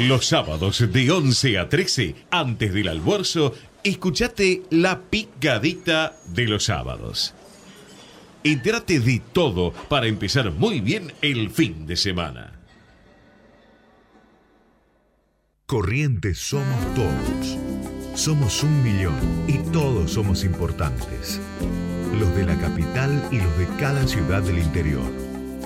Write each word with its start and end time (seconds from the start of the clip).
Los 0.00 0.26
sábados 0.26 0.92
de 0.92 1.10
11 1.10 1.56
a 1.56 1.68
13, 1.68 2.16
antes 2.32 2.74
del 2.74 2.88
almuerzo, 2.88 3.54
escuchate 3.84 4.64
la 4.70 5.00
picadita 5.02 6.16
de 6.26 6.48
los 6.48 6.64
sábados. 6.64 7.32
Entérate 8.42 8.98
de 8.98 9.22
todo 9.32 9.72
para 9.88 10.08
empezar 10.08 10.50
muy 10.50 10.80
bien 10.80 11.12
el 11.22 11.48
fin 11.48 11.86
de 11.86 11.94
semana. 11.94 12.54
Corrientes 15.66 16.38
somos 16.38 16.94
todos. 16.96 17.56
Somos 18.16 18.64
un 18.64 18.82
millón 18.82 19.14
y 19.46 19.58
todos 19.70 20.10
somos 20.10 20.42
importantes. 20.42 21.40
Los 22.18 22.34
de 22.34 22.46
la 22.46 22.58
capital 22.58 23.28
y 23.30 23.36
los 23.36 23.58
de 23.58 23.68
cada 23.78 24.08
ciudad 24.08 24.42
del 24.42 24.58
interior. 24.58 25.08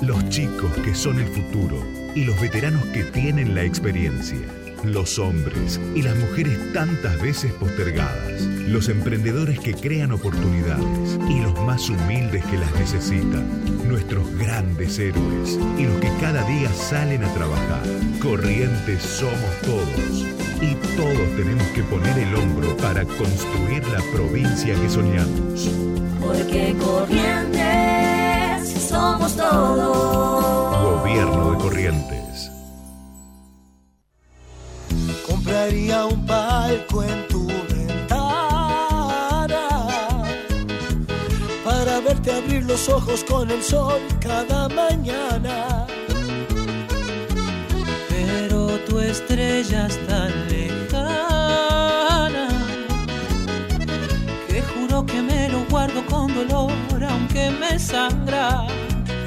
Los 0.02 0.29
chicos 0.29 0.70
que 0.84 0.95
son 0.95 1.18
el 1.18 1.29
futuro 1.29 1.97
y 2.14 2.25
los 2.25 2.40
veteranos 2.40 2.84
que 2.86 3.04
tienen 3.04 3.54
la 3.54 3.62
experiencia. 3.64 4.38
Los 4.84 5.19
hombres 5.19 5.80
y 5.95 6.02
las 6.02 6.16
mujeres 6.16 6.56
tantas 6.73 7.20
veces 7.20 7.52
postergadas. 7.55 8.42
Los 8.69 8.88
emprendedores 8.88 9.59
que 9.59 9.74
crean 9.74 10.12
oportunidades 10.12 11.18
y 11.29 11.41
los 11.41 11.59
más 11.62 11.88
humildes 11.91 12.45
que 12.46 12.59
las 12.59 12.73
necesitan. 12.74 13.45
Nuestros 13.88 14.32
grandes 14.37 14.98
héroes 14.98 15.59
y 15.79 15.84
los 15.84 16.01
que 16.01 16.10
cada 16.20 16.45
día 16.45 16.73
salen 16.73 17.24
a 17.24 17.34
trabajar. 17.34 17.82
Corrientes 18.23 19.02
somos 19.02 19.60
todos. 19.62 20.27
Y 20.60 20.74
todos 20.96 21.37
tenemos 21.37 21.66
que 21.68 21.82
poner 21.84 22.18
el 22.18 22.34
hombro 22.37 22.77
para 22.77 23.04
construir 23.04 23.87
la 23.88 24.01
provincia 24.12 24.74
que 24.74 24.88
soñamos. 24.88 25.70
Porque 26.20 26.74
Corrientes 26.79 27.59
somos 28.88 29.37
todos. 29.37 29.98
Un 35.80 36.27
palco 36.27 37.04
en 37.04 37.29
tu 37.29 37.46
ventana 37.46 38.09
para 41.65 42.01
verte 42.01 42.32
abrir 42.32 42.65
los 42.65 42.88
ojos 42.88 43.23
con 43.23 43.48
el 43.51 43.62
sol 43.62 44.01
cada 44.21 44.68
mañana. 44.68 45.87
Pero 48.09 48.80
tu 48.88 48.99
estrella 48.99 49.87
es 49.87 50.06
tan 50.09 50.49
lejana 50.49 52.49
que 54.49 54.60
juro 54.62 55.06
que 55.06 55.23
me 55.23 55.49
lo 55.49 55.65
guardo 55.71 56.04
con 56.06 56.34
dolor 56.34 56.73
aunque 57.09 57.52
me 57.52 57.79
sangra. 57.79 58.66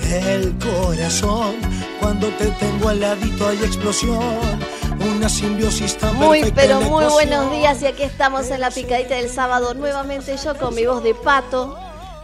El 0.04 0.54
corazón, 0.60 1.56
cuando 2.02 2.28
te 2.38 2.52
tengo 2.52 2.90
al 2.90 3.00
ladito 3.00 3.48
hay 3.48 3.64
explosión. 3.64 4.71
Una 5.04 5.30
simbiosis 5.30 5.98
tan 5.98 6.16
Muy, 6.16 6.52
pero 6.52 6.80
muy 6.82 7.06
buenos 7.06 7.52
días 7.52 7.82
y 7.82 7.88
aquí 7.88 8.04
estamos 8.04 8.52
en 8.52 8.62
la 8.62 8.70
picadita 8.70 9.16
del 9.16 9.30
sábado 9.30 9.74
nuevamente 9.74 10.36
yo 10.38 10.56
con 10.56 10.76
mi 10.76 10.86
voz 10.86 11.02
de 11.02 11.16
pato. 11.16 11.76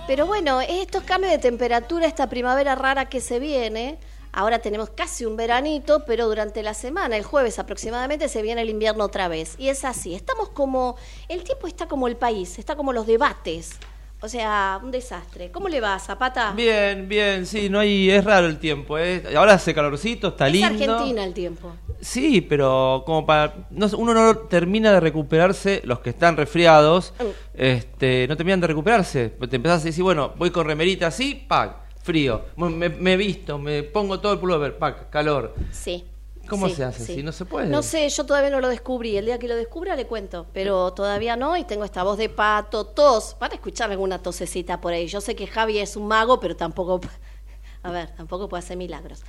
Pero 0.06 0.28
bueno, 0.28 0.62
estos 0.62 1.04
cambios 1.04 1.32
de 1.32 1.40
temperatura, 1.40 2.06
esta 2.06 2.30
primavera 2.30 2.76
rara 2.76 3.10
que 3.10 3.20
se 3.20 3.40
viene, 3.40 3.98
ahora 4.32 4.60
tenemos 4.60 4.92
casi 4.92 5.26
un 5.26 5.36
veranito, 5.36 6.06
pero 6.06 6.28
durante 6.28 6.62
la 6.62 6.76
semana, 6.76 7.18
el 7.18 7.24
jueves 7.24 7.58
aproximadamente, 7.58 8.30
se 8.30 8.44
viene 8.44 8.62
el 8.62 8.70
invierno 8.70 9.06
otra 9.06 9.28
vez. 9.28 9.56
Y 9.58 9.70
es 9.70 9.84
así, 9.84 10.14
estamos 10.14 10.50
como, 10.50 10.98
el 11.30 11.44
tiempo 11.44 11.66
está 11.66 11.88
como 11.88 12.08
el 12.08 12.16
país, 12.16 12.60
está 12.60 12.76
como 12.76 12.94
los 12.94 13.08
debates. 13.08 13.72
O 14.20 14.28
sea, 14.28 14.80
un 14.84 14.90
desastre. 14.90 15.52
¿Cómo 15.52 15.70
le 15.70 15.80
va, 15.80 16.00
Zapata? 16.00 16.52
Bien, 16.52 17.08
bien, 17.08 17.46
sí, 17.46 17.70
no 17.70 17.80
hay, 17.80 18.10
es 18.10 18.24
raro 18.24 18.48
el 18.48 18.58
tiempo, 18.58 18.98
¿eh? 18.98 19.24
Ahora 19.38 19.54
hace 19.54 19.76
calorcito, 19.76 20.30
está 20.30 20.48
es 20.48 20.54
lindo. 20.54 20.68
Argentina 20.96 21.24
el 21.24 21.34
tiempo. 21.36 21.72
Sí, 22.02 22.42
pero 22.42 23.04
como 23.06 23.26
para 23.28 23.54
no, 23.70 23.88
uno 23.96 24.14
no 24.16 24.36
termina 24.38 24.92
de 24.92 25.00
recuperarse, 25.02 25.82
los 25.86 26.00
que 26.00 26.10
están 26.10 26.36
resfriados, 26.36 27.14
Mm. 27.20 27.24
este, 27.54 28.26
no 28.28 28.36
terminan 28.36 28.60
de 28.62 28.68
recuperarse. 28.68 29.30
Te 29.50 29.56
empezás 29.56 29.82
a 29.84 29.86
decir, 29.86 30.04
bueno, 30.04 30.34
voy 30.36 30.50
con 30.50 30.66
remerita 30.66 31.08
así, 31.08 31.36
pac, 31.48 31.76
frío. 32.02 32.46
Me, 32.56 32.90
me 32.90 33.18
visto, 33.18 33.60
me 33.60 33.84
pongo 33.84 34.20
todo 34.20 34.34
el 34.34 34.40
pullover, 34.40 34.78
pac, 34.80 35.12
calor. 35.12 35.54
Sí. 35.72 36.04
¿Cómo 36.48 36.70
sí, 36.70 36.76
se 36.76 36.84
hace 36.84 37.06
sí. 37.06 37.12
así? 37.14 37.24
No 37.24 37.32
se 37.32 37.46
puede. 37.46 37.68
No 37.68 37.84
sé, 37.84 38.08
yo 38.10 38.26
todavía 38.26 38.50
no 38.50 38.60
lo 38.60 38.70
descubrí. 38.70 39.18
El 39.18 39.26
día 39.26 39.40
que 39.40 39.48
lo 39.48 39.56
descubra 39.56 39.96
le 39.96 40.08
cuento, 40.08 40.48
pero 40.54 40.94
todavía 40.94 41.36
no 41.36 41.58
y 41.58 41.64
tengo 41.64 41.84
esta 41.84 42.04
voz 42.04 42.18
de 42.18 42.30
pato, 42.30 42.86
tos. 42.86 43.36
Van 43.40 43.52
a 43.52 43.56
escuchar 43.56 43.92
alguna 43.92 44.20
tosecita 44.22 44.82
por 44.82 44.94
ahí. 44.94 45.08
Yo 45.08 45.22
sé 45.22 45.36
que 45.36 45.48
Javi 45.48 45.80
es 45.80 45.96
un 45.96 46.08
mago, 46.08 46.40
pero 46.40 46.56
tampoco, 46.56 47.02
a 47.84 47.92
ver, 47.92 48.10
tampoco 48.16 48.50
puede 48.50 48.64
hacer 48.64 48.78
milagros. 48.78 49.24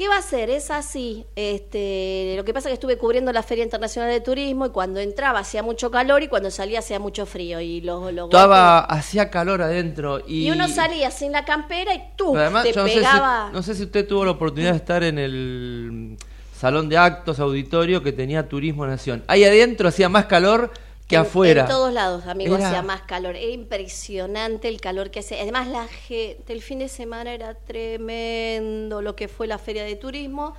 ¿Qué 0.00 0.08
va 0.08 0.16
a 0.16 0.20
hacer? 0.20 0.48
Es 0.48 0.70
así. 0.70 1.26
Este, 1.36 2.32
lo 2.34 2.42
que 2.44 2.54
pasa 2.54 2.68
es 2.68 2.70
que 2.70 2.74
estuve 2.74 2.96
cubriendo 2.96 3.32
la 3.34 3.42
Feria 3.42 3.64
Internacional 3.64 4.10
de 4.10 4.22
Turismo 4.22 4.64
y 4.64 4.70
cuando 4.70 4.98
entraba 4.98 5.40
hacía 5.40 5.62
mucho 5.62 5.90
calor 5.90 6.22
y 6.22 6.28
cuando 6.28 6.50
salía 6.50 6.78
hacía 6.78 6.98
mucho 6.98 7.26
frío. 7.26 7.60
Y 7.60 7.82
los, 7.82 8.10
los 8.14 8.30
Estaba, 8.30 8.78
hacía 8.78 9.28
calor 9.28 9.60
adentro 9.60 10.20
y... 10.26 10.46
y 10.46 10.50
uno 10.50 10.68
salía 10.68 11.10
sin 11.10 11.32
la 11.32 11.44
campera 11.44 11.94
y 11.94 12.02
tú 12.16 12.34
Además, 12.34 12.62
te 12.64 12.72
yo 12.72 12.80
no 12.80 12.86
sé, 12.86 12.92
si, 12.94 12.98
pegaba. 13.00 13.50
no 13.52 13.62
sé 13.62 13.74
si 13.74 13.82
usted 13.82 14.06
tuvo 14.08 14.24
la 14.24 14.30
oportunidad 14.30 14.70
de 14.70 14.76
estar 14.78 15.02
en 15.02 15.18
el 15.18 16.16
salón 16.60 16.90
de 16.90 16.98
actos, 16.98 17.40
auditorio 17.40 18.02
que 18.02 18.12
tenía 18.12 18.46
Turismo 18.46 18.86
Nación. 18.86 19.24
Ahí 19.28 19.44
adentro 19.44 19.88
hacía 19.88 20.10
más 20.10 20.26
calor 20.26 20.70
que 21.08 21.14
En- 21.14 21.22
afuera. 21.22 21.62
En 21.62 21.68
todos 21.68 21.90
lados, 21.90 22.26
amigo, 22.26 22.54
Era- 22.56 22.68
hacía 22.68 22.82
más 22.82 23.00
calor. 23.02 23.34
Era 23.34 23.50
impresionante 23.50 24.68
el 24.68 24.78
calor 24.78 25.10
que 25.10 25.20
hacía. 25.20 25.40
Además, 25.40 25.68
la 25.68 25.88
gente, 25.88 26.52
el 26.52 26.60
fin 26.60 26.80
de 26.80 26.88
semana 26.88 27.32
era 27.32 27.54
tremendo 27.54 29.00
lo 29.00 29.16
que 29.16 29.28
fue 29.28 29.46
la 29.46 29.56
feria 29.56 29.84
de 29.84 29.96
turismo. 29.96 30.54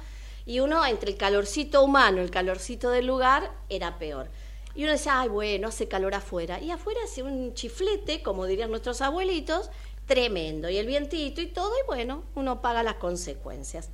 Y 0.47 0.59
uno, 0.59 0.83
entre 0.87 1.11
el 1.11 1.17
calorcito 1.17 1.83
humano, 1.83 2.19
el 2.21 2.31
calorcito 2.31 2.89
del 2.89 3.05
lugar, 3.05 3.51
era 3.69 3.99
peor. 3.99 4.27
Y 4.73 4.83
uno 4.83 4.93
decía, 4.93 5.19
ay, 5.21 5.29
bueno, 5.29 5.67
hace 5.67 5.87
calor 5.87 6.15
afuera. 6.15 6.59
Y 6.59 6.71
afuera 6.71 6.99
hacía 7.03 7.25
un 7.25 7.53
chiflete, 7.53 8.23
como 8.23 8.47
dirían 8.47 8.71
nuestros 8.71 9.01
abuelitos, 9.01 9.69
tremendo. 10.07 10.67
Y 10.67 10.77
el 10.77 10.87
vientito 10.87 11.41
y 11.41 11.45
todo, 11.47 11.71
y 11.81 11.85
bueno, 11.85 12.23
uno 12.33 12.59
paga 12.61 12.81
las 12.81 12.95
consecuencias. 12.95 13.89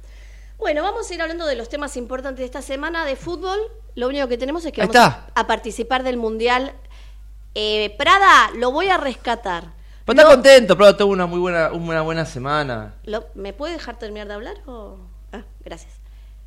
Bueno, 0.57 0.81
vamos 0.81 1.09
a 1.09 1.13
ir 1.13 1.21
hablando 1.21 1.45
de 1.45 1.55
los 1.55 1.69
temas 1.69 1.95
importantes 1.97 2.39
de 2.39 2.45
esta 2.45 2.61
semana 2.61 3.05
de 3.05 3.15
fútbol. 3.15 3.59
Lo 3.95 4.07
único 4.07 4.27
que 4.27 4.37
tenemos 4.37 4.65
es 4.65 4.71
que 4.71 4.81
Ahí 4.81 4.87
vamos 4.87 4.95
está. 5.09 5.27
a 5.35 5.47
participar 5.47 6.03
del 6.03 6.17
Mundial. 6.17 6.73
Eh, 7.55 7.95
Prada, 7.97 8.51
lo 8.55 8.71
voy 8.71 8.89
a 8.89 8.97
rescatar. 8.97 9.73
Pero 10.05 10.19
está 10.19 10.23
Lo- 10.29 10.35
contento, 10.35 10.77
pero 10.77 10.95
tuvo 10.95 11.11
una 11.13 11.25
muy 11.25 11.39
buena, 11.39 11.71
una 11.71 12.01
buena 12.01 12.25
semana. 12.25 12.95
lo- 13.03 13.25
¿Me 13.35 13.53
puede 13.53 13.73
dejar 13.73 13.97
terminar 13.99 14.27
de 14.27 14.33
hablar? 14.33 14.57
o- 14.65 14.97
Ah, 15.33 15.43
gracias. 15.63 15.93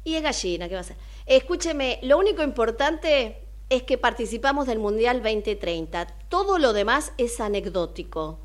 Y 0.02 0.14
es 0.14 0.22
gallina, 0.22 0.66
¿qué 0.68 0.74
va 0.74 0.80
a 0.80 0.82
hacer? 0.82 0.96
Escúcheme, 1.26 1.98
lo 2.02 2.16
único 2.18 2.42
importante 2.42 3.46
es 3.68 3.82
que 3.82 3.98
participamos 3.98 4.66
del 4.66 4.78
Mundial 4.78 5.22
2030. 5.22 6.06
Todo 6.28 6.58
lo 6.58 6.72
demás 6.72 7.12
es 7.18 7.38
anecdótico. 7.40 8.40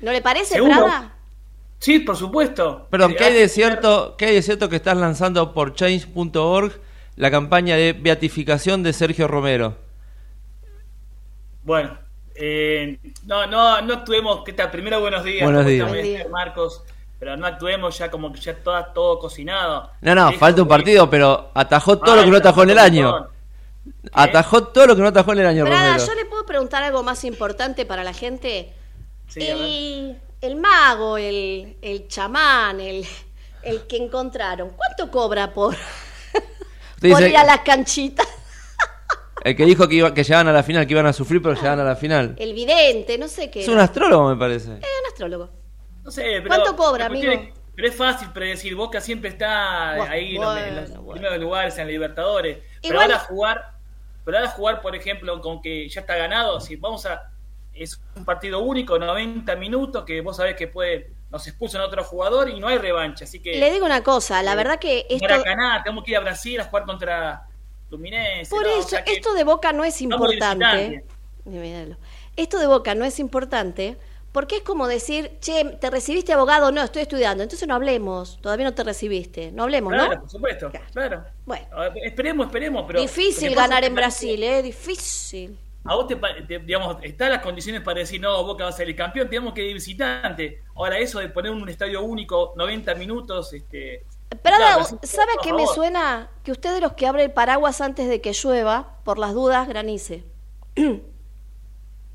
¿No 0.00 0.12
le 0.12 0.22
parece, 0.22 0.54
¿Seguro? 0.54 0.72
Prada? 0.84 1.15
Sí, 1.78 1.98
por 2.00 2.16
supuesto. 2.16 2.86
Perdón, 2.90 3.12
Eh, 3.12 3.16
¿qué 3.16 3.24
hay 3.24 3.34
de 3.34 3.48
cierto, 3.48 4.16
qué 4.16 4.26
hay 4.26 4.34
de 4.34 4.42
cierto 4.42 4.68
que 4.68 4.76
estás 4.76 4.96
lanzando 4.96 5.52
por 5.52 5.74
change.org 5.74 6.72
la 7.16 7.30
campaña 7.30 7.76
de 7.76 7.92
beatificación 7.92 8.82
de 8.82 8.92
Sergio 8.92 9.28
Romero? 9.28 9.76
Bueno, 11.62 11.98
eh, 12.34 12.98
no, 13.24 13.46
no, 13.46 13.80
no 13.82 13.94
actuemos. 13.94 14.42
¿Qué 14.44 14.52
tal? 14.52 14.70
Primero, 14.70 15.00
buenos 15.00 15.24
días. 15.24 15.42
Buenos 15.44 15.62
¿Cómo 15.62 15.70
días. 15.70 15.86
está, 15.88 16.02
día. 16.02 16.26
Marcos. 16.30 16.82
Pero 17.18 17.36
no 17.36 17.46
actuemos 17.46 17.96
ya 17.96 18.10
como 18.10 18.30
que 18.32 18.40
ya 18.40 18.54
todo, 18.56 18.84
todo 18.94 19.18
cocinado. 19.18 19.90
No, 20.02 20.14
no, 20.14 20.32
falta 20.32 20.60
un 20.62 20.68
partido, 20.68 21.08
pero 21.08 21.50
atajó 21.54 21.98
todo 21.98 22.12
Ah, 22.12 22.16
lo 22.16 22.24
que 22.24 22.30
no 22.30 22.36
atajó 22.36 22.62
en 22.64 22.70
el 22.70 22.78
año. 22.78 23.10
montón. 23.10 23.30
Atajó 24.12 24.64
todo 24.68 24.86
lo 24.88 24.96
que 24.96 25.02
no 25.02 25.08
atajó 25.08 25.32
en 25.32 25.38
el 25.38 25.46
año, 25.46 25.64
Prada, 25.64 25.92
Romero. 25.96 26.06
yo 26.06 26.14
le 26.14 26.24
puedo 26.26 26.44
preguntar 26.44 26.82
algo 26.82 27.02
más 27.02 27.24
importante 27.24 27.86
para 27.86 28.04
la 28.04 28.12
gente. 28.12 28.74
Sí, 29.28 29.48
a 29.48 29.56
ver. 29.56 30.16
El, 30.40 30.56
mago, 30.56 31.16
el, 31.18 31.76
el 31.82 32.08
chamán, 32.08 32.80
el, 32.80 33.04
el 33.62 33.86
que 33.86 33.96
encontraron, 33.96 34.70
¿cuánto 34.70 35.10
cobra 35.10 35.52
por, 35.52 35.74
por 36.32 37.00
dice- 37.00 37.28
ir 37.30 37.36
a 37.36 37.44
las 37.44 37.60
canchitas? 37.60 38.26
El 39.44 39.54
que 39.54 39.64
dijo 39.64 39.86
que, 39.86 39.94
iba, 39.96 40.12
que 40.12 40.24
llegaban 40.24 40.48
a 40.48 40.52
la 40.52 40.62
final, 40.64 40.86
que 40.86 40.92
iban 40.94 41.06
a 41.06 41.12
sufrir, 41.12 41.40
pero 41.40 41.54
llegaban 41.54 41.78
a 41.78 41.84
la 41.84 41.94
final. 41.94 42.34
El 42.38 42.52
vidente, 42.52 43.16
no 43.16 43.28
sé 43.28 43.48
qué. 43.50 43.60
Es 43.62 43.68
un 43.68 43.78
astrólogo, 43.78 44.28
me 44.28 44.36
parece. 44.36 44.72
Es 44.72 44.78
un 44.78 45.06
astrólogo. 45.08 45.50
No 46.02 46.10
sé, 46.10 46.22
pero. 46.42 46.48
¿Cuánto 46.48 46.74
cobra, 46.76 47.06
amigo? 47.06 47.30
es- 47.30 47.40
pero 47.76 47.88
es 47.88 47.94
fácil 47.94 48.30
predecir. 48.32 48.74
Boca 48.74 49.00
siempre 49.02 49.28
está 49.28 49.92
ahí 50.10 50.34
en 50.36 50.42
los- 50.42 50.58
en 50.58 50.74
los 50.76 50.84
bueno, 50.88 51.02
bueno. 51.02 51.12
primeros 51.20 51.38
lugares 51.38 51.78
en 51.78 51.86
Libertadores. 51.86 52.58
Pero 52.82 52.94
Igual- 52.94 53.12
ahora 53.12 53.18
jugar. 53.20 53.70
Pero 54.24 54.38
ahora 54.38 54.50
jugar, 54.50 54.80
por 54.80 54.96
ejemplo, 54.96 55.40
con 55.40 55.60
que 55.62 55.88
ya 55.88 56.00
está 56.00 56.16
ganado. 56.16 56.58
Si 56.60 56.74
vamos 56.76 57.06
a. 57.06 57.30
Es 57.76 58.00
un 58.14 58.24
partido 58.24 58.60
único, 58.60 58.98
90 58.98 59.54
minutos, 59.56 60.04
que 60.04 60.20
vos 60.20 60.36
sabés 60.36 60.56
que 60.56 60.68
puede. 60.68 61.10
Nos 61.30 61.46
expulsan 61.46 61.80
a 61.80 61.86
otro 61.86 62.04
jugador 62.04 62.48
y 62.48 62.60
no 62.60 62.68
hay 62.68 62.78
revancha. 62.78 63.24
Así 63.24 63.40
que. 63.40 63.58
Le 63.58 63.70
digo 63.70 63.84
una 63.84 64.02
cosa, 64.02 64.42
la 64.42 64.52
eh, 64.52 64.56
verdad 64.56 64.78
que 64.78 65.06
esto, 65.10 65.28
Maracaná, 65.28 65.82
tenemos 65.82 66.04
que 66.04 66.12
ir 66.12 66.16
a 66.16 66.20
Brasil 66.20 66.60
a 66.60 66.64
jugar 66.64 66.84
contra 66.84 67.46
Fluminense. 67.88 68.50
por 68.50 68.64
¿no? 68.64 68.72
O 68.72 68.78
eso, 68.78 68.88
sea 68.88 69.00
esto 69.00 69.34
de 69.34 69.44
Boca 69.44 69.72
no 69.72 69.84
es 69.84 70.00
importante. 70.00 71.04
Esto 72.36 72.58
de 72.58 72.66
Boca 72.66 72.94
no 72.94 73.04
es 73.04 73.18
importante 73.20 73.96
Porque 74.32 74.56
es 74.56 74.62
como 74.62 74.86
decir, 74.86 75.38
che, 75.40 75.64
¿te 75.64 75.88
recibiste 75.90 76.32
abogado? 76.32 76.70
No, 76.70 76.82
estoy 76.82 77.02
estudiando. 77.02 77.42
Entonces 77.42 77.66
no 77.66 77.74
hablemos, 77.74 78.38
todavía 78.42 78.66
no 78.66 78.74
te 78.74 78.84
recibiste. 78.84 79.50
No 79.52 79.62
hablemos, 79.62 79.92
Claro, 79.92 80.14
¿no? 80.14 80.20
por 80.20 80.30
supuesto. 80.30 80.70
Claro. 80.92 81.24
Bueno. 81.44 81.66
Esperemos, 82.04 82.46
esperemos, 82.46 82.84
pero. 82.86 83.00
Difícil 83.00 83.54
ganar 83.54 83.84
en 83.84 83.94
que 83.94 84.00
Brasil, 84.00 84.42
¿eh? 84.42 84.62
Difícil. 84.62 85.58
A 85.88 85.94
vos 85.94 86.06
te, 86.06 86.16
te- 86.16 86.58
digamos, 86.60 86.96
están 87.02 87.30
las 87.30 87.42
condiciones 87.42 87.82
para 87.82 88.00
decir, 88.00 88.20
no, 88.20 88.42
Boca 88.44 88.64
va 88.64 88.70
a 88.70 88.72
ser 88.72 88.88
el 88.88 88.96
campeón, 88.96 89.28
tenemos 89.28 89.52
que 89.54 89.64
ir 89.66 89.74
visitante. 89.74 90.62
Ahora, 90.74 90.98
eso 90.98 91.18
de 91.20 91.28
poner 91.28 91.50
un 91.52 91.68
estadio 91.68 92.02
único, 92.02 92.52
90 92.56 92.94
minutos, 92.94 93.52
este. 93.52 94.04
Claro, 94.42 94.84
sí, 94.84 94.96
¿sabe 95.04 95.32
qué 95.42 95.52
me 95.52 95.66
suena? 95.66 96.30
Que 96.42 96.52
usted 96.52 96.74
de 96.74 96.80
los 96.80 96.92
que 96.94 97.06
abre 97.06 97.24
el 97.24 97.30
paraguas 97.32 97.80
antes 97.80 98.08
de 98.08 98.20
que 98.20 98.32
llueva, 98.32 98.98
por 99.04 99.18
las 99.18 99.34
dudas, 99.34 99.68
granice. 99.68 100.24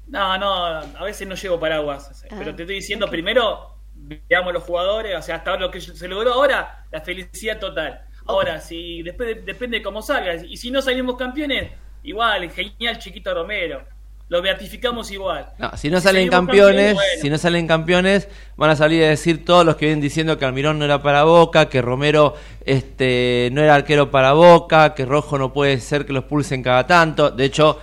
No, 0.08 0.38
no, 0.38 0.54
a 0.56 1.04
veces 1.04 1.28
no 1.28 1.36
llevo 1.36 1.60
paraguas. 1.60 2.26
Ah, 2.30 2.36
pero 2.38 2.54
te 2.56 2.64
estoy 2.64 2.76
diciendo, 2.76 3.10
primero, 3.10 3.76
veamos 3.96 4.52
los 4.54 4.64
jugadores, 4.64 5.18
o 5.18 5.22
sea, 5.22 5.36
hasta 5.38 5.52
ahora 5.52 5.62
lo 5.64 5.72
que 5.72 5.80
se 5.80 6.08
logró 6.08 6.34
ahora, 6.34 6.86
la 6.92 7.00
felicidad 7.02 7.60
total. 7.60 8.02
Ahora, 8.26 8.60
si 8.60 9.02
después 9.04 9.30
de- 9.36 9.42
depende 9.42 9.78
de 9.78 9.84
cómo 9.84 10.02
salgas, 10.02 10.44
y 10.44 10.58
si 10.58 10.70
no 10.70 10.82
salimos 10.82 11.16
campeones, 11.16 11.72
igual, 12.04 12.50
genial 12.52 13.00
Chiquito 13.00 13.34
Romero. 13.34 13.84
Lo 14.32 14.42
beatificamos 14.42 15.12
igual. 15.12 15.48
No, 15.58 15.76
si 15.76 15.90
no 15.90 16.00
Si 16.00 16.04
salen 16.04 16.30
campeones, 16.30 16.94
bueno. 16.94 17.10
si 17.22 17.30
no 17.30 17.38
salen 17.38 17.68
campeones, 17.68 18.30
van 18.56 18.70
a 18.70 18.78
salir 18.78 19.04
a 19.04 19.10
decir 19.10 19.44
todos 19.44 19.66
los 19.66 19.76
que 19.76 19.88
vienen 19.88 20.00
diciendo 20.00 20.38
que 20.38 20.46
Almirón 20.46 20.80
no 20.80 20.86
era 20.86 21.02
para 21.02 21.26
Boca, 21.26 21.68
que 21.68 21.82
Romero 21.82 22.36
este 22.66 23.50
no 23.52 23.62
era 23.62 23.76
arquero 23.76 24.10
para 24.10 24.32
Boca, 24.32 24.94
que 24.94 25.04
Rojo 25.04 25.38
no 25.38 25.52
puede 25.52 25.82
ser 25.82 26.06
que 26.06 26.14
los 26.14 26.24
pulsen 26.24 26.64
cada 26.64 26.88
tanto. 26.88 27.30
De 27.30 27.44
hecho, 27.44 27.80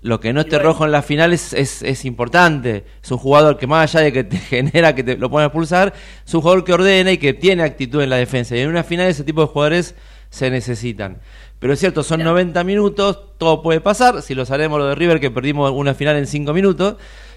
lo 0.00 0.18
que 0.18 0.32
no 0.32 0.40
esté 0.40 0.56
bueno. 0.56 0.70
rojo 0.70 0.84
en 0.86 0.90
las 0.90 1.06
finales 1.06 1.52
es, 1.52 1.84
es 1.84 2.04
importante. 2.04 2.84
Es 3.00 3.10
un 3.12 3.18
jugador 3.18 3.56
que 3.56 3.68
más 3.68 3.94
allá 3.94 4.04
de 4.04 4.12
que 4.12 4.24
te 4.24 4.38
genera 4.38 4.96
que 4.96 5.04
te 5.04 5.16
lo 5.16 5.30
pone 5.30 5.44
a 5.46 5.52
pulsar, 5.52 5.92
es 6.26 6.34
un 6.34 6.40
jugador 6.40 6.64
que 6.64 6.72
ordena 6.72 7.12
y 7.12 7.18
que 7.18 7.32
tiene 7.32 7.62
actitud 7.62 8.02
en 8.02 8.10
la 8.10 8.16
defensa. 8.16 8.56
Y 8.56 8.60
en 8.60 8.68
una 8.68 8.82
final 8.82 9.06
ese 9.06 9.22
tipo 9.22 9.42
de 9.42 9.46
jugadores 9.46 9.94
se 10.30 10.50
necesitan. 10.50 11.20
Pero 11.62 11.74
es 11.74 11.78
cierto, 11.78 12.02
son 12.02 12.24
90 12.24 12.64
minutos, 12.64 13.20
todo 13.38 13.62
puede 13.62 13.80
pasar. 13.80 14.20
Si 14.22 14.34
los 14.34 14.50
haremos 14.50 14.80
lo 14.80 14.86
de 14.88 14.96
River, 14.96 15.20
que 15.20 15.30
perdimos 15.30 15.70
una 15.70 15.94
final 15.94 16.16
en 16.16 16.26
5 16.26 16.52
minutos. 16.52 16.96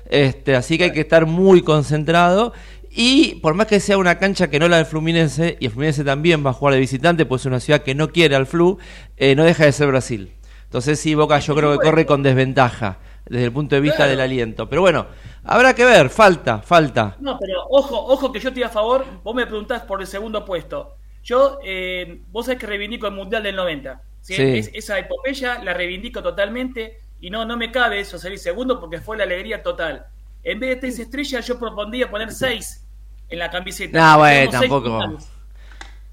Este, 0.10 0.56
así 0.56 0.80
que 0.80 0.86
hay 0.86 0.94
que 0.94 1.02
estar 1.02 1.28
muy 1.28 1.62
concentrado. 1.62 2.52
Y 2.90 3.36
por 3.36 3.54
más 3.54 3.68
que 3.68 3.80
sea 3.80 4.00
una 4.00 4.18
cancha 4.18 4.50
que 4.50 4.58
no 4.58 4.68
la 4.68 4.78
del 4.78 4.88
Fluminense, 4.88 5.58
y 5.60 5.66
el 5.66 5.72
Fluminense 5.72 6.04
también 6.04 6.44
va 6.44 6.50
a 6.50 6.54
jugar 6.54 6.74
de 6.74 6.80
visitante, 6.80 7.28
pues 7.28 7.44
es 7.44 7.46
una 7.46 7.60
ciudad 7.60 7.84
que 7.84 7.94
no 7.94 8.10
quiere 8.10 8.36
al 8.36 8.48
Flu, 8.48 8.80
eh, 9.16 9.36
no 9.36 9.44
deja 9.44 9.66
de 9.66 9.72
ser 9.72 9.90
Brasil. 9.90 10.34
Entonces 10.64 11.00
sí, 11.00 11.14
Boca 11.14 11.38
yo 11.38 11.54
creo 11.54 11.78
que 11.78 11.86
corre 11.86 12.08
con 12.08 12.24
desventaja 12.24 12.98
desde 13.30 13.46
el 13.46 13.52
punto 13.52 13.76
de 13.76 13.82
vista 13.82 13.98
Claro. 13.98 14.10
del 14.10 14.22
aliento. 14.22 14.68
Pero 14.68 14.82
bueno, 14.82 15.06
habrá 15.44 15.76
que 15.76 15.86
ver, 15.86 16.10
falta, 16.10 16.64
falta. 16.64 17.16
No, 17.20 17.38
pero 17.38 17.60
ojo, 17.70 17.96
ojo 18.08 18.32
que 18.32 18.40
yo 18.40 18.50
estoy 18.50 18.64
a 18.64 18.70
favor. 18.70 19.06
Vos 19.24 19.36
me 19.36 19.46
preguntás 19.46 19.84
por 19.84 20.02
el 20.02 20.08
segundo 20.08 20.44
puesto. 20.44 20.96
Yo, 21.24 21.60
eh, 21.64 22.24
vos 22.32 22.48
sabés 22.48 22.60
que 22.60 22.66
reivindico 22.66 23.06
el 23.06 23.14
Mundial 23.14 23.44
del 23.44 23.56
90. 23.56 24.02
¿Sí? 24.26 24.36
Sí. 24.36 24.58
Es- 24.60 24.72
esa 24.74 25.00
epopeya 25.00 25.64
la 25.64 25.74
reivindico 25.74 26.22
totalmente 26.24 27.00
y 27.22 27.30
no, 27.30 27.46
no 27.46 27.58
me 27.58 27.72
cabe 27.72 28.00
eso 28.00 28.18
salir 28.18 28.40
segundo 28.40 28.80
porque 28.80 29.00
fue 29.00 29.18
la 29.18 29.24
alegría 29.24 29.64
total. 29.64 30.06
En 30.44 30.60
vez 30.60 30.70
de 30.72 30.76
tres 30.78 31.00
estrellas, 31.00 31.46
yo 31.48 31.60
propondría 31.60 32.10
poner 32.10 32.32
seis 32.32 32.86
en 33.30 33.40
la 33.40 33.50
camiseta. 33.50 33.98
No, 34.00 34.18
bueno, 34.20 34.52
Tenemos 34.52 34.52
seis 34.52 34.70
tampoco. 34.70 35.18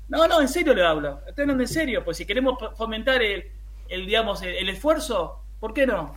No, 0.09 0.26
no, 0.29 0.41
en 0.41 0.49
serio 0.49 0.75
le 0.75 0.85
hablo. 0.85 1.20
Estoy 1.26 1.43
hablando 1.43 1.62
en 1.62 1.69
serio. 1.69 2.05
Pues 2.05 2.17
si 2.17 2.26
queremos 2.26 2.55
fo- 2.59 2.75
fomentar 2.76 3.23
el, 3.23 3.50
el 3.88 4.06
digamos, 4.06 4.43
el, 4.43 4.55
el 4.56 4.69
esfuerzo, 4.69 5.43
¿por 5.61 5.73
qué 5.73 5.87
no? 5.87 6.14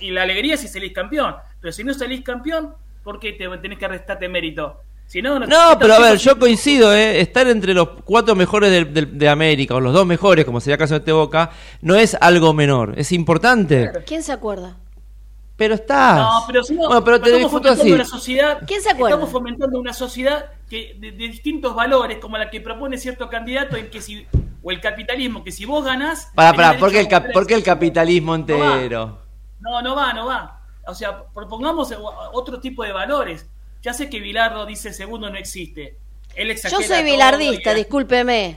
Y 0.00 0.10
la 0.12 0.22
alegría 0.22 0.56
si 0.56 0.68
salís 0.68 0.92
campeón. 0.92 1.34
Pero 1.60 1.72
si 1.72 1.82
no 1.84 1.92
salís 1.94 2.22
campeón, 2.22 2.74
¿por 3.02 3.18
qué 3.18 3.32
te 3.32 3.48
tenés 3.58 3.78
que 3.78 3.88
restarte 3.88 4.28
mérito? 4.28 4.80
Si 5.14 5.22
no, 5.22 5.38
pero 5.78 5.94
a 5.94 6.00
ver, 6.00 6.18
yo 6.18 6.36
coincido, 6.40 6.92
¿eh? 6.92 7.20
estar 7.20 7.46
entre 7.46 7.72
los 7.72 7.90
cuatro 8.04 8.34
mejores 8.34 8.92
de, 8.92 9.28
América, 9.28 9.76
o 9.76 9.80
los 9.80 9.92
dos 9.92 10.04
mejores, 10.04 10.44
como 10.44 10.58
sería 10.58 10.74
el 10.74 10.80
caso 10.80 10.94
de 10.94 10.98
este 10.98 11.12
Boca, 11.12 11.52
no 11.82 11.94
es 11.94 12.16
algo 12.20 12.52
menor, 12.52 12.94
es 12.96 13.12
importante. 13.12 13.92
¿Quién 14.04 14.24
se 14.24 14.32
acuerda? 14.32 14.76
Pero 15.54 15.74
está. 15.74 16.16
No, 16.16 16.30
pero 16.48 16.64
si 16.64 16.74
no, 16.74 16.88
bueno, 16.88 17.04
pero 17.04 17.20
te 17.20 17.30
estamos 17.30 17.52
fomentando 17.52 17.82
así. 17.84 17.92
una 17.92 18.04
sociedad, 18.04 18.58
¿Quién 18.66 18.82
se 18.82 18.90
acuerda? 18.90 19.14
Estamos 19.14 19.30
fomentando 19.30 19.78
una 19.78 19.92
sociedad 19.92 20.46
que 20.68 20.96
de, 20.98 21.12
de 21.12 21.28
distintos 21.28 21.76
valores, 21.76 22.18
como 22.18 22.36
la 22.36 22.50
que 22.50 22.60
propone 22.60 22.98
cierto 22.98 23.28
candidato, 23.28 23.76
en 23.76 23.90
que 23.90 24.02
si 24.02 24.26
o 24.64 24.72
el 24.72 24.80
capitalismo, 24.80 25.44
que 25.44 25.52
si 25.52 25.64
vos 25.64 25.84
ganás, 25.84 26.32
Para, 26.34 26.54
para, 26.54 26.76
¿por 26.76 26.90
qué, 26.90 26.98
el 26.98 27.06
cap- 27.06 27.28
capitalismo 27.64 28.36
No 28.36 28.58
va. 28.58 28.74
entero? 28.74 29.20
No, 29.60 29.80
no 29.80 29.94
va, 29.94 30.12
no 30.12 30.26
va. 30.26 30.60
O 30.88 30.94
sea, 30.96 31.22
propongamos 31.32 31.94
otro 32.32 32.58
tipo 32.58 32.82
de 32.82 32.90
valores. 32.90 33.48
Ya 33.84 33.92
sé 33.92 34.08
que 34.08 34.18
Bilardo 34.18 34.64
dice 34.64 34.94
segundo 34.94 35.28
no 35.28 35.36
existe. 35.36 35.98
Él 36.34 36.46
Yo 36.48 36.52
exagera 36.54 36.80
soy 36.82 36.96
todo 37.02 37.04
bilardista, 37.04 37.72
y- 37.72 37.76
discúlpeme. 37.76 38.56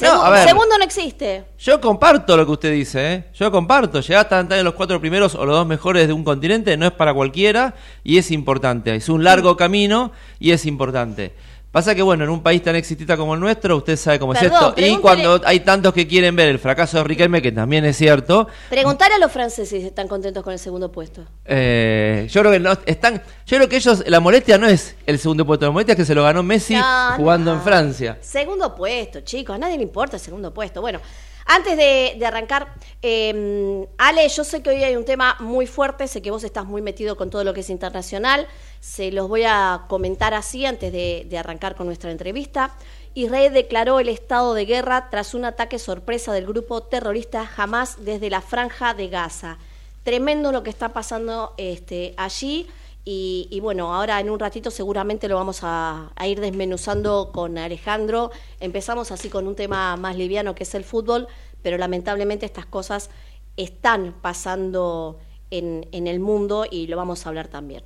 No, 0.00 0.08
Segu- 0.08 0.24
a 0.24 0.30
ver. 0.30 0.48
segundo 0.48 0.76
no 0.76 0.84
existe. 0.84 1.44
Yo 1.58 1.80
comparto 1.80 2.36
lo 2.36 2.44
que 2.44 2.50
usted 2.52 2.72
dice, 2.72 3.12
¿eh? 3.14 3.24
Yo 3.34 3.50
comparto. 3.52 4.00
Llegar 4.00 4.22
hasta 4.24 4.40
estar 4.40 4.58
en 4.58 4.64
los 4.64 4.74
cuatro 4.74 5.00
primeros 5.00 5.36
o 5.36 5.46
los 5.46 5.54
dos 5.56 5.66
mejores 5.66 6.08
de 6.08 6.12
un 6.12 6.24
continente 6.24 6.76
no 6.76 6.86
es 6.86 6.92
para 6.92 7.14
cualquiera 7.14 7.72
y 8.02 8.18
es 8.18 8.32
importante. 8.32 8.94
Es 8.96 9.08
un 9.08 9.22
largo 9.22 9.56
camino 9.56 10.10
y 10.40 10.50
es 10.50 10.66
importante. 10.66 11.32
Pasa 11.76 11.94
que, 11.94 12.00
bueno, 12.00 12.24
en 12.24 12.30
un 12.30 12.42
país 12.42 12.62
tan 12.62 12.74
exitista 12.74 13.18
como 13.18 13.34
el 13.34 13.40
nuestro, 13.40 13.76
usted 13.76 13.98
sabe 13.98 14.18
cómo 14.18 14.32
Perdón, 14.32 14.72
es 14.74 14.82
esto. 14.82 14.96
Y 14.96 14.96
cuando 14.96 15.42
hay 15.44 15.60
tantos 15.60 15.92
que 15.92 16.06
quieren 16.06 16.34
ver 16.34 16.48
el 16.48 16.58
fracaso 16.58 16.96
de 16.96 17.04
Riquelme, 17.04 17.42
que 17.42 17.52
también 17.52 17.84
es 17.84 17.98
cierto, 17.98 18.48
Preguntar 18.70 19.12
a 19.12 19.18
los 19.18 19.30
franceses 19.30 19.82
si 19.82 19.86
están 19.86 20.08
contentos 20.08 20.42
con 20.42 20.54
el 20.54 20.58
segundo 20.58 20.90
puesto. 20.90 21.26
eh, 21.44 22.26
yo 22.30 22.40
creo 22.40 22.52
que 22.52 22.60
no 22.60 22.72
están. 22.86 23.22
Yo 23.44 23.58
creo 23.58 23.68
que 23.68 23.76
ellos, 23.76 24.02
la 24.06 24.20
molestia 24.20 24.56
no 24.56 24.66
es 24.66 24.96
el 25.04 25.18
segundo 25.18 25.44
puesto, 25.44 25.66
la 25.66 25.72
molestia 25.72 25.92
es 25.92 25.96
que 25.98 26.04
se 26.06 26.14
lo 26.14 26.22
ganó 26.22 26.42
Messi 26.42 26.76
No, 26.76 27.12
jugando 27.18 27.50
no. 27.52 27.58
en 27.58 27.62
Francia. 27.62 28.16
Segundo 28.22 28.74
puesto, 28.74 29.20
chicos, 29.20 29.54
a 29.54 29.58
nadie 29.58 29.76
le 29.76 29.82
importa 29.82 30.16
el 30.16 30.22
segundo 30.22 30.54
puesto. 30.54 30.80
Bueno, 30.80 31.00
antes 31.46 31.76
de, 31.76 32.16
de 32.18 32.26
arrancar, 32.26 32.74
eh, 33.02 33.86
Ale, 33.98 34.28
yo 34.28 34.44
sé 34.44 34.62
que 34.62 34.70
hoy 34.70 34.82
hay 34.82 34.96
un 34.96 35.04
tema 35.04 35.36
muy 35.40 35.66
fuerte, 35.66 36.08
sé 36.08 36.20
que 36.20 36.30
vos 36.30 36.44
estás 36.44 36.64
muy 36.64 36.82
metido 36.82 37.16
con 37.16 37.30
todo 37.30 37.44
lo 37.44 37.54
que 37.54 37.60
es 37.60 37.70
internacional, 37.70 38.48
se 38.80 39.10
los 39.12 39.28
voy 39.28 39.44
a 39.44 39.84
comentar 39.88 40.34
así 40.34 40.66
antes 40.66 40.92
de, 40.92 41.28
arrancar 41.38 41.74
con 41.74 41.86
nuestra 41.86 42.10
entrevista. 42.10 42.74
Israel 43.14 43.52
declaró 43.52 44.00
el 44.00 44.08
estado 44.08 44.54
de 44.54 44.64
guerra 44.64 45.08
tras 45.10 45.34
un 45.34 45.44
ataque 45.44 45.78
sorpresa 45.78 46.32
del 46.32 46.46
grupo 46.46 46.82
terrorista 46.82 47.50
Hamas 47.56 48.04
desde 48.04 48.30
la 48.30 48.40
franja 48.40 48.94
de 48.94 49.08
Gaza. 49.08 49.58
Tremendo 50.02 50.52
lo 50.52 50.62
que 50.62 50.70
está 50.70 50.92
pasando 50.92 51.54
este, 51.56 52.14
allí. 52.16 52.68
Y, 53.08 53.46
y 53.52 53.60
bueno, 53.60 53.94
ahora 53.94 54.18
en 54.18 54.28
un 54.28 54.40
ratito 54.40 54.72
seguramente 54.72 55.28
lo 55.28 55.36
vamos 55.36 55.60
a, 55.62 56.10
ir 56.26 56.40
desmenuzando 56.40 57.30
con 57.32 57.56
Alejandro. 57.56 58.32
Empezamos 58.58 59.12
así 59.12 59.28
con 59.28 59.46
un 59.46 59.54
tema 59.54 59.96
más 59.96 60.16
liviano 60.16 60.56
que 60.56 60.64
es 60.64 60.74
el 60.74 60.82
fútbol, 60.82 61.28
pero 61.62 61.78
lamentablemente 61.78 62.46
estas 62.46 62.66
cosas 62.66 63.10
están 63.56 64.12
pasando 64.20 65.20
en, 65.52 65.86
en 65.92 66.08
el 66.08 66.18
mundo 66.18 66.66
y 66.68 66.88
lo 66.88 66.96
vamos 66.96 67.24
a 67.24 67.28
hablar 67.28 67.46
también. 67.46 67.84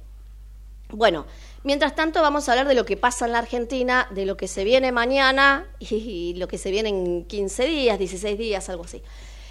Bueno, 0.88 1.26
mientras 1.64 1.94
tanto 1.94 2.22
vamos 2.22 2.48
a 2.48 2.52
hablar 2.52 2.66
de 2.66 2.74
lo 2.74 2.86
que 2.86 2.96
pasa 2.96 3.26
en 3.26 3.32
la 3.32 3.40
Argentina, 3.40 4.08
de 4.10 4.24
lo 4.24 4.38
que 4.38 4.48
se 4.48 4.64
viene 4.64 4.90
mañana 4.90 5.66
y, 5.78 6.32
lo 6.38 6.48
que 6.48 6.56
se 6.56 6.70
viene 6.70 6.88
en 6.88 7.26
15 7.26 7.66
días, 7.66 7.98
16 7.98 8.38
días, 8.38 8.70
algo 8.70 8.84
así. 8.84 9.02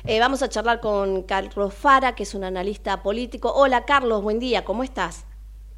Eh, 0.06 0.20
vamos 0.20 0.42
a 0.42 0.50
charlar 0.50 0.80
con 0.80 1.22
Carlos 1.24 1.76
Fara, 1.76 2.16
que 2.16 2.24
es 2.24 2.34
un 2.34 2.44
analista 2.44 3.04
político. 3.04 3.54
Hola 3.54 3.86
Carlos, 3.86 4.24
buen 4.24 4.40
día, 4.40 4.66
¿cómo 4.66 4.84
estás? 4.84 5.29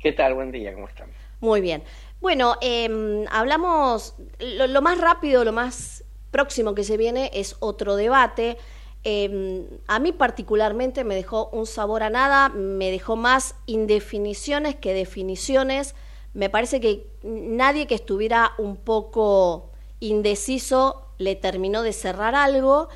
¿Qué 0.01 0.11
tal? 0.13 0.33
Buen 0.33 0.51
día, 0.51 0.73
¿cómo 0.73 0.87
están? 0.87 1.09
Muy 1.41 1.61
bien. 1.61 1.83
Bueno, 2.21 2.55
eh, 2.61 3.25
hablamos, 3.29 4.15
lo, 4.39 4.81
más 4.81 4.97
rápido, 4.97 5.43
lo 5.43 5.51
más 5.51 6.03
próximo 6.31 6.73
que 6.73 6.83
se 6.83 6.97
viene 6.97 7.29
es 7.35 7.55
otro 7.59 7.95
debate. 7.95 8.57
Eh, 9.03 9.67
a 9.87 9.99
mí 9.99 10.11
particularmente 10.11 11.03
me 11.03 11.13
dejó 11.13 11.49
un 11.49 11.67
sabor 11.67 12.01
a 12.01 12.09
nada, 12.09 12.49
me 12.49 12.89
dejó 12.89 13.15
más 13.15 13.55
indefiniciones 13.67 14.75
que 14.75 14.93
definiciones. 14.93 15.93
Me 16.33 16.49
parece 16.49 16.79
que 16.79 17.05
nadie 17.21 17.85
que 17.85 17.95
estuviera 17.95 18.53
un 18.57 18.77
poco 18.77 19.69
indeciso 19.99 21.09
le 21.19 21.35
terminó 21.35 21.83
de 21.83 21.93
cerrar 21.93 22.33
algo 22.33 22.89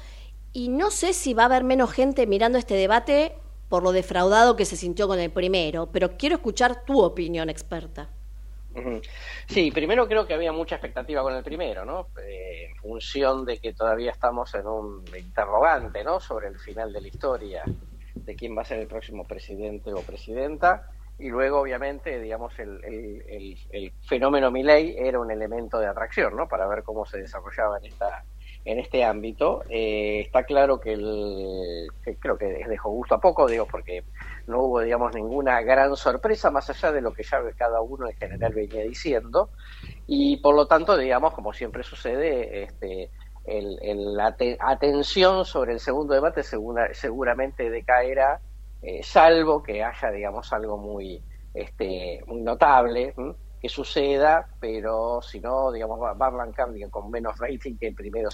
y 0.54 0.70
no 0.70 0.90
sé 0.90 1.14
si 1.14 1.36
va 1.36 1.44
a 1.44 1.48
haber 1.48 1.64
menos 1.64 1.92
gente 1.92 2.26
mirando 2.26 2.58
este 2.58 2.74
debate 2.74 3.36
por 3.70 3.84
lo 3.84 3.92
defraudado 3.92 4.56
que 4.56 4.66
se 4.66 4.76
sintió 4.76 5.08
con 5.08 5.20
el 5.20 5.32
primero, 5.32 5.90
pero 5.92 6.18
quiero 6.18 6.36
escuchar 6.36 6.86
tu 6.86 7.02
opinión 7.02 7.50
experta. 7.50 8.10
Sí, 9.48 9.72
primero 9.72 10.06
creo 10.06 10.28
que 10.28 10.34
había 10.34 10.52
mucha 10.52 10.76
expectativa 10.76 11.22
con 11.22 11.34
el 11.34 11.44
primero, 11.44 11.86
¿no? 11.86 12.08
Eh, 12.22 12.72
en 12.72 12.76
función 12.76 13.46
de 13.46 13.58
que 13.58 13.74
todavía 13.74 14.12
estamos 14.12 14.54
en 14.54 14.68
un 14.68 15.06
interrogante, 15.18 16.04
¿no? 16.04 16.20
Sobre 16.20 16.50
el 16.50 16.60
final 16.60 16.92
de 16.92 17.00
la 17.00 17.08
historia, 17.08 17.64
de 18.16 18.36
quién 18.36 18.58
va 18.58 18.64
a 18.64 18.66
ser 18.66 18.80
el 18.80 18.88
próximo 18.88 19.26
presidente 19.26 19.94
o 19.94 20.02
presidenta. 20.02 20.90
Y 21.18 21.30
luego, 21.30 21.62
obviamente, 21.62 22.20
digamos, 22.20 22.60
el, 22.60 22.84
el, 22.84 23.24
el, 23.30 23.58
el 23.70 23.94
fenómeno 24.06 24.52
Milley 24.52 24.98
era 24.98 25.22
un 25.22 25.32
elemento 25.32 25.80
de 25.80 25.88
atracción, 25.88 26.36
¿no? 26.36 26.50
Para 26.50 26.68
ver 26.68 26.84
cómo 26.84 27.06
se 27.06 27.20
desarrollaba 27.20 27.78
en 27.78 27.86
esta, 27.86 28.26
en 28.66 28.80
este 28.80 29.04
ámbito. 29.04 29.64
Eh, 29.70 30.22
está 30.22 30.44
claro 30.44 30.80
que, 30.80 30.94
el, 30.94 31.88
que 32.04 32.18
creo 32.18 32.38
que 32.38 32.48
dejó 32.68 32.90
gusto 32.90 33.16
a 33.16 33.22
poco, 33.22 33.48
digo, 33.48 33.68
porque 33.68 34.04
no 34.48 34.64
hubo, 34.64 34.82
digamos, 34.82 35.14
ninguna 35.14 35.62
gran 35.62 35.96
sorpresa 35.96 36.50
más 36.52 36.70
allá 36.70 36.92
de 36.92 37.02
lo 37.02 37.14
que 37.14 37.24
ya 37.24 37.40
cada 37.56 37.80
uno 37.82 38.10
en 38.10 38.18
general 38.18 38.54
venía 38.54 38.84
diciendo. 38.84 39.52
Y 40.08 40.38
por 40.38 40.56
lo 40.56 40.68
tanto, 40.68 40.98
digamos, 40.98 41.34
como 41.34 41.54
siempre 41.54 41.84
sucede, 41.84 42.64
este, 42.64 43.12
la 43.46 44.36
atención 44.60 45.46
sobre 45.46 45.74
el 45.74 45.80
segundo 45.80 46.16
debate 46.16 46.42
seguramente 46.94 47.70
decaerá, 47.70 48.42
eh, 48.82 49.04
salvo 49.04 49.62
que 49.62 49.84
haya, 49.84 50.12
digamos, 50.12 50.52
algo 50.52 50.78
muy, 50.78 51.24
este, 51.54 52.24
muy 52.26 52.42
notable 52.42 53.14
que 53.66 53.70
suceda, 53.70 54.48
pero 54.60 55.22
si 55.24 55.40
no, 55.40 55.72
digamos, 55.72 56.00
va, 56.00 56.14
a 56.20 56.28
arrancar 56.28 56.68
con 56.92 57.10
menos 57.10 57.36
rating 57.40 57.76
que 57.78 57.88
el 57.88 57.96
primero. 57.96 58.30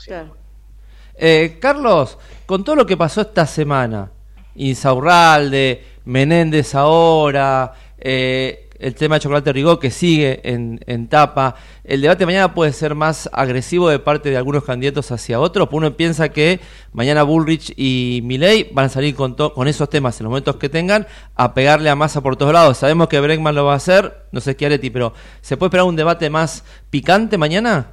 Eh, 1.15 1.57
Carlos, 1.61 2.17
con 2.45 2.65
todo 2.65 2.75
lo 2.75 2.85
que 2.85 2.97
pasó 2.97 3.21
esta 3.21 3.45
semana, 3.45 4.11
Insaurralde, 4.55 5.99
Menéndez 6.03 6.75
ahora, 6.75 7.71
eh, 7.97 8.70
el 8.81 8.95
tema 8.95 9.15
de 9.15 9.21
Chocolate 9.21 9.53
Rigó 9.53 9.79
que 9.79 9.91
sigue 9.91 10.41
en, 10.43 11.07
tapa. 11.07 11.55
¿El 11.83 12.01
debate 12.01 12.25
mañana 12.25 12.53
puede 12.53 12.73
ser 12.73 12.95
más 12.95 13.29
agresivo 13.31 13.89
de 13.89 13.99
parte 13.99 14.29
de 14.29 14.37
algunos 14.37 14.63
candidatos 14.63 15.11
hacia 15.11 15.39
otros? 15.39 15.69
Uno 15.71 15.95
piensa 15.95 16.29
que 16.29 16.59
mañana 16.91 17.23
Bullrich 17.23 17.73
y 17.77 18.21
Milley 18.23 18.69
van 18.71 18.85
a 18.85 18.89
salir 18.89 19.15
con, 19.15 19.35
esos 19.67 19.89
temas 19.89 20.19
en 20.19 20.25
los 20.25 20.31
momentos 20.31 20.57
que 20.57 20.69
tengan 20.69 21.07
a 21.35 21.53
pegarle 21.53 21.89
a 21.89 21.95
masa 21.95 22.21
por 22.21 22.35
todos 22.35 22.53
lados. 22.53 22.77
Sabemos 22.77 23.07
que 23.07 23.19
Bregman 23.19 23.55
lo 23.55 23.65
va 23.65 23.73
a 23.73 23.77
hacer, 23.77 24.25
no 24.31 24.41
sé 24.41 24.53
Schiaretti, 24.53 24.89
pero 24.89 25.13
¿se 25.41 25.57
puede 25.57 25.69
esperar 25.69 25.85
un 25.85 25.95
debate 25.95 26.29
más 26.29 26.65
picante 26.89 27.37
mañana? 27.37 27.91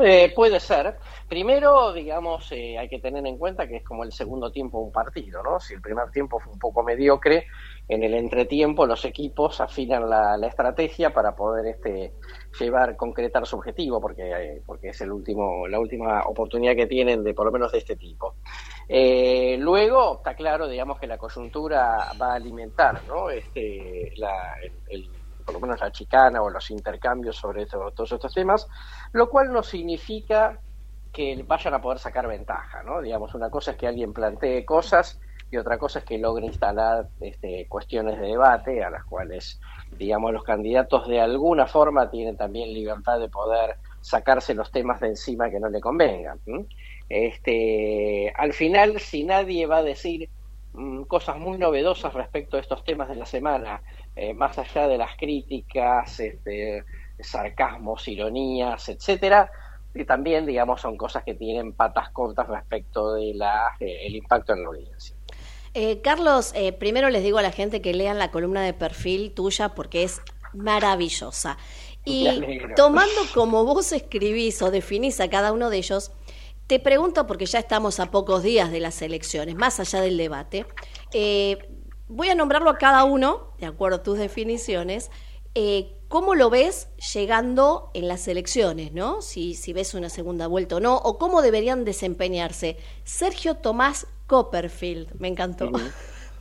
Eh, 0.00 0.32
puede 0.34 0.58
ser. 0.60 0.96
Primero, 1.28 1.92
digamos, 1.92 2.50
eh, 2.52 2.78
hay 2.78 2.88
que 2.88 2.98
tener 2.98 3.26
en 3.26 3.38
cuenta 3.38 3.66
que 3.66 3.76
es 3.76 3.84
como 3.84 4.04
el 4.04 4.12
segundo 4.12 4.50
tiempo 4.50 4.78
de 4.78 4.84
un 4.84 4.92
partido, 4.92 5.42
¿no? 5.42 5.60
Si 5.60 5.74
el 5.74 5.80
primer 5.80 6.10
tiempo 6.10 6.38
fue 6.38 6.52
un 6.52 6.58
poco 6.58 6.82
mediocre, 6.82 7.46
en 7.88 8.02
el 8.02 8.14
entretiempo 8.14 8.86
los 8.86 9.04
equipos 9.04 9.60
afinan 9.60 10.08
la, 10.08 10.46
estrategia 10.46 11.12
para 11.12 11.34
poder 11.34 11.66
este, 11.66 12.14
llevar, 12.58 12.96
concretar 12.96 13.46
su 13.46 13.56
objetivo, 13.56 14.00
porque, 14.00 14.30
eh, 14.30 14.62
porque 14.64 14.88
es 14.88 15.00
el 15.00 15.12
último, 15.12 15.66
la 15.68 15.78
última 15.78 16.22
oportunidad 16.22 16.74
que 16.74 16.86
tienen 16.86 17.24
de 17.24 17.34
por 17.34 17.46
lo 17.46 17.52
menos 17.52 17.72
de 17.72 17.78
este 17.78 17.96
tipo. 17.96 18.36
Eh, 18.88 19.56
luego, 19.58 20.16
está 20.18 20.34
claro, 20.34 20.68
digamos, 20.68 20.98
que 20.98 21.06
la 21.06 21.18
coyuntura 21.18 22.12
va 22.20 22.32
a 22.32 22.34
alimentar, 22.34 23.02
¿no? 23.06 23.30
Este, 23.30 24.12
la, 24.16 24.56
el, 24.88 25.10
por 25.44 25.54
lo 25.54 25.60
menos 25.60 25.80
la 25.80 25.90
chicana 25.90 26.42
o 26.42 26.50
los 26.50 26.70
intercambios 26.70 27.36
sobre 27.36 27.66
todos 27.66 28.12
estos 28.12 28.32
temas, 28.32 28.68
lo 29.12 29.28
cual 29.28 29.52
no 29.52 29.62
significa 29.62 30.58
que 31.12 31.42
vayan 31.46 31.74
a 31.74 31.82
poder 31.82 31.98
sacar 31.98 32.26
ventaja, 32.26 32.82
¿no? 32.82 33.02
Digamos, 33.02 33.34
una 33.34 33.50
cosa 33.50 33.72
es 33.72 33.76
que 33.76 33.86
alguien 33.86 34.12
plantee 34.12 34.64
cosas 34.64 35.20
y 35.52 35.58
otra 35.58 35.76
cosa 35.76 35.98
es 35.98 36.06
que 36.06 36.16
logre 36.16 36.46
instalar 36.46 37.08
este, 37.20 37.66
cuestiones 37.68 38.18
de 38.18 38.28
debate 38.28 38.82
a 38.82 38.88
las 38.88 39.04
cuales, 39.04 39.60
digamos, 39.98 40.32
los 40.32 40.44
candidatos 40.44 41.06
de 41.06 41.20
alguna 41.20 41.66
forma 41.66 42.10
tienen 42.10 42.38
también 42.38 42.72
libertad 42.72 43.20
de 43.20 43.28
poder 43.28 43.76
sacarse 44.00 44.54
los 44.54 44.72
temas 44.72 45.00
de 45.00 45.08
encima 45.08 45.50
que 45.50 45.60
no 45.60 45.68
le 45.68 45.78
convengan. 45.78 46.40
Este, 47.06 48.32
al 48.34 48.54
final, 48.54 48.98
si 48.98 49.24
nadie 49.24 49.66
va 49.66 49.78
a 49.78 49.82
decir 49.82 50.30
mm, 50.72 51.02
cosas 51.02 51.36
muy 51.36 51.58
novedosas 51.58 52.14
respecto 52.14 52.56
a 52.56 52.60
estos 52.60 52.82
temas 52.82 53.10
de 53.10 53.16
la 53.16 53.26
semana, 53.26 53.82
eh, 54.16 54.32
más 54.32 54.56
allá 54.58 54.88
de 54.88 54.96
las 54.96 55.18
críticas, 55.18 56.18
este, 56.18 56.82
sarcasmos, 57.20 58.08
ironías, 58.08 58.88
etcétera, 58.88 59.50
y 59.94 60.06
también, 60.06 60.46
digamos, 60.46 60.80
son 60.80 60.96
cosas 60.96 61.22
que 61.24 61.34
tienen 61.34 61.74
patas 61.74 62.08
cortas 62.08 62.48
respecto 62.48 63.12
de 63.12 63.34
la, 63.34 63.76
eh, 63.78 64.08
impacto 64.08 64.54
en 64.54 64.62
la 64.62 64.68
audiencia. 64.68 65.14
Eh, 65.74 66.02
Carlos, 66.02 66.52
eh, 66.54 66.72
primero 66.72 67.08
les 67.08 67.22
digo 67.22 67.38
a 67.38 67.42
la 67.42 67.50
gente 67.50 67.80
que 67.80 67.94
lean 67.94 68.18
la 68.18 68.30
columna 68.30 68.62
de 68.62 68.74
perfil 68.74 69.32
tuya 69.32 69.70
porque 69.70 70.02
es 70.02 70.20
maravillosa. 70.52 71.56
Y 72.04 72.58
tomando 72.76 73.20
como 73.32 73.64
vos 73.64 73.92
escribís 73.92 74.60
o 74.60 74.70
definís 74.70 75.20
a 75.20 75.30
cada 75.30 75.52
uno 75.52 75.70
de 75.70 75.78
ellos, 75.78 76.10
te 76.66 76.78
pregunto, 76.78 77.26
porque 77.26 77.46
ya 77.46 77.60
estamos 77.60 78.00
a 78.00 78.10
pocos 78.10 78.42
días 78.42 78.70
de 78.70 78.80
las 78.80 79.00
elecciones, 79.02 79.54
más 79.54 79.78
allá 79.80 80.00
del 80.00 80.16
debate, 80.16 80.66
eh, 81.12 81.58
voy 82.08 82.28
a 82.28 82.34
nombrarlo 82.34 82.70
a 82.70 82.76
cada 82.76 83.04
uno, 83.04 83.52
de 83.58 83.66
acuerdo 83.66 83.98
a 83.98 84.02
tus 84.02 84.18
definiciones, 84.18 85.10
¿cómo 86.08 86.34
lo 86.34 86.50
ves 86.50 86.88
llegando 87.14 87.90
en 87.94 88.08
las 88.08 88.26
elecciones, 88.26 88.92
no? 88.92 89.22
Si, 89.22 89.54
si 89.54 89.72
ves 89.72 89.94
una 89.94 90.10
segunda 90.10 90.46
vuelta 90.46 90.76
o 90.76 90.80
no, 90.80 90.96
o 90.96 91.18
cómo 91.18 91.40
deberían 91.40 91.84
desempeñarse. 91.84 92.76
Sergio 93.04 93.54
Tomás 93.54 94.06
Copperfield, 94.32 95.20
me 95.20 95.28
encantó. 95.28 95.70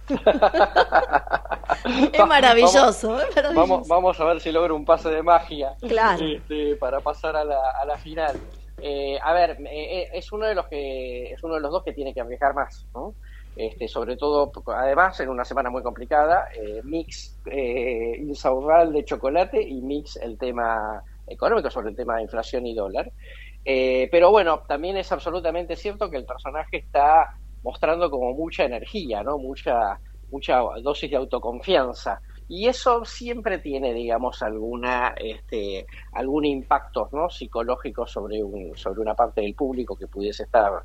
es, 2.14 2.26
maravilloso, 2.26 3.18
vamos, 3.54 3.86
Vamos, 3.86 4.18
a 4.18 4.24
ver 4.24 4.40
si 4.40 4.50
logro 4.54 4.78
un 4.78 4.86
pase 4.86 5.10
de 5.10 5.22
magia 5.22 5.76
este, 5.82 6.78
para 6.78 7.02
pasar 7.02 7.36
a 7.36 7.44
la, 7.44 7.60
a 7.82 7.84
la 7.86 7.98
final. 7.98 8.38
Eh, 8.82 9.20
a 9.22 9.34
ver, 9.34 9.58
eh, 9.60 10.04
eh, 10.04 10.10
es 10.14 10.32
uno 10.32 10.46
de 10.46 10.56
los 10.56 10.68
que 10.68 11.34
es 11.34 11.44
uno 11.44 11.56
de 11.56 11.60
los 11.60 11.70
dos 11.70 11.84
que 11.84 11.92
tiene 11.92 12.14
que 12.14 12.22
arriesgar 12.22 12.56
más, 12.56 12.88
¿no? 12.94 13.14
Este, 13.58 13.90
sobre 13.90 14.16
todo, 14.16 14.54
además, 14.68 15.20
en 15.20 15.28
una 15.28 15.44
semana 15.44 15.70
muy 15.70 15.84
complicada, 15.84 16.48
Mix 16.86 17.38
eh, 17.46 18.16
insaurral 18.20 18.94
de 18.94 19.04
chocolate 19.04 19.62
y 19.62 19.82
Mix 19.82 20.16
el 20.16 20.38
tema 20.38 21.04
económico 21.28 21.70
sobre 21.70 21.90
el 21.90 21.98
tema 21.98 22.16
de 22.16 22.22
inflación 22.22 22.66
y 22.66 22.74
dólar. 22.74 23.12
pero 23.66 24.32
bueno, 24.32 24.64
también 24.66 24.96
es 24.96 25.12
absolutamente 25.12 25.76
cierto 25.76 26.10
que 26.10 26.16
el 26.16 26.26
personaje 26.26 26.78
está 26.78 27.36
mostrando 27.64 28.10
como 28.10 28.34
mucha 28.34 28.64
energía, 28.64 29.24
¿no? 29.24 29.38
Mucha, 29.38 30.00
mucha 30.32 30.62
dosis 30.82 31.10
de 31.10 31.18
autoconfianza. 31.18 32.22
Y 32.54 32.68
eso 32.68 33.06
siempre 33.06 33.60
tiene, 33.60 33.94
digamos, 33.94 34.42
alguna, 34.42 35.14
este, 35.16 35.86
algún 36.12 36.44
impacto 36.44 37.08
¿no? 37.14 37.30
psicológico 37.30 38.06
sobre, 38.06 38.44
un, 38.44 38.76
sobre 38.76 39.00
una 39.00 39.16
parte 39.16 39.40
del 39.40 39.56
público 39.56 39.96
que 39.96 40.08
pudiese 40.08 40.44
estar, 40.44 40.84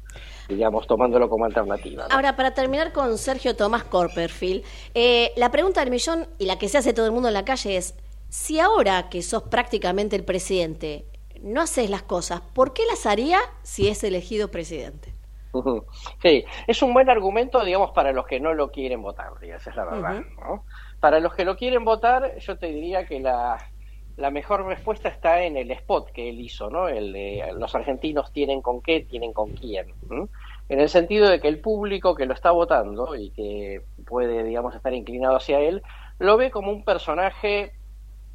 digamos, 0.49 0.87
tomándolo 0.87 1.28
como 1.28 1.45
alternativa. 1.45 2.06
Ahora, 2.11 2.37
para 2.37 2.54
terminar 2.54 2.92
con 2.92 3.18
Sergio 3.18 3.56
Tomás 3.56 3.83
Corperfield, 3.83 4.62
eh, 4.95 5.33
la 5.35 5.50
pregunta 5.50 5.80
del 5.80 5.90
millón 5.90 6.28
y 6.38 6.47
la 6.47 6.56
que 6.56 6.68
se 6.68 6.78
hace 6.78 6.95
todo 6.95 7.06
el 7.06 7.12
mundo 7.12 7.26
en 7.26 7.35
la 7.35 7.45
calle 7.45 7.76
es, 7.76 7.97
si 8.28 8.61
ahora 8.61 9.09
que 9.09 9.23
sos 9.23 9.42
prácticamente 9.42 10.14
el 10.14 10.25
presidente, 10.25 11.06
no 11.42 11.61
haces 11.61 11.90
las 11.90 12.02
cosas, 12.02 12.42
¿por 12.54 12.75
qué 12.75 12.85
las 12.87 13.06
haría 13.06 13.40
si 13.64 13.88
es 13.88 14.04
elegido 14.04 14.52
presidente? 14.52 15.15
Sí, 16.23 16.45
es 16.67 16.83
un 16.83 16.93
buen 16.93 17.09
argumento, 17.11 17.65
digamos, 17.65 17.91
para 17.93 18.13
los 18.13 18.27
que 18.27 18.41
no 18.41 18.55
lo 18.55 18.71
quieren 18.71 19.03
votar, 19.03 19.33
esa 19.43 19.71
es 19.71 19.77
la 19.77 19.85
verdad. 19.85 20.25
Para 21.01 21.21
los 21.21 21.35
que 21.35 21.45
lo 21.45 21.57
quieren 21.57 21.85
votar, 21.85 22.39
yo 22.39 22.57
te 22.57 22.67
diría 22.67 23.07
que 23.07 23.21
la, 23.21 23.59
la 24.17 24.31
mejor 24.31 24.65
respuesta 24.65 25.09
está 25.09 25.43
en 25.43 25.57
el 25.57 25.71
spot 25.71 26.11
que 26.11 26.31
él 26.31 26.41
hizo, 26.41 26.71
¿no? 26.71 26.89
El 26.89 27.13
de 27.13 27.53
los 27.55 27.75
argentinos 27.75 28.33
tienen 28.33 28.63
con 28.63 28.81
qué, 28.81 29.01
tienen 29.01 29.33
con 29.33 29.51
quién. 29.51 29.93
En 30.69 30.81
el 30.81 30.89
sentido 30.89 31.29
de 31.29 31.39
que 31.39 31.49
el 31.49 31.61
público 31.61 32.15
que 32.15 32.27
lo 32.27 32.33
está 32.33 32.51
votando 32.51 33.15
y 33.15 33.31
que 33.31 33.83
puede, 34.07 34.43
digamos, 34.43 34.75
estar 34.75 34.95
inclinado 34.95 35.37
hacia 35.37 35.61
él, 35.61 35.83
lo 36.19 36.37
ve 36.39 36.51
como 36.51 36.71
un 36.71 36.83
personaje, 36.83 37.73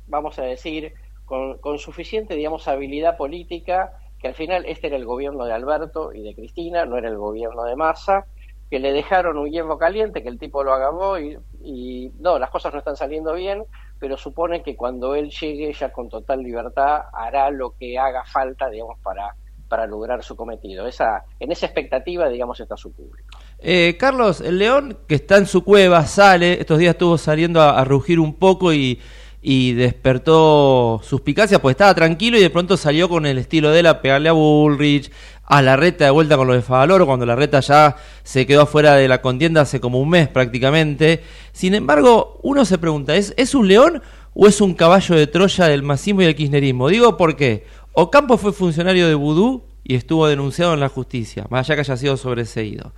vamos 0.07 0.37
a 0.37 0.43
decir, 0.43 0.93
con, 1.25 1.57
con 1.57 1.79
suficiente, 1.79 2.35
digamos, 2.35 2.67
habilidad 2.67 3.17
política 3.17 3.93
que 4.21 4.27
al 4.27 4.35
final 4.35 4.65
este 4.65 4.87
era 4.87 4.97
el 4.97 5.05
gobierno 5.05 5.45
de 5.45 5.53
Alberto 5.53 6.13
y 6.13 6.21
de 6.21 6.35
Cristina, 6.35 6.85
no 6.85 6.97
era 6.97 7.09
el 7.09 7.17
gobierno 7.17 7.63
de 7.63 7.75
Massa, 7.75 8.25
que 8.69 8.79
le 8.79 8.93
dejaron 8.93 9.37
un 9.37 9.49
hierro 9.49 9.77
caliente, 9.77 10.21
que 10.21 10.29
el 10.29 10.39
tipo 10.39 10.63
lo 10.63 10.73
agarró 10.73 11.19
y, 11.19 11.37
y, 11.63 12.11
no, 12.19 12.39
las 12.39 12.49
cosas 12.49 12.71
no 12.71 12.79
están 12.79 12.95
saliendo 12.95 13.33
bien, 13.33 13.63
pero 13.99 14.17
supone 14.17 14.63
que 14.63 14.75
cuando 14.75 15.15
él 15.15 15.29
llegue 15.29 15.73
ya 15.73 15.91
con 15.91 16.07
total 16.07 16.41
libertad 16.41 17.01
hará 17.11 17.49
lo 17.49 17.75
que 17.77 17.97
haga 17.97 18.23
falta, 18.23 18.69
digamos, 18.69 18.97
para, 18.99 19.35
para 19.67 19.87
lograr 19.87 20.23
su 20.23 20.35
cometido. 20.35 20.87
Esa, 20.87 21.25
en 21.39 21.51
esa 21.51 21.65
expectativa, 21.65 22.29
digamos, 22.29 22.59
está 22.59 22.77
su 22.77 22.93
público. 22.93 23.39
Eh, 23.59 23.97
Carlos, 23.99 24.39
el 24.39 24.59
león 24.59 24.99
que 25.07 25.15
está 25.15 25.37
en 25.37 25.47
su 25.47 25.63
cueva 25.63 26.05
sale, 26.05 26.61
estos 26.61 26.77
días 26.77 26.93
estuvo 26.93 27.17
saliendo 27.17 27.61
a 27.61 27.83
rugir 27.83 28.19
un 28.19 28.35
poco 28.35 28.71
y 28.71 29.01
y 29.41 29.73
despertó 29.73 31.01
suspicacia, 31.03 31.61
pues 31.61 31.73
estaba 31.73 31.95
tranquilo 31.95 32.37
y 32.37 32.41
de 32.41 32.49
pronto 32.49 32.77
salió 32.77 33.09
con 33.09 33.25
el 33.25 33.39
estilo 33.39 33.71
de 33.71 33.79
él 33.79 33.87
a 33.87 34.01
pegarle 34.01 34.29
a 34.29 34.33
Bullrich, 34.33 35.11
a 35.45 35.61
la 35.61 35.75
reta 35.75 36.05
de 36.05 36.11
vuelta 36.11 36.37
con 36.37 36.47
lo 36.47 36.53
de 36.53 36.61
Favaloro, 36.61 37.05
cuando 37.05 37.25
la 37.25 37.35
reta 37.35 37.59
ya 37.59 37.97
se 38.23 38.45
quedó 38.45 38.65
fuera 38.67 38.95
de 38.95 39.07
la 39.07 39.21
contienda 39.21 39.61
hace 39.61 39.79
como 39.81 39.99
un 39.99 40.09
mes 40.09 40.27
prácticamente. 40.27 41.23
Sin 41.51 41.73
embargo, 41.73 42.39
uno 42.43 42.65
se 42.65 42.77
pregunta, 42.77 43.15
¿es, 43.15 43.33
¿es 43.35 43.55
un 43.55 43.67
león 43.67 44.01
o 44.33 44.47
es 44.47 44.61
un 44.61 44.75
caballo 44.75 45.15
de 45.15 45.27
Troya 45.27 45.65
del 45.65 45.81
masismo 45.81 46.21
y 46.21 46.25
del 46.25 46.35
kirchnerismo? 46.35 46.87
Digo 46.87 47.17
porque 47.17 47.65
Ocampo 47.93 48.37
fue 48.37 48.53
funcionario 48.53 49.07
de 49.07 49.15
Vudú 49.15 49.63
y 49.83 49.95
estuvo 49.95 50.27
denunciado 50.27 50.75
en 50.75 50.79
la 50.79 50.89
justicia, 50.89 51.47
más 51.49 51.67
allá 51.67 51.75
que 51.75 51.81
haya 51.81 51.97
sido 51.97 52.15
sobreseído. 52.15 52.93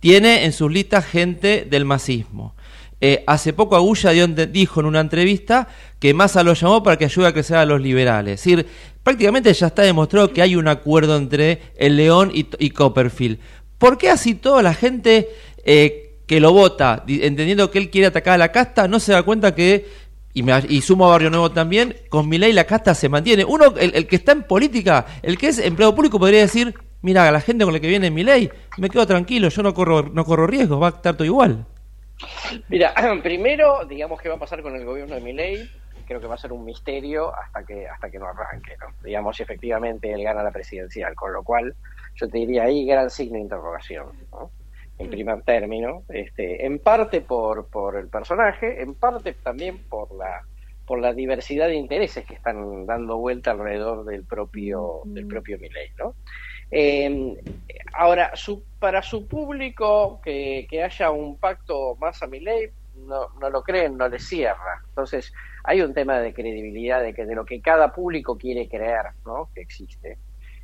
Tiene 0.00 0.44
en 0.44 0.52
sus 0.52 0.70
listas 0.70 1.06
gente 1.06 1.66
del 1.70 1.84
masismo. 1.84 2.55
Eh, 3.00 3.24
hace 3.26 3.52
poco 3.52 3.76
Agulla 3.76 4.12
dijo 4.46 4.80
en 4.80 4.86
una 4.86 5.00
entrevista 5.00 5.68
que 5.98 6.14
Massa 6.14 6.42
lo 6.42 6.54
llamó 6.54 6.82
para 6.82 6.96
que 6.96 7.04
ayude 7.04 7.26
a 7.26 7.32
crecer 7.32 7.58
a 7.58 7.66
los 7.66 7.80
liberales. 7.80 8.40
Es 8.40 8.44
decir, 8.44 8.66
prácticamente 9.02 9.52
ya 9.52 9.66
está 9.66 9.82
demostrado 9.82 10.32
que 10.32 10.42
hay 10.42 10.56
un 10.56 10.66
acuerdo 10.66 11.16
entre 11.16 11.60
el 11.76 11.96
León 11.96 12.32
y, 12.32 12.70
Copperfield. 12.70 13.38
¿Por 13.78 13.98
qué 13.98 14.08
así 14.08 14.34
toda 14.34 14.62
la 14.62 14.72
gente 14.72 15.28
eh, 15.64 16.20
que 16.26 16.40
lo 16.40 16.52
vota, 16.52 17.04
entendiendo 17.06 17.70
que 17.70 17.78
él 17.78 17.90
quiere 17.90 18.06
atacar 18.06 18.34
a 18.34 18.38
la 18.38 18.50
casta, 18.50 18.88
no 18.88 18.98
se 18.98 19.12
da 19.12 19.22
cuenta 19.22 19.54
que, 19.54 19.86
y, 20.32 20.42
y 20.68 20.80
sumo 20.80 21.06
a 21.06 21.10
Barrio 21.10 21.28
Nuevo 21.28 21.50
también, 21.52 21.96
con 22.08 22.26
mi 22.28 22.38
ley 22.38 22.54
la 22.54 22.64
casta 22.64 22.94
se 22.94 23.10
mantiene? 23.10 23.44
Uno, 23.44 23.74
el, 23.78 24.06
que 24.06 24.16
está 24.16 24.32
en 24.32 24.44
política, 24.44 25.04
el 25.22 25.36
que 25.36 25.48
es 25.48 25.58
empleado 25.58 25.94
público, 25.94 26.18
podría 26.18 26.40
decir, 26.40 26.74
mira, 27.02 27.30
la 27.30 27.42
gente 27.42 27.64
con 27.64 27.74
la 27.74 27.80
que 27.80 27.88
viene 27.88 28.10
mi 28.10 28.24
ley, 28.24 28.50
me 28.78 28.88
quedo 28.88 29.06
tranquilo, 29.06 29.50
yo 29.50 29.62
no 29.62 29.74
corro, 29.74 30.02
no 30.02 30.24
corro 30.24 30.46
riesgos, 30.46 30.80
va 30.80 30.86
a 30.86 30.90
estar 30.90 31.14
todo 31.14 31.26
igual. 31.26 31.66
Mira, 32.68 32.94
primero, 33.22 33.84
digamos 33.84 34.20
qué 34.20 34.28
va 34.28 34.36
a 34.36 34.40
pasar 34.40 34.62
con 34.62 34.74
el 34.74 34.84
gobierno 34.84 35.14
de 35.14 35.20
Milei, 35.20 35.70
creo 36.06 36.20
que 36.20 36.26
va 36.26 36.34
a 36.34 36.38
ser 36.38 36.52
un 36.52 36.64
misterio 36.64 37.34
hasta 37.36 37.64
que 37.64 37.86
hasta 37.88 38.10
que 38.10 38.18
no 38.18 38.26
arranque, 38.26 38.76
¿no? 38.80 38.94
Digamos 39.02 39.36
si 39.36 39.42
efectivamente 39.42 40.12
él 40.12 40.22
gana 40.22 40.42
la 40.42 40.50
presidencial, 40.50 41.14
con 41.14 41.32
lo 41.32 41.42
cual 41.42 41.74
yo 42.14 42.28
te 42.28 42.38
diría 42.38 42.64
ahí 42.64 42.86
gran 42.86 43.10
signo 43.10 43.34
de 43.34 43.42
interrogación, 43.42 44.06
¿no? 44.30 44.50
En 44.98 45.10
primer 45.10 45.42
término, 45.42 46.04
este, 46.08 46.64
en 46.64 46.78
parte 46.78 47.20
por, 47.20 47.68
por 47.68 47.96
el 47.96 48.08
personaje, 48.08 48.80
en 48.80 48.94
parte 48.94 49.34
también 49.34 49.86
por 49.88 50.14
la 50.14 50.42
por 50.86 51.00
la 51.00 51.12
diversidad 51.12 51.66
de 51.66 51.74
intereses 51.74 52.24
que 52.24 52.34
están 52.34 52.86
dando 52.86 53.18
vuelta 53.18 53.50
alrededor 53.50 54.04
del 54.04 54.24
propio 54.24 55.02
del 55.06 55.26
propio 55.26 55.58
Milei, 55.58 55.90
¿no? 55.98 56.14
Eh, 56.70 57.36
ahora, 57.94 58.32
su, 58.34 58.64
para 58.78 59.02
su 59.02 59.26
público, 59.26 60.20
que, 60.22 60.66
haya 60.82 61.10
un 61.10 61.38
pacto 61.38 61.96
más 61.96 62.22
a 62.22 62.26
mi 62.26 62.40
ley, 62.40 62.68
no, 62.96 63.28
no 63.40 63.50
lo 63.50 63.62
creen, 63.62 63.96
no 63.96 64.08
le 64.08 64.18
cierra. 64.18 64.82
Entonces, 64.88 65.32
hay 65.64 65.80
un 65.80 65.94
tema 65.94 66.18
de 66.20 66.32
credibilidad 66.32 67.02
de, 67.02 67.14
que, 67.14 67.24
de 67.24 67.34
lo 67.34 67.44
que 67.44 67.60
cada 67.60 67.92
público 67.92 68.36
quiere 68.36 68.68
creer 68.68 69.06
¿no? 69.24 69.50
que 69.54 69.60
existe. 69.60 70.18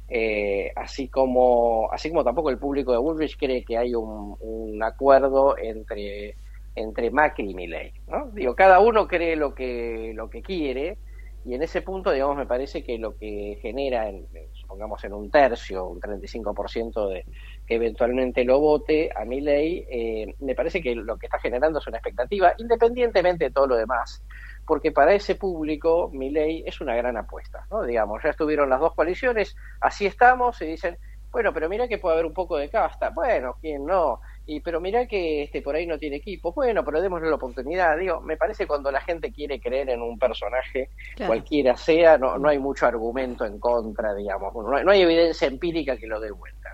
Eh, 0.08 0.72
así 0.76 1.08
como 1.08 1.90
así 1.90 2.10
como 2.10 2.22
tampoco 2.22 2.50
el 2.50 2.58
público 2.58 2.92
de 2.92 2.98
Woolrich 2.98 3.38
cree 3.38 3.64
que 3.64 3.78
hay 3.78 3.94
un, 3.94 4.36
un 4.40 4.82
acuerdo 4.82 5.56
entre 5.56 6.36
entre 6.74 7.10
Macri 7.10 7.50
y 7.50 7.54
Milley, 7.54 7.94
¿no? 8.08 8.26
Digo, 8.32 8.54
cada 8.54 8.80
uno 8.80 9.06
cree 9.08 9.36
lo 9.36 9.54
que 9.54 10.12
lo 10.14 10.28
que 10.28 10.42
quiere 10.42 10.98
y 11.44 11.54
en 11.54 11.62
ese 11.62 11.82
punto, 11.82 12.12
digamos, 12.12 12.36
me 12.36 12.46
parece 12.46 12.84
que 12.84 12.98
lo 12.98 13.16
que 13.16 13.58
genera, 13.60 14.08
en, 14.08 14.26
supongamos 14.72 15.04
en 15.04 15.12
un 15.12 15.30
tercio, 15.30 15.86
un 15.86 16.00
35% 16.00 17.08
de 17.10 17.26
que 17.66 17.74
eventualmente 17.74 18.42
lo 18.42 18.58
vote 18.58 19.10
a 19.14 19.22
mi 19.26 19.42
ley, 19.42 19.86
eh, 19.90 20.34
me 20.40 20.54
parece 20.54 20.80
que 20.80 20.94
lo 20.94 21.18
que 21.18 21.26
está 21.26 21.38
generando 21.38 21.78
es 21.78 21.86
una 21.86 21.98
expectativa, 21.98 22.54
independientemente 22.56 23.44
de 23.44 23.50
todo 23.50 23.66
lo 23.66 23.76
demás, 23.76 24.24
porque 24.66 24.90
para 24.90 25.12
ese 25.12 25.34
público 25.34 26.08
mi 26.10 26.30
ley 26.30 26.64
es 26.66 26.80
una 26.80 26.96
gran 26.96 27.18
apuesta, 27.18 27.66
¿no? 27.70 27.82
Digamos, 27.82 28.22
ya 28.22 28.30
estuvieron 28.30 28.70
las 28.70 28.80
dos 28.80 28.94
coaliciones, 28.94 29.54
así 29.78 30.06
estamos, 30.06 30.62
y 30.62 30.66
dicen, 30.68 30.96
bueno, 31.30 31.52
pero 31.52 31.68
mira 31.68 31.86
que 31.86 31.98
puede 31.98 32.14
haber 32.14 32.26
un 32.26 32.34
poco 32.34 32.56
de 32.56 32.70
casta, 32.70 33.10
bueno, 33.10 33.56
¿quién 33.60 33.84
no? 33.84 34.22
Y 34.46 34.60
pero 34.60 34.80
mira 34.80 35.06
que 35.06 35.44
este 35.44 35.62
por 35.62 35.76
ahí 35.76 35.86
no 35.86 35.98
tiene 35.98 36.16
equipo 36.16 36.52
bueno 36.52 36.84
pero 36.84 37.00
démosle 37.00 37.28
la 37.28 37.36
oportunidad. 37.36 37.96
Digo 37.96 38.20
me 38.20 38.36
parece 38.36 38.66
cuando 38.66 38.90
la 38.90 39.00
gente 39.00 39.32
quiere 39.32 39.60
creer 39.60 39.90
en 39.90 40.02
un 40.02 40.18
personaje 40.18 40.90
cualquiera 41.26 41.76
sea 41.76 42.18
no, 42.18 42.38
no 42.38 42.48
hay 42.48 42.58
mucho 42.58 42.86
argumento 42.86 43.44
en 43.44 43.58
contra 43.58 44.14
digamos. 44.14 44.52
No 44.54 44.90
hay, 44.90 45.02
evidencia 45.02 45.46
empírica 45.46 45.96
que 45.96 46.06
lo 46.06 46.20
dé 46.20 46.30
vuelta. 46.30 46.70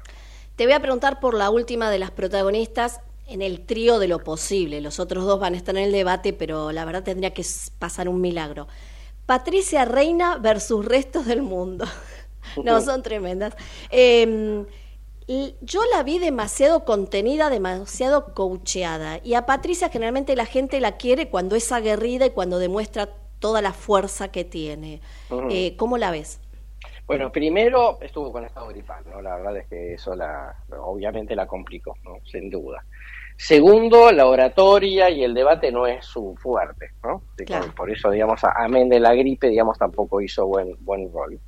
Te 0.56 0.64
voy 0.64 0.72
a 0.72 0.80
preguntar 0.80 1.20
por 1.20 1.34
la 1.34 1.50
última 1.50 1.90
de 1.90 1.98
las 1.98 2.10
protagonistas 2.10 3.00
en 3.26 3.42
el 3.42 3.66
trío 3.66 3.98
de 3.98 4.08
lo 4.08 4.24
posible. 4.24 4.80
Los 4.80 4.98
otros 4.98 5.24
dos 5.24 5.38
van 5.38 5.54
a 5.54 5.56
estar 5.58 5.76
en 5.76 5.84
el 5.84 5.92
debate 5.92 6.32
pero 6.32 6.72
la 6.72 6.84
verdad 6.84 7.02
tendría 7.02 7.34
que 7.34 7.44
pasar 7.78 8.08
un 8.08 8.20
milagro. 8.20 8.66
Patricia 9.26 9.84
Reina 9.84 10.38
versus 10.38 10.84
restos 10.84 11.26
del 11.26 11.42
mundo. 11.42 11.84
No 12.64 12.80
son 12.80 13.02
tremendas. 13.02 13.54
Eh, 13.90 14.64
yo 15.60 15.80
la 15.94 16.02
vi 16.02 16.18
demasiado 16.18 16.84
contenida, 16.84 17.50
demasiado 17.50 18.32
coacheada. 18.32 19.20
Y 19.22 19.34
a 19.34 19.44
Patricia 19.44 19.90
generalmente 19.90 20.34
la 20.36 20.46
gente 20.46 20.80
la 20.80 20.96
quiere 20.96 21.28
cuando 21.28 21.54
es 21.54 21.70
aguerrida 21.70 22.26
y 22.26 22.30
cuando 22.30 22.58
demuestra 22.58 23.10
toda 23.38 23.60
la 23.60 23.72
fuerza 23.72 24.28
que 24.28 24.44
tiene. 24.44 25.00
Eh, 25.50 25.76
¿Cómo 25.76 25.98
la 25.98 26.10
ves? 26.10 26.40
Bueno, 27.06 27.30
primero 27.30 27.98
estuvo 28.00 28.32
con 28.32 28.44
estado 28.44 28.68
gripal, 28.68 29.02
¿no? 29.10 29.22
La 29.22 29.36
verdad 29.36 29.56
es 29.58 29.66
que 29.66 29.94
eso 29.94 30.14
la, 30.14 30.54
obviamente 30.80 31.34
la 31.36 31.46
complicó, 31.46 31.94
¿no? 32.04 32.18
Sin 32.24 32.50
duda. 32.50 32.84
Segundo, 33.36 34.10
la 34.10 34.26
oratoria 34.26 35.08
y 35.08 35.22
el 35.22 35.32
debate 35.32 35.70
no 35.70 35.86
es 35.86 36.04
su 36.04 36.34
fuerte, 36.36 36.90
¿no? 37.02 37.22
Por 37.76 37.90
eso, 37.90 38.10
digamos, 38.10 38.40
amén 38.42 38.88
de 38.88 38.98
la 38.98 39.14
gripe, 39.14 39.48
digamos, 39.48 39.78
tampoco 39.78 40.20
hizo 40.20 40.46
buen, 40.46 40.74
buen 40.80 41.10
rol. 41.12 41.38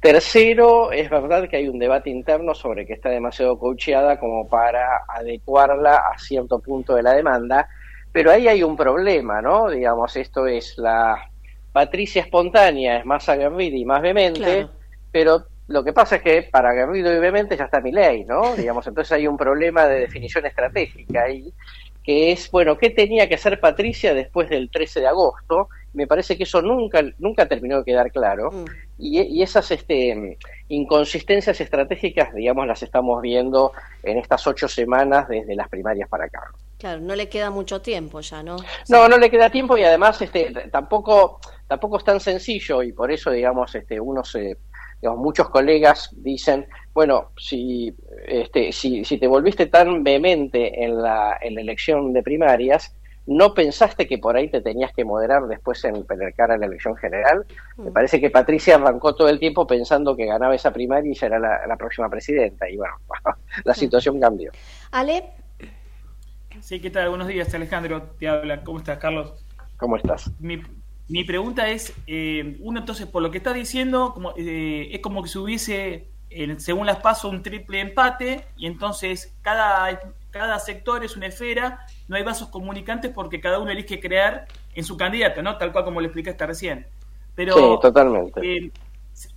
Tercero, 0.00 0.92
es 0.92 1.08
verdad 1.10 1.48
que 1.48 1.56
hay 1.56 1.68
un 1.68 1.78
debate 1.78 2.10
interno 2.10 2.54
sobre 2.54 2.86
que 2.86 2.92
está 2.92 3.08
demasiado 3.08 3.58
coacheada 3.58 4.18
como 4.18 4.48
para 4.48 5.04
adecuarla 5.08 5.96
a 5.96 6.18
cierto 6.18 6.60
punto 6.60 6.94
de 6.94 7.02
la 7.02 7.14
demanda, 7.14 7.68
pero 8.12 8.30
ahí 8.30 8.46
hay 8.46 8.62
un 8.62 8.76
problema, 8.76 9.42
¿no? 9.42 9.68
Digamos, 9.68 10.16
esto 10.16 10.46
es 10.46 10.76
la 10.78 11.30
Patricia 11.72 12.22
espontánea, 12.22 12.98
es 12.98 13.04
más 13.04 13.28
aguerrida 13.28 13.76
y 13.76 13.84
más 13.84 14.00
vehemente, 14.00 14.68
pero 15.10 15.44
lo 15.68 15.82
que 15.82 15.92
pasa 15.92 16.16
es 16.16 16.22
que 16.22 16.42
para 16.44 16.70
aguerrido 16.70 17.12
y 17.14 17.18
vehemente 17.18 17.56
ya 17.56 17.64
está 17.64 17.80
mi 17.80 17.92
ley, 17.92 18.24
¿no? 18.24 18.54
Digamos, 18.56 18.86
entonces 18.86 19.12
hay 19.12 19.26
un 19.26 19.36
problema 19.36 19.86
de 19.86 20.00
definición 20.00 20.46
estratégica 20.46 21.24
ahí, 21.24 21.52
que 22.02 22.32
es, 22.32 22.50
bueno, 22.50 22.78
¿qué 22.78 22.90
tenía 22.90 23.28
que 23.28 23.34
hacer 23.34 23.58
Patricia 23.58 24.14
después 24.14 24.48
del 24.48 24.70
13 24.70 25.00
de 25.00 25.08
agosto? 25.08 25.68
Me 25.92 26.06
parece 26.06 26.36
que 26.36 26.44
eso 26.44 26.62
nunca, 26.62 27.02
nunca 27.18 27.46
terminó 27.46 27.78
de 27.78 27.84
quedar 27.84 28.12
claro. 28.12 28.52
Mm. 28.52 28.64
Y, 28.98 29.42
esas 29.42 29.70
este, 29.70 30.38
inconsistencias 30.68 31.60
estratégicas, 31.60 32.34
digamos, 32.34 32.66
las 32.66 32.82
estamos 32.82 33.20
viendo 33.20 33.72
en 34.02 34.18
estas 34.18 34.46
ocho 34.46 34.68
semanas 34.68 35.28
desde 35.28 35.54
las 35.54 35.68
primarias 35.68 36.08
para 36.08 36.24
acá. 36.24 36.40
Claro, 36.78 37.00
no 37.00 37.14
le 37.14 37.28
queda 37.28 37.50
mucho 37.50 37.80
tiempo 37.80 38.20
ya, 38.20 38.42
¿no? 38.42 38.56
No, 38.88 39.08
no 39.08 39.18
le 39.18 39.30
queda 39.30 39.50
tiempo 39.50 39.76
y 39.76 39.84
además 39.84 40.20
este, 40.20 40.52
tampoco, 40.70 41.40
tampoco 41.66 41.98
es 41.98 42.04
tan 42.04 42.20
sencillo 42.20 42.82
y 42.82 42.92
por 42.92 43.10
eso, 43.10 43.30
digamos, 43.30 43.74
este, 43.74 44.00
uno 44.00 44.24
se, 44.24 44.58
digamos, 45.00 45.20
muchos 45.20 45.48
colegas 45.48 46.10
dicen, 46.12 46.66
bueno, 46.92 47.30
si, 47.36 47.94
este, 48.26 48.72
si, 48.72 49.04
si 49.04 49.18
te 49.18 49.26
volviste 49.26 49.66
tan 49.66 50.02
vehemente 50.04 50.84
en 50.84 51.00
la, 51.02 51.38
en 51.40 51.54
la 51.54 51.60
elección 51.60 52.12
de 52.12 52.22
primarias, 52.22 52.94
¿No 53.26 53.54
pensaste 53.54 54.06
que 54.06 54.18
por 54.18 54.36
ahí 54.36 54.48
te 54.48 54.60
tenías 54.60 54.92
que 54.92 55.04
moderar 55.04 55.46
después 55.48 55.84
en 55.84 55.96
el 55.96 56.34
cara 56.34 56.54
a 56.54 56.58
la 56.58 56.66
elección 56.66 56.96
general? 56.96 57.44
Me 57.76 57.90
mm. 57.90 57.92
parece 57.92 58.20
que 58.20 58.30
Patricia 58.30 58.76
arrancó 58.76 59.16
todo 59.16 59.28
el 59.28 59.40
tiempo 59.40 59.66
pensando 59.66 60.16
que 60.16 60.26
ganaba 60.26 60.54
esa 60.54 60.72
primaria 60.72 61.10
y 61.10 61.14
será 61.16 61.40
la, 61.40 61.66
la 61.66 61.76
próxima 61.76 62.08
presidenta. 62.08 62.70
Y 62.70 62.76
bueno, 62.76 62.94
la 63.64 63.74
situación 63.74 64.20
cambió. 64.20 64.52
Ale. 64.92 65.24
Sí, 66.60 66.80
¿qué 66.80 66.90
tal? 66.90 67.08
Buenos 67.08 67.26
días, 67.26 67.52
Alejandro. 67.52 68.02
Te 68.18 68.28
habla. 68.28 68.62
¿Cómo 68.62 68.78
estás, 68.78 68.98
Carlos? 68.98 69.44
¿Cómo 69.76 69.96
estás? 69.96 70.30
Mi, 70.38 70.62
mi 71.08 71.24
pregunta 71.24 71.68
es, 71.68 71.92
eh, 72.06 72.56
uno 72.60 72.78
entonces, 72.78 73.06
por 73.06 73.22
lo 73.22 73.32
que 73.32 73.38
estás 73.38 73.54
diciendo, 73.54 74.12
como, 74.14 74.34
eh, 74.36 74.88
es 74.92 75.00
como 75.00 75.22
que 75.22 75.28
se 75.28 75.38
hubiese, 75.38 76.08
según 76.58 76.86
las 76.86 76.98
pasos, 76.98 77.32
un 77.32 77.42
triple 77.42 77.80
empate 77.80 78.46
y 78.56 78.66
entonces 78.66 79.36
cada, 79.42 80.00
cada 80.30 80.58
sector 80.60 81.04
es 81.04 81.16
una 81.16 81.26
esfera 81.26 81.86
no 82.08 82.16
hay 82.16 82.22
vasos 82.22 82.48
comunicantes 82.48 83.10
porque 83.12 83.40
cada 83.40 83.58
uno 83.58 83.70
elige 83.70 84.00
crear 84.00 84.46
en 84.74 84.84
su 84.84 84.96
candidato, 84.96 85.42
¿no? 85.42 85.56
Tal 85.58 85.72
cual 85.72 85.84
como 85.84 86.00
le 86.00 86.06
explicaste 86.06 86.46
recién. 86.46 86.86
Pero, 87.34 87.54
sí, 87.54 87.78
totalmente. 87.82 88.40
Eh, 88.42 88.72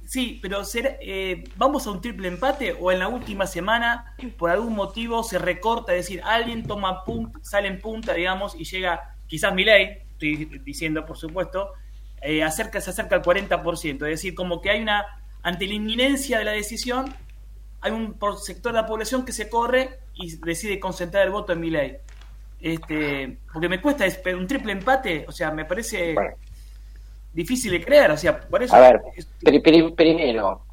sí, 0.06 0.40
pero 0.42 0.62
eh, 0.74 1.44
¿vamos 1.58 1.88
a 1.88 1.92
un 1.92 2.02
triple 2.02 2.28
empate 2.28 2.76
o 2.80 2.92
en 2.92 3.00
la 3.00 3.08
última 3.08 3.46
semana 3.48 4.16
por 4.38 4.50
algún 4.50 4.76
motivo 4.76 5.24
se 5.24 5.40
recorta? 5.40 5.94
Es 5.94 6.06
decir, 6.06 6.22
alguien 6.24 6.66
toma 6.66 7.04
punta, 7.04 7.40
sale 7.42 7.68
en 7.68 7.80
punta, 7.80 8.14
digamos, 8.14 8.56
y 8.56 8.64
llega 8.64 9.16
quizás 9.28 9.54
ley, 9.56 10.00
estoy 10.12 10.46
diciendo 10.64 11.06
por 11.06 11.18
supuesto, 11.18 11.74
eh, 12.22 12.44
acerca, 12.44 12.82
se 12.82 12.90
acerca 12.90 13.16
al 13.16 13.22
40%. 13.22 13.94
Es 13.94 14.00
decir, 14.00 14.36
como 14.36 14.62
que 14.62 14.70
hay 14.70 14.82
una, 14.82 15.06
ante 15.42 15.68
la 15.68 15.74
inminencia 15.74 16.40
de 16.40 16.46
la 16.46 16.52
decisión, 16.52 17.14
hay 17.82 17.92
un 17.92 18.18
sector 18.42 18.74
de 18.74 18.82
la 18.82 18.86
población 18.86 19.26
que 19.26 19.32
se 19.32 19.50
corre 19.50 20.00
y 20.16 20.36
decide 20.38 20.80
concentrar 20.80 21.26
el 21.26 21.32
voto 21.32 21.54
en 21.54 21.62
mi 21.62 21.70
ley. 21.70 21.98
Este, 22.62 23.38
porque 23.52 23.70
me 23.70 23.82
cuesta 23.82 24.06
es, 24.06 24.22
un 24.36 24.48
triple 24.48 24.74
empate, 24.74 25.26
o 25.28 25.32
sea, 25.32 25.52
me 25.52 25.66
parece 25.66 26.16
difícil 27.34 27.72
de 27.72 27.84
creer, 27.84 28.12
o 28.12 28.18
sea, 28.18 28.40
por 28.40 28.62
eso... 28.62 28.76
A 28.76 28.80
ver, 28.80 29.02
primero, 29.96 30.64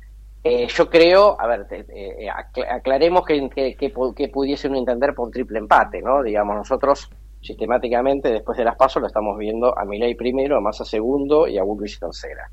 eh, 0.43 0.67
yo 0.69 0.91
creo, 0.91 1.41
a 1.41 1.47
ver, 1.47 1.67
eh, 1.71 2.29
aclaremos 2.71 3.25
que, 3.25 3.77
que, 3.77 4.29
pudiese 4.29 4.69
uno 4.69 4.79
entender 4.79 5.15
por 5.15 5.27
un 5.27 5.33
triple 5.33 5.59
empate, 5.59 6.03
¿no? 6.03 6.23
Digamos, 6.23 6.57
nosotros 6.57 7.11
sistemáticamente 7.41 8.31
después 8.31 8.59
de 8.59 8.65
las 8.65 8.77
pasos 8.77 9.01
lo 9.01 9.07
estamos 9.07 9.39
viendo 9.39 9.79
a 9.79 9.85
Milei 9.85 10.15
primero, 10.15 10.57
a 10.57 10.61
Massa 10.61 10.85
segundo 10.85 11.47
y 11.47 11.59
a 11.59 11.63
Bullrich 11.63 11.99
tercera. 11.99 12.51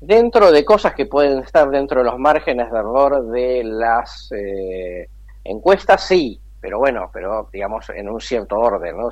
Dentro 0.00 0.50
de 0.50 0.64
cosas 0.64 0.94
que 0.94 1.04
pueden 1.04 1.40
estar 1.40 1.68
dentro 1.68 2.00
de 2.00 2.10
los 2.10 2.18
márgenes 2.18 2.70
de 2.70 2.78
error 2.78 3.26
de 3.30 3.62
las 3.64 4.32
eh, 4.32 5.08
encuestas, 5.44 6.06
sí, 6.06 6.39
pero 6.60 6.78
bueno, 6.78 7.10
pero 7.12 7.48
digamos 7.52 7.88
en 7.90 8.08
un 8.08 8.20
cierto 8.20 8.58
orden, 8.58 8.96
¿no? 8.96 9.10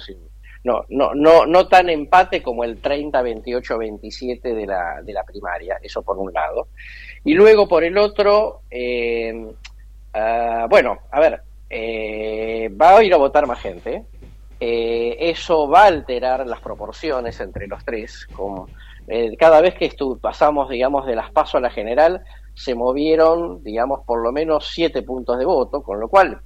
no, 0.64 0.84
no, 0.88 1.14
no, 1.14 1.46
no 1.46 1.68
tan 1.68 1.88
empate 1.88 2.42
como 2.42 2.64
el 2.64 2.80
30, 2.80 3.22
28, 3.22 3.78
27 3.78 4.54
de 4.54 4.66
la, 4.66 5.00
de 5.02 5.12
la 5.12 5.24
primaria, 5.24 5.78
eso 5.82 6.02
por 6.02 6.18
un 6.18 6.32
lado. 6.32 6.68
Y 7.24 7.34
luego 7.34 7.68
por 7.68 7.84
el 7.84 7.96
otro, 7.96 8.62
eh, 8.70 9.52
ah, 10.14 10.66
bueno, 10.68 10.98
a 11.10 11.20
ver, 11.20 11.42
eh, 11.70 12.70
va 12.70 12.98
a 12.98 13.04
ir 13.04 13.14
a 13.14 13.18
votar 13.18 13.46
más 13.46 13.60
gente. 13.60 14.04
Eh, 14.60 15.16
eso 15.20 15.68
va 15.68 15.84
a 15.84 15.86
alterar 15.86 16.46
las 16.46 16.60
proporciones 16.60 17.40
entre 17.40 17.68
los 17.68 17.84
tres. 17.84 18.26
Como, 18.32 18.68
cada 19.38 19.60
vez 19.60 19.74
que 19.74 19.90
pasamos, 20.20 20.68
digamos, 20.68 21.06
de 21.06 21.16
las 21.16 21.30
pasos 21.30 21.56
a 21.56 21.60
la 21.60 21.70
general, 21.70 22.22
se 22.54 22.74
movieron, 22.74 23.62
digamos, 23.62 24.00
por 24.04 24.20
lo 24.20 24.32
menos 24.32 24.70
siete 24.74 25.02
puntos 25.02 25.38
de 25.38 25.44
voto, 25.44 25.82
con 25.82 26.00
lo 26.00 26.08
cual 26.08 26.42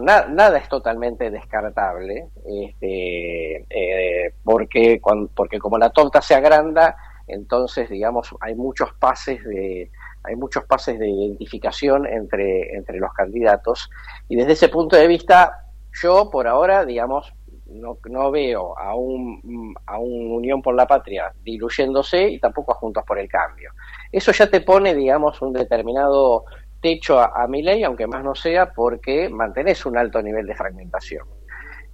nada 0.00 0.58
es 0.58 0.68
totalmente 0.68 1.30
descartable, 1.30 2.28
este, 2.44 3.66
eh, 3.68 4.34
porque, 4.44 5.00
porque 5.34 5.58
como 5.58 5.78
la 5.78 5.90
torta 5.90 6.20
se 6.20 6.34
agranda, 6.34 6.96
entonces, 7.26 7.88
digamos, 7.88 8.34
hay 8.40 8.54
muchos 8.54 8.92
pases 8.94 9.42
de 9.44 9.90
hay 10.24 10.36
muchos 10.36 10.64
pases 10.66 11.00
de 11.00 11.10
identificación 11.10 12.06
entre, 12.06 12.76
entre 12.76 12.98
los 12.98 13.12
candidatos 13.12 13.90
y 14.28 14.36
desde 14.36 14.52
ese 14.52 14.68
punto 14.68 14.94
de 14.94 15.08
vista 15.08 15.66
yo 16.00 16.30
por 16.30 16.46
ahora 16.46 16.84
digamos 16.84 17.34
no, 17.72 17.98
no 18.08 18.30
veo 18.30 18.78
a 18.78 18.94
un, 18.94 19.74
a 19.86 19.98
un 19.98 20.32
Unión 20.32 20.62
por 20.62 20.74
la 20.74 20.86
Patria 20.86 21.32
diluyéndose 21.42 22.28
y 22.28 22.38
tampoco 22.38 22.72
a 22.72 22.76
Juntos 22.76 23.04
por 23.06 23.18
el 23.18 23.28
Cambio. 23.28 23.70
Eso 24.10 24.32
ya 24.32 24.48
te 24.48 24.60
pone, 24.60 24.94
digamos, 24.94 25.40
un 25.42 25.52
determinado 25.52 26.44
techo 26.82 27.20
a, 27.20 27.46
mi 27.46 27.62
ley, 27.62 27.84
aunque 27.84 28.06
más 28.06 28.22
no 28.22 28.34
sea 28.34 28.72
porque 28.72 29.30
mantenés 29.30 29.86
un 29.86 29.96
alto 29.96 30.20
nivel 30.20 30.46
de 30.46 30.54
fragmentación. 30.54 31.26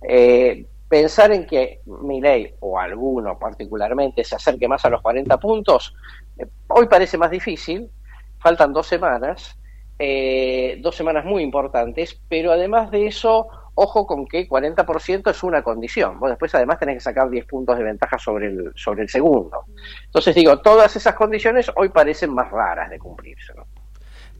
Eh, 0.08 0.66
pensar 0.88 1.30
en 1.30 1.46
que 1.46 1.82
mi 1.84 2.20
ley, 2.20 2.54
o 2.60 2.78
alguno 2.78 3.38
particularmente, 3.38 4.24
se 4.24 4.34
acerque 4.34 4.66
más 4.66 4.84
a 4.84 4.90
los 4.90 5.02
40 5.02 5.38
puntos, 5.38 5.94
eh, 6.38 6.46
hoy 6.68 6.86
parece 6.86 7.18
más 7.18 7.30
difícil, 7.30 7.90
faltan 8.38 8.72
dos 8.72 8.86
semanas, 8.86 9.56
eh, 9.98 10.78
dos 10.80 10.96
semanas 10.96 11.24
muy 11.24 11.42
importantes, 11.42 12.18
pero 12.28 12.52
además 12.52 12.90
de 12.90 13.06
eso, 13.06 13.48
ojo 13.74 14.06
con 14.06 14.26
que 14.26 14.48
40% 14.48 15.30
es 15.30 15.42
una 15.42 15.62
condición. 15.62 16.18
Vos 16.18 16.30
después 16.30 16.54
además 16.54 16.78
tenés 16.78 16.96
que 16.96 17.00
sacar 17.00 17.28
10 17.28 17.44
puntos 17.46 17.76
de 17.76 17.84
ventaja 17.84 18.18
sobre 18.18 18.46
el, 18.46 18.72
sobre 18.74 19.02
el 19.02 19.08
segundo. 19.08 19.64
Entonces 20.06 20.34
digo, 20.34 20.60
todas 20.60 20.96
esas 20.96 21.14
condiciones 21.14 21.70
hoy 21.76 21.90
parecen 21.90 22.32
más 22.32 22.50
raras 22.50 22.88
de 22.88 22.98
cumplirse. 22.98 23.52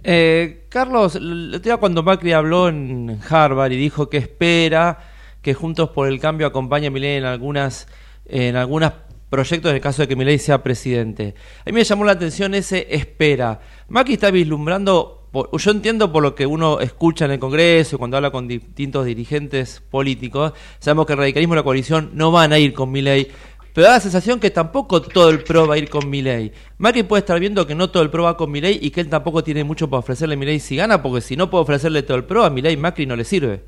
Eh, 0.04 0.66
Carlos, 0.68 1.16
el 1.16 1.60
día 1.62 1.76
cuando 1.76 2.02
Macri 2.02 2.32
habló 2.32 2.68
en 2.68 3.18
Harvard 3.28 3.72
y 3.72 3.76
dijo 3.76 4.08
que 4.08 4.18
espera 4.18 4.98
que 5.42 5.54
Juntos 5.54 5.90
por 5.90 6.08
el 6.08 6.20
Cambio 6.20 6.46
acompañe 6.46 6.86
a 6.86 6.90
Milei 6.90 7.16
en 7.16 7.24
algunas 7.24 7.88
en 8.26 8.56
algunos 8.56 8.92
proyectos 9.30 9.70
en 9.70 9.76
el 9.76 9.82
caso 9.82 10.02
de 10.02 10.08
que 10.08 10.16
Milei 10.16 10.38
sea 10.38 10.62
presidente. 10.62 11.34
A 11.60 11.64
mí 11.66 11.72
me 11.72 11.84
llamó 11.84 12.04
la 12.04 12.12
atención 12.12 12.54
ese 12.54 12.86
espera. 12.90 13.60
Macri 13.88 14.14
está 14.14 14.30
vislumbrando, 14.30 15.28
yo 15.52 15.70
entiendo 15.70 16.12
por 16.12 16.22
lo 16.22 16.34
que 16.34 16.46
uno 16.46 16.80
escucha 16.80 17.24
en 17.24 17.32
el 17.32 17.38
Congreso, 17.38 17.98
cuando 17.98 18.16
habla 18.16 18.30
con 18.30 18.48
distintos 18.48 19.04
dirigentes 19.04 19.82
políticos, 19.90 20.52
sabemos 20.78 21.06
que 21.06 21.12
el 21.14 21.18
radicalismo 21.18 21.54
y 21.54 21.56
la 21.56 21.62
coalición 21.62 22.10
no 22.14 22.30
van 22.30 22.52
a 22.52 22.58
ir 22.58 22.72
con 22.72 22.90
Milei, 22.90 23.28
pero 23.72 23.86
da 23.86 23.94
la 23.94 24.00
sensación 24.00 24.40
que 24.40 24.50
tampoco 24.50 25.02
todo 25.02 25.30
el 25.30 25.42
PRO 25.42 25.66
va 25.66 25.74
a 25.74 25.78
ir 25.78 25.88
con 25.88 26.08
Milei. 26.08 26.52
Macri 26.78 27.02
puede 27.02 27.20
estar 27.20 27.38
viendo 27.38 27.66
que 27.66 27.74
no 27.74 27.90
todo 27.90 28.02
el 28.02 28.10
PRO 28.10 28.24
va 28.24 28.36
con 28.36 28.50
Milei 28.50 28.78
y 28.80 28.90
que 28.90 29.00
él 29.00 29.08
tampoco 29.08 29.42
tiene 29.44 29.64
mucho 29.64 29.88
para 29.88 30.00
ofrecerle 30.00 30.34
a 30.34 30.38
Milei 30.38 30.60
si 30.60 30.76
gana, 30.76 31.02
porque 31.02 31.20
si 31.20 31.36
no 31.36 31.50
puede 31.50 31.62
ofrecerle 31.62 32.02
todo 32.02 32.16
el 32.16 32.24
PRO, 32.24 32.44
a 32.44 32.50
Milei 32.50 32.76
Macri 32.76 33.06
no 33.06 33.16
le 33.16 33.24
sirve. 33.24 33.62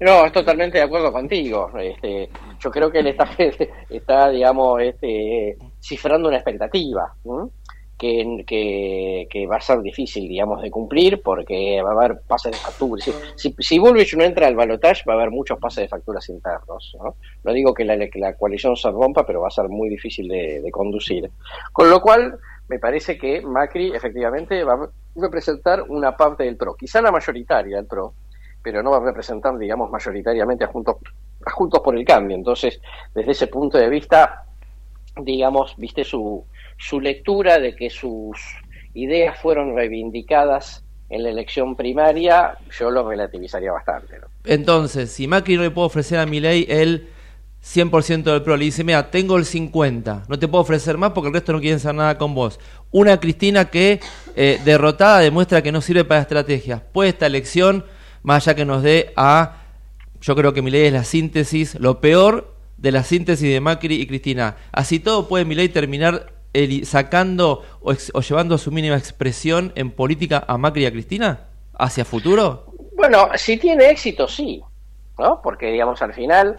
No, 0.00 0.26
estoy 0.26 0.42
totalmente 0.42 0.78
de 0.78 0.84
acuerdo 0.84 1.12
contigo. 1.12 1.70
Este, 1.78 2.28
yo 2.60 2.70
creo 2.70 2.90
que 2.90 3.00
él 3.00 3.08
está, 3.08 3.28
está 3.90 4.30
digamos, 4.30 4.80
este, 4.82 5.56
cifrando 5.80 6.28
una 6.28 6.36
expectativa 6.38 7.12
que, 7.96 9.46
va 9.50 9.56
a 9.56 9.60
ser 9.60 9.80
difícil, 9.80 10.28
digamos, 10.28 10.62
de 10.62 10.70
cumplir 10.70 11.22
porque 11.22 11.80
va 11.82 11.90
a 11.90 12.04
haber 12.04 12.20
pases 12.26 12.52
de 12.52 12.58
facturas. 12.58 13.10
Si, 13.36 13.54
si, 13.58 13.78
no 13.78 14.24
entra 14.24 14.46
al 14.46 14.54
balotaje, 14.54 15.02
va 15.08 15.14
a 15.14 15.16
haber 15.16 15.30
muchos 15.30 15.58
pases 15.58 15.84
de 15.84 15.88
facturas 15.88 16.28
internos. 16.28 16.96
No, 16.98 17.16
no 17.44 17.52
digo 17.52 17.72
que 17.72 17.84
la, 17.84 17.96
la, 17.96 18.34
coalición 18.34 18.76
se 18.76 18.90
rompa, 18.90 19.24
pero 19.24 19.40
va 19.40 19.48
a 19.48 19.50
ser 19.50 19.68
muy 19.68 19.88
difícil 19.88 20.28
de, 20.28 20.60
de, 20.60 20.70
conducir. 20.70 21.30
Con 21.72 21.88
lo 21.90 22.00
cual, 22.00 22.38
me 22.68 22.78
parece 22.78 23.16
que 23.16 23.40
Macri 23.40 23.92
efectivamente 23.94 24.62
va 24.64 24.74
a 24.74 24.90
representar 25.14 25.82
una 25.88 26.16
parte 26.16 26.44
del 26.44 26.56
PRO, 26.56 26.74
quizá 26.74 27.00
la 27.00 27.12
mayoritaria 27.12 27.76
del 27.76 27.86
PRO, 27.86 28.14
pero 28.62 28.82
no 28.82 28.90
va 28.90 28.98
a 28.98 29.04
representar, 29.04 29.56
digamos, 29.56 29.90
mayoritariamente 29.90 30.64
a 30.64 30.68
Juntos, 30.68 30.96
a 31.44 31.50
Juntos 31.52 31.80
por 31.80 31.96
el 31.96 32.04
Cambio. 32.04 32.36
Entonces, 32.36 32.80
desde 33.14 33.30
ese 33.30 33.46
punto 33.46 33.78
de 33.78 33.88
vista, 33.88 34.44
digamos, 35.16 35.74
viste 35.76 36.04
su 36.04 36.44
su 36.76 37.00
lectura 37.00 37.58
de 37.58 37.74
que 37.74 37.90
sus 37.90 38.38
ideas 38.94 39.38
fueron 39.38 39.74
reivindicadas 39.74 40.84
en 41.08 41.22
la 41.22 41.30
elección 41.30 41.76
primaria, 41.76 42.58
yo 42.76 42.90
lo 42.90 43.08
relativizaría 43.08 43.70
bastante. 43.70 44.16
Entonces, 44.44 45.10
si 45.10 45.28
Macri 45.28 45.56
no 45.56 45.62
le 45.62 45.70
puede 45.70 45.86
ofrecer 45.86 46.18
a 46.18 46.26
ley 46.26 46.66
el 46.68 47.08
100% 47.62 48.22
del 48.24 48.42
PRO, 48.42 48.56
le 48.56 48.64
dice, 48.64 48.84
mira, 48.84 49.10
tengo 49.10 49.36
el 49.36 49.44
50, 49.44 50.24
no 50.28 50.38
te 50.38 50.48
puedo 50.48 50.62
ofrecer 50.62 50.98
más 50.98 51.12
porque 51.12 51.28
el 51.28 51.34
resto 51.34 51.52
no 51.52 51.60
quieren 51.60 51.76
hacer 51.76 51.94
nada 51.94 52.18
con 52.18 52.34
vos. 52.34 52.58
Una 52.90 53.20
Cristina 53.20 53.66
que, 53.66 54.00
eh, 54.34 54.60
derrotada, 54.64 55.20
demuestra 55.20 55.62
que 55.62 55.72
no 55.72 55.80
sirve 55.80 56.04
para 56.04 56.20
estrategias. 56.20 56.80
Puede 56.92 57.10
esta 57.10 57.26
elección, 57.26 57.84
más 58.22 58.46
allá 58.46 58.56
que 58.56 58.64
nos 58.64 58.82
dé 58.82 59.12
a, 59.16 59.62
yo 60.20 60.34
creo 60.34 60.52
que 60.52 60.62
ley 60.62 60.86
es 60.86 60.92
la 60.92 61.04
síntesis, 61.04 61.78
lo 61.78 62.00
peor 62.00 62.54
de 62.76 62.92
la 62.92 63.04
síntesis 63.04 63.48
de 63.48 63.60
Macri 63.60 63.94
y 63.94 64.06
Cristina. 64.06 64.56
Así 64.72 64.98
todo 64.98 65.28
puede 65.28 65.44
ley 65.44 65.68
terminar 65.68 66.35
sacando 66.84 67.62
o, 67.80 68.20
llevando 68.20 68.54
a 68.54 68.58
su 68.58 68.70
mínima 68.70 68.96
expresión 68.96 69.72
en 69.74 69.90
política 69.90 70.44
a 70.46 70.58
Macri 70.58 70.82
y 70.82 70.86
a 70.86 70.90
Cristina 70.90 71.48
hacia 71.78 72.04
futuro? 72.04 72.66
Bueno, 72.96 73.28
si 73.34 73.58
tiene 73.58 73.90
éxito, 73.90 74.26
sí, 74.26 74.62
¿no? 75.18 75.40
Porque, 75.42 75.70
digamos, 75.70 76.00
al 76.02 76.14
final, 76.14 76.58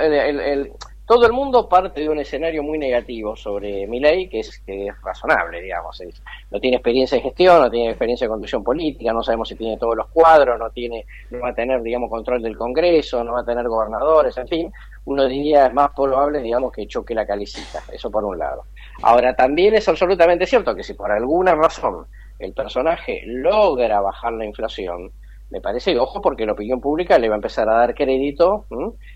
el, 0.00 0.72
todo 1.06 1.24
el 1.24 1.32
mundo 1.32 1.68
parte 1.68 2.00
de 2.00 2.08
un 2.08 2.18
escenario 2.18 2.64
muy 2.64 2.78
negativo 2.78 3.36
sobre 3.36 3.86
Milei, 3.86 4.28
que 4.28 4.40
es, 4.40 4.58
que 4.66 4.88
es 4.88 5.02
razonable, 5.02 5.62
digamos. 5.62 6.02
no 6.50 6.58
tiene 6.58 6.78
experiencia 6.78 7.16
en 7.16 7.22
gestión, 7.22 7.60
no 7.60 7.70
tiene 7.70 7.90
experiencia 7.90 8.24
en 8.24 8.32
conducción 8.32 8.64
política, 8.64 9.12
no 9.12 9.22
sabemos 9.22 9.48
si 9.48 9.54
tiene 9.54 9.78
todos 9.78 9.96
los 9.96 10.08
cuadros, 10.08 10.58
no 10.58 10.68
tiene, 10.70 11.06
no 11.30 11.38
va 11.38 11.50
a 11.50 11.54
tener, 11.54 11.80
digamos, 11.82 12.10
control 12.10 12.42
del 12.42 12.56
Congreso, 12.56 13.22
no 13.22 13.34
va 13.34 13.40
a 13.40 13.44
tener 13.44 13.68
gobernadores, 13.68 14.36
en 14.36 14.48
fin. 14.48 14.72
Uno 15.04 15.26
diría 15.26 15.66
es 15.66 15.72
más 15.72 15.90
probable, 15.94 16.42
digamos, 16.42 16.72
que 16.72 16.88
choque 16.88 17.14
la 17.14 17.24
calicita, 17.24 17.80
eso 17.92 18.10
por 18.10 18.24
un 18.24 18.36
lado. 18.38 18.64
Ahora, 19.02 19.36
también 19.36 19.74
es 19.74 19.88
absolutamente 19.88 20.44
cierto 20.44 20.74
que 20.74 20.82
si 20.82 20.94
por 20.94 21.12
alguna 21.12 21.54
razón 21.54 22.06
el 22.40 22.52
personaje 22.52 23.22
logra 23.26 24.00
bajar 24.00 24.32
la 24.32 24.44
inflación, 24.44 25.12
me 25.50 25.60
parece, 25.60 25.98
ojo, 25.98 26.20
porque 26.20 26.44
la 26.44 26.52
opinión 26.52 26.80
pública 26.80 27.18
le 27.18 27.28
va 27.28 27.34
a 27.34 27.36
empezar 27.36 27.68
a 27.68 27.74
dar 27.74 27.94
crédito 27.94 28.66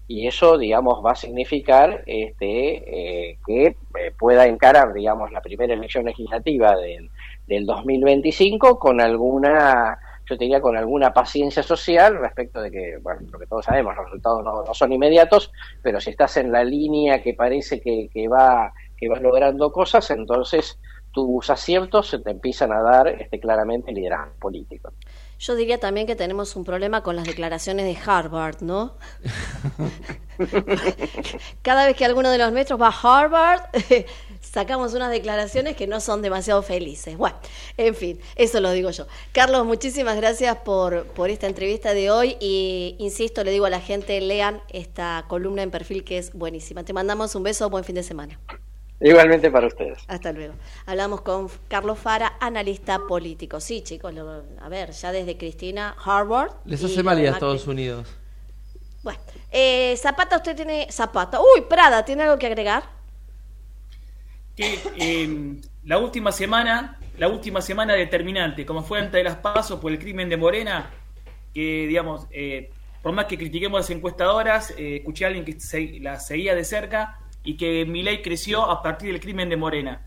y 0.06 0.26
eso, 0.26 0.58
digamos, 0.58 1.04
va 1.04 1.12
a 1.12 1.16
significar 1.16 2.02
este, 2.06 3.30
eh, 3.30 3.38
que 3.44 3.66
eh, 3.66 4.12
pueda 4.18 4.46
encarar, 4.46 4.92
digamos, 4.92 5.32
la 5.32 5.40
primera 5.40 5.74
elección 5.74 6.04
legislativa 6.04 6.76
del, 6.76 7.10
del 7.46 7.66
2025 7.66 8.78
con 8.78 9.00
alguna 9.00 9.98
yo 10.28 10.36
diría 10.36 10.60
con 10.60 10.76
alguna 10.76 11.12
paciencia 11.12 11.60
social 11.60 12.16
respecto 12.20 12.62
de 12.62 12.70
que, 12.70 12.98
bueno, 13.02 13.22
lo 13.32 13.36
que 13.36 13.46
todos 13.46 13.64
sabemos, 13.64 13.96
los 13.96 14.04
resultados 14.04 14.44
no, 14.44 14.74
son 14.74 14.92
inmediatos, 14.92 15.50
pero 15.82 15.98
si 15.98 16.10
estás 16.10 16.36
en 16.36 16.52
la 16.52 16.62
línea 16.62 17.20
que 17.20 17.34
parece 17.34 17.80
que, 17.80 18.08
que 18.12 18.28
va 18.28 18.72
que 19.00 19.08
vas 19.08 19.22
logrando 19.22 19.72
cosas, 19.72 20.10
entonces 20.10 20.78
tus 21.10 21.50
aciertos 21.50 22.08
se 22.08 22.18
te 22.20 22.30
empiezan 22.30 22.70
a 22.72 22.82
dar 22.82 23.08
este, 23.08 23.40
claramente 23.40 23.92
liderazgo 23.92 24.34
político. 24.38 24.92
Yo 25.40 25.56
diría 25.56 25.80
también 25.80 26.06
que 26.06 26.14
tenemos 26.16 26.54
un 26.54 26.64
problema 26.64 27.02
con 27.02 27.16
las 27.16 27.24
declaraciones 27.24 27.86
de 27.86 27.98
Harvard, 28.04 28.60
¿no? 28.60 28.98
Cada 31.62 31.86
vez 31.86 31.96
que 31.96 32.04
alguno 32.04 32.28
de 32.30 32.36
los 32.36 32.52
nuestros 32.52 32.78
va 32.78 32.88
a 32.88 33.22
Harvard, 33.22 33.62
sacamos 34.42 34.92
unas 34.92 35.10
declaraciones 35.10 35.76
que 35.76 35.86
no 35.86 36.00
son 36.00 36.20
demasiado 36.20 36.62
felices. 36.62 37.16
Bueno, 37.16 37.38
en 37.78 37.94
fin, 37.94 38.20
eso 38.36 38.60
lo 38.60 38.70
digo 38.72 38.90
yo. 38.90 39.06
Carlos, 39.32 39.64
muchísimas 39.64 40.16
gracias 40.16 40.58
por, 40.58 41.06
por 41.06 41.30
esta 41.30 41.46
entrevista 41.46 41.94
de 41.94 42.10
hoy 42.10 42.36
y 42.38 42.96
insisto, 42.98 43.42
le 43.42 43.50
digo 43.50 43.64
a 43.64 43.70
la 43.70 43.80
gente, 43.80 44.20
lean 44.20 44.60
esta 44.68 45.24
columna 45.26 45.62
en 45.62 45.70
perfil 45.70 46.04
que 46.04 46.18
es 46.18 46.34
buenísima. 46.34 46.84
Te 46.84 46.92
mandamos 46.92 47.34
un 47.34 47.44
beso, 47.44 47.70
buen 47.70 47.84
fin 47.84 47.94
de 47.94 48.02
semana. 48.02 48.38
Igualmente 49.00 49.50
para 49.50 49.66
ustedes. 49.66 49.98
Hasta 50.08 50.32
luego. 50.32 50.54
Hablamos 50.84 51.22
con 51.22 51.48
Carlos 51.68 51.98
Fara, 51.98 52.34
analista 52.38 53.00
político. 53.08 53.58
Sí, 53.58 53.82
chicos, 53.82 54.14
a 54.60 54.68
ver, 54.68 54.90
ya 54.90 55.10
desde 55.10 55.38
Cristina, 55.38 55.96
Harvard. 56.04 56.52
Les 56.66 56.84
hace 56.84 57.02
mal 57.02 57.18
ir 57.18 57.28
a 57.28 57.32
Estados 57.32 57.66
Unidos. 57.66 58.14
Bueno, 59.02 59.18
eh, 59.50 59.96
Zapata, 59.96 60.36
usted 60.36 60.54
tiene. 60.54 60.86
Zapata. 60.90 61.40
Uy, 61.40 61.62
Prada, 61.62 62.04
¿tiene 62.04 62.24
algo 62.24 62.38
que 62.38 62.46
agregar? 62.46 62.82
Que 64.54 64.78
la 65.84 65.96
última 65.96 66.30
semana, 66.30 66.98
la 67.16 67.28
última 67.28 67.62
semana 67.62 67.94
determinante, 67.94 68.66
como 68.66 68.82
fue 68.82 68.98
antes 68.98 69.12
de 69.14 69.24
las 69.24 69.36
pasos 69.36 69.80
por 69.80 69.90
el 69.92 69.98
crimen 69.98 70.28
de 70.28 70.36
Morena, 70.36 70.90
que 71.54 71.86
digamos, 71.86 72.26
eh, 72.30 72.70
por 73.02 73.12
más 73.12 73.24
que 73.24 73.38
critiquemos 73.38 73.80
las 73.80 73.88
encuestadoras, 73.88 74.74
eh, 74.76 74.96
escuché 74.96 75.24
a 75.24 75.28
alguien 75.28 75.46
que 75.46 75.58
se, 75.58 75.98
la 76.00 76.20
seguía 76.20 76.54
de 76.54 76.64
cerca 76.64 77.19
y 77.44 77.56
que 77.56 77.84
Milei 77.86 78.22
creció 78.22 78.62
a 78.70 78.82
partir 78.82 79.12
del 79.12 79.20
crimen 79.20 79.48
de 79.48 79.56
Morena. 79.56 80.06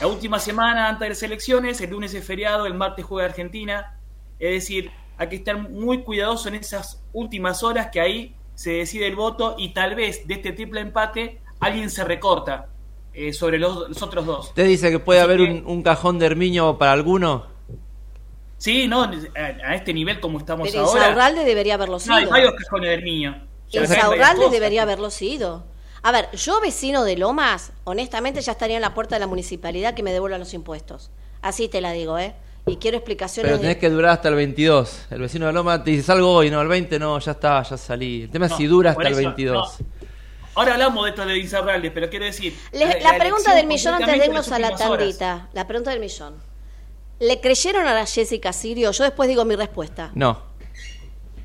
La 0.00 0.06
última 0.06 0.38
semana 0.38 0.88
antes 0.88 1.00
de 1.00 1.08
las 1.10 1.22
elecciones, 1.22 1.80
el 1.80 1.90
lunes 1.90 2.14
es 2.14 2.24
feriado, 2.24 2.66
el 2.66 2.74
martes 2.74 3.04
juega 3.04 3.28
Argentina. 3.28 3.98
Es 4.38 4.50
decir, 4.52 4.90
hay 5.18 5.28
que 5.28 5.36
estar 5.36 5.56
muy 5.56 6.02
cuidadoso 6.02 6.48
en 6.48 6.54
esas 6.56 7.02
últimas 7.12 7.62
horas 7.62 7.88
que 7.92 8.00
ahí 8.00 8.34
se 8.54 8.72
decide 8.72 9.06
el 9.06 9.16
voto 9.16 9.56
y 9.58 9.70
tal 9.74 9.94
vez 9.94 10.26
de 10.26 10.34
este 10.34 10.52
triple 10.52 10.80
empate 10.80 11.40
alguien 11.60 11.90
se 11.90 12.04
recorta 12.04 12.68
eh, 13.12 13.32
sobre 13.32 13.58
los, 13.58 13.88
los 13.88 14.02
otros 14.02 14.24
dos. 14.24 14.48
¿Usted 14.48 14.66
dice 14.66 14.90
que 14.90 14.98
puede 14.98 15.20
Así 15.20 15.24
haber 15.32 15.38
que- 15.38 15.52
un, 15.52 15.64
un 15.66 15.82
cajón 15.82 16.18
de 16.18 16.26
Hermiño 16.26 16.78
para 16.78 16.92
alguno? 16.92 17.46
Sí, 18.56 18.86
no, 18.86 19.02
a, 19.02 19.10
a 19.40 19.74
este 19.74 19.92
nivel 19.92 20.20
como 20.20 20.38
estamos 20.38 20.68
Pero 20.70 20.84
ahora. 20.84 21.00
Insaurralde 21.00 21.44
debería 21.44 21.74
haberlo 21.74 21.98
No, 22.06 22.14
hay 22.14 22.20
sido. 22.22 22.30
varios 22.30 22.54
cajones 22.54 22.90
ven 23.80 23.90
varias 23.90 23.90
Insaurralde 23.90 24.50
debería 24.50 24.82
haberlo 24.82 25.10
sido. 25.10 25.64
A 26.02 26.10
ver, 26.12 26.30
yo 26.32 26.60
vecino 26.60 27.04
de 27.04 27.16
Lomas, 27.16 27.72
honestamente 27.84 28.40
ya 28.40 28.52
estaría 28.52 28.76
en 28.76 28.82
la 28.82 28.92
puerta 28.94 29.16
de 29.16 29.20
la 29.20 29.26
municipalidad 29.26 29.94
que 29.94 30.02
me 30.02 30.12
devuelvan 30.12 30.40
los 30.40 30.52
impuestos. 30.54 31.10
Así 31.42 31.68
te 31.68 31.80
la 31.80 31.92
digo, 31.92 32.18
¿eh? 32.18 32.34
Y 32.66 32.76
quiero 32.76 32.96
explicaciones. 32.96 33.48
Pero 33.50 33.56
de- 33.58 33.62
tenés 33.62 33.76
que 33.78 33.90
durar 33.90 34.12
hasta 34.12 34.28
el 34.28 34.34
22. 34.36 35.06
El 35.10 35.20
vecino 35.20 35.46
de 35.46 35.52
Loma 35.52 35.82
te 35.82 35.90
dice, 35.90 36.02
salgo 36.04 36.32
hoy, 36.32 36.50
no, 36.50 36.60
el 36.60 36.68
20 36.68 36.98
no, 36.98 37.18
ya 37.18 37.32
está, 37.32 37.62
ya 37.62 37.76
salí. 37.76 38.22
El 38.22 38.30
tema 38.30 38.46
es 38.46 38.52
si 38.54 38.66
dura 38.66 38.90
hasta 38.90 39.02
el 39.02 39.12
eso, 39.12 39.16
22. 39.22 39.78
no. 39.80 39.86
Ahora 40.54 40.72
hablamos 40.74 41.04
de 41.04 41.10
esto 41.10 41.24
de 41.24 41.38
Insaurralde, 41.38 41.90
pero 41.90 42.10
quiero 42.10 42.24
decir. 42.26 42.56
Le- 42.72 43.00
la, 43.00 43.16
pregunta 43.16 43.54
del 43.54 43.66
millón 43.66 43.94
antes 43.94 44.18
de 44.18 44.26
irnos 44.26 44.52
a 44.52 44.58
la 44.58 44.68
horas. 44.68 44.78
tandita. 44.98 45.48
La 45.54 45.66
pregunta 45.66 45.90
del 45.92 46.00
millón. 46.00 46.34
¿Le 47.20 47.40
creyeron 47.40 47.86
a 47.86 47.94
la 47.94 48.04
Jessica 48.06 48.52
Sirio? 48.52 48.90
Yo 48.90 49.04
después 49.04 49.28
digo 49.28 49.44
mi 49.44 49.56
respuesta. 49.56 50.10
No. 50.14 50.42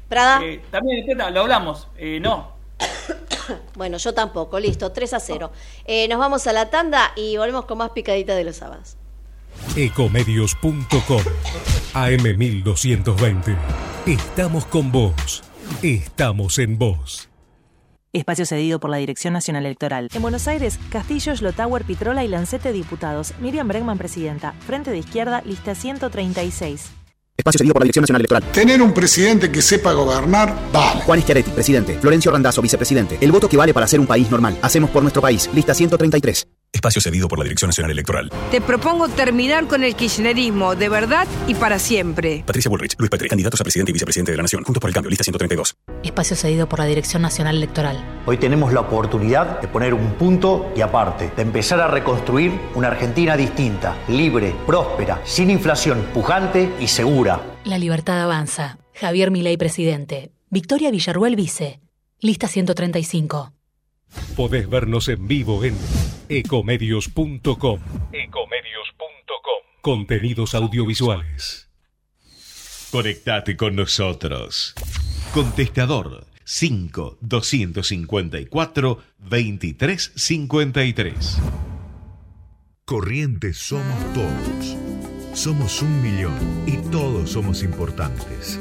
Prada, 0.09 0.41
Eh, 0.43 0.61
también 0.71 0.99
espera, 0.99 1.29
lo 1.29 1.41
hablamos. 1.41 1.87
Eh, 1.97 2.19
no. 2.19 2.56
bueno, 3.75 3.97
yo 3.97 4.13
tampoco. 4.13 4.59
Listo, 4.59 4.91
3 4.91 5.13
a 5.13 5.19
0. 5.19 5.51
Eh, 5.85 6.07
nos 6.07 6.19
vamos 6.19 6.47
a 6.47 6.53
la 6.53 6.69
tanda 6.69 7.11
y 7.15 7.37
volvemos 7.37 7.65
con 7.65 7.77
más 7.77 7.91
picadita 7.91 8.35
de 8.35 8.43
los 8.43 8.57
sábados. 8.57 8.97
Ecomedios.com 9.75 11.21
AM1220. 11.93 13.57
Estamos 14.05 14.65
con 14.65 14.91
vos. 14.91 15.43
Estamos 15.81 16.59
en 16.59 16.77
vos. 16.77 17.29
Espacio 18.13 18.45
cedido 18.45 18.79
por 18.79 18.89
la 18.89 18.97
Dirección 18.97 19.33
Nacional 19.33 19.65
Electoral. 19.65 20.07
En 20.13 20.21
Buenos 20.21 20.47
Aires, 20.47 20.79
Castillo, 20.89 21.35
Slotower, 21.35 21.83
Pitrola 21.83 22.23
y 22.23 22.27
Lancete 22.27 22.71
Diputados. 22.71 23.33
Miriam 23.39 23.67
Bregman, 23.67 23.97
presidenta. 23.97 24.53
Frente 24.65 24.91
de 24.91 24.99
Izquierda, 24.99 25.41
lista 25.45 25.75
136. 25.75 26.96
Espacio 27.37 27.59
cedido 27.59 27.73
por 27.73 27.81
la 27.81 27.85
Dirección 27.85 28.01
Nacional 28.01 28.21
Electoral. 28.21 28.43
Tener 28.51 28.81
un 28.81 28.93
presidente 28.93 29.51
que 29.51 29.61
sepa 29.61 29.93
gobernar, 29.93 30.55
vale. 30.73 31.01
Juan 31.01 31.21
Schiaretti, 31.21 31.51
presidente. 31.51 31.97
Florencio 31.99 32.31
Randazzo, 32.31 32.63
vicepresidente. 32.63 33.19
El 33.21 33.31
voto 33.31 33.47
que 33.47 33.55
vale 33.57 33.73
para 33.73 33.85
ser 33.85 33.99
un 33.99 34.07
país 34.07 34.29
normal. 34.31 34.57
Hacemos 34.63 34.89
por 34.89 35.03
nuestro 35.03 35.21
país. 35.21 35.47
Lista 35.53 35.75
133. 35.75 36.47
Espacio 36.73 37.01
cedido 37.01 37.27
por 37.27 37.39
la 37.39 37.43
Dirección 37.43 37.69
Nacional 37.69 37.91
Electoral. 37.91 38.31
Te 38.51 38.61
propongo 38.61 39.07
terminar 39.09 39.67
con 39.67 39.83
el 39.83 39.95
kirchnerismo 39.95 40.75
de 40.75 40.89
verdad 40.89 41.27
y 41.47 41.55
para 41.55 41.79
siempre. 41.79 42.43
Patricia 42.45 42.69
Bullrich, 42.69 42.95
Luis 42.99 43.09
Petri, 43.09 43.27
candidatos 43.29 43.59
a 43.59 43.63
presidente 43.63 43.91
y 43.91 43.93
vicepresidente 43.93 44.31
de 44.31 44.37
la 44.37 44.43
Nación. 44.43 44.63
Juntos 44.63 44.79
por 44.79 44.89
el 44.89 44.93
cambio, 44.93 45.09
lista 45.09 45.23
132. 45.23 45.75
Espacio 46.03 46.35
cedido 46.35 46.69
por 46.69 46.79
la 46.79 46.85
Dirección 46.85 47.21
Nacional 47.21 47.55
Electoral. 47.55 48.21
Hoy 48.25 48.37
tenemos 48.37 48.73
la 48.73 48.81
oportunidad 48.81 49.59
de 49.59 49.67
poner 49.67 49.93
un 49.93 50.13
punto 50.13 50.71
y 50.75 50.81
aparte, 50.81 51.31
de 51.35 51.41
empezar 51.41 51.79
a 51.79 51.87
reconstruir 51.87 52.51
una 52.75 52.89
Argentina 52.89 53.35
distinta, 53.35 53.97
libre, 54.07 54.55
próspera, 54.65 55.21
sin 55.25 55.49
inflación, 55.49 56.05
pujante 56.13 56.71
y 56.79 56.87
segura. 56.87 57.41
La 57.63 57.77
libertad 57.79 58.21
avanza. 58.21 58.77
Javier 58.93 59.31
Milei, 59.31 59.57
presidente. 59.57 60.31
Victoria 60.49 60.91
Villarruel, 60.91 61.35
vice. 61.35 61.79
Lista 62.19 62.47
135. 62.47 63.56
Podés 64.35 64.69
vernos 64.69 65.07
en 65.07 65.27
vivo 65.27 65.63
en 65.63 65.75
ecomedios.com. 66.29 67.79
Ecomedios.com. 68.13 69.63
Contenidos 69.81 70.53
audiovisuales. 70.55 71.69
Conectate 72.91 73.55
con 73.57 73.75
nosotros. 73.75 74.73
Contestador 75.33 76.25
5 76.45 77.17
254 77.19 79.03
2353. 79.17 81.37
Corrientes 82.85 83.57
somos 83.57 84.13
todos. 84.13 84.77
Somos 85.33 85.81
un 85.81 86.01
millón 86.01 86.63
y 86.65 86.77
todos 86.89 87.31
somos 87.31 87.63
importantes. 87.63 88.57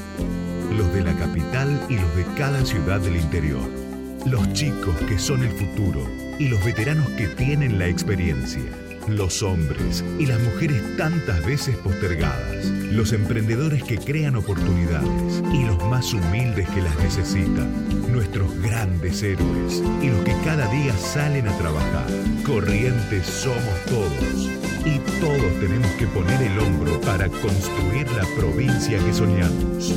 Los 0.76 0.92
de 0.92 1.04
la 1.04 1.16
capital 1.16 1.86
y 1.88 1.94
los 1.94 2.16
de 2.16 2.24
cada 2.36 2.66
ciudad 2.66 2.98
del 3.00 3.14
interior. 3.16 3.85
Los 4.26 4.52
chicos 4.54 4.96
que 5.08 5.20
son 5.20 5.44
el 5.44 5.52
futuro 5.52 6.04
y 6.40 6.48
los 6.48 6.64
veteranos 6.64 7.08
que 7.10 7.28
tienen 7.28 7.78
la 7.78 7.86
experiencia. 7.86 8.64
Los 9.06 9.40
hombres 9.44 10.04
y 10.18 10.26
las 10.26 10.40
mujeres 10.40 10.82
tantas 10.96 11.46
veces 11.46 11.76
postergadas. 11.76 12.66
Los 12.90 13.12
emprendedores 13.12 13.84
que 13.84 13.98
crean 13.98 14.34
oportunidades 14.34 15.44
y 15.52 15.62
los 15.62 15.80
más 15.84 16.12
humildes 16.12 16.68
que 16.70 16.82
las 16.82 16.98
necesitan. 16.98 17.70
Nuestros 18.10 18.52
grandes 18.62 19.22
héroes 19.22 19.80
y 20.02 20.08
los 20.08 20.24
que 20.24 20.34
cada 20.44 20.66
día 20.72 20.92
salen 20.96 21.46
a 21.46 21.56
trabajar. 21.58 22.06
Corrientes 22.44 23.26
somos 23.26 23.84
todos 23.86 24.50
y 24.84 24.98
todos 25.20 25.60
tenemos 25.60 25.90
que 26.00 26.08
poner 26.08 26.42
el 26.42 26.58
hombro 26.58 27.00
para 27.02 27.28
construir 27.28 28.10
la 28.10 28.24
provincia 28.36 28.98
que 28.98 29.14
soñamos. 29.14 29.94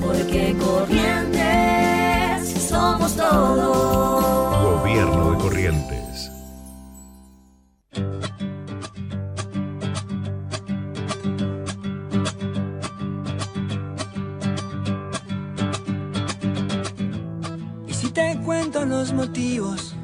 Porque 0.00 0.54
corrientes 0.60 1.91
somos 2.72 3.14
todos. 3.16 4.80
Gobierno 4.80 5.32
de 5.32 5.38
Corrientes. 5.38 6.30
Y 17.88 17.92
si 17.92 18.08
te 18.10 18.38
cuento 18.44 18.86
los 18.86 19.12
motivos 19.12 19.94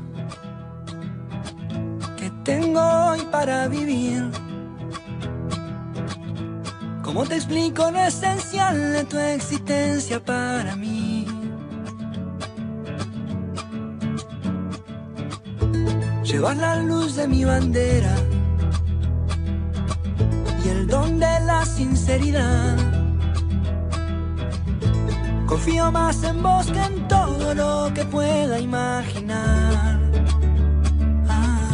que 2.19 2.31
tengo 2.45 2.81
hoy 3.09 3.23
para 3.33 3.67
vivir, 3.69 4.31
¿cómo 7.03 7.25
te 7.25 7.37
explico 7.37 7.91
lo 7.91 8.01
esencial 8.01 8.93
de 8.93 9.05
tu 9.05 9.17
existencia 9.19 10.23
para 10.23 10.77
mí? 10.77 11.08
Llevas 16.29 16.59
la 16.59 16.77
luz 16.77 17.17
de 17.17 17.27
mi 17.27 17.43
bandera 17.43 18.15
y 20.63 20.69
el 20.69 20.87
don 20.87 21.19
de 21.19 21.41
la 21.47 21.65
sinceridad. 21.65 22.77
Confío 25.47 25.91
más 25.91 26.23
en 26.25 26.43
vos 26.43 26.67
que 26.67 26.83
en 26.83 27.09
todo 27.09 27.55
lo 27.55 27.95
que 27.95 28.05
pueda 28.05 28.61
imaginar. 28.61 29.99
Ah. 31.31 31.71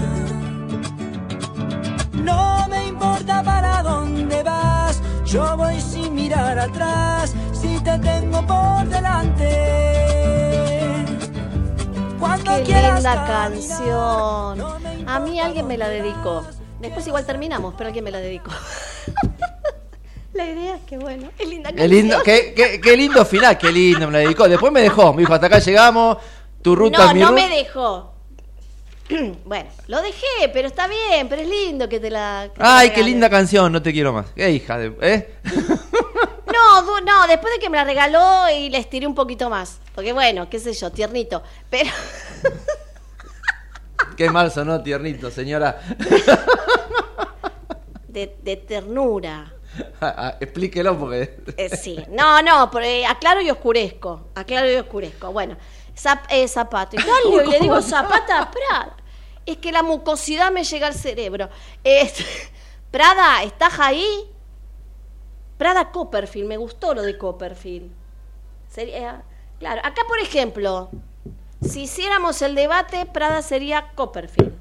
No 2.22 2.68
me 2.68 2.86
importa 2.86 3.42
para 3.42 3.82
dónde 3.82 4.44
vas, 4.44 5.02
yo 5.26 5.56
voy 5.56 5.80
sin 5.80 6.14
mirar 6.14 6.60
atrás, 6.60 7.34
si 7.52 7.80
te 7.80 7.98
tengo 7.98 8.46
por 8.46 8.88
delante. 8.88 10.73
Cuando 12.24 12.64
Qué 12.64 12.72
linda 12.72 13.26
canción. 13.26 15.06
A 15.06 15.20
mí 15.20 15.40
alguien 15.40 15.66
me 15.66 15.76
la 15.76 15.88
dedicó. 15.88 16.42
Después 16.80 17.06
igual 17.06 17.26
terminamos, 17.26 17.74
pero 17.76 17.88
alguien 17.88 18.02
me 18.02 18.10
la 18.10 18.18
dedicó. 18.18 18.50
la 20.32 20.46
idea 20.46 20.76
es 20.76 20.82
que 20.84 20.96
bueno, 20.96 21.28
es 21.38 21.46
linda 21.46 21.68
Qué 21.70 21.76
canción. 21.76 21.98
lindo, 22.00 22.22
qué, 22.24 22.54
qué- 22.56 22.80
qué 22.80 22.96
lindo 22.96 23.26
final, 23.26 23.58
qué 23.58 23.70
lindo, 23.70 24.06
me 24.06 24.12
la 24.14 24.18
dedicó. 24.20 24.48
Después 24.48 24.72
me 24.72 24.80
dejó, 24.80 25.12
me 25.12 25.20
dijo, 25.20 25.34
hasta 25.34 25.48
acá 25.48 25.58
llegamos, 25.58 26.16
tu 26.62 26.74
ruta 26.74 26.96
No, 26.98 27.08
es 27.08 27.14
mi 27.14 27.20
no 27.20 27.28
ruta. 27.28 27.42
me 27.42 27.56
dejó. 27.56 28.13
bueno, 29.44 29.70
lo 29.88 30.02
dejé, 30.02 30.48
pero 30.52 30.68
está 30.68 30.88
bien, 30.88 31.28
pero 31.28 31.42
es 31.42 31.48
lindo 31.48 31.88
que 31.88 32.00
te 32.00 32.10
la. 32.10 32.48
que 32.50 32.56
te 32.56 32.62
la 32.62 32.78
Ay, 32.78 32.90
qué 32.90 33.02
linda 33.02 33.28
canción, 33.28 33.72
no 33.72 33.82
te 33.82 33.92
quiero 33.92 34.12
más. 34.12 34.26
Qué 34.34 34.50
hija 34.50 34.78
de... 34.78 34.94
¿Eh? 35.00 35.34
No, 36.52 37.00
no, 37.00 37.26
después 37.26 37.52
de 37.54 37.58
que 37.58 37.68
me 37.68 37.76
la 37.76 37.84
regaló 37.84 38.48
y 38.48 38.70
le 38.70 38.78
estiré 38.78 39.06
un 39.06 39.14
poquito 39.14 39.50
más. 39.50 39.80
Porque 39.94 40.12
bueno, 40.12 40.48
qué 40.48 40.60
sé 40.60 40.72
yo, 40.72 40.90
tiernito. 40.90 41.42
Pero 41.68 41.90
Qué 44.16 44.30
mal 44.30 44.52
sonó, 44.52 44.82
tiernito, 44.82 45.30
señora. 45.30 45.80
de, 48.08 48.36
de 48.40 48.56
ternura. 48.56 49.52
Ah, 50.00 50.36
Explíquelo 50.40 50.98
porque... 50.98 51.36
Eh, 51.56 51.76
sí, 51.76 51.98
no, 52.10 52.42
no, 52.42 52.70
pero, 52.70 52.84
eh, 52.84 53.06
aclaro 53.06 53.40
y 53.40 53.50
oscurezco. 53.50 54.28
Aclaro 54.34 54.70
y 54.70 54.76
oscurezco. 54.76 55.32
Bueno, 55.32 55.56
zap- 55.96 56.26
eh, 56.30 56.46
zapato. 56.48 56.96
Y 56.96 56.98
dale, 57.00 57.46
y 57.46 57.50
le 57.50 57.60
digo 57.60 57.80
zapata 57.82 58.50
Prada. 58.50 58.96
Es 59.46 59.58
que 59.58 59.72
la 59.72 59.82
mucosidad 59.82 60.50
me 60.52 60.64
llega 60.64 60.86
al 60.86 60.94
cerebro. 60.94 61.48
Este, 61.82 62.24
Prada, 62.90 63.42
¿estás 63.42 63.78
ahí? 63.78 64.06
Prada 65.58 65.90
Copperfield, 65.90 66.48
me 66.48 66.56
gustó 66.56 66.94
lo 66.94 67.02
de 67.02 67.16
Copperfield. 67.16 67.90
Sería, 68.68 69.22
Claro, 69.60 69.80
acá 69.84 70.02
por 70.08 70.18
ejemplo, 70.18 70.90
si 71.62 71.82
hiciéramos 71.82 72.42
el 72.42 72.54
debate, 72.54 73.06
Prada 73.06 73.40
sería 73.40 73.92
Copperfield. 73.94 74.52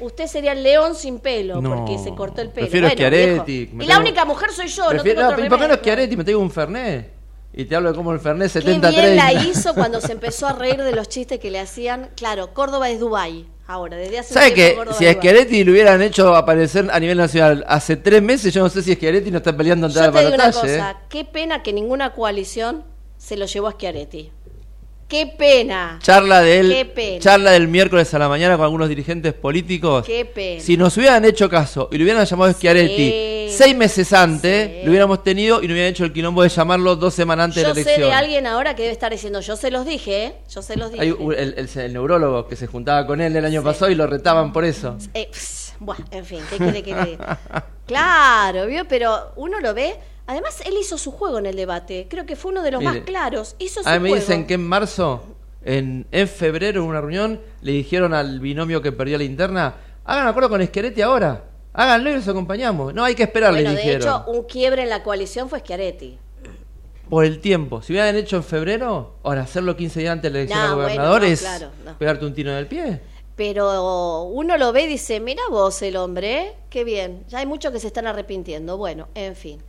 Usted 0.00 0.26
sería 0.26 0.52
el 0.52 0.62
león 0.62 0.94
sin 0.96 1.20
pelo, 1.20 1.60
No. 1.60 1.76
porque 1.76 1.98
se 1.98 2.14
cortó 2.14 2.40
el 2.40 2.48
pelo. 2.48 2.66
Prefiero 2.66 2.88
Y 2.88 3.66
la 3.86 3.94
tengo- 3.94 4.00
única 4.00 4.24
mujer 4.24 4.50
soy 4.52 4.66
yo, 4.68 4.88
Prefiero- 4.88 5.20
no 5.22 5.28
tengo 5.28 5.42
¿y 5.42 5.46
otro 5.46 5.48
¿Por 5.50 5.58
qué 5.58 5.62
no 5.68 5.68
remedio. 5.68 5.76
Schiaretti? 5.82 6.16
Me 6.16 6.24
traigo 6.24 6.40
un 6.40 6.50
Fernet. 6.50 7.12
Y 7.54 7.66
te 7.66 7.76
hablo 7.76 7.90
de 7.90 7.96
cómo 7.96 8.12
el 8.12 8.20
Fernet 8.20 8.50
Qué 8.50 8.60
70 8.60 8.90
bien 8.90 9.16
la 9.16 9.28
30. 9.30 9.48
hizo 9.48 9.74
cuando 9.74 10.00
se 10.00 10.12
empezó 10.12 10.46
a 10.46 10.54
reír 10.54 10.82
de 10.82 10.92
los 10.92 11.08
chistes 11.08 11.38
que 11.38 11.50
le 11.50 11.60
hacían. 11.60 12.08
Claro, 12.16 12.54
Córdoba 12.54 12.88
es 12.88 12.98
Dubai. 12.98 13.46
Ahora, 13.66 13.96
desde 13.96 14.18
hace 14.18 14.32
un 14.32 14.40
¿Sabe 14.40 14.54
que 14.54 14.74
Córdoba 14.74 14.96
si 14.96 15.04
a 15.04 15.08
Dubái. 15.08 15.20
Schiaretti 15.20 15.64
le 15.64 15.70
hubieran 15.70 16.02
hecho 16.02 16.34
aparecer 16.34 16.88
a 16.90 16.98
nivel 16.98 17.18
nacional 17.18 17.64
hace 17.68 17.96
tres 17.96 18.22
meses, 18.22 18.54
yo 18.54 18.62
no 18.62 18.68
sé 18.70 18.82
si 18.82 18.94
Schiaretti 18.94 19.30
no 19.30 19.38
está 19.38 19.54
peleando 19.56 19.86
entrar 19.86 20.06
Yo 20.06 20.12
te 20.12 20.24
digo 20.24 20.34
una 20.34 20.52
cosa, 20.52 20.90
¿eh? 20.90 20.96
qué 21.08 21.24
pena 21.24 21.62
que 21.62 21.72
ninguna 21.72 22.12
coalición 22.14 22.84
se 23.18 23.36
lo 23.36 23.46
llevó 23.46 23.68
a 23.68 23.72
Schiaretti. 23.72 24.32
Qué 25.12 25.26
pena. 25.26 25.98
Charla 26.00 26.40
de 26.40 26.62
Qué 26.62 26.84
pena. 26.86 27.20
charla 27.20 27.50
del 27.50 27.68
miércoles 27.68 28.12
a 28.14 28.18
la 28.18 28.30
mañana 28.30 28.56
con 28.56 28.64
algunos 28.64 28.88
dirigentes 28.88 29.34
políticos. 29.34 30.06
Qué 30.06 30.24
pena. 30.24 30.62
Si 30.62 30.78
nos 30.78 30.96
hubieran 30.96 31.22
hecho 31.26 31.50
caso 31.50 31.90
y 31.92 31.98
le 31.98 32.04
hubieran 32.04 32.24
llamado 32.24 32.50
Schiaretti 32.50 33.10
Sí. 33.50 33.54
seis 33.58 33.76
meses 33.76 34.10
antes, 34.14 34.82
lo 34.84 34.90
hubiéramos 34.90 35.22
tenido 35.22 35.62
y 35.62 35.66
no 35.68 35.74
hubieran 35.74 35.90
hecho 35.92 36.04
el 36.04 36.14
quilombo 36.14 36.42
de 36.42 36.48
llamarlo 36.48 36.96
dos 36.96 37.12
semanas 37.12 37.44
antes 37.44 37.56
Yo 37.62 37.62
de 37.62 37.68
la 37.68 37.74
sé 37.74 37.80
elección. 37.82 38.08
de 38.08 38.14
alguien 38.14 38.46
ahora 38.46 38.74
que 38.74 38.82
debe 38.84 38.92
estar 38.94 39.12
diciendo, 39.12 39.40
yo 39.42 39.54
se 39.56 39.70
los 39.70 39.84
dije, 39.84 40.24
¿eh? 40.24 40.34
yo 40.50 40.62
se 40.62 40.76
los 40.76 40.90
dije. 40.90 41.02
Hay 41.02 41.10
un- 41.10 41.34
el, 41.34 41.54
el- 41.58 41.68
el 41.78 41.92
neurólogo 41.92 42.48
que 42.48 42.56
se 42.56 42.66
juntaba 42.66 43.06
con 43.06 43.20
él 43.20 43.36
el 43.36 43.44
año 43.44 43.62
pasado 43.62 43.90
y 43.90 43.94
lo 43.94 44.06
retaban 44.06 44.50
por 44.50 44.64
eso. 44.64 44.96
Eh, 45.12 45.28
pss, 45.30 45.74
buah, 45.78 45.96
en 46.10 46.24
fin, 46.24 46.40
¿qué 46.48 46.56
quiere 46.56 46.82
que 46.82 46.94
le? 46.94 47.18
Claro, 47.86 48.66
¿vio? 48.66 48.86
Pero 48.88 49.32
uno 49.36 49.60
lo 49.60 49.74
ve. 49.74 49.94
Además, 50.32 50.62
él 50.64 50.74
hizo 50.80 50.96
su 50.96 51.12
juego 51.12 51.38
en 51.38 51.46
el 51.46 51.56
debate. 51.56 52.06
Creo 52.08 52.24
que 52.24 52.36
fue 52.36 52.50
uno 52.52 52.62
de 52.62 52.70
los 52.70 52.80
Mire, 52.80 52.92
más 52.92 53.00
claros. 53.02 53.54
Hizo 53.58 53.82
su 53.82 53.88
A 53.88 53.98
mí 53.98 54.10
me 54.10 54.16
dicen 54.18 54.46
que 54.46 54.54
en 54.54 54.66
marzo, 54.66 55.22
en, 55.62 56.06
en 56.10 56.26
febrero, 56.26 56.82
en 56.82 56.88
una 56.88 57.00
reunión, 57.02 57.40
le 57.60 57.72
dijeron 57.72 58.14
al 58.14 58.40
binomio 58.40 58.80
que 58.80 58.92
perdió 58.92 59.18
la 59.18 59.24
interna, 59.24 59.74
hagan 60.04 60.26
acuerdo 60.26 60.48
con 60.48 60.64
Schiaretti 60.66 61.02
ahora, 61.02 61.44
háganlo 61.74 62.10
y 62.10 62.14
los 62.14 62.26
acompañamos. 62.28 62.94
No 62.94 63.04
hay 63.04 63.14
que 63.14 63.24
esperar, 63.24 63.52
Bueno, 63.52 63.68
le 63.70 63.76
de 63.76 63.82
dijeron. 63.82 64.00
hecho, 64.08 64.24
un 64.26 64.44
quiebre 64.44 64.82
en 64.84 64.88
la 64.88 65.02
coalición 65.02 65.48
fue 65.50 65.60
Schiaretti. 65.60 66.18
Por 67.10 67.26
el 67.26 67.40
tiempo. 67.40 67.82
Si 67.82 67.92
hubieran 67.92 68.16
hecho 68.16 68.36
en 68.36 68.44
febrero, 68.44 69.16
ahora 69.22 69.42
hacerlo 69.42 69.76
15 69.76 70.00
días 70.00 70.12
antes 70.12 70.32
de 70.32 70.38
la 70.38 70.42
elección 70.44 70.60
No, 70.60 70.64
a 70.64 70.74
bueno, 70.74 70.88
gobernador 70.88 71.20
no, 71.20 71.26
es 71.26 71.40
claro, 71.40 71.68
no. 71.84 71.98
pegarte 71.98 72.24
un 72.24 72.32
tiro 72.32 72.50
en 72.52 72.56
el 72.56 72.66
pie. 72.66 73.00
Pero 73.36 74.22
uno 74.24 74.56
lo 74.56 74.72
ve 74.72 74.84
y 74.84 74.86
dice, 74.86 75.20
mira 75.20 75.42
vos 75.50 75.82
el 75.82 75.96
hombre, 75.96 76.40
¿eh? 76.40 76.52
qué 76.70 76.84
bien. 76.84 77.24
Ya 77.28 77.38
hay 77.38 77.46
muchos 77.46 77.70
que 77.72 77.80
se 77.80 77.86
están 77.88 78.06
arrepintiendo. 78.06 78.76
Bueno, 78.78 79.08
en 79.14 79.36
fin. 79.36 79.62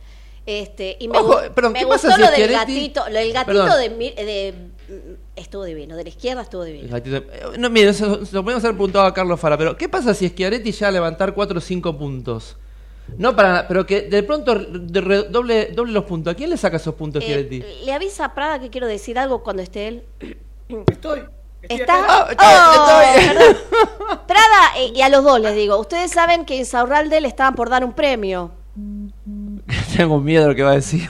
Este, 0.46 0.96
y 1.00 1.08
me, 1.08 1.18
Ojo, 1.18 1.38
perdón, 1.54 1.72
me 1.72 1.78
¿qué 1.80 1.84
gustó 1.86 2.08
pasa 2.08 2.16
si 2.16 2.20
lo 2.22 2.30
del 2.30 2.40
Schiaretti- 2.50 2.52
gatito. 2.52 3.00
Lo 3.08 3.14
del 3.18 3.32
gatito 3.32 3.76
de, 3.76 3.88
de- 3.88 4.54
mm, 4.88 5.14
Estuvo 5.36 5.64
divino. 5.64 5.96
De 5.96 6.02
la 6.04 6.08
izquierda 6.10 6.42
estuvo 6.42 6.64
divino. 6.64 6.84
El 6.84 6.90
gatito- 7.02 7.16
eh, 7.32 7.58
No, 7.58 7.70
mire, 7.70 7.92
se, 7.94 8.04
se 8.26 8.34
lo 8.34 8.42
podemos 8.44 8.62
haber 8.62 8.76
preguntado 8.76 9.06
a 9.06 9.14
Carlos 9.14 9.40
Fara, 9.40 9.56
pero 9.56 9.76
¿qué 9.76 9.88
pasa 9.88 10.12
si 10.14 10.28
Schiaretti 10.28 10.70
ya 10.72 10.88
a 10.88 10.90
levantar 10.90 11.34
4 11.34 11.58
o 11.58 11.60
5 11.60 11.96
puntos? 11.96 12.56
No 13.18 13.34
para 13.36 13.48
nada, 13.50 13.68
pero 13.68 13.84
que 13.86 14.02
de 14.02 14.22
pronto 14.22 14.54
doble, 14.54 15.66
doble 15.72 15.92
los 15.92 16.04
puntos. 16.04 16.32
¿A 16.32 16.34
quién 16.36 16.50
le 16.50 16.56
saca 16.56 16.76
esos 16.76 16.94
puntos 16.94 17.22
Eh, 17.22 17.26
Schiaretti? 17.26 17.64
le 17.84 17.92
avisa 17.92 18.26
a 18.26 18.34
Prada 18.34 18.58
que 18.60 18.70
quiero 18.70 18.86
decir 18.86 19.18
algo 19.18 19.42
cuando 19.42 19.62
esté 19.62 19.88
él. 19.88 20.02
Estoy. 20.90 21.22
¿Está? 21.62 22.24
acá. 22.30 22.32
Oh, 22.32 22.34
Ah, 22.38 23.12
perdón. 23.16 23.56
Prada, 24.26 24.76
eh, 24.78 24.92
y 24.94 25.00
a 25.00 25.08
los 25.08 25.24
dos 25.24 25.40
les 25.40 25.54
digo, 25.56 25.78
ustedes 25.78 26.10
saben 26.10 26.44
que 26.44 26.58
en 26.58 26.66
Saurralde 26.66 27.20
le 27.22 27.28
estaban 27.28 27.54
por 27.54 27.70
dar 27.70 27.82
un 27.84 27.94
premio. 27.94 28.50
Tengo 29.96 30.20
miedo 30.20 30.42
de 30.44 30.48
lo 30.50 30.54
que 30.54 30.62
va 30.62 30.72
a 30.72 30.74
decir. 30.74 31.08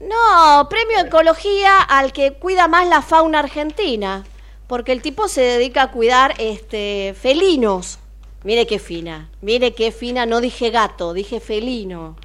No, 0.00 0.68
premio 0.68 1.00
ecología 1.00 1.80
al 1.80 2.12
que 2.12 2.34
cuida 2.34 2.68
más 2.68 2.86
la 2.88 3.02
fauna 3.02 3.38
argentina, 3.40 4.24
porque 4.66 4.92
el 4.92 5.02
tipo 5.02 5.26
se 5.28 5.40
dedica 5.40 5.82
a 5.82 5.90
cuidar 5.90 6.34
este 6.38 7.14
felinos. 7.20 7.98
Mire 8.44 8.66
qué 8.66 8.78
fina, 8.78 9.30
mire 9.40 9.74
qué 9.74 9.90
fina, 9.90 10.26
no 10.26 10.40
dije 10.40 10.70
gato, 10.70 11.12
dije 11.14 11.40
felino. 11.40 12.16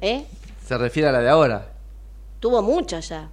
¿Eh? 0.00 0.24
Se 0.66 0.76
refiere 0.78 1.08
a 1.08 1.12
la 1.12 1.20
de 1.20 1.28
ahora. 1.28 1.68
Tuvo 2.40 2.62
muchas 2.62 3.10
ya. 3.10 3.28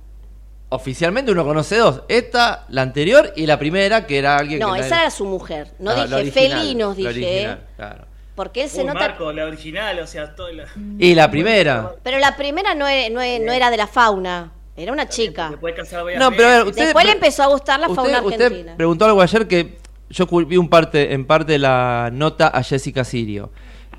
Oficialmente 0.69 1.31
uno 1.31 1.45
conoce 1.45 1.77
dos. 1.77 2.01
Esta, 2.09 2.65
la 2.69 2.81
anterior 2.81 3.31
y 3.35 3.45
la 3.45 3.57
primera, 3.57 4.05
que 4.05 4.17
era 4.17 4.37
alguien 4.37 4.59
No, 4.59 4.73
que... 4.73 4.81
esa 4.81 5.01
era 5.01 5.11
su 5.11 5.25
mujer. 5.25 5.71
No 5.79 5.91
Ah, 5.91 6.03
dije 6.03 6.15
original, 6.15 6.33
felinos, 6.59 6.97
dije. 6.97 7.09
original, 7.09 7.57
¿eh? 7.63 7.73
claro. 7.75 8.05
Porque 8.36 8.63
él 8.63 8.69
se 8.69 8.82
Uy, 8.82 8.88
nota. 8.88 9.00
Marco, 9.00 9.32
la 9.32 9.45
original, 9.45 9.98
o 10.00 10.08
sea, 10.08 10.36
toda 10.36 10.52
la... 10.52 10.65
Y 11.00 11.15
la 11.15 11.32
primera. 11.32 11.93
Pero 12.04 12.19
la 12.19 12.36
primera 12.36 12.76
no, 12.76 12.86
no 12.86 13.19
no 13.45 13.54
era 13.54 13.71
de 13.71 13.78
la 13.78 13.88
fauna, 13.88 14.52
era 14.76 14.91
una 14.91 15.08
chica. 15.08 15.54
Varias 15.62 15.89
No, 16.19 16.32
pero 16.32 16.48
a 16.48 16.52
ver, 16.52 16.58
veces. 16.60 16.65
usted- 16.71 16.84
Después 16.84 17.06
le 17.06 17.12
empezó 17.13 17.43
a 17.43 17.48
gustar 17.48 17.80
la 17.80 17.88
usted, 17.88 17.95
fauna 17.95 18.21
usted 18.21 18.41
argentina. 18.45 18.74
preguntó 18.76 19.06
algo 19.06 19.21
ayer 19.21 19.48
que 19.48 19.78
yo 20.10 20.28
vi 20.45 20.58
un 20.58 20.67
parte, 20.69 21.13
en 21.13 21.26
parte 21.26 21.54
de 21.54 21.60
la 21.60 22.10
nota 22.12 22.48
a 22.50 22.62
Jessica 22.62 23.04
Sirio. 23.06 23.52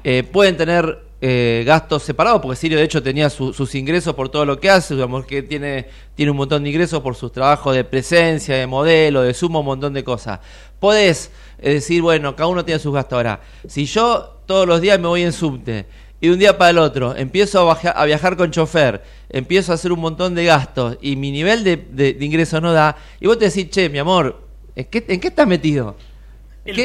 Eh, 0.04 0.22
pueden 0.22 0.56
tener 0.56 0.98
eh, 1.22 1.64
gastos 1.66 2.02
separados, 2.02 2.42
porque 2.42 2.56
Sirio 2.56 2.76
de 2.78 2.84
hecho 2.84 3.02
tenía 3.02 3.30
su- 3.30 3.54
sus 3.54 3.74
ingresos 3.74 4.14
por 4.14 4.28
todo 4.28 4.44
lo 4.44 4.60
que 4.60 4.68
hace, 4.68 4.94
digamos 4.94 5.24
que 5.24 5.42
tiene, 5.42 5.88
tiene 6.14 6.30
un 6.30 6.36
montón 6.36 6.62
de 6.62 6.68
ingresos 6.68 7.00
por 7.00 7.16
sus 7.16 7.32
trabajos 7.32 7.74
de 7.74 7.84
presencia, 7.84 8.54
de 8.54 8.66
modelo, 8.66 9.22
de 9.22 9.32
sumo, 9.32 9.60
un 9.60 9.66
montón 9.66 9.94
de 9.94 10.04
cosas. 10.04 10.40
Podés 10.78 11.30
eh, 11.58 11.74
decir, 11.74 12.02
bueno, 12.02 12.34
cada 12.36 12.48
uno 12.48 12.64
tiene 12.64 12.78
sus 12.78 12.92
gastos. 12.92 13.16
Ahora, 13.16 13.40
si 13.68 13.84
yo 13.86 14.40
todos 14.46 14.66
los 14.66 14.80
días 14.80 14.98
me 15.00 15.08
voy 15.08 15.22
en 15.22 15.32
subte 15.32 15.86
y 16.20 16.28
de 16.28 16.32
un 16.32 16.38
día 16.38 16.56
para 16.56 16.70
el 16.70 16.78
otro 16.78 17.14
empiezo 17.16 17.60
a, 17.60 17.64
baja- 17.64 17.90
a 17.90 18.04
viajar 18.04 18.36
con 18.36 18.50
chofer, 18.50 19.02
empiezo 19.28 19.72
a 19.72 19.74
hacer 19.74 19.92
un 19.92 20.00
montón 20.00 20.34
de 20.34 20.44
gastos 20.44 20.98
y 21.00 21.16
mi 21.16 21.30
nivel 21.30 21.62
de, 21.64 21.76
de, 21.76 22.14
de 22.14 22.24
ingreso 22.24 22.60
no 22.60 22.72
da, 22.72 22.96
y 23.20 23.26
vos 23.26 23.38
te 23.38 23.46
decís, 23.46 23.68
che, 23.70 23.88
mi 23.88 23.98
amor, 23.98 24.40
¿en 24.74 24.84
qué, 24.86 25.04
en 25.08 25.20
qué 25.20 25.28
estás 25.28 25.46
metido? 25.46 25.96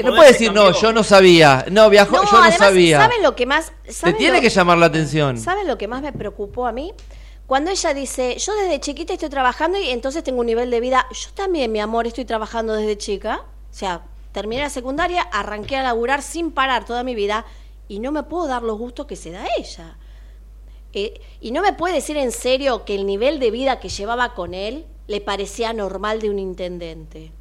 No 0.03 0.15
puedes 0.15 0.33
decir, 0.33 0.53
no, 0.53 0.71
yo 0.79 0.93
no 0.93 1.01
sabía, 1.03 1.65
no, 1.71 1.89
viajó, 1.89 2.17
No, 2.17 2.23
yo 2.25 2.31
no 2.33 2.37
además, 2.43 2.57
sabía. 2.59 2.99
¿saben 2.99 3.23
lo 3.23 3.35
que 3.35 3.45
más? 3.47 3.71
Te 3.83 3.91
¿saben 3.93 4.17
tiene 4.17 4.35
lo- 4.37 4.41
que 4.41 4.49
llamar 4.49 4.77
la 4.77 4.85
atención. 4.85 5.39
¿Saben 5.39 5.65
lo 5.67 5.77
que 5.77 5.87
más 5.87 6.03
me 6.03 6.13
preocupó 6.13 6.67
a 6.67 6.71
mí? 6.71 6.93
Cuando 7.47 7.71
ella 7.71 7.93
dice, 7.95 8.37
yo 8.37 8.53
desde 8.55 8.79
chiquita 8.79 9.13
estoy 9.13 9.29
trabajando 9.29 9.79
y 9.79 9.89
entonces 9.89 10.23
tengo 10.23 10.39
un 10.41 10.45
nivel 10.45 10.69
de 10.69 10.79
vida. 10.79 11.07
Yo 11.11 11.31
también, 11.33 11.71
mi 11.71 11.79
amor, 11.79 12.05
estoy 12.05 12.25
trabajando 12.25 12.73
desde 12.75 12.95
chica. 12.97 13.41
O 13.43 13.73
sea, 13.73 14.03
terminé 14.31 14.61
la 14.61 14.69
secundaria, 14.69 15.21
arranqué 15.21 15.75
a 15.77 15.83
laburar 15.83 16.21
sin 16.21 16.51
parar 16.51 16.85
toda 16.85 17.03
mi 17.03 17.15
vida 17.15 17.45
y 17.87 17.99
no 17.99 18.11
me 18.11 18.23
puedo 18.23 18.47
dar 18.47 18.63
los 18.63 18.77
gustos 18.77 19.05
que 19.05 19.15
se 19.15 19.31
da 19.31 19.45
ella. 19.57 19.97
Eh, 20.93 21.21
y 21.39 21.51
no 21.51 21.61
me 21.61 21.73
puede 21.73 21.95
decir 21.95 22.17
en 22.17 22.31
serio 22.31 22.83
que 22.85 22.95
el 22.95 23.05
nivel 23.05 23.39
de 23.39 23.51
vida 23.51 23.79
que 23.79 23.89
llevaba 23.89 24.33
con 24.33 24.53
él 24.53 24.85
le 25.07 25.21
parecía 25.21 25.73
normal 25.73 26.19
de 26.21 26.29
un 26.29 26.39
intendente. 26.39 27.31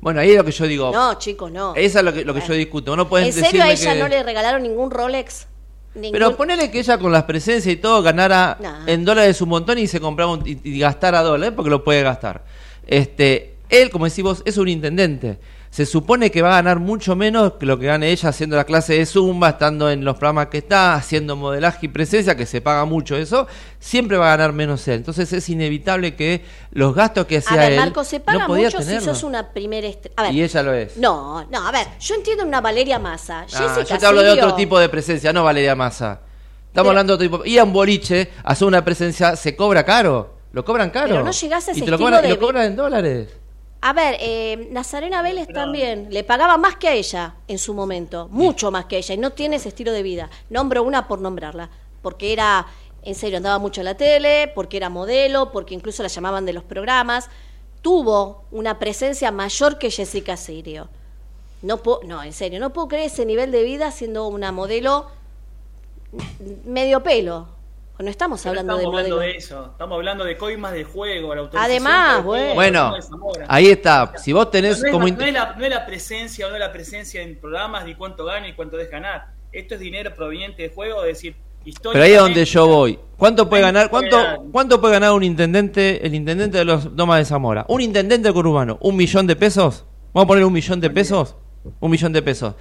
Bueno, 0.00 0.20
ahí 0.20 0.30
es 0.30 0.36
lo 0.36 0.44
que 0.44 0.52
yo 0.52 0.66
digo. 0.66 0.90
No, 0.92 1.14
chicos, 1.14 1.50
no. 1.50 1.74
Eso 1.74 1.98
es 1.98 2.04
lo 2.04 2.12
que, 2.12 2.24
lo 2.24 2.32
que 2.34 2.40
yo 2.40 2.54
discuto. 2.54 2.94
No 2.96 3.08
¿En 3.18 3.32
serio 3.32 3.62
a 3.62 3.70
ella 3.70 3.94
que- 3.94 3.98
no 3.98 4.08
le 4.08 4.22
regalaron 4.22 4.62
ningún 4.62 4.90
Rolex? 4.90 5.46
Ningún- 5.94 6.12
Pero 6.12 6.36
ponele 6.36 6.70
que 6.70 6.78
ella 6.78 6.98
con 6.98 7.10
las 7.10 7.24
presencias 7.24 7.72
y 7.72 7.76
todo 7.76 8.02
ganara 8.02 8.56
Nah. 8.60 8.86
en 8.86 9.04
dólares 9.04 9.40
un 9.42 9.48
montón 9.48 9.78
y 9.78 9.86
se 9.86 10.00
compraba 10.00 10.32
un- 10.32 10.46
y, 10.46 10.60
y 10.62 10.78
gastara 10.78 11.22
dólares 11.22 11.54
porque 11.56 11.70
lo 11.70 11.82
puede 11.82 12.02
gastar. 12.02 12.44
Este, 12.86 13.56
él, 13.68 13.90
como 13.90 14.04
decís 14.04 14.22
vos, 14.22 14.42
es 14.44 14.56
un 14.58 14.68
intendente. 14.68 15.38
Se 15.70 15.84
supone 15.84 16.30
que 16.30 16.40
va 16.42 16.48
a 16.50 16.54
ganar 16.54 16.78
mucho 16.80 17.14
menos 17.14 17.52
que 17.54 17.66
lo 17.66 17.78
que 17.78 17.86
gane 17.86 18.10
ella 18.10 18.30
haciendo 18.30 18.56
la 18.56 18.64
clase 18.64 18.94
de 18.94 19.04
Zumba, 19.06 19.50
estando 19.50 19.90
en 19.90 20.02
los 20.04 20.16
programas 20.16 20.46
que 20.48 20.58
está, 20.58 20.94
haciendo 20.94 21.36
modelaje 21.36 21.86
y 21.86 21.88
presencia, 21.88 22.34
que 22.36 22.46
se 22.46 22.60
paga 22.60 22.84
mucho 22.86 23.16
eso, 23.16 23.46
siempre 23.78 24.16
va 24.16 24.32
a 24.32 24.36
ganar 24.36 24.52
menos 24.54 24.88
él. 24.88 24.94
Entonces 24.94 25.30
es 25.32 25.48
inevitable 25.50 26.16
que 26.16 26.42
los 26.70 26.94
gastos 26.94 27.26
que 27.26 27.36
A 27.36 27.38
hacía 27.40 27.56
ver, 27.58 27.72
él 27.72 27.78
Marco, 27.80 28.02
se 28.02 28.18
paga 28.18 28.38
no 28.40 28.46
podía 28.46 28.66
mucho 28.68 28.78
si 28.78 28.84
tenerlo. 28.86 29.14
sos 29.14 29.22
una 29.24 29.52
primera 29.52 29.86
estrella. 29.86 30.30
Y 30.30 30.42
ella 30.42 30.62
lo 30.62 30.72
es. 30.72 30.96
no, 30.96 31.44
no, 31.50 31.66
a 31.68 31.70
ver, 31.70 31.86
yo 32.00 32.14
entiendo 32.14 32.44
una 32.44 32.60
Valeria 32.62 32.98
Massa. 32.98 33.46
Ah, 33.54 33.82
yo 33.86 33.98
te 33.98 34.06
hablo 34.06 34.22
de 34.22 34.30
otro 34.32 34.54
tipo 34.54 34.78
de 34.78 34.88
presencia, 34.88 35.32
no 35.32 35.44
Valeria 35.44 35.74
Massa. 35.76 36.20
Estamos 36.68 36.72
Pero- 36.72 36.88
hablando 36.90 37.16
de 37.16 37.26
otro 37.26 37.38
tipo. 37.40 37.46
Ir 37.48 37.60
a 37.60 37.64
un 37.64 37.72
boliche, 37.72 38.30
hacer 38.44 38.66
una 38.68 38.84
presencia, 38.84 39.36
se 39.36 39.54
cobra 39.54 39.84
caro. 39.84 40.38
Lo 40.52 40.64
cobran 40.64 40.90
caro. 40.90 41.08
Pero 41.08 41.24
no 41.24 41.30
llegás 41.30 41.68
a 41.68 41.70
ese 41.72 41.80
y 41.80 41.82
te 41.82 41.90
lo 41.90 41.96
y 41.96 42.36
cobran 42.36 42.64
en 42.64 42.76
dólares. 42.76 43.28
A 43.80 43.92
ver, 43.92 44.16
eh, 44.18 44.68
Nazarena 44.72 45.22
Vélez 45.22 45.46
también 45.48 46.08
le 46.10 46.24
pagaba 46.24 46.56
más 46.56 46.76
que 46.76 46.88
a 46.88 46.94
ella 46.94 47.36
en 47.46 47.58
su 47.58 47.74
momento, 47.74 48.28
mucho 48.28 48.72
más 48.72 48.86
que 48.86 48.96
a 48.96 48.98
ella, 48.98 49.14
y 49.14 49.18
no 49.18 49.30
tiene 49.30 49.56
ese 49.56 49.68
estilo 49.68 49.92
de 49.92 50.02
vida. 50.02 50.30
Nombro 50.50 50.82
una 50.82 51.06
por 51.06 51.20
nombrarla, 51.20 51.70
porque 52.02 52.32
era, 52.32 52.66
en 53.02 53.14
serio, 53.14 53.36
andaba 53.36 53.60
mucho 53.60 53.80
en 53.80 53.84
la 53.84 53.96
tele, 53.96 54.50
porque 54.52 54.78
era 54.78 54.88
modelo, 54.88 55.52
porque 55.52 55.74
incluso 55.74 56.02
la 56.02 56.08
llamaban 56.08 56.44
de 56.44 56.54
los 56.54 56.64
programas. 56.64 57.30
Tuvo 57.80 58.42
una 58.50 58.80
presencia 58.80 59.30
mayor 59.30 59.78
que 59.78 59.92
Jessica 59.92 60.36
Sirio. 60.36 60.88
No, 61.62 61.76
puedo, 61.76 62.00
no, 62.04 62.22
en 62.24 62.32
serio, 62.32 62.58
no 62.58 62.72
puedo 62.72 62.88
creer 62.88 63.06
ese 63.06 63.26
nivel 63.26 63.52
de 63.52 63.62
vida 63.62 63.92
siendo 63.92 64.26
una 64.26 64.50
modelo 64.50 65.06
medio 66.64 67.04
pelo. 67.04 67.57
No 67.98 68.08
estamos 68.10 68.44
hablando 68.46 68.74
estamos 68.74 68.92
de 68.92 68.98
hablando 69.00 69.18
de 69.18 69.30
eso. 69.36 69.66
Estamos 69.72 69.96
hablando 69.96 70.24
de 70.24 70.36
coimas 70.36 70.72
de 70.72 70.84
juego, 70.84 71.34
la 71.34 71.50
Además, 71.54 72.22
juego, 72.22 72.54
Bueno, 72.54 72.94
ahí 73.48 73.66
está. 73.68 74.12
Si 74.18 74.32
vos 74.32 74.50
tenés 74.50 74.80
no, 74.80 74.86
es 74.86 74.92
como... 74.92 75.06
la, 75.06 75.12
int- 75.14 75.18
no 75.18 75.24
es 75.26 75.32
la- 75.32 75.54
no 75.56 75.64
es 75.64 75.70
la 75.70 75.86
presencia 75.86 76.46
o 76.46 76.50
no 76.50 76.54
es 76.56 76.60
la 76.60 76.72
presencia 76.72 77.22
en 77.22 77.40
programas 77.40 77.84
ni 77.84 77.94
cuánto 77.96 78.24
gana 78.24 78.48
y 78.48 78.52
cuánto 78.54 78.76
deja 78.76 78.92
ganar. 78.92 79.26
Esto 79.50 79.74
es 79.74 79.80
dinero 79.80 80.14
proveniente 80.14 80.62
de 80.62 80.68
juego, 80.68 81.02
es 81.02 81.08
decir, 81.14 81.34
Pero 81.92 82.04
ahí 82.04 82.12
es 82.12 82.20
donde 82.20 82.44
yo 82.44 82.66
voy. 82.68 82.98
¿Cuánto 83.16 83.48
puede 83.48 83.62
ganar? 83.62 83.90
¿Cuánto, 83.90 84.16
cuánto 84.52 84.80
puede 84.80 84.92
ganar 84.94 85.12
un 85.12 85.24
intendente, 85.24 86.06
el 86.06 86.14
intendente 86.14 86.58
de 86.58 86.64
los 86.64 86.94
Domas 86.94 87.18
de 87.18 87.24
Zamora? 87.24 87.64
Un 87.68 87.80
intendente 87.80 88.30
urbano, 88.30 88.78
un 88.80 88.94
millón 88.96 89.26
de 89.26 89.34
pesos. 89.36 89.84
Vamos 90.12 90.24
a 90.24 90.28
poner 90.28 90.44
un 90.44 90.52
millón 90.52 90.80
de 90.80 90.88
pesos. 90.90 91.34
Un 91.80 91.90
millón 91.90 92.12
de 92.12 92.22
pesos. 92.22 92.54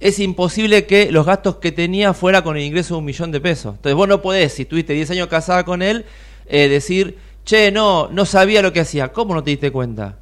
Es 0.00 0.18
imposible 0.18 0.86
que 0.86 1.10
los 1.10 1.26
gastos 1.26 1.56
que 1.56 1.72
tenía 1.72 2.14
fuera 2.14 2.42
con 2.42 2.56
el 2.56 2.62
ingreso 2.62 2.94
de 2.94 2.98
un 2.98 3.04
millón 3.04 3.32
de 3.32 3.40
pesos. 3.40 3.76
Entonces 3.76 3.94
vos 3.94 4.08
no 4.08 4.22
podés, 4.22 4.52
si 4.52 4.62
estuviste 4.62 4.92
10 4.92 5.10
años 5.12 5.28
casada 5.28 5.64
con 5.64 5.82
él, 5.82 6.04
eh, 6.46 6.68
decir, 6.68 7.18
che, 7.44 7.70
no, 7.70 8.08
no 8.08 8.24
sabía 8.24 8.62
lo 8.62 8.72
que 8.72 8.80
hacía. 8.80 9.12
¿Cómo 9.12 9.34
no 9.34 9.44
te 9.44 9.50
diste 9.50 9.70
cuenta? 9.70 10.18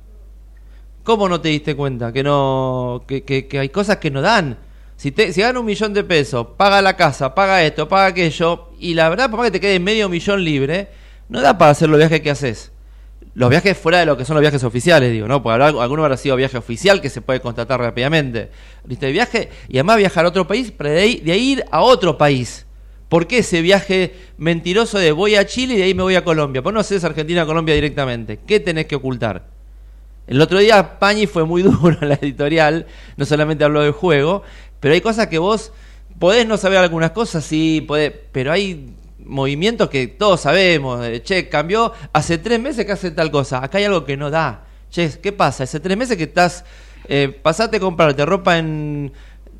¿Cómo 1.04 1.28
no 1.28 1.40
te 1.40 1.48
diste 1.48 1.74
cuenta? 1.74 2.12
Que 2.12 2.22
no, 2.22 3.04
que, 3.06 3.48
hay 3.58 3.68
cosas 3.70 3.96
que 3.98 4.10
no 4.10 4.22
dan. 4.22 4.58
Si, 4.96 5.10
te, 5.10 5.32
si 5.32 5.40
gana 5.40 5.60
un 5.60 5.66
millón 5.66 5.94
de 5.94 6.04
pesos, 6.04 6.46
paga 6.56 6.80
la 6.82 6.96
casa, 6.96 7.34
paga 7.34 7.62
esto, 7.64 7.88
paga 7.88 8.06
aquello, 8.06 8.70
y 8.78 8.94
la 8.94 9.08
verdad, 9.08 9.30
para 9.30 9.44
que 9.44 9.50
te 9.52 9.60
quede 9.60 9.80
medio 9.80 10.08
millón 10.08 10.44
libre, 10.44 10.88
no 11.28 11.40
da 11.40 11.58
para 11.58 11.72
hacer 11.72 11.88
los 11.88 11.98
viajes 11.98 12.20
que 12.20 12.30
haces. 12.30 12.71
Los 13.34 13.48
viajes 13.48 13.78
fuera 13.78 13.98
de 13.98 14.06
lo 14.06 14.16
que 14.16 14.26
son 14.26 14.34
los 14.34 14.42
viajes 14.42 14.62
oficiales, 14.62 15.10
digo, 15.10 15.26
¿no? 15.26 15.42
Porque 15.42 15.62
alguno 15.62 16.04
habrá 16.04 16.18
sido 16.18 16.36
viaje 16.36 16.58
oficial 16.58 17.00
que 17.00 17.08
se 17.08 17.22
puede 17.22 17.40
constatar 17.40 17.80
rápidamente. 17.80 18.50
¿Viste? 18.84 19.10
Viaje, 19.10 19.48
y 19.68 19.78
además 19.78 19.96
viajar 19.96 20.26
a 20.26 20.28
otro 20.28 20.46
país, 20.46 20.70
para 20.70 20.90
de 20.90 21.00
ahí, 21.00 21.20
de 21.20 21.36
ir 21.38 21.64
a 21.70 21.80
otro 21.80 22.18
país. 22.18 22.66
¿Por 23.08 23.26
qué 23.26 23.38
ese 23.38 23.62
viaje 23.62 24.14
mentiroso 24.36 24.98
de 24.98 25.12
voy 25.12 25.34
a 25.34 25.46
Chile 25.46 25.74
y 25.74 25.76
de 25.78 25.82
ahí 25.84 25.94
me 25.94 26.02
voy 26.02 26.14
a 26.14 26.24
Colombia? 26.24 26.62
¿Por 26.62 26.72
qué 26.72 26.74
no 26.74 26.80
haces 26.80 27.04
Argentina-Colombia 27.04 27.74
directamente? 27.74 28.38
¿Qué 28.46 28.60
tenés 28.60 28.86
que 28.86 28.96
ocultar? 28.96 29.46
El 30.26 30.40
otro 30.40 30.58
día 30.58 30.98
Pañi 30.98 31.26
fue 31.26 31.44
muy 31.44 31.62
duro 31.62 31.98
en 32.00 32.08
la 32.08 32.14
editorial, 32.14 32.86
no 33.16 33.24
solamente 33.24 33.64
habló 33.64 33.82
del 33.82 33.92
juego, 33.92 34.42
pero 34.80 34.94
hay 34.94 35.00
cosas 35.00 35.26
que 35.26 35.38
vos 35.38 35.72
podés 36.18 36.46
no 36.46 36.56
saber 36.56 36.78
algunas 36.78 37.10
cosas, 37.10 37.44
sí, 37.44 37.84
podés, 37.86 38.12
pero 38.32 38.52
hay 38.52 38.94
movimientos 39.26 39.88
que 39.88 40.06
todos 40.06 40.42
sabemos, 40.42 41.00
che, 41.22 41.48
cambió 41.48 41.92
hace 42.12 42.38
tres 42.38 42.60
meses 42.60 42.84
que 42.84 42.92
hace 42.92 43.10
tal 43.10 43.30
cosa, 43.30 43.62
acá 43.62 43.78
hay 43.78 43.84
algo 43.84 44.04
que 44.04 44.16
no 44.16 44.30
da, 44.30 44.64
che, 44.90 45.20
¿qué 45.20 45.32
pasa? 45.32 45.64
Hace 45.64 45.80
tres 45.80 45.96
meses 45.96 46.16
que 46.16 46.24
estás, 46.24 46.64
eh, 47.08 47.28
pasaste 47.42 47.78
a 47.78 47.80
comprarte 47.80 48.24
ropa 48.26 48.58
en 48.58 49.12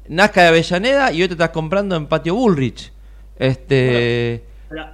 Nazca 0.08 0.42
de 0.42 0.48
Avellaneda 0.48 1.12
y 1.12 1.22
hoy 1.22 1.28
te 1.28 1.34
estás 1.34 1.50
comprando 1.50 1.96
en 1.96 2.06
Patio 2.06 2.34
Bullrich. 2.34 2.92
Este... 3.38 4.44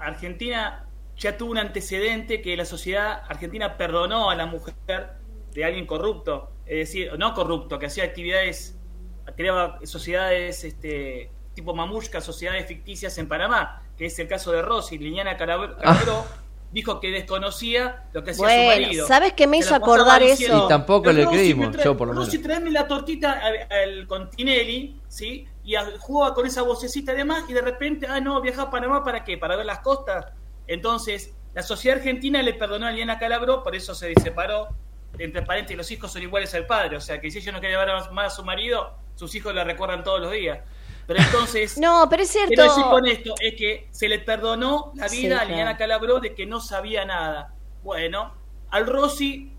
Argentina 0.00 0.84
ya 1.16 1.36
tuvo 1.36 1.50
un 1.50 1.58
antecedente 1.58 2.40
que 2.40 2.56
la 2.56 2.64
sociedad 2.64 3.22
argentina 3.28 3.76
perdonó 3.76 4.30
a 4.30 4.36
la 4.36 4.46
mujer 4.46 4.74
de 5.52 5.64
alguien 5.64 5.86
corrupto, 5.86 6.50
es 6.66 6.78
decir, 6.78 7.10
no 7.18 7.34
corrupto, 7.34 7.78
que 7.78 7.86
hacía 7.86 8.04
actividades, 8.04 8.78
creaba 9.36 9.80
sociedades 9.84 10.62
este, 10.64 11.30
tipo 11.54 11.74
mamushka, 11.74 12.20
sociedades 12.20 12.66
ficticias 12.66 13.18
en 13.18 13.26
Panamá, 13.26 13.82
que 13.98 14.06
es 14.06 14.18
el 14.18 14.28
caso 14.28 14.52
de 14.52 14.62
Rossi, 14.62 14.96
Liliana 14.96 15.36
Calabro, 15.36 15.76
Calabró, 15.76 16.24
dijo 16.70 17.00
que 17.00 17.10
desconocía 17.10 18.04
lo 18.12 18.22
que 18.22 18.30
hacía 18.30 18.44
Bueno, 18.44 18.62
su 18.74 18.80
marido. 18.82 19.06
¿sabes 19.06 19.32
qué 19.32 19.46
me 19.46 19.58
hizo 19.58 19.74
acordar 19.74 20.22
eso? 20.22 20.36
diciendo, 20.36 20.64
Y 20.64 20.68
tampoco 20.68 21.10
le 21.12 21.26
creímos, 21.26 21.76
yo 21.82 21.96
por 21.96 22.08
lo 22.08 22.14
menos. 22.14 22.26
Rossi, 22.26 22.38
tráeme 22.38 22.70
la 22.70 22.86
tortita 22.86 23.32
al, 23.32 23.66
al- 23.70 24.06
con 24.06 24.30
Tinelli, 24.30 25.00
¿sí? 25.08 25.46
Y 25.64 25.74
jugaba 25.98 26.34
con 26.34 26.46
esa 26.46 26.62
vocecita 26.62 27.12
de 27.12 27.24
más 27.24 27.48
y 27.50 27.52
de 27.52 27.60
repente, 27.60 28.06
ah, 28.08 28.20
no, 28.20 28.40
viaja 28.40 28.62
a 28.62 28.70
Panamá 28.70 29.02
¿para 29.04 29.24
qué? 29.24 29.36
¿Para 29.36 29.56
ver 29.56 29.66
las 29.66 29.80
costas? 29.80 30.26
Entonces, 30.66 31.34
la 31.54 31.62
sociedad 31.62 31.98
argentina 31.98 32.42
le 32.42 32.54
perdonó 32.54 32.86
a 32.86 32.90
Liliana 32.90 33.18
Calabro, 33.18 33.62
por 33.62 33.74
eso 33.74 33.94
se 33.94 34.14
separó. 34.22 34.68
Entre 35.18 35.42
paréntesis, 35.42 35.76
los 35.76 35.90
hijos 35.90 36.12
son 36.12 36.22
iguales 36.22 36.54
al 36.54 36.66
padre, 36.66 36.96
o 36.96 37.00
sea 37.00 37.20
que 37.20 37.30
si 37.30 37.38
ella 37.38 37.50
no 37.52 37.60
quiere 37.60 37.76
ver 37.76 37.88
más 38.12 38.32
a 38.32 38.36
su 38.36 38.44
marido, 38.44 38.94
sus 39.14 39.34
hijos 39.34 39.54
la 39.54 39.64
recuerdan 39.64 40.04
todos 40.04 40.20
los 40.20 40.30
días. 40.30 40.60
Pero 41.08 41.20
entonces, 41.22 41.76
No, 41.76 42.08
pero 42.10 42.22
es 42.24 42.30
cierto. 42.30 42.46
quiero 42.46 42.64
decir 42.64 42.86
con 42.88 43.06
esto 43.08 43.34
es 43.40 43.56
que 43.56 43.88
se 43.92 44.08
le 44.08 44.20
perdonó 44.20 44.92
la 44.96 45.08
Sí, 45.08 45.22
vida 45.22 45.42
a 45.42 45.46
claro. 45.46 45.48
Liliana 45.48 45.76
Calabro 45.76 46.20
de 46.20 46.34
que 46.36 46.46
no 46.46 46.60
sabía 46.60 47.04
nada. 47.06 47.56
Bueno, 47.82 48.34
al 48.70 48.86
Rossi 48.86 49.58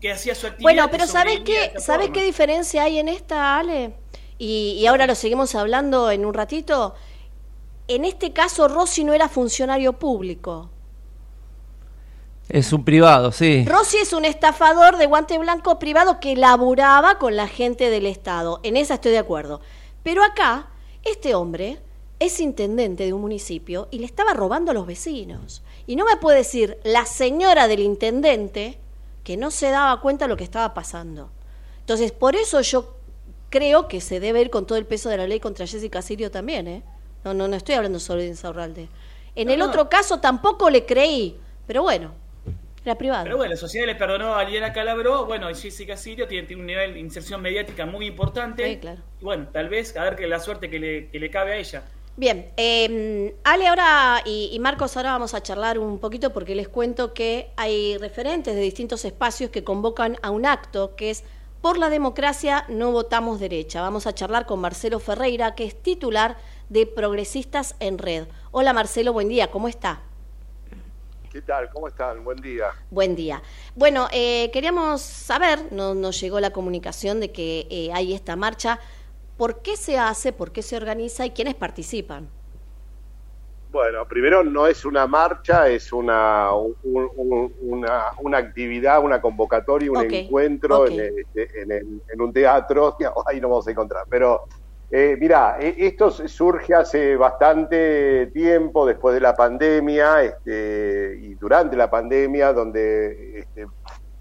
que 0.00 0.12
hacía 0.12 0.34
su 0.34 0.46
actividad. 0.48 0.62
Bueno, 0.62 0.90
que 0.90 0.90
pero 0.90 1.06
¿sabes 1.06 1.40
qué, 1.44 1.74
¿sabes 1.78 2.10
forma. 2.10 2.12
qué 2.12 2.24
diferencia 2.24 2.84
hay 2.84 2.98
en 2.98 3.08
esta, 3.08 3.58
Ale? 3.58 4.00
Y, 4.38 4.78
y 4.80 4.86
ahora 4.86 5.06
lo 5.06 5.14
seguimos 5.14 5.54
hablando 5.54 6.10
en 6.10 6.24
un 6.26 6.34
ratito. 6.34 6.94
En 7.88 8.04
este 8.04 8.32
caso, 8.32 8.68
Rossi 8.68 9.04
no 9.04 9.14
era 9.14 9.28
funcionario 9.28 9.94
público. 9.98 10.72
Es 12.48 12.72
un 12.72 12.84
privado, 12.84 13.30
sí. 13.32 13.64
Rossi 13.64 13.98
es 13.98 14.12
un 14.12 14.24
estafador 14.24 14.96
de 14.96 15.06
guante 15.06 15.38
blanco 15.38 15.78
privado 15.78 16.20
que 16.20 16.36
laburaba 16.36 17.18
con 17.18 17.36
la 17.36 17.46
gente 17.48 17.90
del 17.90 18.06
Estado. 18.06 18.60
En 18.62 18.76
esa 18.76 18.94
estoy 18.94 19.12
de 19.12 19.18
acuerdo. 19.18 19.60
Pero 20.02 20.24
acá, 20.24 20.70
este 21.10 21.34
hombre 21.34 21.78
es 22.18 22.40
intendente 22.40 23.04
de 23.04 23.12
un 23.12 23.20
municipio 23.20 23.88
y 23.90 23.98
le 23.98 24.06
estaba 24.06 24.34
robando 24.34 24.70
a 24.70 24.74
los 24.74 24.86
vecinos. 24.86 25.62
Y 25.86 25.96
no 25.96 26.04
me 26.04 26.16
puede 26.16 26.38
decir 26.38 26.78
la 26.84 27.06
señora 27.06 27.68
del 27.68 27.80
intendente 27.80 28.78
que 29.24 29.36
no 29.36 29.50
se 29.50 29.70
daba 29.70 30.00
cuenta 30.00 30.24
de 30.24 30.30
lo 30.30 30.36
que 30.36 30.44
estaba 30.44 30.74
pasando. 30.74 31.30
Entonces, 31.80 32.12
por 32.12 32.34
eso 32.34 32.60
yo 32.60 32.96
creo 33.50 33.88
que 33.88 34.00
se 34.00 34.20
debe 34.20 34.40
ir 34.40 34.50
con 34.50 34.66
todo 34.66 34.78
el 34.78 34.86
peso 34.86 35.08
de 35.08 35.16
la 35.16 35.26
ley 35.26 35.40
contra 35.40 35.66
Jessica 35.66 36.02
Sirio 36.02 36.30
también, 36.30 36.68
¿eh? 36.68 36.82
No, 37.24 37.34
no, 37.34 37.48
no 37.48 37.56
estoy 37.56 37.74
hablando 37.74 37.98
solo 37.98 38.20
de 38.20 38.28
Insaurralde. 38.28 38.88
En 39.34 39.50
el 39.50 39.60
no. 39.60 39.66
otro 39.66 39.88
caso 39.88 40.18
tampoco 40.20 40.70
le 40.70 40.84
creí, 40.84 41.38
pero 41.66 41.82
bueno, 41.82 42.12
era 42.88 42.98
privado. 42.98 43.24
Pero 43.24 43.36
bueno, 43.36 43.50
la 43.50 43.56
sociedad 43.56 43.86
le 43.86 43.94
perdonó 43.94 44.34
a 44.34 44.44
Liliana 44.44 44.72
Calabro, 44.72 45.26
bueno, 45.26 45.50
y 45.50 45.54
Jessica 45.54 45.96
Sirio 45.96 46.26
tiene, 46.26 46.46
tiene 46.46 46.62
un 46.62 46.66
nivel 46.66 46.94
de 46.94 47.00
inserción 47.00 47.40
mediática 47.40 47.86
muy 47.86 48.06
importante. 48.06 48.66
Sí, 48.66 48.78
claro. 48.78 49.00
Y 49.20 49.24
bueno, 49.24 49.48
tal 49.52 49.68
vez 49.68 49.96
a 49.96 50.04
ver 50.04 50.16
que 50.16 50.26
la 50.26 50.40
suerte 50.40 50.68
que 50.68 50.78
le, 50.78 51.08
que 51.10 51.18
le 51.20 51.30
cabe 51.30 51.52
a 51.52 51.56
ella. 51.56 51.82
Bien, 52.16 52.50
eh, 52.56 53.36
Ale 53.44 53.68
ahora 53.68 54.22
y, 54.24 54.50
y 54.52 54.58
Marcos 54.58 54.96
ahora 54.96 55.12
vamos 55.12 55.34
a 55.34 55.40
charlar 55.40 55.78
un 55.78 56.00
poquito 56.00 56.32
porque 56.32 56.56
les 56.56 56.68
cuento 56.68 57.14
que 57.14 57.50
hay 57.56 57.96
referentes 57.98 58.56
de 58.56 58.60
distintos 58.60 59.04
espacios 59.04 59.50
que 59.50 59.62
convocan 59.62 60.16
a 60.22 60.30
un 60.30 60.44
acto 60.44 60.96
que 60.96 61.10
es 61.10 61.22
Por 61.60 61.76
la 61.78 61.90
democracia 61.90 62.64
no 62.68 62.92
votamos 62.92 63.38
derecha. 63.40 63.82
Vamos 63.82 64.06
a 64.06 64.14
charlar 64.14 64.46
con 64.46 64.60
Marcelo 64.60 64.98
Ferreira, 65.00 65.54
que 65.54 65.64
es 65.64 65.80
titular 65.80 66.36
de 66.68 66.86
Progresistas 66.86 67.76
en 67.80 67.98
Red. 67.98 68.26
Hola 68.50 68.72
Marcelo, 68.72 69.12
buen 69.12 69.28
día, 69.28 69.50
¿cómo 69.50 69.68
está? 69.68 70.02
¿Qué 71.30 71.42
tal? 71.42 71.68
¿Cómo 71.70 71.88
están? 71.88 72.24
Buen 72.24 72.38
día. 72.40 72.66
Buen 72.90 73.14
día. 73.14 73.42
Bueno, 73.74 74.08
eh, 74.12 74.50
queríamos 74.50 75.02
saber, 75.02 75.58
no- 75.72 75.94
nos 75.94 76.18
llegó 76.20 76.40
la 76.40 76.50
comunicación 76.50 77.20
de 77.20 77.30
que 77.32 77.66
eh, 77.70 77.90
hay 77.92 78.14
esta 78.14 78.34
marcha, 78.34 78.78
¿por 79.36 79.60
qué 79.60 79.76
se 79.76 79.98
hace, 79.98 80.32
por 80.32 80.52
qué 80.52 80.62
se 80.62 80.76
organiza 80.76 81.26
y 81.26 81.30
quiénes 81.30 81.54
participan? 81.54 82.28
Bueno, 83.70 84.06
primero 84.08 84.42
no 84.42 84.66
es 84.66 84.86
una 84.86 85.06
marcha, 85.06 85.68
es 85.68 85.92
una, 85.92 86.54
un- 86.54 86.74
un- 86.82 87.54
una, 87.60 88.04
una 88.22 88.38
actividad, 88.38 89.04
una 89.04 89.20
convocatoria, 89.20 89.92
un 89.92 89.98
encuentro. 90.24 90.86
En, 90.86 90.96
en 91.34 91.72
el- 91.72 92.02
en 92.08 92.20
un 92.22 92.32
teatro, 92.32 92.96
ahí 93.26 93.38
nos 93.38 93.50
vamos 93.50 93.68
a 93.68 93.70
encontrar. 93.70 94.04
Pero 94.08 94.44
eh, 94.90 95.18
mira, 95.20 95.58
eh, 95.60 95.74
esto 95.78 96.10
surge 96.10 96.74
hace 96.74 97.16
bastante 97.16 98.28
tiempo, 98.28 98.86
después 98.86 99.14
de 99.14 99.20
la 99.20 99.34
pandemia 99.34 100.22
este, 100.22 101.18
y 101.20 101.34
durante 101.34 101.76
la 101.76 101.90
pandemia, 101.90 102.54
donde 102.54 103.40
este, 103.40 103.66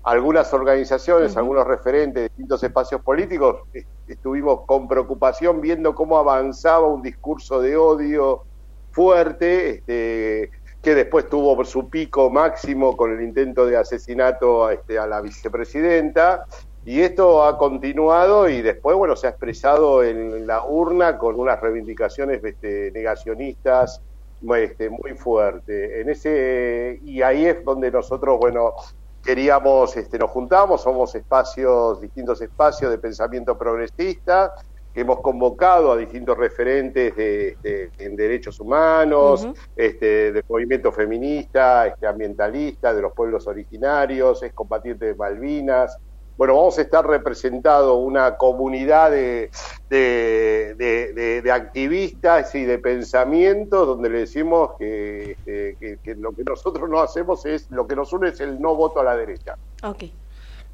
algunas 0.03 0.53
organizaciones, 0.53 1.37
algunos 1.37 1.65
referentes 1.65 2.15
de 2.15 2.21
distintos 2.23 2.61
espacios 2.63 3.01
políticos, 3.01 3.61
eh, 3.73 3.85
estuvimos 4.09 4.65
con 4.65 4.89
preocupación 4.89 5.61
viendo 5.61 5.95
cómo 5.95 6.17
avanzaba 6.17 6.87
un 6.87 7.01
discurso 7.01 7.61
de 7.61 7.77
odio 7.77 8.43
fuerte, 8.91 9.69
este, 9.75 10.51
que 10.81 10.95
después 10.95 11.29
tuvo 11.29 11.63
su 11.63 11.89
pico 11.89 12.29
máximo 12.29 12.97
con 12.97 13.13
el 13.13 13.21
intento 13.21 13.65
de 13.65 13.77
asesinato 13.77 14.69
este, 14.69 14.99
a 14.99 15.07
la 15.07 15.21
vicepresidenta. 15.21 16.45
Y 16.89 17.01
esto 17.01 17.43
ha 17.43 17.57
continuado 17.57 18.47
y 18.47 18.61
después, 18.61 18.95
bueno, 18.95 19.17
se 19.17 19.27
ha 19.27 19.31
expresado 19.31 20.05
en 20.05 20.47
la 20.47 20.63
urna 20.65 21.17
con 21.17 21.37
unas 21.37 21.59
reivindicaciones 21.59 22.41
este, 22.41 22.91
negacionistas 22.93 24.01
muy, 24.39 24.59
este, 24.59 24.89
muy 24.89 25.11
fuertes. 25.17 25.91
En 25.99 26.09
ese, 26.09 26.97
y 27.01 27.21
ahí 27.21 27.45
es 27.45 27.61
donde 27.65 27.91
nosotros, 27.91 28.37
bueno, 28.39 28.73
queríamos, 29.21 29.97
este, 29.97 30.17
nos 30.17 30.31
juntamos, 30.31 30.81
somos 30.81 31.13
espacios, 31.13 31.99
distintos 31.99 32.41
espacios 32.41 32.89
de 32.89 32.99
pensamiento 32.99 33.57
progresista, 33.57 34.53
que 34.93 35.01
hemos 35.01 35.19
convocado 35.19 35.91
a 35.91 35.97
distintos 35.97 36.37
referentes 36.37 37.13
de, 37.17 37.57
de- 37.61 37.91
en 37.97 38.15
derechos 38.15 38.61
humanos, 38.61 39.43
Ujú. 39.43 39.53
este, 39.75 40.31
del 40.31 40.43
movimiento 40.47 40.93
feminista, 40.93 41.85
este, 41.85 42.07
ambientalista, 42.07 42.93
de 42.93 43.01
los 43.01 43.11
pueblos 43.11 43.45
originarios, 43.45 44.41
es 44.41 44.53
combatiente 44.53 45.07
de 45.07 45.15
Malvinas. 45.15 45.97
Bueno, 46.37 46.55
vamos 46.55 46.77
a 46.77 46.81
estar 46.83 47.05
representando 47.05 47.95
una 47.95 48.35
comunidad 48.37 49.09
de, 49.11 49.49
de, 49.89 50.75
de- 50.77 51.13
de- 51.13 51.41
de 51.41 51.51
activistas 51.51 52.53
y 52.53 52.63
de 52.63 52.77
pensamientos 52.77 53.87
donde 53.87 54.09
le 54.09 54.19
decimos 54.19 54.71
que, 54.77 55.31
este, 55.31 55.75
que- 55.79 55.97
que 56.03 56.15
lo 56.15 56.31
que 56.33 56.43
nosotros 56.43 56.87
no 56.89 56.99
hacemos 57.01 57.45
es, 57.47 57.67
lo 57.71 57.87
que 57.87 57.95
nos 57.95 58.13
une 58.13 58.29
es 58.29 58.39
el 58.39 58.61
no 58.61 58.75
voto 58.75 58.99
a 58.99 59.03
la 59.03 59.15
derecha. 59.17 59.55
Ok. 59.83 60.03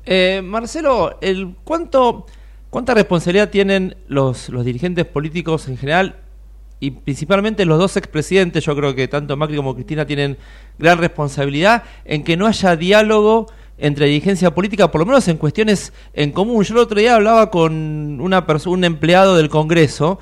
Eh, 0.05 0.41
Marcelo, 0.43 1.17
el, 1.21 1.55
¿cuánto, 1.63 2.25
¿cuánta 2.69 2.93
responsabilidad 2.93 3.49
tienen 3.49 3.95
los, 4.07 4.49
los 4.49 4.65
dirigentes 4.65 5.05
políticos 5.05 5.69
en 5.69 5.77
general 5.77 6.17
y 6.81 6.91
principalmente 6.91 7.63
los 7.63 7.79
dos 7.79 7.95
expresidentes, 7.95 8.65
yo 8.65 8.75
creo 8.75 8.93
que 8.93 9.07
tanto 9.07 9.37
Macri 9.37 9.55
como 9.55 9.73
Cristina 9.75 10.05
tienen 10.05 10.37
gran 10.77 10.97
responsabilidad 10.97 11.83
en 12.03 12.25
que 12.25 12.35
no 12.35 12.47
haya 12.47 12.75
diálogo 12.75 13.47
entre 13.77 14.05
dirigencia 14.05 14.53
política, 14.53 14.91
por 14.91 14.99
lo 14.99 15.05
menos 15.05 15.27
en 15.27 15.37
cuestiones 15.37 15.93
en 16.13 16.31
común. 16.31 16.63
Yo 16.63 16.73
el 16.75 16.79
otro 16.79 16.99
día 16.99 17.15
hablaba 17.15 17.49
con 17.49 18.19
una 18.21 18.45
un 18.65 18.83
empleado 18.83 19.35
del 19.35 19.49
Congreso 19.49 20.19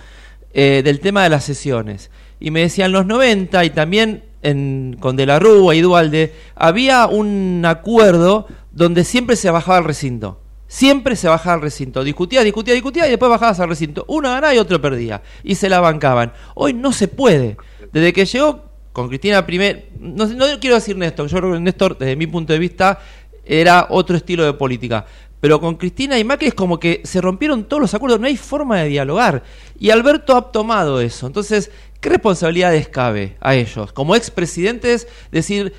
eh, 0.53 0.81
del 0.83 0.99
tema 0.99 1.23
de 1.23 1.29
las 1.29 1.43
sesiones 1.43 2.11
y 2.39 2.51
me 2.51 2.61
decían 2.61 2.91
los 2.91 3.05
90 3.05 3.63
y 3.65 3.69
también 3.69 4.23
en, 4.41 4.97
con 4.99 5.15
De 5.15 5.25
la 5.25 5.39
Rúa 5.39 5.75
y 5.75 5.81
Dualde 5.81 6.33
había 6.55 7.05
un 7.07 7.63
acuerdo 7.65 8.47
donde 8.71 9.03
siempre 9.03 9.35
se 9.35 9.51
bajaba 9.51 9.77
al 9.77 9.83
recinto. 9.83 10.39
Siempre 10.67 11.17
se 11.17 11.27
bajaba 11.27 11.55
al 11.55 11.61
recinto. 11.61 12.03
Discutía, 12.03 12.43
discutía, 12.43 12.73
discutía 12.73 13.05
y 13.05 13.09
después 13.09 13.29
bajabas 13.29 13.59
al 13.59 13.69
recinto. 13.69 14.05
Uno 14.07 14.29
ganaba 14.29 14.55
y 14.55 14.57
otro 14.57 14.81
perdía. 14.81 15.21
Y 15.43 15.55
se 15.55 15.67
la 15.67 15.81
bancaban. 15.81 16.31
Hoy 16.55 16.73
no 16.73 16.93
se 16.93 17.09
puede. 17.09 17.57
Desde 17.91 18.13
que 18.13 18.25
llegó 18.25 18.71
con 18.93 19.07
Cristina 19.07 19.45
primer 19.45 19.89
no, 19.99 20.25
no 20.25 20.45
quiero 20.59 20.75
decir 20.75 20.97
Néstor, 20.97 21.27
yo 21.27 21.37
creo 21.37 21.53
que 21.53 21.59
Néstor, 21.59 21.97
desde 21.97 22.15
mi 22.15 22.27
punto 22.27 22.53
de 22.53 22.59
vista, 22.59 22.99
era 23.45 23.87
otro 23.89 24.17
estilo 24.17 24.43
de 24.43 24.53
política. 24.53 25.05
Pero 25.41 25.59
con 25.59 25.75
Cristina 25.75 26.19
y 26.19 26.23
Macri 26.23 26.47
es 26.47 26.53
como 26.53 26.79
que 26.79 27.01
se 27.03 27.19
rompieron 27.19 27.63
todos 27.63 27.81
los 27.81 27.93
acuerdos, 27.95 28.19
no 28.19 28.27
hay 28.27 28.37
forma 28.37 28.77
de 28.77 28.89
dialogar. 28.89 29.43
Y 29.79 29.89
Alberto 29.89 30.37
ha 30.37 30.51
tomado 30.51 31.01
eso. 31.01 31.25
Entonces, 31.25 31.71
¿qué 31.99 32.09
responsabilidades 32.09 32.87
cabe 32.87 33.37
a 33.41 33.55
ellos? 33.55 33.91
Como 33.91 34.15
expresidentes, 34.15 35.07
decir, 35.31 35.73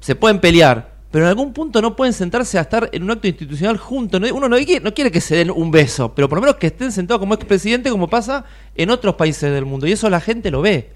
se 0.00 0.14
pueden 0.14 0.38
pelear, 0.38 0.96
pero 1.10 1.24
en 1.24 1.30
algún 1.30 1.54
punto 1.54 1.80
no 1.80 1.96
pueden 1.96 2.12
sentarse 2.12 2.58
a 2.58 2.60
estar 2.60 2.90
en 2.92 3.02
un 3.04 3.10
acto 3.10 3.26
institucional 3.26 3.78
juntos. 3.78 4.20
Uno 4.32 4.50
no 4.50 4.56
quiere, 4.58 4.84
no 4.84 4.92
quiere 4.92 5.10
que 5.10 5.22
se 5.22 5.36
den 5.36 5.50
un 5.50 5.70
beso, 5.70 6.14
pero 6.14 6.28
por 6.28 6.36
lo 6.36 6.42
menos 6.42 6.56
que 6.56 6.66
estén 6.66 6.92
sentados 6.92 7.20
como 7.20 7.32
expresidente, 7.32 7.90
como 7.90 8.08
pasa 8.08 8.44
en 8.74 8.90
otros 8.90 9.14
países 9.14 9.50
del 9.50 9.64
mundo. 9.64 9.86
Y 9.86 9.92
eso 9.92 10.10
la 10.10 10.20
gente 10.20 10.50
lo 10.50 10.60
ve. 10.60 10.95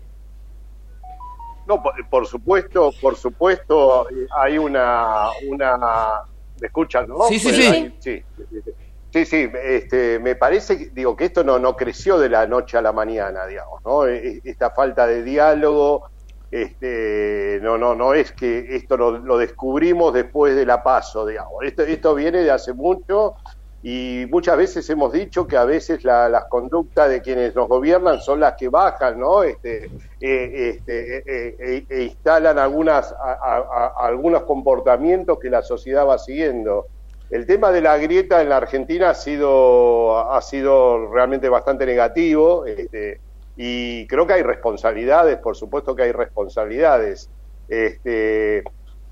No, 1.70 1.80
por, 2.10 2.26
supuesto, 2.26 2.90
por 3.00 3.14
supuesto, 3.14 4.08
hay 4.36 4.58
una, 4.58 5.28
una, 5.48 6.22
¿me 6.60 6.66
escuchan, 6.66 7.06
no? 7.06 7.22
Sí, 7.28 7.38
sí, 7.38 7.52
sí. 7.52 7.92
sí. 8.00 8.24
Sí, 9.12 9.24
sí, 9.24 9.50
este, 9.64 10.18
me 10.18 10.34
parece, 10.34 10.90
digo, 10.92 11.16
que 11.16 11.26
esto 11.26 11.44
no, 11.44 11.60
no 11.60 11.76
creció 11.76 12.18
de 12.18 12.28
la 12.28 12.46
noche 12.46 12.76
a 12.76 12.82
la 12.82 12.92
mañana, 12.92 13.46
digamos, 13.46 13.84
¿no? 13.84 14.06
E, 14.06 14.16
e, 14.16 14.40
esta 14.44 14.70
falta 14.70 15.06
de 15.06 15.22
diálogo, 15.22 16.10
este, 16.50 17.60
no, 17.62 17.78
no, 17.78 17.94
no 17.94 18.14
es 18.14 18.32
que 18.32 18.74
esto 18.74 18.96
lo, 18.96 19.38
descubrimos 19.38 20.12
después 20.12 20.56
de 20.56 20.66
la 20.66 20.82
paso, 20.82 21.24
digamos. 21.24 21.62
Esto, 21.62 21.82
esto 21.82 22.14
viene 22.16 22.42
de 22.42 22.50
hace 22.50 22.72
mucho 22.72 23.34
y 23.83 24.26
muchas 24.31 24.59
veces 24.59 24.89
hemos 24.91 25.12
dicho 25.12 25.47
que 25.47 25.57
a 25.57 25.64
veces 25.64 26.05
la, 26.05 26.28
las 26.28 26.45
conductas 26.45 27.09
de 27.09 27.22
quienes 27.22 27.55
nos 27.55 27.66
gobiernan 27.66 28.20
son 28.20 28.41
las 28.41 28.55
que 28.55 28.68
bajan, 28.68 29.18
¿no? 29.18 29.43
Este, 29.43 29.87
eh, 30.20 30.70
este, 30.76 31.18
eh, 31.18 31.57
eh, 31.59 31.85
e 31.89 32.03
instalan 32.03 32.59
algunas, 32.59 33.14
algunos 33.97 34.43
comportamientos 34.43 35.39
que 35.39 35.49
la 35.49 35.62
sociedad 35.62 36.07
va 36.07 36.18
siguiendo. 36.18 36.89
El 37.31 37.47
tema 37.47 37.72
de 37.72 37.81
la 37.81 37.97
grieta 37.97 38.43
en 38.43 38.51
la 38.51 38.59
Argentina 38.59 39.11
ha 39.11 39.14
sido, 39.14 40.31
ha 40.31 40.43
sido 40.43 41.11
realmente 41.11 41.49
bastante 41.49 41.87
negativo. 41.87 42.66
Este, 42.66 43.20
y 43.57 44.07
creo 44.09 44.26
que 44.26 44.35
hay 44.35 44.43
responsabilidades, 44.43 45.39
por 45.39 45.57
supuesto 45.57 45.97
que 45.97 46.03
hay 46.03 46.12
responsabilidades. 46.12 47.31
Este, 47.66 48.62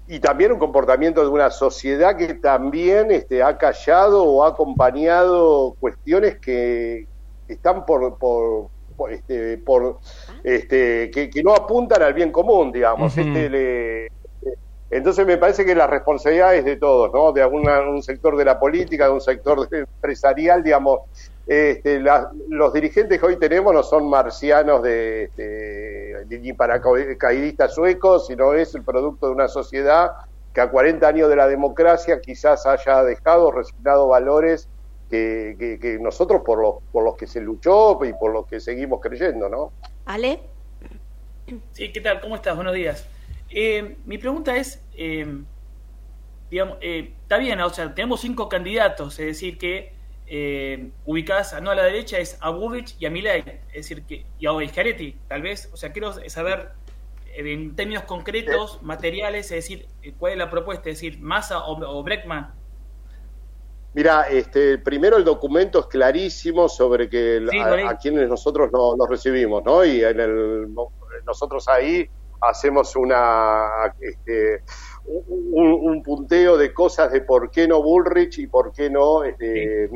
y 0.08 0.20
también 0.20 0.52
un 0.52 0.58
comportamiento 0.58 1.20
de 1.20 1.28
una 1.28 1.50
sociedad 1.50 2.16
que 2.16 2.34
también 2.34 3.10
este, 3.10 3.42
ha 3.42 3.58
callado 3.58 4.24
o 4.24 4.42
ha 4.42 4.48
acompañado 4.48 5.76
cuestiones 5.78 6.38
que 6.38 7.06
están 7.46 7.84
por, 7.84 8.16
por, 8.16 8.70
este, 9.12 9.58
por 9.58 9.98
este, 10.42 11.10
que, 11.10 11.30
no 11.44 11.54
apuntan 11.54 12.02
al 12.02 12.14
bien 12.14 12.32
común, 12.32 12.72
digamos. 12.72 13.16
este, 13.18 14.10
entonces 14.90 15.26
me 15.26 15.36
parece 15.36 15.66
que 15.66 15.74
la 15.74 15.86
responsabilidad 15.86 16.54
es 16.54 16.64
de 16.64 16.76
todos, 16.76 17.12
¿no? 17.12 17.32
De 17.32 17.42
algún 17.42 17.68
un 17.68 18.02
sector 18.02 18.34
de 18.36 18.46
la 18.46 18.58
política, 18.58 19.04
de 19.04 19.12
un 19.12 19.20
sector 19.20 19.68
empresarial, 19.72 20.62
digamos, 20.62 21.00
este, 21.48 21.98
los 22.50 22.74
dirigentes 22.74 23.18
que 23.18 23.24
hoy 23.24 23.38
tenemos 23.38 23.72
no 23.72 23.82
son 23.82 24.10
marcianos 24.10 24.82
de, 24.82 25.24
este, 25.24 26.26
ni 26.28 26.52
paracaidistas 26.52 27.74
suecos, 27.74 28.26
sino 28.26 28.52
es 28.52 28.74
el 28.74 28.82
producto 28.82 29.28
de 29.28 29.32
una 29.32 29.48
sociedad 29.48 30.12
que 30.52 30.60
a 30.60 30.70
40 30.70 31.08
años 31.08 31.30
de 31.30 31.36
la 31.36 31.48
democracia 31.48 32.20
quizás 32.20 32.66
haya 32.66 33.02
dejado, 33.02 33.50
resignado 33.50 34.08
valores 34.08 34.68
que, 35.08 35.98
nosotros 36.02 36.42
por 36.44 36.60
los, 36.60 36.74
por 36.92 37.02
los 37.02 37.16
que 37.16 37.26
se 37.26 37.40
luchó 37.40 37.98
y 38.04 38.12
por 38.12 38.30
los 38.30 38.46
que 38.46 38.60
seguimos 38.60 39.00
creyendo, 39.00 39.48
¿no? 39.48 39.72
Ale. 40.04 40.40
Sí, 41.72 41.90
¿qué 41.92 42.00
tal? 42.02 42.20
¿Cómo 42.20 42.36
estás? 42.36 42.56
Buenos 42.56 42.74
días. 42.74 43.08
Eh, 43.48 43.96
mi 44.04 44.18
pregunta 44.18 44.54
es, 44.54 44.82
eh, 44.94 45.26
digamos, 46.50 46.76
eh, 46.82 47.14
está 47.22 47.38
bien, 47.38 47.58
o 47.62 47.70
sea, 47.70 47.94
tenemos 47.94 48.20
cinco 48.20 48.50
candidatos, 48.50 49.18
es 49.18 49.26
decir, 49.28 49.56
que 49.56 49.96
eh, 50.30 50.90
ubicadas 51.06 51.60
no 51.62 51.70
a 51.70 51.74
la 51.74 51.84
derecha 51.84 52.18
es 52.18 52.36
a 52.40 52.50
Burrich 52.50 52.96
y 52.98 53.06
a 53.06 53.10
Milei, 53.10 53.42
es 53.68 53.88
decir, 53.88 54.02
que, 54.04 54.26
y 54.38 54.46
a 54.46 54.62
Iscaretti, 54.62 55.16
tal 55.26 55.40
vez. 55.40 55.70
O 55.72 55.76
sea, 55.76 55.90
quiero 55.90 56.12
saber 56.28 56.72
eh, 57.26 57.52
en 57.52 57.74
términos 57.74 58.04
concretos, 58.04 58.82
materiales, 58.82 59.46
es 59.46 59.56
decir, 59.56 59.86
eh, 60.02 60.12
cuál 60.18 60.32
es 60.32 60.38
la 60.38 60.50
propuesta, 60.50 60.90
es 60.90 60.96
decir, 60.96 61.18
Massa 61.20 61.64
o, 61.66 62.02
Breckman. 62.02 62.52
Mira, 63.94 64.28
este, 64.28 64.76
primero 64.76 65.16
el 65.16 65.24
documento 65.24 65.80
es 65.80 65.86
clarísimo 65.86 66.68
sobre 66.68 67.08
que 67.08 67.42
a, 67.86 67.96
quienes 67.96 68.28
nosotros 68.28 68.70
nos 68.70 69.08
recibimos, 69.08 69.64
¿no? 69.64 69.82
Y 69.82 70.04
en 70.04 70.20
el, 70.20 70.74
nosotros 71.24 71.66
ahí 71.68 72.08
hacemos 72.42 72.94
una, 72.96 73.94
este, 73.98 74.62
un, 75.08 76.02
punteo 76.02 76.56
de 76.56 76.72
cosas 76.72 77.12
de 77.12 77.20
por 77.22 77.50
qué 77.50 77.66
no 77.66 77.82
Bullrich 77.82 78.38
y 78.38 78.46
por 78.46 78.72
qué 78.72 78.90
no 78.90 79.24
este, 79.24 79.88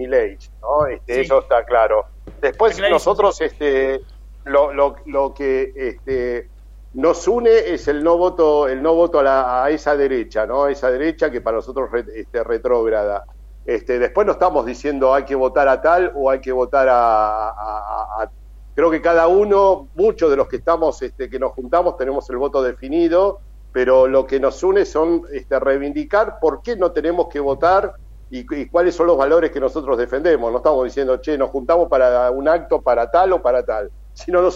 ¿no? 0.61 0.87
Este, 0.87 1.21
Eso 1.21 1.41
está 1.41 1.65
claro. 1.65 2.07
Después 2.41 2.79
nosotros 2.91 3.41
este, 3.41 4.01
lo, 4.45 4.73
lo, 4.73 4.97
lo, 5.07 5.35
que 5.35 5.73
este, 5.77 6.49
nos 6.95 7.27
une 7.29 7.51
es 7.51 7.89
el 7.89 8.03
no 8.03 8.17
voto, 8.17 8.69
el 8.69 8.83
no 8.83 8.95
voto 8.95 9.21
a, 9.21 9.69
esa 9.71 9.97
derecha, 9.97 10.47
¿no? 10.47 10.69
esa 10.69 10.91
derecha 10.91 11.31
que 11.31 11.41
para 11.41 11.57
nosotros 11.57 11.91
este, 12.15 12.43
retrógrada. 12.43 13.25
Este, 13.65 14.01
después 14.01 14.27
no 14.27 14.33
estamos 14.33 14.67
diciendo 14.67 15.15
hay 15.15 15.25
que 15.25 15.37
votar 15.37 15.69
a 15.69 15.81
tal 15.81 16.13
o 16.17 16.31
hay 16.31 16.41
que 16.41 16.51
votar 16.51 16.89
a, 16.89 17.51
a, 17.51 18.31
creo 18.75 18.91
que 18.91 19.01
cada 19.01 19.29
uno, 19.29 19.89
muchos 19.95 20.31
de 20.31 20.37
los 20.37 20.49
que 20.49 20.57
estamos, 20.57 21.01
este, 21.03 21.31
que 21.31 21.39
nos 21.39 21.53
juntamos, 21.53 21.97
tenemos 21.97 22.29
el 22.31 22.39
voto 22.39 22.63
definido 22.63 23.41
pero 23.73 24.07
lo 24.07 24.27
que 24.27 24.39
nos 24.39 24.63
une 24.63 24.85
son 24.85 25.23
este, 25.33 25.59
reivindicar 25.59 26.39
por 26.41 26.63
qué 26.63 26.77
no 26.77 26.93
tenemos 26.93 27.29
que 27.29 27.41
votar 27.41 27.95
y, 28.31 28.45
cuáles 28.67 28.95
son 28.95 29.07
los 29.07 29.19
valores 29.19 29.51
que 29.51 29.61
nosotros 29.61 29.99
defendemos. 29.99 30.51
No 30.51 30.59
estamos 30.59 30.85
diciendo, 30.85 31.19
che, 31.19 31.37
nos 31.37 31.51
juntamos 31.51 31.89
para 31.89 32.31
un 32.31 32.49
acto 32.49 32.81
para 32.81 33.11
tal 33.11 33.33
o 33.35 33.43
para 33.43 33.63
tal, 33.63 33.91
sino 34.15 34.49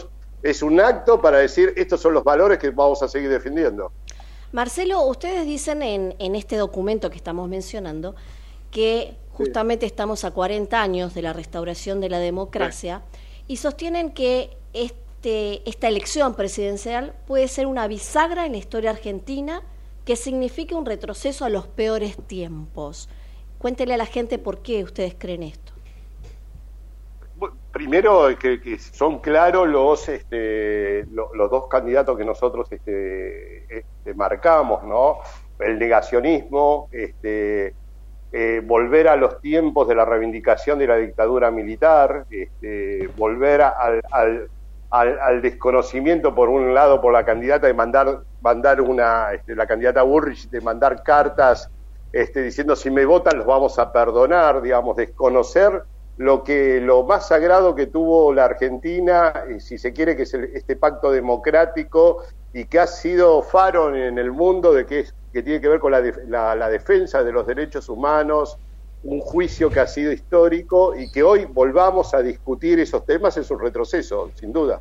es 0.43 0.63
un 0.63 0.81
acto 0.81 1.21
para 1.21 1.39
decir, 1.39 1.75
estos 1.77 2.01
son 2.01 2.15
los 2.15 2.25
valores 2.25 2.59
que 2.59 2.71
vamos 2.71 3.03
a 3.03 3.09
seguir 3.09 3.29
defendiendo. 3.29 3.93
Marcelo, 4.53 5.03
ustedes 5.03 5.45
dicen 5.45 5.83
en, 5.83 6.15
en 6.19 6.35
este 6.35 6.57
documento 6.57 7.11
que 7.11 7.17
estamos 7.17 7.49
mencionando 7.49 8.15
que 8.71 9.17
justamente 9.33 9.85
estamos 9.85 10.25
a 10.25 10.31
40 10.31 10.81
años 10.81 11.15
de 11.15 11.21
la 11.23 11.35
restauración 11.35 12.01
de 12.01 12.09
la 12.09 12.19
democracia 12.19 13.03
y 13.47 13.59
sostienen 13.59 14.13
que 14.13 14.57
este 14.73 15.06
esta 15.23 15.89
elección 15.89 16.35
presidencial 16.35 17.15
puede 17.27 17.49
ser 17.49 17.67
una 17.67 17.89
bisagra 17.89 18.47
en 18.47 18.53
la 18.53 18.59
historia 18.59 18.91
argentina 18.91 19.63
que 20.05 20.15
signifique 20.15 20.75
un 20.75 20.87
retroceso 20.87 21.45
a 21.45 21.49
los 21.49 21.67
peores 21.67 22.17
tiempos. 22.27 23.09
Cuéntele 23.59 23.95
a 23.95 23.97
la 23.97 24.07
gente 24.07 24.39
por 24.39 24.63
qué 24.63 24.85
ustedes 24.85 25.17
creen 25.19 25.43
esto. 25.43 25.73
Primero, 27.73 28.29
que, 28.39 28.79
son 28.79 29.19
claros 29.19 29.69
los, 29.69 30.09
este, 30.09 31.05
los, 31.07 31.51
dos 31.51 31.69
candidatos 31.69 32.17
que 32.17 32.25
nosotros 32.25 32.73
este, 32.73 33.79
este, 33.79 34.15
marcamos, 34.15 34.83
¿no? 34.85 35.19
El 35.59 35.79
negacionismo, 35.79 36.89
este, 36.93 37.75
eh, 38.33 38.63
volver 38.65 39.09
a 39.09 39.17
los 39.17 39.41
tiempos 39.41 39.89
de 39.89 39.95
la 39.95 40.05
reivindicación 40.05 40.79
de 40.79 40.87
la 40.87 40.97
dictadura 40.97 41.51
militar, 41.51 42.27
este, 42.31 43.09
volver 43.17 43.61
al, 43.63 44.49
desconocimiento, 45.43 46.35
por 46.35 46.49
un 46.49 46.75
lado, 46.75 47.01
por 47.01 47.13
la 47.13 47.25
candidata 47.25 47.67
de 47.67 47.75
mandar, 47.75 48.21
mandar 48.41 48.81
una, 48.81 49.33
este, 49.33 49.55
la 49.55 49.67
candidata 49.67 50.03
Burrich, 50.03 50.49
de 50.51 50.61
mandar 50.61 51.03
cartas 51.03 51.71
este, 52.13 52.43
diciendo 52.43 52.77
si 52.77 52.91
me 52.91 53.05
votan 53.05 53.39
los 53.39 53.47
vamos 53.47 53.79
a 53.79 53.93
perdonar, 53.93 54.63
digamos, 54.63 54.97
desconocer 54.97 55.83
lo 56.17 56.45
que 56.45 56.81
lo 56.81 57.03
más 57.03 57.29
sagrado 57.29 57.75
que 57.75 57.89
tuvo 57.89 58.33
la 58.33 58.47
Argentina, 58.47 59.45
y 59.55 59.61
si 59.61 59.77
se 59.77 59.93
quiere 59.93 60.17
que 60.17 60.23
es 60.23 60.33
este 60.33 60.77
pacto 60.77 61.11
democrático 61.11 62.25
y 62.55 62.65
que 62.65 62.79
ha 62.79 62.87
sido 62.87 63.43
faro 63.43 63.95
en 63.95 64.19
el 64.19 64.33
mundo 64.33 64.73
de 64.73 64.87
que, 64.87 65.05
que 65.33 65.43
tiene 65.43 65.61
que 65.61 65.69
ver 65.69 65.79
con 65.79 65.93
la, 65.93 66.55
la 66.55 66.69
defensa 66.71 67.23
de 67.23 67.33
los 67.33 67.47
derechos 67.47 67.91
humanos, 67.91 68.59
un 69.07 69.21
juicio 69.21 69.71
que 69.71 69.81
ha 69.81 69.87
sido 69.87 70.13
histórico 70.13 70.95
y 70.99 71.11
que 71.11 71.23
hoy 71.23 71.45
volvamos 71.45 72.13
a 72.13 72.23
discutir 72.23 72.81
esos 72.81 73.07
temas 73.07 73.37
es 73.37 73.51
un 73.51 73.61
retroceso, 73.61 74.31
sin 74.39 74.53
duda. 74.53 74.81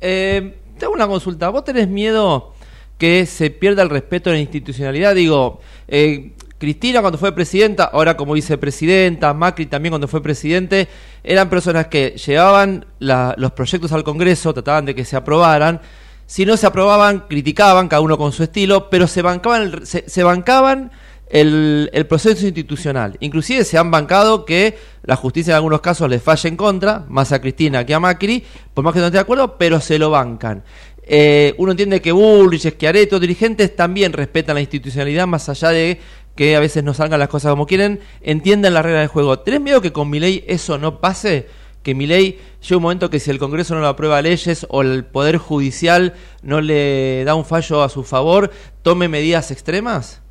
Eh, 0.00 0.56
te 0.78 0.84
hago 0.86 0.94
una 0.94 1.06
consulta. 1.06 1.50
¿Vos 1.50 1.64
tenés 1.64 1.86
miedo 1.86 2.54
que 2.98 3.26
se 3.26 3.50
pierda 3.50 3.82
el 3.82 3.90
respeto 3.90 4.30
a 4.30 4.32
la 4.32 4.38
institucionalidad? 4.38 5.14
Digo, 5.14 5.60
eh, 5.86 6.32
Cristina 6.58 7.02
cuando 7.02 7.18
fue 7.18 7.34
presidenta, 7.34 7.84
ahora 7.84 8.16
como 8.16 8.32
vicepresidenta, 8.32 9.34
Macri 9.34 9.66
también 9.66 9.90
cuando 9.90 10.08
fue 10.08 10.22
presidente, 10.22 10.88
eran 11.22 11.50
personas 11.50 11.88
que 11.88 12.10
llevaban 12.10 12.86
los 13.00 13.52
proyectos 13.52 13.92
al 13.92 14.02
Congreso, 14.02 14.54
trataban 14.54 14.86
de 14.86 14.94
que 14.94 15.04
se 15.04 15.16
aprobaran. 15.16 15.80
Si 16.26 16.46
no 16.46 16.56
se 16.56 16.66
aprobaban, 16.66 17.26
criticaban, 17.28 17.88
cada 17.88 18.00
uno 18.00 18.16
con 18.16 18.32
su 18.32 18.44
estilo, 18.44 18.88
pero 18.88 19.06
se 19.06 19.20
bancaban 19.20 19.84
se, 19.84 20.08
se 20.08 20.22
bancaban 20.22 20.90
el, 21.32 21.88
el 21.94 22.06
proceso 22.06 22.44
institucional. 22.46 23.16
Inclusive 23.20 23.64
se 23.64 23.78
han 23.78 23.90
bancado 23.90 24.44
que 24.44 24.76
la 25.02 25.16
justicia 25.16 25.52
en 25.52 25.56
algunos 25.56 25.80
casos 25.80 26.08
les 26.08 26.22
falle 26.22 26.48
en 26.50 26.56
contra, 26.56 27.06
más 27.08 27.32
a 27.32 27.40
Cristina 27.40 27.84
que 27.86 27.94
a 27.94 28.00
Macri, 28.00 28.44
por 28.74 28.84
más 28.84 28.92
que 28.92 29.00
no 29.00 29.06
esté 29.06 29.16
de 29.16 29.22
acuerdo, 29.22 29.56
pero 29.56 29.80
se 29.80 29.98
lo 29.98 30.10
bancan. 30.10 30.62
Eh, 31.04 31.54
uno 31.56 31.72
entiende 31.72 32.02
que 32.02 32.12
Bullrich, 32.12 32.68
Schiaretti, 32.74 33.18
dirigentes 33.18 33.74
también 33.74 34.12
respetan 34.12 34.54
la 34.54 34.60
institucionalidad 34.60 35.26
más 35.26 35.48
allá 35.48 35.70
de 35.70 35.98
que 36.36 36.54
a 36.54 36.60
veces 36.60 36.84
no 36.84 36.94
salgan 36.94 37.18
las 37.18 37.28
cosas 37.28 37.50
como 37.50 37.66
quieren, 37.66 38.00
entienden 38.20 38.74
la 38.74 38.82
regla 38.82 39.00
del 39.00 39.08
juego. 39.08 39.38
¿Tenés 39.40 39.60
miedo 39.60 39.80
que 39.80 39.92
con 39.92 40.10
mi 40.10 40.20
ley 40.20 40.44
eso 40.46 40.76
no 40.78 41.00
pase? 41.00 41.48
Que 41.82 41.94
mi 41.94 42.06
ley 42.06 42.38
llegue 42.60 42.76
un 42.76 42.82
momento 42.82 43.10
que 43.10 43.18
si 43.18 43.30
el 43.30 43.38
Congreso 43.38 43.74
no 43.74 43.80
lo 43.80 43.88
aprueba 43.88 44.22
leyes 44.22 44.66
o 44.68 44.82
el 44.82 45.04
Poder 45.04 45.38
Judicial 45.38 46.14
no 46.42 46.60
le 46.60 47.24
da 47.24 47.34
un 47.34 47.44
fallo 47.44 47.82
a 47.82 47.88
su 47.88 48.04
favor, 48.04 48.52
tome 48.82 49.08
medidas 49.08 49.50
extremas? 49.50 50.21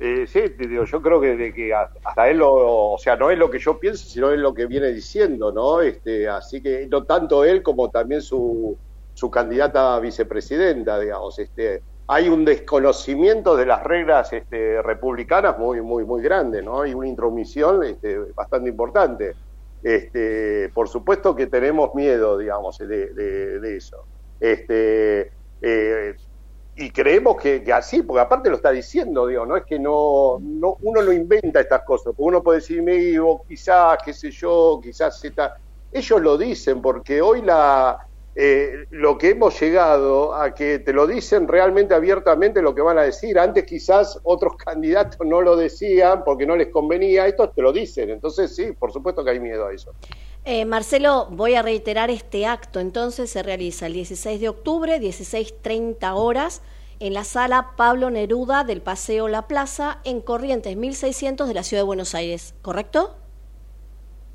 Eh, 0.00 0.26
sí, 0.28 0.40
digo, 0.58 0.84
yo 0.84 1.02
creo 1.02 1.20
que, 1.20 1.36
de 1.36 1.52
que 1.52 1.74
hasta 1.74 2.28
él, 2.30 2.38
lo, 2.38 2.92
o 2.92 2.98
sea, 2.98 3.16
no 3.16 3.30
es 3.32 3.38
lo 3.38 3.50
que 3.50 3.58
yo 3.58 3.80
pienso, 3.80 4.06
sino 4.08 4.30
es 4.30 4.38
lo 4.38 4.54
que 4.54 4.66
viene 4.66 4.88
diciendo, 4.92 5.50
¿no? 5.52 5.80
Este, 5.80 6.28
así 6.28 6.62
que 6.62 6.86
no 6.88 7.04
tanto 7.04 7.44
él 7.44 7.62
como 7.64 7.90
también 7.90 8.22
su, 8.22 8.78
su 9.12 9.28
candidata 9.30 9.96
a 9.96 10.00
vicepresidenta, 10.00 11.00
digamos. 11.00 11.36
Este, 11.40 11.82
hay 12.06 12.28
un 12.28 12.44
desconocimiento 12.44 13.56
de 13.56 13.66
las 13.66 13.82
reglas 13.82 14.32
este, 14.32 14.80
republicanas 14.82 15.58
muy, 15.58 15.82
muy, 15.82 16.04
muy 16.04 16.22
grande, 16.22 16.62
¿no? 16.62 16.86
Y 16.86 16.94
una 16.94 17.08
intromisión 17.08 17.82
este, 17.82 18.18
bastante 18.36 18.70
importante. 18.70 19.34
Este, 19.82 20.70
por 20.74 20.88
supuesto 20.88 21.34
que 21.34 21.48
tenemos 21.48 21.92
miedo, 21.94 22.38
digamos, 22.38 22.78
de, 22.78 22.86
de- 23.14 23.60
de 23.60 23.76
eso. 23.76 23.96
Este, 24.38 25.32
eh, 25.60 26.14
y 26.80 26.90
creemos 26.90 27.36
que, 27.36 27.62
que 27.62 27.72
así, 27.72 28.02
porque 28.02 28.20
aparte 28.20 28.48
lo 28.48 28.56
está 28.56 28.70
diciendo, 28.70 29.26
digo, 29.26 29.44
no 29.44 29.56
es 29.56 29.64
que 29.64 29.78
no, 29.78 30.38
no 30.40 30.76
uno 30.82 31.02
no 31.02 31.12
inventa 31.12 31.60
estas 31.60 31.82
cosas, 31.82 32.14
porque 32.16 32.22
uno 32.22 32.42
puede 32.42 32.60
decir, 32.60 32.82
me 32.82 32.92
digo, 32.92 33.42
quizás, 33.46 33.98
qué 34.04 34.12
sé 34.12 34.30
yo, 34.30 34.78
quizás 34.82 35.24
está. 35.24 35.56
Ellos 35.90 36.20
lo 36.20 36.38
dicen, 36.38 36.80
porque 36.80 37.20
hoy 37.20 37.42
la 37.42 37.98
eh, 38.40 38.86
lo 38.90 39.18
que 39.18 39.30
hemos 39.30 39.58
llegado 39.58 40.32
a 40.32 40.54
que 40.54 40.78
te 40.78 40.92
lo 40.92 41.08
dicen 41.08 41.48
realmente 41.48 41.92
abiertamente 41.92 42.62
lo 42.62 42.72
que 42.72 42.82
van 42.82 42.96
a 42.96 43.02
decir. 43.02 43.36
Antes 43.36 43.64
quizás 43.64 44.20
otros 44.22 44.54
candidatos 44.64 45.26
no 45.26 45.42
lo 45.42 45.56
decían 45.56 46.22
porque 46.24 46.46
no 46.46 46.54
les 46.54 46.68
convenía, 46.68 47.26
estos 47.26 47.52
te 47.52 47.62
lo 47.62 47.72
dicen. 47.72 48.10
Entonces 48.10 48.54
sí, 48.54 48.70
por 48.78 48.92
supuesto 48.92 49.24
que 49.24 49.32
hay 49.32 49.40
miedo 49.40 49.66
a 49.66 49.72
eso. 49.72 49.92
Eh, 50.44 50.64
Marcelo, 50.64 51.28
voy 51.30 51.54
a 51.54 51.62
reiterar 51.62 52.10
este 52.10 52.46
acto. 52.46 52.80
Entonces 52.80 53.30
se 53.30 53.42
realiza 53.42 53.86
el 53.86 53.92
16 53.92 54.40
de 54.40 54.48
octubre, 54.48 55.00
16.30 55.00 56.12
horas, 56.14 56.62
en 57.00 57.14
la 57.14 57.24
sala 57.24 57.72
Pablo 57.76 58.10
Neruda 58.10 58.64
del 58.64 58.82
Paseo 58.82 59.28
La 59.28 59.46
Plaza, 59.46 59.98
en 60.04 60.20
Corrientes 60.20 60.76
1600 60.76 61.46
de 61.46 61.54
la 61.54 61.62
Ciudad 61.62 61.82
de 61.82 61.86
Buenos 61.86 62.14
Aires, 62.14 62.54
¿correcto? 62.62 63.16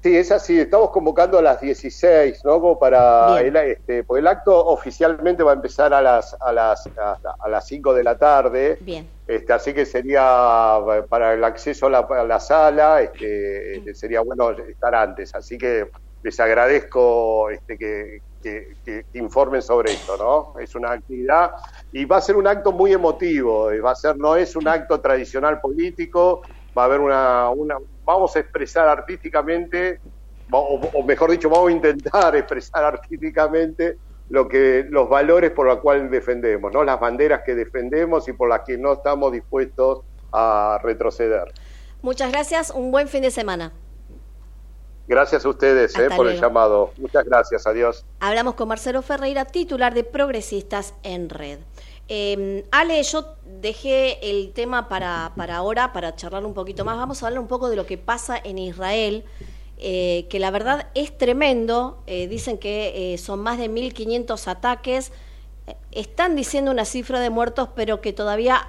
Sí, 0.04 0.18
es 0.18 0.32
así. 0.34 0.60
Estamos 0.60 0.90
convocando 0.92 1.38
a 1.38 1.42
las 1.42 1.62
16, 1.62 2.42
¿no? 2.44 2.60
Como 2.60 2.78
para 2.78 3.40
el, 3.40 3.56
este, 3.56 4.04
pues 4.04 4.20
el 4.20 4.28
acto 4.28 4.54
oficialmente 4.66 5.44
va 5.44 5.52
a 5.52 5.56
empezar 5.56 5.94
a 5.94 6.02
las 6.02 6.36
a 6.42 6.52
las 6.52 6.92
a, 6.98 7.18
a 7.40 7.50
las 7.50 7.66
5 7.66 7.94
de 7.94 8.04
la 8.04 8.18
tarde. 8.18 8.82
Bien. 8.82 9.10
Este, 9.26 9.54
así 9.54 9.74
que 9.74 9.86
sería 9.86 10.78
eh, 10.94 11.04
para 11.10 11.34
el 11.34 11.44
acceso 11.46 11.88
a 11.88 11.90
la, 11.90 12.00
a 12.00 12.24
la 12.26 12.40
sala, 12.42 13.02
este, 13.02 13.78
este, 13.78 13.96
sería 13.96 14.20
bueno 14.22 14.52
estar 14.52 14.94
antes. 14.94 15.34
Así 15.36 15.58
que 15.58 15.88
les 16.22 16.38
agradezco 16.40 17.50
este, 17.50 17.78
que, 17.78 18.20
que- 18.42 18.74
que 18.84 19.04
informen 19.14 19.62
sobre 19.62 19.94
esto, 19.94 20.18
¿no? 20.18 20.54
Es 20.60 20.76
una 20.76 20.92
actividad 20.92 21.52
y 21.92 22.04
va 22.04 22.18
a 22.18 22.22
ser 22.22 22.36
un 22.36 22.48
acto 22.48 22.74
muy 22.74 22.92
emotivo. 22.92 23.70
Va 23.82 23.92
a 23.92 23.96
ser, 23.96 24.18
no 24.18 24.36
es 24.36 24.54
un 24.58 24.68
acto 24.68 25.00
tradicional 25.00 25.62
político. 25.62 26.42
Va 26.78 26.84
a 26.84 26.86
haber 26.86 27.00
una, 27.00 27.50
una 27.52 27.78
vamos 28.06 28.36
a 28.36 28.40
expresar 28.40 28.88
artísticamente, 28.88 30.00
o, 30.52 30.80
o 30.94 31.04
mejor 31.04 31.32
dicho, 31.32 31.50
vamos 31.50 31.70
a 31.70 31.72
intentar 31.72 32.36
expresar 32.36 32.84
artísticamente 32.84 33.98
lo 34.30 34.48
que 34.48 34.86
los 34.90 35.10
valores 35.10 35.52
por 35.52 35.68
los 35.68 35.80
cuales 35.80 36.10
defendemos, 36.10 36.72
¿no? 36.74 36.84
Las 36.84 37.00
banderas 37.00 37.42
que 37.46 37.56
defendemos 37.56 38.28
y 38.28 38.34
por 38.34 38.50
las 38.50 38.62
que 38.62 38.78
no 38.78 38.94
estamos 38.94 39.32
dispuestos 39.32 40.00
a 40.32 40.80
retroceder. 40.82 41.54
Muchas 42.02 42.32
gracias, 42.32 42.72
un 42.72 42.92
buen 42.92 43.08
fin 43.08 43.22
de 43.22 43.32
semana. 43.32 43.72
Gracias 45.08 45.46
a 45.46 45.50
ustedes 45.50 45.98
eh, 45.98 46.08
por 46.16 46.28
el 46.28 46.40
llamado. 46.40 46.92
Muchas 46.98 47.26
gracias, 47.26 47.68
adiós. 47.68 48.06
Hablamos 48.22 48.56
con 48.56 48.70
Marcelo 48.70 49.02
Ferreira, 49.02 49.46
titular 49.46 49.94
de 49.94 50.04
Progresistas 50.04 50.94
en 51.04 51.30
Red. 51.30 51.60
Eh, 52.10 52.66
Ale, 52.72 53.02
yo 53.04 53.36
dejé 53.46 54.30
el 54.30 54.52
tema 54.52 54.90
para, 54.90 55.32
para 55.36 55.58
ahora, 55.58 55.94
para 55.94 56.16
charlar 56.16 56.46
un 56.46 56.54
poquito 56.54 56.84
más. 56.86 56.98
Vamos 56.98 57.24
a 57.24 57.28
hablar 57.28 57.40
un 57.40 57.48
poco 57.48 57.70
de 57.70 57.76
lo 57.76 57.86
que 57.86 57.98
pasa 57.98 58.40
en 58.44 58.58
Israel, 58.58 59.24
eh, 59.78 60.28
que 60.30 60.40
la 60.40 60.52
verdad 60.52 60.88
es 60.96 61.18
tremendo. 61.18 62.04
Eh, 62.08 62.28
dicen 62.28 62.58
que 62.58 63.14
eh, 63.14 63.18
son 63.18 63.40
más 63.40 63.58
de 63.58 63.70
1.500 63.70 64.48
ataques. 64.48 65.12
Están 65.92 66.36
diciendo 66.36 66.72
una 66.72 66.86
cifra 66.86 67.20
de 67.20 67.30
muertos, 67.30 67.70
pero 67.74 68.02
que 68.02 68.12
todavía 68.12 68.68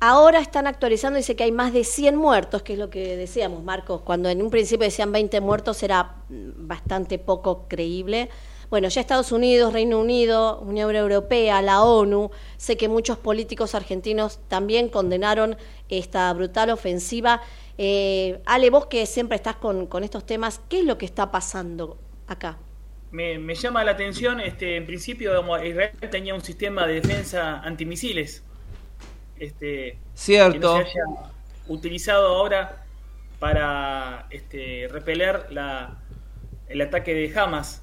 ahora 0.00 0.40
están 0.40 0.66
actualizando. 0.66 1.16
Dice 1.16 1.36
que 1.36 1.44
hay 1.44 1.52
más 1.52 1.72
de 1.72 1.84
100 1.84 2.16
muertos, 2.16 2.62
que 2.62 2.74
es 2.74 2.78
lo 2.78 2.90
que 2.90 3.16
decíamos, 3.16 3.62
Marcos. 3.64 4.02
Cuando 4.02 4.28
en 4.28 4.42
un 4.42 4.50
principio 4.50 4.84
decían 4.84 5.10
20 5.10 5.40
muertos 5.40 5.82
era 5.82 6.16
mm, 6.28 6.68
bastante 6.68 7.18
poco 7.18 7.66
creíble. 7.66 8.28
Bueno, 8.70 8.88
ya 8.88 9.00
Estados 9.00 9.32
Unidos, 9.32 9.72
Reino 9.72 9.98
Unido, 9.98 10.60
Unión 10.60 10.94
Europea, 10.94 11.62
la 11.62 11.82
ONU, 11.82 12.30
sé 12.58 12.76
que 12.76 12.88
muchos 12.88 13.16
políticos 13.16 13.74
argentinos 13.74 14.40
también 14.48 14.90
condenaron 14.90 15.56
esta 15.88 16.30
brutal 16.34 16.68
ofensiva. 16.70 17.40
Eh, 17.78 18.40
Ale, 18.44 18.68
vos 18.68 18.86
que 18.86 19.06
siempre 19.06 19.36
estás 19.36 19.56
con, 19.56 19.86
con 19.86 20.04
estos 20.04 20.26
temas, 20.26 20.60
¿qué 20.68 20.80
es 20.80 20.84
lo 20.84 20.98
que 20.98 21.06
está 21.06 21.30
pasando 21.30 21.96
acá? 22.26 22.58
Me, 23.10 23.38
me 23.38 23.54
llama 23.54 23.82
la 23.84 23.92
atención, 23.92 24.38
este, 24.40 24.76
en 24.76 24.84
principio 24.84 25.32
Israel 25.64 25.92
tenía 26.10 26.34
un 26.34 26.42
sistema 26.42 26.86
de 26.86 27.00
defensa 27.00 27.60
antimisiles. 27.60 28.42
Este, 29.38 29.96
Cierto. 30.14 30.52
Que 30.52 30.58
no 30.58 30.76
se 30.76 30.82
haya 30.82 31.30
utilizado 31.68 32.28
ahora 32.28 32.84
para 33.38 34.26
este, 34.30 34.88
repeler 34.90 35.46
la, 35.50 35.96
el 36.68 36.80
ataque 36.82 37.14
de 37.14 37.38
Hamas. 37.38 37.82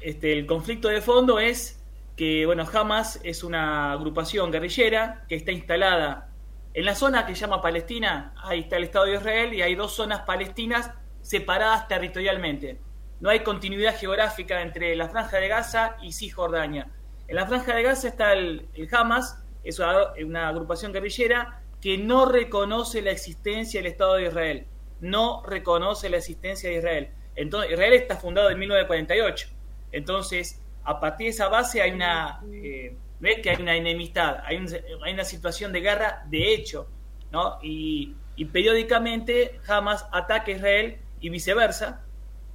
Este, 0.00 0.32
el 0.32 0.46
conflicto 0.46 0.88
de 0.88 1.00
fondo 1.00 1.38
es 1.38 1.82
que 2.16 2.46
bueno, 2.46 2.66
Hamas 2.72 3.20
es 3.22 3.44
una 3.44 3.92
agrupación 3.92 4.50
guerrillera 4.50 5.24
que 5.28 5.36
está 5.36 5.52
instalada 5.52 6.30
en 6.72 6.84
la 6.84 6.94
zona 6.94 7.26
que 7.26 7.34
se 7.34 7.42
llama 7.42 7.60
Palestina. 7.60 8.34
Ahí 8.42 8.60
está 8.60 8.76
el 8.76 8.84
Estado 8.84 9.06
de 9.06 9.14
Israel 9.14 9.54
y 9.54 9.62
hay 9.62 9.74
dos 9.74 9.94
zonas 9.94 10.20
palestinas 10.22 10.90
separadas 11.22 11.88
territorialmente. 11.88 12.78
No 13.20 13.30
hay 13.30 13.40
continuidad 13.40 13.98
geográfica 13.98 14.60
entre 14.62 14.94
la 14.94 15.08
Franja 15.08 15.38
de 15.38 15.48
Gaza 15.48 15.96
y 16.02 16.12
Cisjordania. 16.12 16.88
En 17.28 17.36
la 17.36 17.46
Franja 17.46 17.74
de 17.74 17.82
Gaza 17.82 18.08
está 18.08 18.32
el, 18.32 18.68
el 18.74 18.88
Hamas, 18.94 19.42
es 19.64 19.78
una, 19.78 20.12
una 20.24 20.48
agrupación 20.48 20.92
guerrillera 20.92 21.62
que 21.80 21.98
no 21.98 22.26
reconoce 22.26 23.02
la 23.02 23.10
existencia 23.10 23.80
del 23.80 23.90
Estado 23.90 24.14
de 24.14 24.26
Israel. 24.26 24.66
No 25.00 25.42
reconoce 25.44 26.08
la 26.08 26.18
existencia 26.18 26.70
de 26.70 26.76
Israel. 26.76 27.10
Entonces, 27.34 27.72
Israel 27.72 27.92
está 27.94 28.16
fundado 28.16 28.50
en 28.50 28.58
1948. 28.58 29.55
Entonces, 29.96 30.60
a 30.84 31.00
partir 31.00 31.26
de 31.26 31.30
esa 31.30 31.48
base 31.48 31.80
hay 31.80 31.92
una, 31.92 32.40
eh, 32.52 32.94
que 33.42 33.50
hay 33.50 33.60
una 33.62 33.74
enemistad, 33.74 34.40
hay, 34.44 34.56
un- 34.58 34.68
hay 35.04 35.12
una 35.14 35.24
situación 35.24 35.72
de 35.72 35.80
guerra 35.80 36.22
de 36.28 36.52
hecho, 36.54 36.86
¿no? 37.32 37.58
Y, 37.62 38.14
y 38.36 38.44
periódicamente 38.44 39.58
Hamas 39.66 40.06
ataca 40.12 40.52
a 40.52 40.54
Israel 40.54 40.98
y 41.20 41.30
viceversa. 41.30 42.02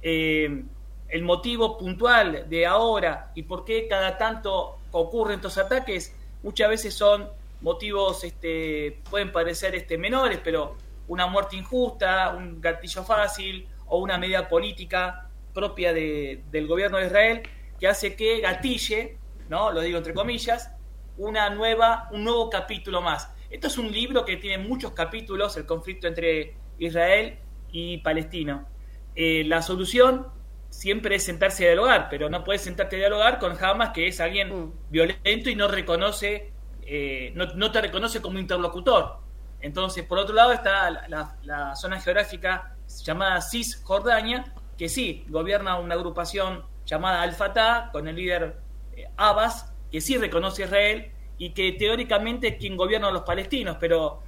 Eh, 0.02 0.62
el 1.08 1.22
motivo 1.22 1.76
puntual 1.76 2.46
de 2.48 2.64
ahora 2.64 3.32
y 3.34 3.42
por 3.42 3.64
qué 3.64 3.86
cada 3.88 4.16
tanto 4.16 4.78
ocurren 4.92 5.36
estos 5.36 5.58
ataques 5.58 6.14
muchas 6.42 6.68
veces 6.70 6.94
son 6.94 7.28
motivos, 7.60 8.24
este, 8.24 8.98
pueden 9.10 9.30
parecer 9.30 9.74
este, 9.74 9.98
menores, 9.98 10.40
pero 10.42 10.76
una 11.08 11.26
muerte 11.26 11.56
injusta, 11.56 12.30
un 12.36 12.60
gatillo 12.60 13.02
fácil 13.04 13.68
o 13.88 13.98
una 13.98 14.16
medida 14.16 14.48
política 14.48 15.28
propia 15.54 15.92
de- 15.92 16.42
del 16.50 16.66
gobierno 16.66 16.98
de 16.98 17.06
Israel 17.06 17.42
que 17.78 17.88
hace 17.88 18.14
que 18.16 18.40
gatille, 18.40 19.18
¿no? 19.48 19.72
lo 19.72 19.80
digo 19.80 19.98
entre 19.98 20.14
comillas, 20.14 20.70
una 21.16 21.50
nueva, 21.50 22.08
un 22.12 22.24
nuevo 22.24 22.48
capítulo 22.50 23.02
más. 23.02 23.30
Esto 23.50 23.66
es 23.66 23.76
un 23.78 23.92
libro 23.92 24.24
que 24.24 24.36
tiene 24.38 24.62
muchos 24.64 24.92
capítulos, 24.92 25.56
el 25.56 25.66
conflicto 25.66 26.06
entre 26.06 26.56
Israel 26.78 27.38
y 27.70 27.98
Palestina. 27.98 28.66
Eh, 29.14 29.44
la 29.46 29.60
solución 29.60 30.28
siempre 30.70 31.16
es 31.16 31.24
sentarse 31.24 31.64
a 31.64 31.72
dialogar, 31.72 32.08
pero 32.08 32.30
no 32.30 32.44
puedes 32.44 32.62
sentarte 32.62 32.96
a 32.96 33.00
dialogar 33.00 33.38
con 33.38 33.62
Hamas, 33.62 33.90
que 33.90 34.06
es 34.08 34.20
alguien 34.20 34.72
violento 34.88 35.50
y 35.50 35.54
no 35.54 35.68
reconoce, 35.68 36.50
eh, 36.86 37.32
no, 37.34 37.44
no 37.54 37.70
te 37.72 37.82
reconoce 37.82 38.22
como 38.22 38.38
interlocutor. 38.38 39.18
Entonces, 39.60 40.04
por 40.04 40.18
otro 40.18 40.34
lado 40.34 40.52
está 40.52 40.90
la, 40.90 41.08
la- 41.08 41.36
la 41.42 41.76
zona 41.76 42.00
geográfica 42.00 42.74
llamada 43.04 43.40
Cisjordania, 43.42 44.54
que 44.78 44.88
sí, 44.88 45.24
gobierna 45.28 45.78
una 45.78 45.94
agrupación 45.94 46.64
llamada 46.86 47.22
Al-Fatah, 47.22 47.90
con 47.92 48.08
el 48.08 48.16
líder 48.16 48.56
eh, 48.96 49.06
Abbas, 49.16 49.72
que 49.90 50.00
sí 50.00 50.16
reconoce 50.16 50.62
a 50.62 50.66
Israel 50.66 51.12
y 51.38 51.50
que 51.50 51.72
teóricamente 51.72 52.48
es 52.48 52.56
quien 52.56 52.76
gobierna 52.76 53.08
a 53.08 53.12
los 53.12 53.22
palestinos, 53.22 53.76
pero 53.80 54.22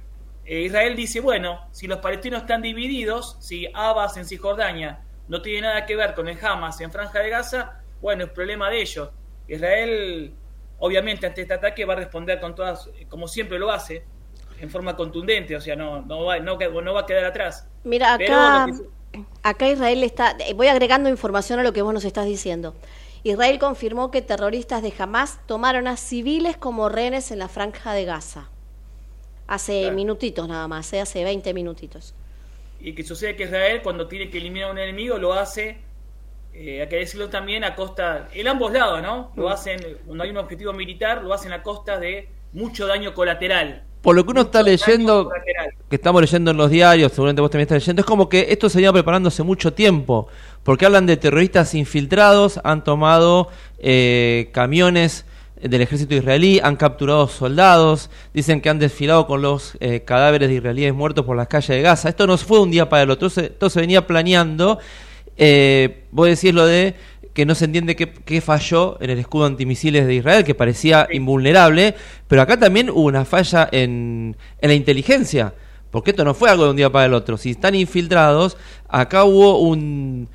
eh, 0.45 0.61
Israel 0.61 0.95
dice, 0.95 1.19
bueno, 1.19 1.67
si 1.71 1.87
los 1.87 1.99
palestinos 1.99 2.41
están 2.41 2.61
divididos, 2.61 3.37
si 3.39 3.67
Abbas 3.73 4.17
en 4.17 4.25
Cisjordania 4.25 5.01
no 5.27 5.41
tiene 5.41 5.61
nada 5.61 5.85
que 5.85 5.95
ver 5.95 6.13
con 6.13 6.27
el 6.27 6.37
Hamas 6.43 6.79
en 6.81 6.91
Franja 6.91 7.19
de 7.19 7.29
Gaza, 7.29 7.81
bueno, 8.01 8.25
es 8.25 8.29
problema 8.29 8.69
de 8.69 8.81
ellos. 8.81 9.09
Israel, 9.47 10.33
obviamente, 10.79 11.25
ante 11.25 11.41
este 11.41 11.53
ataque 11.53 11.85
va 11.85 11.93
a 11.93 11.97
responder 11.97 12.39
con 12.39 12.53
todas, 12.53 12.87
eh, 12.99 13.07
como 13.09 13.27
siempre 13.27 13.57
lo 13.57 13.71
hace, 13.71 14.03
en 14.59 14.69
forma 14.69 14.95
contundente, 14.95 15.55
o 15.55 15.61
sea, 15.61 15.75
no, 15.75 16.01
no, 16.01 16.25
va, 16.25 16.39
no, 16.39 16.57
no 16.57 16.93
va 16.93 17.01
a 17.01 17.05
quedar 17.05 17.25
atrás. 17.25 17.67
Mira, 17.83 18.15
Pero 18.17 18.35
acá, 18.35 18.65
que- 18.65 18.83
acá 19.43 19.67
Israel 19.69 20.03
está, 20.03 20.35
eh, 20.39 20.53
voy 20.53 20.67
agregando 20.67 21.09
información 21.09 21.59
a 21.59 21.63
lo 21.63 21.73
que 21.73 21.81
vos 21.81 21.93
nos 21.93 22.05
estás 22.05 22.25
diciendo. 22.25 22.75
Israel 23.23 23.57
confirmó 23.59 24.11
que 24.11 24.21
terroristas 24.21 24.83
de 24.83 24.93
Hamas 24.97 25.39
tomaron 25.47 25.87
a 25.87 25.97
civiles 25.97 26.57
como 26.57 26.89
rehenes 26.89 27.31
en 27.31 27.39
la 27.39 27.47
franja 27.47 27.93
de 27.93 28.05
Gaza. 28.05 28.49
Hace 29.47 29.81
Claro. 29.81 29.95
minutitos 29.95 30.47
nada 30.47 30.67
más, 30.67 30.91
eh, 30.93 31.01
hace 31.01 31.23
20 31.23 31.53
minutitos. 31.53 32.13
y 32.77 32.93
que 32.93 33.03
sucede 33.03 33.35
que 33.35 33.45
Israel 33.45 33.81
cuando 33.81 34.07
tiene 34.07 34.29
que 34.29 34.37
eliminar 34.37 34.69
a 34.69 34.71
un 34.73 34.77
enemigo 34.77 35.17
lo 35.17 35.33
hace, 35.33 35.79
eh, 36.53 36.81
hay 36.81 36.87
que 36.87 36.97
decirlo 36.97 37.29
también, 37.29 37.63
a 37.63 37.73
costa, 37.73 38.29
en 38.31 38.47
ambos 38.47 38.71
lados, 38.73 39.01
¿no? 39.01 39.31
Lo 39.35 39.49
Mm. 39.49 39.51
hacen, 39.51 39.97
cuando 40.05 40.23
hay 40.23 40.29
un 40.29 40.37
objetivo 40.37 40.71
militar, 40.71 41.23
lo 41.23 41.33
hacen 41.33 41.51
a 41.51 41.63
costa 41.63 41.97
de 41.97 42.29
mucho 42.53 42.85
daño 42.85 43.15
colateral. 43.15 43.84
Por 44.05 44.15
lo 44.15 44.23
que 44.23 44.29
uno 44.29 44.41
está 44.41 44.61
leyendo, 44.61 45.31
que 45.89 45.95
estamos 45.95 46.21
leyendo 46.21 46.51
en 46.51 46.57
los 46.57 46.69
diarios, 46.69 47.11
seguramente 47.11 47.41
vos 47.41 47.49
también 47.49 47.63
estás 47.63 47.81
leyendo, 47.81 48.01
es 48.01 48.05
como 48.05 48.29
que 48.29 48.45
esto 48.49 48.69
se 48.69 48.77
venía 48.77 48.93
preparando 48.93 49.29
hace 49.29 49.41
mucho 49.41 49.73
tiempo, 49.73 50.27
porque 50.61 50.85
hablan 50.85 51.07
de 51.07 51.17
terroristas 51.17 51.73
infiltrados, 51.73 52.59
han 52.63 52.83
tomado 52.83 53.49
eh, 53.79 54.51
camiones 54.53 55.25
del 55.59 55.81
ejército 55.81 56.13
israelí, 56.13 56.59
han 56.61 56.75
capturado 56.75 57.27
soldados, 57.27 58.11
dicen 58.31 58.61
que 58.61 58.69
han 58.69 58.77
desfilado 58.77 59.25
con 59.25 59.41
los 59.41 59.75
eh, 59.79 60.03
cadáveres 60.05 60.49
de 60.49 60.55
israelíes 60.57 60.93
muertos 60.93 61.25
por 61.25 61.35
las 61.35 61.47
calles 61.47 61.69
de 61.69 61.81
Gaza. 61.81 62.07
Esto 62.07 62.27
no 62.27 62.37
fue 62.37 62.59
un 62.59 62.69
día 62.69 62.87
para 62.87 63.01
el 63.01 63.09
otro, 63.09 63.27
esto 63.27 63.71
se 63.71 63.79
venía 63.81 64.05
planeando. 64.05 64.77
Eh, 65.35 66.03
vos 66.11 66.27
decís 66.27 66.53
lo 66.53 66.67
de 66.67 66.93
que 67.35 67.45
no 67.45 67.53
se 67.53 67.65
entiende 67.65 67.95
qué, 67.97 68.11
qué 68.11 68.39
falló 68.39 68.97
en 69.01 69.09
el 69.11 69.19
escudo 69.19 69.45
antimisiles 69.45 70.07
de 70.07 70.15
Israel, 70.15 70.45
que 70.45 70.55
parecía 70.55 71.07
invulnerable, 71.11 71.93
pero 72.29 72.41
acá 72.41 72.57
también 72.57 72.89
hubo 72.89 73.01
una 73.03 73.25
falla 73.25 73.67
en, 73.71 74.37
en 74.61 74.69
la 74.69 74.73
inteligencia, 74.73 75.53
porque 75.91 76.11
esto 76.11 76.23
no 76.23 76.33
fue 76.33 76.49
algo 76.49 76.63
de 76.63 76.69
un 76.71 76.77
día 76.77 76.89
para 76.89 77.05
el 77.05 77.13
otro. 77.13 77.37
Si 77.37 77.51
están 77.51 77.75
infiltrados, 77.75 78.55
acá 78.87 79.25
hubo 79.25 79.59
un... 79.59 80.29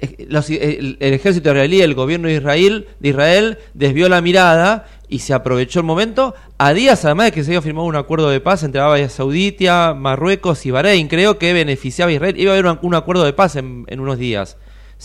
eh, 0.00 0.26
los- 0.28 0.48
el, 0.48 0.96
el 1.00 1.12
ejército 1.14 1.50
israelí, 1.50 1.80
el 1.82 1.94
gobierno 1.94 2.28
de 2.28 2.34
Israel, 2.34 2.86
de 3.00 3.08
Israel 3.08 3.58
desvió 3.74 4.08
la 4.08 4.20
mirada 4.20 4.86
y 5.08 5.18
se 5.20 5.34
aprovechó 5.34 5.80
el 5.80 5.86
momento 5.86 6.34
a 6.58 6.72
días 6.72 7.04
además 7.04 7.26
de 7.26 7.32
que 7.32 7.42
se 7.42 7.50
había 7.50 7.62
firmado 7.62 7.86
un 7.88 7.96
acuerdo 7.96 8.30
de 8.30 8.40
paz 8.40 8.62
entre 8.62 8.80
Arabia 8.80 9.08
Saudita, 9.08 9.92
Marruecos 9.94 10.64
y 10.66 10.70
Bahrein, 10.70 11.08
creo 11.08 11.36
que 11.38 11.52
beneficiaba 11.52 12.10
a 12.12 12.14
Israel. 12.14 12.38
Iba 12.38 12.52
a 12.52 12.54
haber 12.54 12.66
un, 12.66 12.78
un 12.82 12.94
acuerdo 12.94 13.24
de 13.24 13.32
paz 13.32 13.56
en, 13.56 13.84
en 13.88 13.98
unos 14.00 14.18
días 14.18 14.56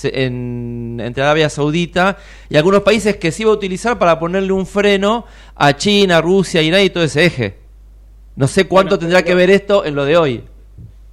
en- 0.03 0.99
entre 1.01 1.23
Arabia 1.23 1.49
Saudita 1.49 2.17
y 2.49 2.57
algunos 2.57 2.81
países 2.81 3.17
que 3.17 3.31
se 3.31 3.43
iba 3.43 3.51
a 3.51 3.55
utilizar 3.55 3.99
para 3.99 4.19
ponerle 4.19 4.51
un 4.53 4.65
freno 4.65 5.25
a 5.55 5.75
China, 5.75 6.21
Rusia, 6.21 6.61
Irán 6.61 6.81
y 6.81 6.89
todo 6.89 7.03
ese 7.03 7.25
eje. 7.25 7.57
No 8.35 8.47
sé 8.47 8.67
cuánto 8.67 8.95
Bueno, 8.95 8.99
tendrá 8.99 9.23
que 9.23 9.35
ver 9.35 9.49
esto 9.49 9.83
en 9.85 9.95
lo 9.95 10.05
de 10.05 10.17
hoy. 10.17 10.43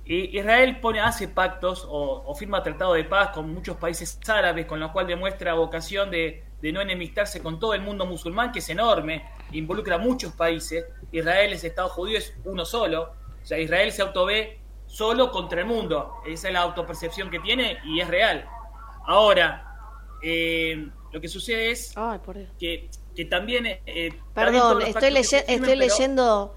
Y 0.04 0.38
Israel 0.38 0.78
pone, 0.80 1.00
hace 1.00 1.28
pactos 1.28 1.86
o, 1.86 2.22
o 2.24 2.34
firma 2.34 2.62
tratado 2.62 2.94
de 2.94 3.04
paz 3.04 3.30
con 3.30 3.52
muchos 3.52 3.76
países 3.76 4.18
árabes, 4.26 4.64
con 4.64 4.80
lo 4.80 4.90
cual 4.92 5.06
demuestra 5.06 5.52
vocación 5.54 6.10
de, 6.10 6.44
de 6.62 6.72
no 6.72 6.80
enemistarse 6.80 7.40
con 7.42 7.58
todo 7.58 7.74
el 7.74 7.82
mundo 7.82 8.06
musulmán, 8.06 8.50
que 8.52 8.60
es 8.60 8.68
enorme, 8.70 9.24
involucra 9.52 9.96
a 9.96 9.98
muchos 9.98 10.32
países. 10.32 10.86
Israel 11.12 11.52
es 11.52 11.64
Estado 11.64 11.88
judío, 11.90 12.16
es 12.16 12.32
uno 12.44 12.64
solo. 12.64 13.12
O 13.42 13.46
sea, 13.46 13.58
Israel 13.58 13.92
se 13.92 14.00
autové 14.00 14.60
solo 14.86 15.30
contra 15.30 15.60
el 15.60 15.66
mundo. 15.66 16.14
Esa 16.26 16.48
es 16.48 16.54
la 16.54 16.60
autopercepción 16.60 17.28
que 17.30 17.40
tiene 17.40 17.76
y 17.84 18.00
es 18.00 18.08
real. 18.08 18.46
Ahora, 19.08 19.64
eh, 20.22 20.86
lo 21.12 21.20
que 21.20 21.28
sucede 21.28 21.70
es 21.70 21.94
que, 22.58 22.90
que 23.16 23.24
también... 23.24 23.66
eh, 23.66 24.10
Perdón, 24.34 24.82
estoy, 24.82 25.10
leye- 25.10 25.40
firmen, 25.40 25.54
estoy 25.62 25.76
pero- 25.78 25.80
leyendo. 25.80 26.54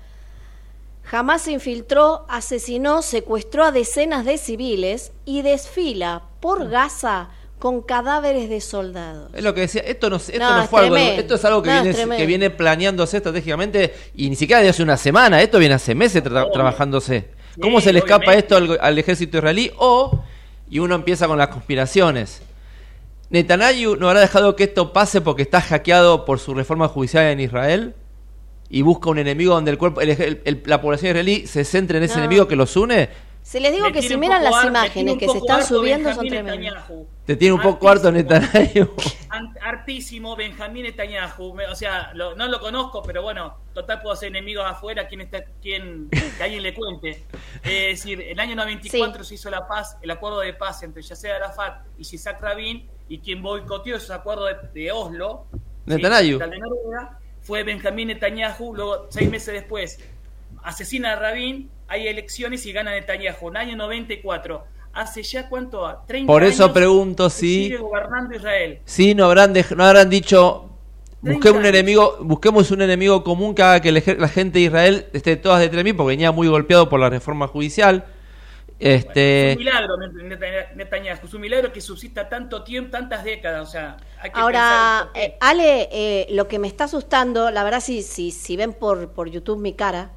Jamás 1.04 1.43
se 1.43 1.52
infiltró, 1.52 2.26
asesinó, 2.30 3.02
secuestró 3.02 3.64
a 3.64 3.72
decenas 3.72 4.26
de 4.26 4.38
civiles 4.38 5.14
y 5.26 5.41
desfila 5.41 6.24
por 6.41 6.70
Gaza 6.70 7.30
con 7.58 7.82
cadáveres 7.82 8.49
de 8.49 8.60
soldados. 8.60 9.32
Es 9.34 9.43
lo 9.43 9.54
que 9.54 9.62
decía, 9.62 9.82
esto 9.86 10.10
no, 10.10 10.18
esto 10.18 10.38
No, 10.38 10.58
no 10.58 10.64
es 10.64 10.70
fue 10.70 10.82
algo, 10.82 10.97
esto 10.97 11.36
es 11.36 11.45
algo 11.45 11.64
que, 11.64 11.70
No, 11.72 11.84
viene, 11.84 12.18
que 12.18 12.26
viene 12.26 12.49
planeándose 12.49 13.18
estratégicamente 13.18 13.93
y 14.16 14.30
ni 14.30 14.36
siquiera 14.36 14.62
de 14.62 14.70
hace 14.70 14.84
una 14.84 14.97
semana, 14.97 15.41
esto 15.41 15.58
viene 15.58 15.76
hace 15.76 15.95
meses 15.95 16.22
tra- 16.24 16.52
trabajándose. 16.52 17.30
¿Cómo 17.62 17.80
Sí, 17.80 17.86
se 17.86 17.93
le 17.93 17.99
escapa 17.99 18.34
esto 18.36 18.58
al, 18.58 18.78
al 18.82 18.97
ejército 18.99 19.38
israelí? 19.38 19.72
O, 19.78 20.24
y 20.72 20.80
uno 20.80 20.96
empieza 20.96 21.28
con 21.28 21.38
las 21.38 21.50
conspiraciones. 21.50 22.42
¿Netanyahu 23.30 23.96
no 23.98 24.08
habrá 24.08 24.22
dejado 24.22 24.56
que 24.56 24.64
esto 24.64 24.92
pase 24.94 25.22
porque 25.22 25.44
está 25.44 25.62
hackeado 25.62 26.26
por 26.26 26.40
su 26.40 26.54
reforma 26.56 26.88
judicial 26.88 27.26
en 27.26 27.40
Israel? 27.42 27.94
Y 28.70 28.82
busca 28.82 29.10
un 29.10 29.20
enemigo 29.20 29.54
donde 29.54 29.70
el 29.72 29.78
cuerpo, 29.78 30.02
el 30.02 30.10
el- 30.10 30.42
el- 30.46 30.64
la 30.66 30.82
población 30.82 31.10
israelí 31.12 31.46
se 31.46 31.64
centre 31.66 31.98
en 31.98 32.06
ese 32.06 32.16
No. 32.16 32.22
enemigo 32.22 32.48
que 32.48 32.56
los 32.56 32.76
une. 32.76 33.10
Se 33.44 33.60
les 33.60 33.72
digo 33.74 33.88
Me 33.88 33.92
que 33.92 34.02
si 34.04 34.16
miran 34.18 34.44
las 34.44 34.64
imágenes 34.66 35.18
que 35.18 35.28
se 35.28 35.38
están 35.39 35.66
subiendo 35.66 36.14
son 36.14 36.24
Benjamín 36.28 36.46
tremendas. 36.46 36.76
Netanyahu. 36.88 37.08
Te 37.26 37.36
tiene 37.36 37.54
un 37.56 37.62
poco 37.62 37.89
harto 37.89 38.12
Netanyahu. 38.12 38.96
Hartísimo 39.62 40.36
Benjamín 40.36 40.84
Netanyahu. 40.84 41.56
O 41.70 41.76
sea, 41.76 42.12
lo- 42.14 42.36
no 42.36 42.48
lo 42.48 42.60
conozco, 42.60 43.02
pero 43.04 43.22
bueno, 43.24 43.58
total 43.74 44.02
puedo 44.02 44.14
hacer 44.14 44.30
enemigos 44.30 44.66
afuera. 44.66 45.08
¿Quién 45.08 45.22
está, 45.22 45.44
quién, 45.62 46.10
que 46.10 46.44
alguien 46.44 46.64
le 46.64 46.74
cuente. 46.74 47.24
Es 47.64 48.04
decir, 48.04 48.22
el 48.22 48.39
año 48.39 48.56
94 48.56 49.24
se 49.24 49.36
hizo 49.36 49.50
la 49.50 49.68
paz, 49.68 49.98
el 50.02 50.12
acuerdo 50.12 50.39
de 50.42 50.54
paz 50.54 50.84
entre 50.84 51.02
Yasser 51.02 51.32
Arafat 51.32 51.86
y 51.98 52.04
Yitzhak 52.04 52.42
Rabin, 52.42 52.88
y 53.10 53.20
quien 53.20 53.42
boicoteó 53.42 53.96
ese 53.98 54.14
acuerdo 54.14 54.46
de, 54.46 54.56
de 54.74 54.92
Oslo, 54.92 55.46
Netanyahu. 55.86 56.39
capital 56.39 56.50
de 56.52 56.58
Noruega, 56.60 57.20
fue 57.42 57.64
Benjamín 57.64 58.08
Netanyahu. 58.10 58.76
Luego, 58.76 59.08
seis 59.10 59.30
meses 59.30 59.54
después, 59.54 60.00
asesina 60.64 61.14
a 61.14 61.16
Rabin, 61.16 61.70
hay 61.92 62.08
elecciones 62.08 62.66
y 62.66 62.72
gana 62.72 62.92
Netanyahu. 62.92 63.50
En 63.50 63.56
el 63.58 63.62
año 63.62 63.76
94. 63.76 64.64
Hace 64.94 65.24
ya 65.24 65.48
cuánto, 65.48 66.04
30 66.08 66.28
Por 66.28 66.44
eso 66.44 66.64
años 66.66 66.74
pregunto 66.74 67.30
si- 67.30 67.64
sigue 67.66 67.78
gobernando 67.78 68.36
Israel. 68.36 68.80
Sí, 68.86 69.16
no 69.16 69.26
habrán, 69.26 69.54
dej- 69.56 69.76
no 69.76 69.86
habrán 69.86 70.10
dicho, 70.10 70.70
30 71.22 71.32
busquemos 71.34 71.60
un 71.62 71.66
enemigo, 71.66 72.18
busquemos 72.22 72.72
un 72.72 72.82
enemigo 72.82 73.24
común 73.24 73.56
que 73.56 73.62
haga 73.64 73.80
que 73.80 73.92
la 73.92 74.28
gente 74.28 74.60
de 74.60 74.66
Israel 74.66 75.06
esté 75.14 75.38
todas 75.38 75.62
detrás 75.62 75.78
de 75.78 75.84
mí, 75.86 75.94
porque 75.94 76.10
venía 76.10 76.32
muy 76.34 76.48
golpeado 76.50 76.89
por 76.89 77.00
la 77.00 77.10
reforma 77.10 77.48
judicial. 77.48 78.04
Es 78.80 79.06
Este, 79.06 79.52
un 79.54 79.60
milagro, 79.60 79.96
Net- 79.98 80.76
Netanyahu, 80.76 81.26
es 81.26 81.34
un 81.34 81.42
milagro 81.42 81.72
que 81.72 81.80
subsista 81.82 82.28
tanto 82.28 82.64
tiempo, 82.64 82.92
tantas 82.92 83.24
décadas, 83.24 83.70
o 83.70 83.72
sea, 83.72 83.96
hay 84.20 84.32
que 84.32 84.39
Ahora, 84.39 85.10
eh, 85.14 85.38
Ale, 85.39 85.88
eh, 85.92 86.28
lo 86.32 86.48
que 86.50 86.58
me 86.60 86.68
está 86.68 86.84
asustando, 86.86 87.50
la 87.52 87.64
verdad, 87.64 87.80
si, 87.80 88.02
si, 88.02 88.32
si 88.32 88.58
ven 88.58 88.74
por, 88.74 89.12
por 89.14 89.30
YouTube 89.30 89.62
mi 89.62 89.74
cara, 89.74 90.12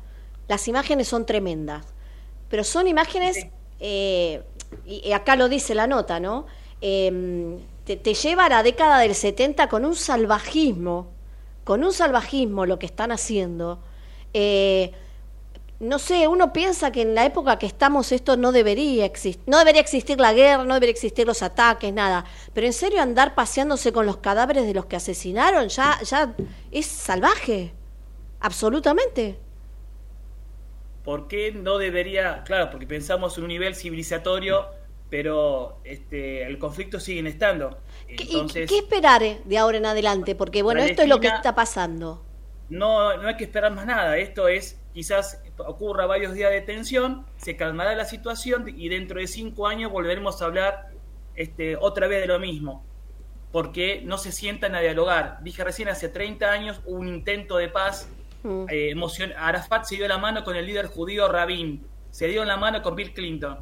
las 0.49 0.68
imágenes 0.68 1.09
son 1.09 1.26
tremendas. 1.26 1.84
Pero 2.49 2.64
son 2.64 2.86
imágenes, 2.86 3.47
eh, 3.80 4.42
y, 4.86 5.09
y 5.09 5.12
acá 5.12 5.36
lo 5.36 5.49
dice 5.49 5.74
la 5.74 5.86
nota, 5.86 6.20
¿no? 6.20 6.47
Eh, 6.80 7.59
te, 7.84 7.97
te 7.97 8.14
lleva 8.14 8.47
a 8.47 8.49
la 8.49 8.62
década 8.62 8.99
del 8.99 9.14
70 9.14 9.68
con 9.68 9.84
un 9.84 9.95
salvajismo, 9.95 11.09
con 11.64 11.84
un 11.84 11.92
salvajismo 11.92 12.66
lo 12.66 12.78
que 12.78 12.86
están 12.86 13.12
haciendo. 13.12 13.80
Eh, 14.32 14.92
no 15.80 15.99
sé, 15.99 16.28
uno 16.28 16.53
piensa 16.53 16.92
que 16.92 17.03
en 17.03 17.14
la 17.14 17.26
época 17.26 17.59
que 17.59 17.66
estamos 17.66 18.12
esto 18.12 18.36
no 18.36 18.53
debería 18.53 19.05
existir, 19.05 19.42
no 19.47 19.59
debería 19.59 19.80
existir 19.80 20.18
la 20.18 20.32
guerra, 20.32 20.64
no 20.64 20.74
debería 20.74 20.92
existir 20.92 21.26
los 21.26 21.42
ataques, 21.42 21.92
nada. 21.92 22.24
Pero 22.53 22.66
en 22.66 22.72
serio 22.72 23.03
andar 23.03 23.34
paseándose 23.34 23.92
con 23.92 24.07
los 24.07 24.18
cadáveres 24.18 24.66
de 24.66 24.74
los 24.74 24.86
que 24.86 24.97
asesinaron 24.97 25.68
ya, 25.68 26.01
ya 26.03 26.34
es 26.70 26.86
salvaje, 26.86 27.74
absolutamente. 28.40 29.38
¿Por 31.05 31.29
qué 31.29 31.53
no 31.53 31.79
debería? 31.79 32.43
Claro, 32.45 32.71
porque 32.71 32.87
pensamos 32.87 33.37
en 33.37 33.45
un 33.45 33.49
nivel 33.49 33.75
civilizatorio, 33.75 34.67
pero 35.11 35.81
este, 35.85 36.45
el 36.45 36.59
conflicto 36.59 36.99
siguen 36.99 37.27
estando. 37.27 37.79
Entonces, 38.09 38.71
¿Qué 38.71 38.79
esperar 38.79 39.23
de 39.45 39.59
ahora 39.59 39.77
en 39.79 39.87
adelante? 39.87 40.35
Porque 40.35 40.63
bueno, 40.63 40.83
esto 40.83 41.03
es 41.03 41.09
lo 41.09 41.21
que 41.21 41.29
está 41.29 41.55
pasando. 41.55 42.25
no, 42.69 43.17
no 43.19 43.29
hay 43.29 43.37
que 43.37 43.45
esperar 43.45 43.73
más 43.73 43.87
nada. 43.87 44.17
Esto 44.17 44.49
es, 44.49 44.81
quizás 44.95 45.43
ocurra 45.59 46.07
varios 46.07 46.35
días 46.35 46.51
de 46.51 46.63
tensión, 46.63 47.27
se 47.37 47.57
calmará 47.57 47.95
la 47.95 48.05
situación 48.05 48.65
y 48.75 48.89
dentro 48.89 49.21
de 49.21 49.27
cinco 49.27 49.67
años 49.69 49.93
volveremos 49.93 50.41
a 50.43 50.47
hablar 50.47 50.89
este, 51.37 51.77
otra 51.77 52.07
vez 52.07 52.21
de 52.21 52.27
lo 52.27 52.39
mismo, 52.39 52.85
porque 53.53 54.03
no 54.05 54.19
se 54.19 54.33
sientan 54.33 54.75
a 54.75 54.81
dialogar. 54.81 55.39
Dije 55.43 55.63
recién, 55.65 55.89
hace 55.89 56.09
30 56.09 56.51
años 56.51 56.81
hubo 56.87 56.99
un 56.99 57.09
intento 57.09 57.57
de 57.57 57.69
paz. 57.69 58.09
Eh, 58.45 58.90
emocion- 58.90 59.32
Arafat 59.36 59.84
se 59.84 59.97
dio 59.97 60.07
la 60.07 60.18
mano 60.18 60.45
con 60.45 60.55
el 60.57 60.66
líder 60.66 60.86
judío 60.86 61.28
Rabin, 61.28 61.86
se 62.11 62.28
dio 62.28 62.45
la 62.45 62.57
mano 62.57 62.82
con 62.82 62.95
Bill 62.95 63.12
Clinton. 63.14 63.59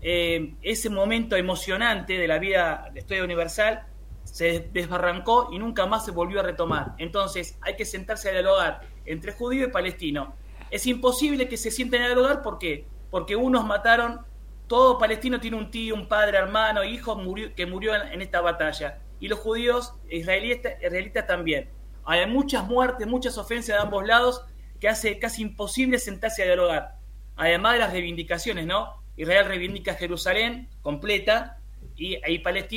Eh, 0.00 0.54
ese 0.62 0.90
momento 0.90 1.34
emocionante 1.34 2.18
de 2.18 2.28
la 2.28 2.38
vida 2.38 2.90
de 2.92 3.00
Estudio 3.00 3.24
Universal 3.24 3.84
se 4.24 4.68
desbarrancó 4.72 5.48
y 5.50 5.58
nunca 5.58 5.86
más 5.86 6.04
se 6.04 6.10
volvió 6.10 6.40
a 6.40 6.42
retomar. 6.42 6.94
Entonces 6.98 7.58
hay 7.62 7.74
que 7.74 7.84
sentarse 7.84 8.28
a 8.28 8.32
dialogar 8.32 8.82
entre 9.06 9.32
judío 9.32 9.66
y 9.66 9.70
palestino. 9.70 10.34
Es 10.70 10.86
imposible 10.86 11.48
que 11.48 11.56
se 11.56 11.70
sienten 11.70 12.02
a 12.02 12.06
dialogar, 12.06 12.42
¿por 12.42 12.58
qué? 12.58 12.86
Porque 13.10 13.34
unos 13.34 13.64
mataron, 13.64 14.20
todo 14.66 14.98
palestino 14.98 15.40
tiene 15.40 15.56
un 15.56 15.70
tío, 15.70 15.94
un 15.94 16.06
padre, 16.06 16.36
hermano, 16.38 16.84
hijo 16.84 17.16
murió, 17.16 17.54
que 17.54 17.64
murió 17.64 17.94
en, 17.94 18.20
esta 18.20 18.42
batalla. 18.42 18.98
Y 19.18 19.28
los 19.28 19.38
judíos 19.38 19.94
israelitas, 20.10 20.74
israelitas 20.82 21.26
también. 21.26 21.70
Hay 22.08 22.26
muchas 22.26 22.66
muertes, 22.66 23.06
muchas 23.06 23.36
ofensas 23.36 23.76
de 23.76 23.82
ambos 23.82 24.06
lados 24.06 24.42
que 24.80 24.88
hace 24.88 25.18
casi 25.18 25.42
imposible 25.42 25.98
sentarse 25.98 26.42
a 26.42 26.46
dialogar. 26.46 26.96
Además 27.36 27.74
de 27.74 27.78
las 27.80 27.92
reivindicaciones, 27.92 28.64
¿no? 28.64 28.94
Israel 29.18 29.44
reivindica 29.44 29.92
Jerusalén 29.92 30.70
completa 30.80 31.58
y 31.96 32.16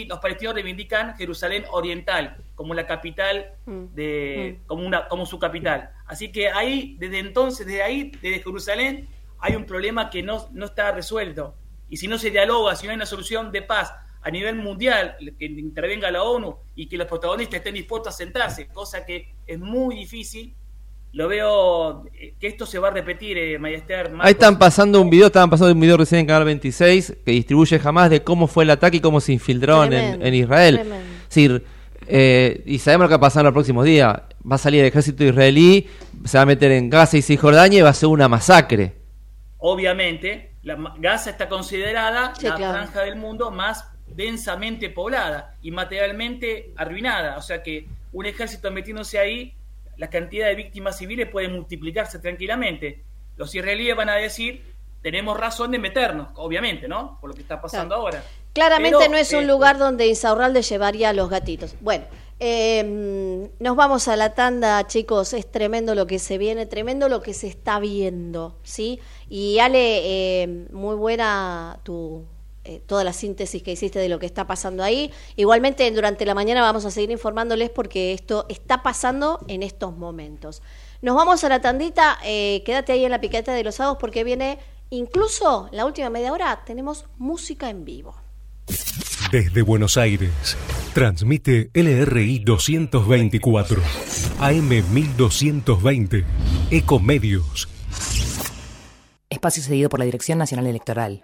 los 0.05 0.19
palestinos 0.19 0.53
reivindican 0.53 1.15
Jerusalén 1.15 1.63
oriental 1.71 2.43
como 2.55 2.73
la 2.73 2.85
capital 2.85 3.53
de 3.65 4.59
como 4.67 4.85
una 4.85 5.07
como 5.07 5.25
su 5.25 5.39
capital. 5.39 5.91
Así 6.07 6.33
que 6.33 6.49
ahí 6.49 6.97
desde 6.99 7.19
entonces 7.19 7.65
desde 7.65 7.83
ahí 7.83 8.11
desde 8.21 8.43
Jerusalén 8.43 9.07
hay 9.39 9.55
un 9.55 9.65
problema 9.65 10.09
que 10.09 10.23
no, 10.23 10.49
no 10.51 10.65
está 10.65 10.91
resuelto 10.91 11.55
y 11.87 11.97
si 11.97 12.07
no 12.09 12.17
se 12.17 12.31
dialoga, 12.31 12.75
si 12.75 12.85
no 12.85 12.91
hay 12.91 12.97
una 12.97 13.05
solución 13.05 13.49
de 13.53 13.61
paz 13.61 13.93
a 14.23 14.29
nivel 14.31 14.55
mundial 14.55 15.15
que 15.39 15.45
intervenga 15.45 16.11
la 16.11 16.23
ONU 16.23 16.55
y 16.75 16.87
que 16.87 16.97
los 16.97 17.07
protagonistas 17.07 17.57
estén 17.57 17.73
dispuestos 17.73 18.13
a 18.13 18.17
sentarse, 18.17 18.67
cosa 18.67 19.05
que 19.05 19.33
es 19.47 19.59
muy 19.59 19.95
difícil. 19.95 20.53
Lo 21.13 21.27
veo 21.27 22.05
eh, 22.13 22.35
que 22.39 22.47
esto 22.47 22.65
se 22.65 22.79
va 22.79 22.87
a 22.87 22.91
repetir, 22.91 23.37
eh, 23.37 23.59
Mayester. 23.59 24.11
Marcos. 24.11 24.25
Ahí 24.25 24.31
están 24.31 24.57
pasando 24.57 25.01
un 25.01 25.09
video, 25.09 25.27
estaban 25.27 25.49
pasando 25.49 25.73
un 25.73 25.79
video 25.81 25.97
recién 25.97 26.21
en 26.21 26.25
Canal 26.27 26.45
26 26.45 27.17
que 27.25 27.31
distribuye 27.31 27.79
jamás 27.79 28.09
de 28.09 28.23
cómo 28.23 28.47
fue 28.47 28.63
el 28.63 28.69
ataque 28.69 28.97
y 28.97 29.01
cómo 29.01 29.19
se 29.19 29.33
infiltraron 29.33 29.85
en, 29.91 29.99
Tremendo, 29.99 30.25
en 30.25 30.33
Israel. 30.35 30.75
tremendo. 30.75 31.05
Es 31.23 31.25
decir, 31.35 31.65
eh, 32.07 32.63
y 32.65 32.79
sabemos 32.79 33.05
lo 33.05 33.07
que 33.09 33.13
va 33.13 33.17
a 33.17 33.21
pasar 33.21 33.41
en 33.41 33.45
los 33.45 33.53
próximos 33.53 33.83
días. 33.85 34.21
Va 34.49 34.55
a 34.55 34.57
salir 34.57 34.81
el 34.81 34.87
ejército 34.87 35.23
israelí, 35.25 35.87
se 36.23 36.37
va 36.37 36.43
a 36.43 36.45
meter 36.45 36.71
en 36.71 36.89
Gaza 36.89 37.17
y 37.17 37.21
Cisjordania 37.21 37.79
y 37.79 37.81
va 37.81 37.89
a 37.89 37.93
ser 37.93 38.07
una 38.07 38.29
masacre. 38.29 38.95
obviamente, 39.57 40.55
la, 40.63 40.77
Gaza 40.97 41.31
está 41.31 41.49
considerada 41.49 42.33
Sí, 42.37 42.45
la 42.47 42.55
claro. 42.55 42.73
franja 42.73 43.01
del 43.01 43.15
mundo 43.15 43.51
más 43.51 43.85
densamente 44.15 44.89
poblada 44.89 45.55
y 45.61 45.71
materialmente 45.71 46.71
arruinada. 46.75 47.37
O 47.37 47.41
sea 47.41 47.63
que 47.63 47.87
un 48.13 48.25
ejército 48.25 48.71
metiéndose 48.71 49.19
ahí, 49.19 49.53
la 49.97 50.09
cantidad 50.09 50.47
de 50.47 50.55
víctimas 50.55 50.97
civiles 50.97 51.29
puede 51.29 51.47
multiplicarse 51.47 52.19
tranquilamente. 52.19 53.03
Los 53.37 53.53
israelíes 53.53 53.95
van 53.95 54.09
a 54.09 54.15
decir, 54.15 54.63
tenemos 55.01 55.39
razón 55.39 55.71
de 55.71 55.79
meternos, 55.79 56.29
obviamente, 56.35 56.87
¿no? 56.87 57.17
Por 57.19 57.29
lo 57.29 57.35
que 57.35 57.41
está 57.41 57.61
pasando 57.61 57.95
ahora. 57.95 58.23
Claramente 58.53 58.97
Pero, 58.99 59.11
no 59.11 59.17
es 59.17 59.31
un 59.33 59.43
eh, 59.43 59.47
lugar 59.47 59.77
donde 59.77 60.07
Insaurralde 60.07 60.61
llevaría 60.61 61.09
a 61.09 61.13
los 61.13 61.29
gatitos. 61.29 61.75
Bueno, 61.79 62.05
eh, 62.39 63.49
nos 63.59 63.75
vamos 63.75 64.07
a 64.07 64.15
la 64.15 64.33
tanda, 64.33 64.85
chicos. 64.87 65.33
Es 65.33 65.49
tremendo 65.49 65.95
lo 65.95 66.07
que 66.07 66.19
se 66.19 66.37
viene, 66.37 66.65
tremendo 66.65 67.07
lo 67.07 67.21
que 67.21 67.33
se 67.33 67.47
está 67.47 67.79
viendo, 67.79 68.57
¿sí? 68.63 68.99
Y 69.29 69.59
Ale, 69.59 70.01
eh, 70.43 70.47
muy 70.71 70.95
buena 70.95 71.79
tu 71.83 72.25
eh, 72.63 72.79
toda 72.85 73.03
la 73.03 73.13
síntesis 73.13 73.63
que 73.63 73.71
hiciste 73.71 73.97
de 73.99 74.09
lo 74.09 74.19
que 74.19 74.25
está 74.25 74.45
pasando 74.45 74.83
ahí. 74.83 75.11
Igualmente, 75.35 75.89
durante 75.91 76.25
la 76.25 76.35
mañana 76.35 76.61
vamos 76.61 76.85
a 76.85 76.91
seguir 76.91 77.09
informándoles 77.11 77.69
porque 77.69 78.13
esto 78.13 78.45
está 78.49 78.83
pasando 78.83 79.39
en 79.47 79.63
estos 79.63 79.97
momentos. 79.97 80.61
Nos 81.01 81.15
vamos 81.15 81.43
a 81.43 81.49
la 81.49 81.61
tandita. 81.61 82.19
eh, 82.23 82.61
quédate 82.65 82.91
ahí 82.91 83.03
en 83.05 83.11
la 83.11 83.19
piqueta 83.19 83.53
de 83.53 83.63
los 83.63 83.75
sábados 83.75 83.97
porque 83.99 84.23
viene 84.23 84.59
incluso 84.91 85.69
la 85.71 85.85
última 85.85 86.09
media 86.11 86.31
hora. 86.31 86.63
Tenemos 86.65 87.05
música 87.17 87.69
en 87.69 87.83
vivo. 87.83 88.15
Desde 89.31 89.61
Buenos 89.61 89.97
Aires, 89.97 90.57
transmite 90.93 91.71
LRI 91.73 92.39
224, 92.39 93.81
AM 94.39 94.69
1220, 94.93 96.25
Ecomedios. 96.69 97.69
Espacio 99.29 99.63
cedido 99.63 99.89
por 99.89 99.99
la 99.99 100.05
Dirección 100.05 100.37
Nacional 100.37 100.67
Electoral. 100.67 101.23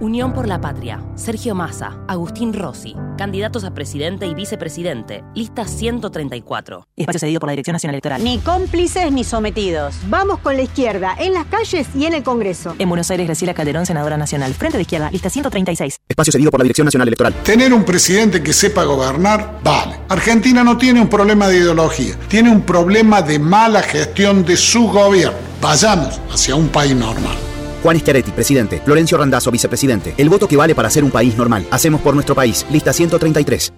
Unión 0.00 0.32
por 0.32 0.48
la 0.48 0.62
Patria. 0.62 1.04
Sergio 1.14 1.54
Massa, 1.54 1.98
Agustín 2.08 2.54
Rossi. 2.54 2.96
Candidatos 3.18 3.64
a 3.64 3.74
presidente 3.74 4.26
y 4.26 4.34
vicepresidente. 4.34 5.22
Lista 5.34 5.66
134. 5.66 6.86
Espacio 6.96 7.20
cedido 7.20 7.38
por 7.38 7.48
la 7.48 7.52
Dirección 7.52 7.74
Nacional 7.74 7.96
Electoral. 7.96 8.24
Ni 8.24 8.38
cómplices 8.38 9.12
ni 9.12 9.24
sometidos. 9.24 9.96
Vamos 10.08 10.38
con 10.38 10.56
la 10.56 10.62
izquierda, 10.62 11.14
en 11.18 11.34
las 11.34 11.44
calles 11.44 11.86
y 11.94 12.06
en 12.06 12.14
el 12.14 12.22
Congreso. 12.22 12.74
En 12.78 12.88
Buenos 12.88 13.10
Aires, 13.10 13.26
Graciela 13.26 13.52
Calderón, 13.52 13.84
senadora 13.84 14.16
nacional. 14.16 14.54
Frente 14.54 14.78
de 14.78 14.82
izquierda, 14.82 15.10
lista 15.10 15.28
136. 15.28 16.00
Espacio 16.08 16.32
cedido 16.32 16.50
por 16.50 16.60
la 16.60 16.64
Dirección 16.64 16.86
Nacional 16.86 17.08
Electoral. 17.08 17.34
Tener 17.44 17.74
un 17.74 17.84
presidente 17.84 18.42
que 18.42 18.54
sepa 18.54 18.84
gobernar, 18.84 19.60
vale. 19.62 19.96
Argentina 20.08 20.64
no 20.64 20.78
tiene 20.78 21.02
un 21.02 21.08
problema 21.08 21.46
de 21.46 21.58
ideología, 21.58 22.16
tiene 22.28 22.50
un 22.50 22.62
problema 22.62 23.20
de 23.20 23.38
mala 23.38 23.82
gestión 23.82 24.46
de 24.46 24.56
su 24.56 24.88
gobierno. 24.88 25.36
Vayamos 25.60 26.18
hacia 26.32 26.54
un 26.54 26.68
país 26.68 26.96
normal. 26.96 27.49
Juan 27.82 27.98
Schiaretti, 27.98 28.30
presidente. 28.30 28.80
Florencio 28.84 29.18
Randazzo, 29.18 29.50
vicepresidente. 29.50 30.14
El 30.16 30.28
voto 30.28 30.46
que 30.46 30.56
vale 30.56 30.74
para 30.74 30.90
ser 30.90 31.04
un 31.04 31.10
país 31.10 31.36
normal. 31.36 31.66
Hacemos 31.70 32.00
por 32.00 32.14
nuestro 32.14 32.34
país. 32.34 32.66
Lista 32.70 32.92
133. 32.92 33.72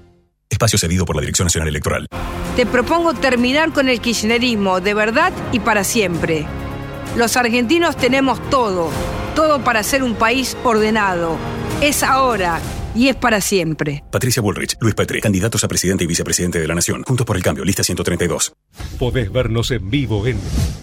Espacio 0.51 0.79
cedido 0.79 1.05
por 1.05 1.17
la 1.17 1.23
Dirección 1.23 1.47
Nacional 1.47 1.69
Electoral. 1.69 2.07
Te 2.57 2.67
propongo 2.67 3.15
terminar 3.15 3.73
con 3.73 3.89
el 3.89 4.01
kirchnerismo 4.01 4.81
de 4.81 4.93
verdad 4.93 5.33
y 5.53 5.61
para 5.61 5.85
siempre. 5.85 6.47
Los 7.17 7.37
argentinos 7.37 7.97
tenemos 7.97 8.39
todo, 8.51 8.91
todo 9.35 9.65
para 9.65 9.83
ser 9.83 10.03
un 10.03 10.15
país 10.15 10.57
ordenado. 10.63 11.37
Es 11.81 12.03
ahora 12.03 12.61
y 12.95 13.09
es 13.09 13.17
para 13.17 13.41
siempre. 13.41 14.05
Patricia 14.11 14.43
Bullrich, 14.43 14.77
Luis 14.81 14.95
Petri, 14.95 15.21
candidatos 15.21 15.65
a 15.65 15.69
presidente 15.69 16.05
y 16.05 16.07
vicepresidente 16.07 16.61
de 16.61 16.69
la 16.69 16.75
Nación. 16.75 17.05
Juntos 17.05 17.27
por 17.27 17.37
el 17.37 17.43
cambio, 17.43 17.65
lista 17.65 17.83
132. 17.83 18.53
Podés 18.99 19.33
vernos 19.33 19.71
en 19.71 19.91
vivo 19.91 20.27
en 20.27 20.39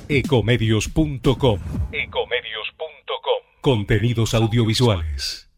ecomedios.com. 0.07 1.59
Contenidos 3.61 4.33
audiovisuales. 4.33 5.49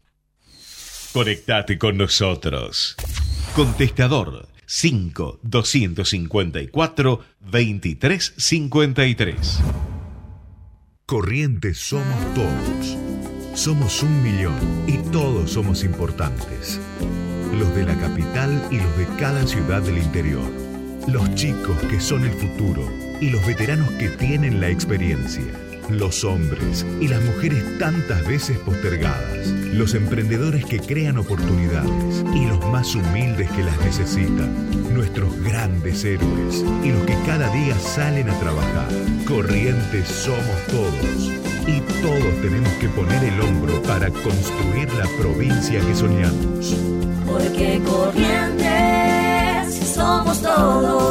Conectate 1.12 1.78
con 1.78 1.98
nosotros. 1.98 2.96
Contestador 3.54 4.48
5 4.66 5.38
254 5.42 7.20
2353. 7.40 9.60
Corrientes 11.04 11.78
somos 11.78 12.34
todos. 12.34 13.11
Somos 13.54 14.02
un 14.02 14.22
millón 14.22 14.54
y 14.86 14.96
todos 15.10 15.52
somos 15.52 15.84
importantes. 15.84 16.80
Los 17.52 17.74
de 17.74 17.84
la 17.84 17.94
capital 17.96 18.66
y 18.70 18.78
los 18.78 18.96
de 18.96 19.06
cada 19.18 19.46
ciudad 19.46 19.82
del 19.82 19.98
interior. 19.98 20.50
Los 21.06 21.34
chicos 21.34 21.76
que 21.90 22.00
son 22.00 22.24
el 22.24 22.32
futuro 22.32 22.82
y 23.20 23.28
los 23.28 23.44
veteranos 23.46 23.90
que 23.92 24.08
tienen 24.08 24.58
la 24.58 24.70
experiencia. 24.70 25.52
Los 25.90 26.24
hombres 26.24 26.86
y 27.00 27.08
las 27.08 27.22
mujeres 27.22 27.78
tantas 27.78 28.26
veces 28.26 28.58
postergadas. 28.58 29.46
Los 29.72 29.94
emprendedores 29.94 30.64
que 30.64 30.80
crean 30.80 31.18
oportunidades 31.18 32.24
y 32.34 32.46
los 32.46 32.64
más 32.68 32.94
humildes 32.94 33.50
que 33.50 33.62
las 33.62 33.78
necesitan. 33.80 34.94
Nuestros 34.94 35.36
grandes 35.42 36.04
héroes 36.04 36.64
y 36.84 36.92
los 36.92 37.02
que 37.04 37.16
cada 37.26 37.48
día 37.50 37.78
salen 37.78 38.30
a 38.30 38.38
trabajar. 38.38 38.88
Corrientes 39.26 40.08
somos 40.08 40.66
todos. 40.68 41.30
Y 41.66 41.80
todos 42.02 42.42
tenemos 42.42 42.72
que 42.74 42.88
poner 42.88 43.22
el 43.24 43.40
hombro 43.40 43.82
para 43.82 44.10
construir 44.10 44.92
la 44.94 45.06
provincia 45.18 45.80
que 45.80 45.94
soñamos. 45.94 46.76
Porque 47.26 47.80
corrientes 47.84 48.62
somos 49.94 50.42
todos. 50.42 51.01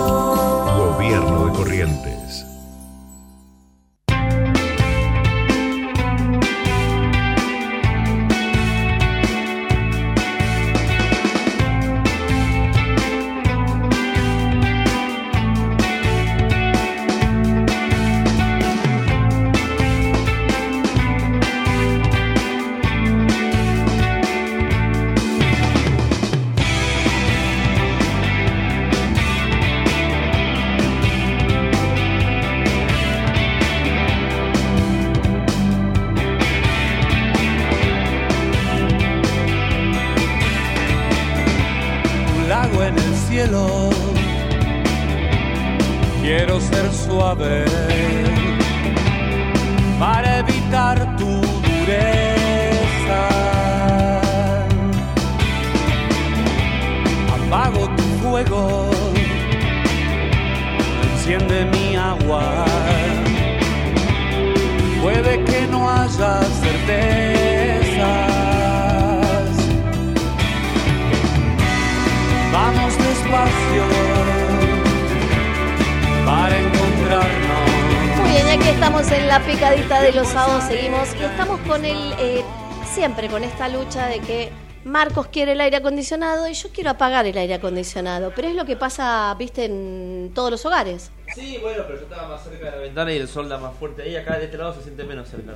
De 84.00 84.20
que 84.22 84.50
Marcos 84.86 85.28
quiere 85.28 85.52
el 85.52 85.60
aire 85.60 85.78
acondicionado 85.78 86.48
y 86.48 86.54
yo 86.54 86.70
quiero 86.70 86.92
apagar 86.92 87.26
el 87.26 87.38
aire 87.38 87.56
acondicionado, 87.56 88.32
pero 88.34 88.48
es 88.48 88.56
lo 88.56 88.64
que 88.64 88.78
pasa, 88.78 89.36
viste, 89.38 89.66
en 89.66 90.32
todos 90.34 90.50
los 90.50 90.66
hogares. 90.66 91.12
Sí, 91.36 91.58
bueno, 91.62 91.84
pero 91.86 92.00
yo 92.00 92.06
estaba 92.06 92.30
más 92.30 92.42
cerca 92.42 92.66
de 92.66 92.72
la 92.72 92.78
ventana 92.78 93.14
y 93.14 93.18
el 93.18 93.28
sol 93.28 93.50
da 93.50 93.58
más 93.58 93.76
fuerte 93.76 94.04
ahí. 94.04 94.16
Acá 94.16 94.38
de 94.38 94.46
este 94.46 94.58
lado 94.58 94.74
se 94.74 94.84
siente 94.84 95.04
menos 95.04 95.28
cerca. 95.28 95.52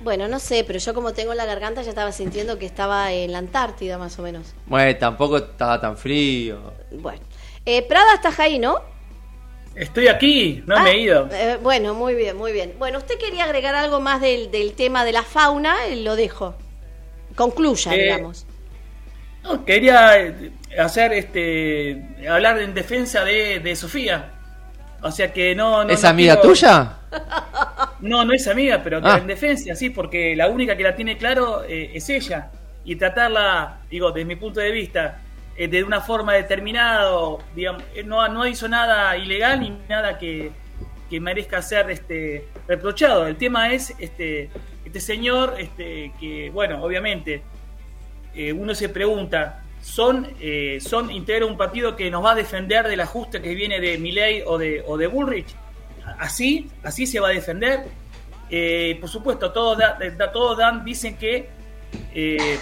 Bueno, 0.00 0.26
no 0.26 0.40
sé, 0.40 0.64
pero 0.64 0.80
yo 0.80 0.94
como 0.94 1.12
tengo 1.12 1.32
la 1.34 1.44
garganta 1.44 1.82
ya 1.82 1.90
estaba 1.90 2.10
sintiendo 2.10 2.58
que 2.58 2.66
estaba 2.66 3.12
en 3.12 3.30
la 3.30 3.38
Antártida 3.38 3.98
más 3.98 4.18
o 4.18 4.22
menos. 4.22 4.52
Bueno, 4.66 4.98
tampoco 4.98 5.36
estaba 5.36 5.80
tan 5.80 5.96
frío. 5.96 6.72
Bueno, 6.90 7.20
eh, 7.64 7.82
Prada, 7.82 8.14
estás 8.14 8.40
ahí, 8.40 8.58
¿no? 8.58 8.80
Estoy 9.76 10.08
aquí, 10.08 10.62
no 10.66 10.82
me 10.82 10.90
he 10.90 10.98
ido. 10.98 11.28
Eh, 11.30 11.56
bueno, 11.62 11.94
muy 11.94 12.16
bien, 12.16 12.36
muy 12.36 12.52
bien. 12.52 12.74
Bueno, 12.80 12.98
usted 12.98 13.16
quería 13.16 13.44
agregar 13.44 13.76
algo 13.76 14.00
más 14.00 14.20
del, 14.20 14.50
del 14.50 14.72
tema 14.72 15.04
de 15.04 15.12
la 15.12 15.22
fauna, 15.22 15.86
eh, 15.86 15.96
lo 15.96 16.16
dejo. 16.16 16.56
Concluya, 17.34 17.94
Eh, 17.94 18.02
digamos. 18.02 18.46
No, 19.42 19.64
quería 19.64 20.18
eh, 20.20 20.52
hacer 20.78 21.12
este 21.12 22.26
hablar 22.30 22.58
en 22.60 22.74
defensa 22.74 23.24
de, 23.24 23.58
de 23.60 23.74
Sofía. 23.76 24.30
O 25.02 25.10
sea 25.10 25.32
que 25.32 25.54
no, 25.54 25.84
no 25.84 25.90
¿Es 25.90 26.02
no 26.04 26.08
amiga 26.10 26.34
quiero- 26.34 26.48
tuya? 26.48 26.98
No, 28.00 28.24
no 28.24 28.32
es 28.32 28.48
amiga, 28.48 28.80
pero 28.82 29.00
Ah. 29.02 29.18
en 29.18 29.28
defensa, 29.28 29.76
sí, 29.76 29.90
porque 29.90 30.34
la 30.34 30.48
única 30.48 30.76
que 30.76 30.82
la 30.82 30.94
tiene 30.96 31.16
claro 31.16 31.62
eh, 31.64 31.92
es 31.94 32.08
ella. 32.08 32.50
Y 32.84 32.96
tratarla, 32.96 33.78
digo, 33.88 34.10
desde 34.10 34.24
mi 34.24 34.34
punto 34.34 34.58
de 34.58 34.72
vista, 34.72 35.20
eh, 35.56 35.68
de 35.68 35.84
una 35.84 36.00
forma 36.00 36.32
determinada, 36.32 37.14
o, 37.14 37.40
digamos, 37.54 37.84
no, 38.04 38.26
no 38.28 38.44
hizo 38.44 38.66
nada 38.68 39.16
ilegal 39.16 39.60
ni 39.60 39.70
nada 39.88 40.18
que, 40.18 40.50
que 41.08 41.20
merezca 41.20 41.62
ser 41.62 41.90
este, 41.92 42.48
reprochado. 42.66 43.24
El 43.28 43.36
tema 43.36 43.72
es 43.72 43.94
este, 44.00 44.50
este 44.84 45.00
señor, 45.00 45.54
este, 45.58 46.12
que, 46.20 46.50
bueno, 46.50 46.82
obviamente, 46.82 47.42
eh, 48.34 48.52
uno 48.52 48.74
se 48.74 48.88
pregunta, 48.88 49.62
¿son, 49.82 50.28
eh, 50.40 50.78
¿son 50.80 51.10
integra 51.10 51.46
un 51.46 51.56
partido 51.56 51.94
que 51.96 52.10
nos 52.10 52.24
va 52.24 52.32
a 52.32 52.34
defender 52.34 52.88
del 52.88 53.00
ajuste 53.00 53.40
que 53.42 53.54
viene 53.54 53.80
de 53.80 53.98
Milley 53.98 54.42
o 54.46 54.58
de, 54.58 54.82
o 54.86 54.96
de 54.96 55.06
Bullrich? 55.06 55.54
Así, 56.18 56.68
así 56.82 57.06
se 57.06 57.20
va 57.20 57.28
a 57.28 57.32
defender. 57.32 57.84
Eh, 58.50 58.96
por 59.00 59.08
supuesto, 59.08 59.50
todos, 59.52 59.78
da- 59.78 59.98
da- 60.16 60.32
todos 60.32 60.58
dan, 60.58 60.84
dicen 60.84 61.16
que, 61.16 61.48
eh, 62.14 62.58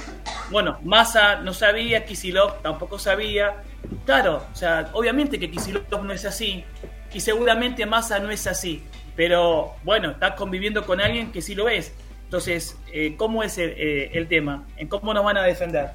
bueno, 0.50 0.78
Massa 0.84 1.36
no 1.40 1.52
sabía, 1.54 2.04
Kisilov 2.04 2.60
tampoco 2.62 2.98
sabía. 2.98 3.62
Claro, 4.04 4.44
o 4.52 4.54
sea, 4.56 4.90
obviamente 4.92 5.38
que 5.38 5.50
Kisilov 5.50 6.04
no 6.04 6.12
es 6.12 6.24
así 6.24 6.64
y 7.12 7.20
seguramente 7.20 7.86
Massa 7.86 8.18
no 8.18 8.30
es 8.30 8.46
así. 8.46 8.82
Pero 9.16 9.74
bueno, 9.82 10.10
está 10.12 10.34
conviviendo 10.36 10.84
con 10.86 11.00
alguien 11.00 11.32
que 11.32 11.42
sí 11.42 11.54
lo 11.54 11.68
es. 11.68 11.92
Entonces, 12.30 12.76
eh, 12.92 13.14
¿cómo 13.16 13.42
es 13.42 13.58
el, 13.58 13.70
eh, 13.76 14.10
el 14.14 14.28
tema? 14.28 14.64
¿En 14.76 14.86
cómo 14.86 15.12
nos 15.12 15.24
van 15.24 15.36
a 15.36 15.42
defender? 15.42 15.90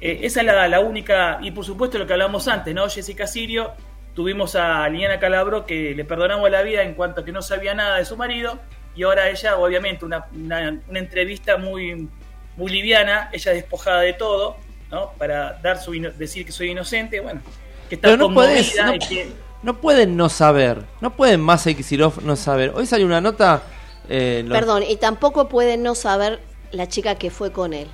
Eh, 0.00 0.18
esa 0.22 0.40
es 0.40 0.46
la, 0.46 0.66
la 0.66 0.80
única, 0.80 1.38
y 1.42 1.52
por 1.52 1.64
supuesto 1.64 1.96
lo 1.96 2.08
que 2.08 2.12
hablamos 2.12 2.48
antes, 2.48 2.74
¿no? 2.74 2.88
Jessica 2.88 3.28
Sirio, 3.28 3.70
tuvimos 4.16 4.56
a 4.56 4.88
Liliana 4.88 5.20
Calabro 5.20 5.64
que 5.64 5.94
le 5.94 6.04
perdonamos 6.04 6.50
la 6.50 6.62
vida 6.62 6.82
en 6.82 6.94
cuanto 6.94 7.20
a 7.20 7.24
que 7.24 7.30
no 7.30 7.40
sabía 7.40 7.72
nada 7.72 7.98
de 7.98 8.04
su 8.04 8.16
marido, 8.16 8.58
y 8.96 9.04
ahora 9.04 9.30
ella, 9.30 9.56
obviamente, 9.56 10.04
una, 10.04 10.26
una, 10.34 10.76
una 10.88 10.98
entrevista 10.98 11.56
muy, 11.56 12.08
muy 12.56 12.72
liviana, 12.72 13.30
ella 13.32 13.52
despojada 13.52 14.00
de 14.00 14.14
todo, 14.14 14.56
¿no? 14.90 15.12
Para 15.12 15.52
dar 15.62 15.80
su 15.80 15.92
decir 15.92 16.44
que 16.44 16.50
soy 16.50 16.72
inocente, 16.72 17.20
bueno, 17.20 17.40
que 17.88 17.94
está 17.94 18.08
Pero 18.08 18.16
no 18.16 18.34
podés, 18.34 18.74
que... 19.08 19.28
no 19.62 19.80
pueden 19.80 20.16
no 20.16 20.28
saber. 20.28 20.82
No 21.00 21.14
pueden 21.14 21.40
más 21.40 21.62
Kisilov 21.62 22.24
no 22.24 22.34
saber. 22.34 22.72
Hoy 22.74 22.86
salió 22.86 23.06
una 23.06 23.20
nota. 23.20 23.62
Eh, 24.08 24.42
los- 24.46 24.56
Perdón, 24.58 24.82
y 24.88 24.96
tampoco 24.96 25.48
puede 25.48 25.76
no 25.76 25.94
saber 25.94 26.40
la 26.72 26.88
chica 26.88 27.14
que 27.16 27.30
fue 27.30 27.52
con 27.52 27.72
él. 27.72 27.88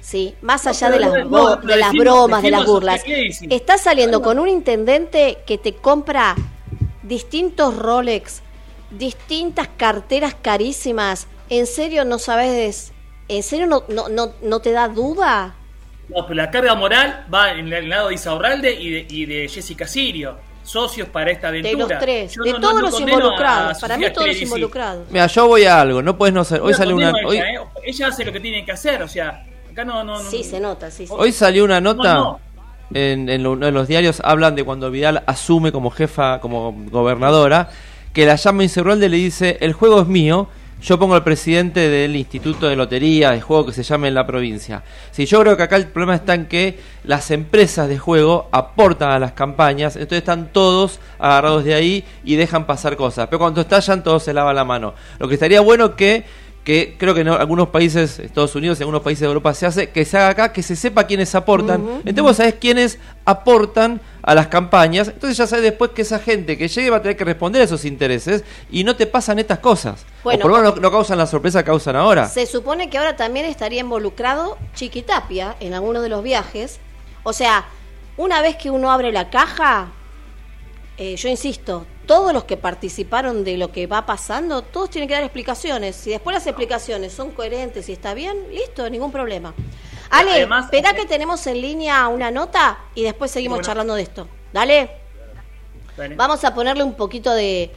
Sí, 0.00 0.34
más 0.42 0.66
allá 0.66 0.90
de 0.90 1.00
las, 1.00 1.26
no, 1.26 1.56
de 1.56 1.76
las 1.76 1.90
decimos- 1.90 2.04
bromas, 2.04 2.42
de 2.42 2.50
las 2.50 2.64
burlas. 2.64 3.02
¿qué 3.04 3.26
hicimos? 3.26 3.54
Está 3.54 3.78
saliendo 3.78 4.22
con 4.22 4.38
un 4.38 4.48
intendente 4.48 5.38
que 5.46 5.58
te 5.58 5.74
compra 5.74 6.36
distintos 7.02 7.76
Rolex, 7.76 8.42
distintas 8.90 9.68
carteras 9.76 10.34
carísimas. 10.40 11.26
¿En 11.50 11.66
serio 11.66 12.04
no 12.04 12.18
sabes? 12.18 12.92
¿En 13.28 13.42
serio 13.42 13.66
no, 13.66 13.84
no, 13.88 14.08
no, 14.08 14.32
no 14.40 14.60
te 14.60 14.72
da 14.72 14.88
duda? 14.88 15.54
No, 16.08 16.22
pero 16.26 16.34
la 16.36 16.50
carga 16.50 16.74
moral 16.74 17.26
va 17.32 17.52
en 17.52 17.70
el 17.72 17.88
lado 17.88 18.08
de 18.08 18.14
Isaurralde 18.14 18.72
y 18.72 18.90
de, 18.90 19.06
y 19.10 19.26
de 19.26 19.48
Jessica 19.48 19.86
Sirio, 19.86 20.38
socios 20.68 21.08
para 21.08 21.30
esta 21.30 21.50
De 21.50 21.60
aventura. 21.60 21.94
los 21.96 21.98
tres, 22.04 22.34
Yo 22.34 22.42
de 22.42 22.52
no- 22.52 22.60
todos 22.60 22.74
no 22.74 22.80
los 22.82 23.00
involucrados. 23.00 23.78
Para 23.80 23.96
mí 23.96 24.06
todos 24.12 24.28
los 24.28 24.42
involucrados. 24.42 25.06
Mira, 25.10 25.26
yo 25.26 25.46
voy 25.48 25.64
a 25.64 25.80
algo. 25.80 26.02
No 26.02 26.16
puedes 26.18 26.34
no 26.34 26.44
saber. 26.44 26.62
Hoy 26.62 26.72
No 26.72 26.76
salió 26.78 26.96
una. 26.96 27.12
Hoy, 27.26 27.38
¿eh? 27.38 27.58
ella 27.84 28.06
hace 28.08 28.24
lo 28.24 28.32
que 28.32 28.40
tiene 28.40 28.64
que 28.64 28.72
hacer, 28.72 29.02
o 29.02 29.08
sea, 29.08 29.44
acá 29.70 29.84
no... 29.84 30.04
no, 30.04 30.22
no 30.22 30.30
Sí, 30.30 30.44
se 30.44 30.60
nota, 30.60 30.90
sí. 30.90 31.06
sí. 31.06 31.12
hoy 31.16 31.32
salió 31.32 31.64
una 31.64 31.80
nota. 31.80 32.14
No, 32.14 32.20
no. 32.20 32.40
En, 32.94 33.28
en 33.28 33.42
lo- 33.42 33.52
uno 33.52 33.66
de 33.66 33.72
los 33.72 33.86
diarios 33.88 34.20
hablan 34.24 34.54
de 34.54 34.64
cuando 34.64 34.90
Vidal 34.90 35.22
asume 35.26 35.72
como 35.72 35.90
jefa, 35.90 36.40
como 36.40 36.74
gobernadora, 36.90 37.68
que 38.12 38.24
la 38.26 38.36
llama 38.36 38.62
Insaurralde 38.62 39.08
le 39.08 39.16
dice: 39.18 39.58
El 39.60 39.72
juego 39.72 40.00
es 40.02 40.06
mío. 40.06 40.48
Yo 40.80 40.96
pongo 40.96 41.16
al 41.16 41.24
presidente 41.24 41.88
del 41.88 42.14
Instituto 42.14 42.68
de 42.68 42.76
Lotería, 42.76 43.32
de 43.32 43.40
juego 43.40 43.66
que 43.66 43.72
se 43.72 43.82
llame 43.82 44.08
en 44.08 44.14
la 44.14 44.26
provincia. 44.26 44.84
Sí, 45.10 45.26
yo 45.26 45.40
creo 45.40 45.56
que 45.56 45.64
acá 45.64 45.74
el 45.74 45.88
problema 45.88 46.14
está 46.14 46.34
en 46.34 46.46
que 46.46 46.78
las 47.02 47.32
empresas 47.32 47.88
de 47.88 47.98
juego 47.98 48.48
aportan 48.52 49.10
a 49.10 49.18
las 49.18 49.32
campañas, 49.32 49.96
entonces 49.96 50.18
están 50.18 50.52
todos 50.52 51.00
agarrados 51.18 51.64
de 51.64 51.74
ahí 51.74 52.04
y 52.22 52.36
dejan 52.36 52.64
pasar 52.64 52.96
cosas. 52.96 53.26
Pero 53.26 53.40
cuando 53.40 53.60
estallan, 53.60 54.04
todos 54.04 54.22
se 54.22 54.32
lavan 54.32 54.54
la 54.54 54.64
mano. 54.64 54.94
Lo 55.18 55.26
que 55.26 55.34
estaría 55.34 55.60
bueno 55.60 55.96
que 55.96 56.24
que 56.68 56.96
creo 56.98 57.14
que 57.14 57.22
en 57.22 57.28
algunos 57.28 57.68
países, 57.68 58.18
Estados 58.18 58.54
Unidos 58.54 58.78
y 58.78 58.82
algunos 58.82 59.00
países 59.00 59.20
de 59.20 59.28
Europa 59.28 59.54
se 59.54 59.64
hace, 59.64 59.88
que 59.88 60.04
se 60.04 60.18
haga 60.18 60.28
acá, 60.28 60.52
que 60.52 60.62
se 60.62 60.76
sepa 60.76 61.04
quiénes 61.04 61.34
aportan. 61.34 61.80
Entonces 62.00 62.22
vos 62.22 62.36
sabés 62.36 62.56
quiénes 62.60 62.98
aportan 63.24 64.02
a 64.20 64.34
las 64.34 64.48
campañas, 64.48 65.08
entonces 65.08 65.38
ya 65.38 65.46
sabes 65.46 65.62
después 65.62 65.92
que 65.92 66.02
esa 66.02 66.18
gente 66.18 66.58
que 66.58 66.68
llegue 66.68 66.90
va 66.90 66.98
a 66.98 67.00
tener 67.00 67.16
que 67.16 67.24
responder 67.24 67.62
a 67.62 67.64
esos 67.64 67.86
intereses 67.86 68.44
y 68.70 68.84
no 68.84 68.96
te 68.96 69.06
pasan 69.06 69.38
estas 69.38 69.60
cosas. 69.60 70.04
Bueno, 70.22 70.40
o 70.40 70.42
por 70.42 70.50
lo 70.50 70.56
menos 70.58 70.74
no, 70.74 70.82
no 70.82 70.90
causan 70.90 71.16
la 71.16 71.26
sorpresa 71.26 71.62
que 71.62 71.68
causan 71.68 71.96
ahora. 71.96 72.28
Se 72.28 72.44
supone 72.44 72.90
que 72.90 72.98
ahora 72.98 73.16
también 73.16 73.46
estaría 73.46 73.80
involucrado 73.80 74.58
Chiquitapia 74.74 75.56
en 75.60 75.72
alguno 75.72 76.02
de 76.02 76.10
los 76.10 76.22
viajes. 76.22 76.80
O 77.22 77.32
sea, 77.32 77.64
una 78.18 78.42
vez 78.42 78.56
que 78.56 78.70
uno 78.70 78.92
abre 78.92 79.10
la 79.10 79.30
caja, 79.30 79.88
eh, 80.98 81.16
yo 81.16 81.30
insisto, 81.30 81.86
todos 82.08 82.32
los 82.32 82.44
que 82.44 82.56
participaron 82.56 83.44
de 83.44 83.58
lo 83.58 83.70
que 83.70 83.86
va 83.86 84.06
pasando, 84.06 84.62
todos 84.62 84.88
tienen 84.88 85.06
que 85.08 85.14
dar 85.14 85.22
explicaciones. 85.22 85.94
Si 85.94 86.08
después 86.10 86.32
las 86.34 86.46
explicaciones 86.46 87.12
son 87.12 87.30
coherentes 87.32 87.88
y 87.88 87.92
está 87.92 88.14
bien, 88.14 88.46
listo, 88.50 88.88
ningún 88.88 89.12
problema. 89.12 89.54
Ale, 90.10 90.32
Además- 90.32 90.64
espera 90.64 90.94
que 90.94 91.04
tenemos 91.04 91.46
en 91.46 91.60
línea 91.60 92.08
una 92.08 92.30
nota 92.30 92.78
y 92.94 93.02
después 93.02 93.30
seguimos 93.30 93.56
Bueno. 93.58 93.66
charlando 93.66 93.94
de 93.94 94.02
esto. 94.02 94.26
Dale. 94.54 94.90
Dale. 95.98 96.16
Vamos 96.16 96.42
a 96.44 96.54
ponerle 96.54 96.82
un 96.82 96.94
poquito 96.94 97.32
de 97.34 97.70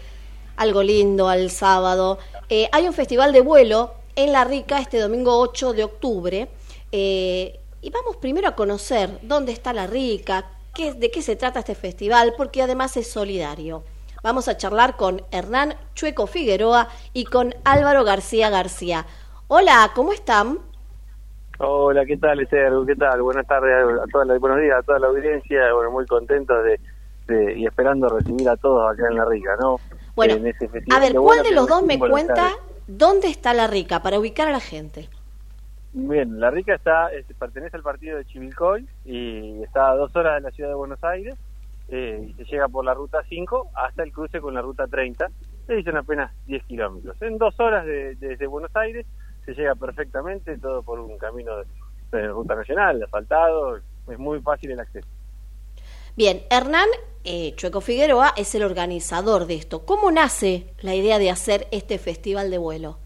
algo 0.56 0.82
lindo 0.82 1.28
al 1.28 1.52
sábado. 1.52 2.18
Eh, 2.48 2.70
hay 2.72 2.88
un 2.88 2.94
festival 2.94 3.34
de 3.34 3.42
vuelo 3.42 3.96
en 4.16 4.32
La 4.32 4.46
Rica 4.46 4.80
este 4.80 4.98
domingo 5.00 5.38
8 5.40 5.74
de 5.74 5.84
octubre. 5.84 6.48
Eh, 6.94 7.60
y 7.82 7.90
vamos 7.90 8.16
primero 8.16 8.48
a 8.48 8.56
conocer 8.56 9.20
dónde 9.24 9.52
está 9.52 9.74
La 9.74 9.88
Rica, 9.88 10.52
qué, 10.74 10.94
de 10.94 11.12
qué 11.12 11.22
se 11.22 11.36
trata 11.36 11.60
este 11.60 11.76
festival, 11.76 12.34
porque 12.38 12.62
además 12.62 12.96
es 12.96 13.10
solidario. 13.12 13.84
Vamos 14.24 14.48
a 14.48 14.56
charlar 14.58 14.98
con 14.98 15.22
Hernán 15.32 15.74
Chueco 15.96 16.28
Figueroa 16.28 16.88
y 17.14 17.26
con 17.26 17.56
Álvaro 17.64 18.04
García 18.04 18.50
García. 18.50 19.06
Hola, 19.48 19.92
¿cómo 19.96 20.14
están? 20.14 20.60
Hola, 21.58 22.06
¿qué 22.06 22.18
tal, 22.18 22.40
Esther? 22.40 22.72
¿Qué 22.86 22.96
tal? 22.96 23.22
Buenas 23.24 23.48
tardes 23.48 23.74
a 24.00 24.06
toda 24.12 24.26
la, 24.26 24.38
buenos 24.38 24.60
días 24.62 24.78
a 24.80 24.84
toda 24.84 25.00
la 25.00 25.08
audiencia. 25.08 25.74
Bueno, 25.74 25.92
muy 25.92 26.06
contentos 26.06 26.64
de, 26.64 26.80
de- 27.34 27.58
y 27.58 27.66
esperando 27.66 28.10
recibir 28.10 28.48
a 28.48 28.56
todos 28.58 28.92
acá 28.94 29.08
en 29.08 29.16
La 29.18 29.26
Rica, 29.26 29.56
¿no? 29.60 29.80
Bueno, 30.16 30.36
En 30.36 30.46
ese 30.48 30.68
festival 30.70 30.98
A 30.98 31.04
ver, 31.04 31.16
¿cuál 31.16 31.42
de 31.44 31.52
los 31.52 31.68
dos 31.68 31.84
me 31.84 31.98
cuenta 31.98 32.52
dónde 32.88 33.28
está 33.28 33.54
La 33.56 33.66
Rica 33.68 34.02
para 34.04 34.20
ubicar 34.20 34.48
a 34.48 34.52
la 34.52 34.60
gente? 34.60 35.10
Bien, 35.94 36.40
La 36.40 36.52
Rica 36.52 36.76
está, 36.76 37.12
es- 37.12 37.26
pertenece 37.40 37.76
al 37.76 37.84
partido 37.84 38.18
de 38.18 38.26
Chivilcoy 38.26 38.88
y 39.04 39.64
está 39.64 39.90
a 39.92 39.96
dos 39.96 40.16
horas 40.16 40.36
de 40.36 40.42
la 40.42 40.52
ciudad 40.52 40.70
de 40.70 40.76
Buenos 40.76 41.04
Aires 41.04 41.36
eh, 41.92 42.26
y 42.30 42.34
se 42.34 42.46
llega 42.46 42.68
por 42.68 42.84
la 42.86 42.94
ruta 42.96 43.22
5 43.30 43.70
hasta 43.76 44.02
el 44.04 44.12
cruce 44.12 44.40
con 44.42 44.54
la 44.54 44.62
ruta 44.62 44.88
30. 44.88 45.30
Se 45.68 45.74
dicen 45.76 45.98
apenas 45.98 46.32
10 46.48 46.64
kilómetros. 46.66 47.22
En 47.22 47.38
dos 47.38 47.60
horas 47.60 47.86
de- 47.86 48.16
desde 48.16 48.48
Buenos 48.48 48.76
Aires 48.76 49.06
se 49.46 49.54
llega 49.54 49.76
perfectamente, 49.76 50.58
todo 50.58 50.82
por 50.84 51.00
un 51.00 51.18
camino 51.18 51.58
de, 51.58 51.66
de 52.18 52.28
ruta 52.30 52.56
nacional, 52.56 53.04
asfaltado, 53.04 53.78
es 53.78 54.18
muy 54.18 54.40
fácil 54.42 54.72
el 54.72 54.80
acceso. 54.80 55.08
Bien, 56.16 56.42
Hernán 56.50 56.88
eh, 57.24 57.54
Chueco 57.56 57.82
Figueroa 57.82 58.34
es 58.36 58.54
el 58.56 58.64
organizador 58.64 59.46
de 59.46 59.56
esto. 59.56 59.86
¿Cómo 59.86 60.12
nace 60.12 60.74
la 60.82 60.96
idea 60.96 61.20
de 61.20 61.30
hacer 61.30 61.68
este 61.72 61.98
festival 62.00 62.50
de 62.52 62.58
vuelo? 62.58 62.98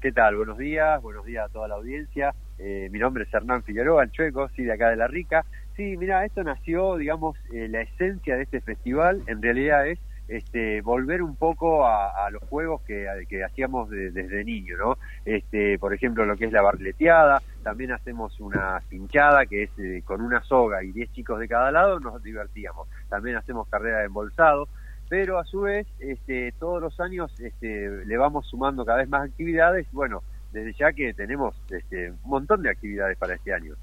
¿Qué 0.00 0.12
tal? 0.12 0.36
Buenos 0.36 0.58
días, 0.58 1.00
buenos 1.02 1.24
días 1.24 1.46
a 1.46 1.52
toda 1.52 1.68
la 1.68 1.74
audiencia. 1.74 2.34
Eh, 2.58 2.88
mi 2.90 2.98
nombre 2.98 3.24
es 3.24 3.34
Hernán 3.34 3.62
Figueroa, 3.64 4.04
el 4.04 4.10
Chueco, 4.12 4.48
sí, 4.50 4.62
de 4.64 4.72
acá 4.72 4.90
de 4.90 4.96
La 4.96 5.08
Rica. 5.08 5.44
Sí, 5.76 5.96
mira, 5.98 6.24
esto 6.24 6.42
nació, 6.42 6.96
digamos, 6.96 7.36
eh, 7.52 7.68
la 7.68 7.82
esencia 7.82 8.36
de 8.36 8.44
este 8.44 8.62
festival 8.62 9.22
en 9.26 9.42
realidad 9.42 9.86
es 9.86 9.98
este, 10.26 10.80
volver 10.80 11.22
un 11.22 11.36
poco 11.36 11.86
a, 11.86 12.30
los 12.30 12.42
juegos 12.44 12.82
que, 12.82 13.06
hacíamos 13.44 13.90
de- 13.90 14.10
desde 14.10 14.42
niño, 14.44 14.76
¿no? 14.78 14.98
Este, 15.24 15.78
por 15.78 15.92
ejemplo, 15.94 16.24
lo 16.24 16.36
que 16.36 16.46
es 16.46 16.52
la 16.52 16.62
barleteada, 16.62 17.42
también 17.62 17.92
hacemos 17.92 18.40
una 18.40 18.82
pinchada 18.88 19.46
que 19.46 19.64
es 19.64 19.70
eh, 19.78 20.02
con 20.04 20.22
una 20.22 20.42
soga 20.42 20.82
y 20.82 20.92
10 20.92 21.12
chicos 21.12 21.38
de 21.38 21.46
cada 21.46 21.70
lado, 21.70 22.00
nos 22.00 22.22
divertíamos. 22.22 22.88
También 23.08 23.36
hacemos 23.36 23.68
carrera 23.68 23.98
de 23.98 24.06
embolsado, 24.06 24.68
pero 25.08 25.38
a 25.38 25.44
su 25.44 25.60
vez, 25.60 25.86
este, 26.00 26.52
todos 26.58 26.80
los 26.80 26.98
años 27.00 27.38
este, 27.38 28.04
le 28.06 28.16
vamos 28.16 28.46
sumando 28.46 28.84
cada 28.84 28.98
vez 28.98 29.08
más 29.08 29.28
actividades, 29.28 29.86
bueno, 29.92 30.22
desde 30.52 30.72
ya 30.72 30.92
que 30.92 31.12
tenemos 31.14 31.54
este, 31.70 32.10
un 32.10 32.18
montón 32.30 32.62
de 32.62 32.70
actividades 32.70 33.16
para 33.18 33.34
este 33.34 33.52
año. 33.52 33.74